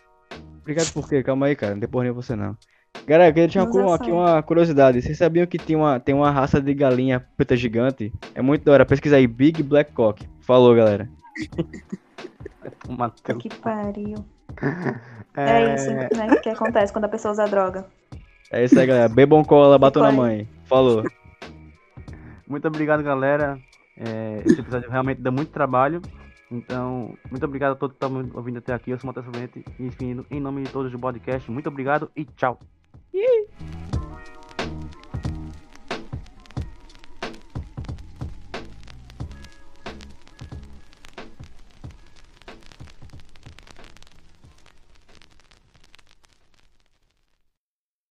Obrigado 0.62 0.90
por 0.94 1.06
quê? 1.06 1.22
Calma 1.22 1.44
aí, 1.48 1.54
cara. 1.54 1.74
Não 1.74 1.80
tem 1.80 1.88
porra 1.90 2.04
nem 2.04 2.12
você 2.14 2.34
não. 2.34 2.56
Galera, 3.06 3.28
eu 3.28 3.34
queria 3.34 3.46
deixar 3.48 3.64
uma, 3.68 3.94
aqui 3.94 4.10
uma 4.10 4.42
curiosidade. 4.42 5.02
Vocês 5.02 5.18
sabiam 5.18 5.46
que 5.46 5.58
tem 5.58 5.76
uma, 5.76 6.00
tem 6.00 6.14
uma 6.14 6.30
raça 6.30 6.58
de 6.58 6.72
galinha 6.72 7.22
preta 7.36 7.54
gigante? 7.54 8.10
É 8.34 8.40
muito 8.40 8.64
da 8.64 8.72
hora. 8.72 8.86
Pesquisa 8.86 9.16
aí, 9.16 9.26
Big 9.26 9.62
Black 9.62 9.92
Cock. 9.92 10.26
Falou, 10.40 10.74
galera. 10.74 11.10
Matheus. 12.88 13.42
Que 13.42 13.48
pariu. 13.48 14.24
É, 15.36 15.74
isso 15.74 15.90
né, 15.90 16.36
que 16.42 16.48
acontece 16.48 16.92
quando 16.92 17.06
a 17.06 17.08
pessoa 17.08 17.32
usa 17.32 17.46
droga. 17.46 17.86
É 18.50 18.64
isso 18.64 18.78
aí, 18.78 18.86
galera. 18.86 19.08
Bebam 19.08 19.42
cola, 19.42 19.78
batam 19.78 20.02
na 20.02 20.12
mãe. 20.12 20.48
Falou. 20.64 21.04
Muito 22.46 22.68
obrigado, 22.68 23.02
galera. 23.02 23.58
É, 23.96 24.42
esse 24.44 24.60
episódio 24.60 24.90
realmente 24.90 25.22
dá 25.22 25.30
muito 25.30 25.50
trabalho. 25.50 26.02
Então, 26.50 27.16
muito 27.30 27.44
obrigado 27.44 27.72
a 27.72 27.76
todos 27.76 27.96
que 27.96 28.04
estão 28.04 28.30
ouvindo 28.34 28.58
até 28.58 28.74
aqui. 28.74 28.90
Eu 28.90 28.98
sou 28.98 29.04
o 29.04 29.14
Matheus 29.14 29.24
Valente. 29.24 29.64
E, 29.78 29.86
enfim, 29.86 30.22
em 30.30 30.40
nome 30.40 30.64
de 30.64 30.70
todos 30.70 30.92
do 30.92 30.98
podcast, 30.98 31.50
muito 31.50 31.68
obrigado 31.68 32.10
e 32.14 32.26
tchau. 32.26 32.58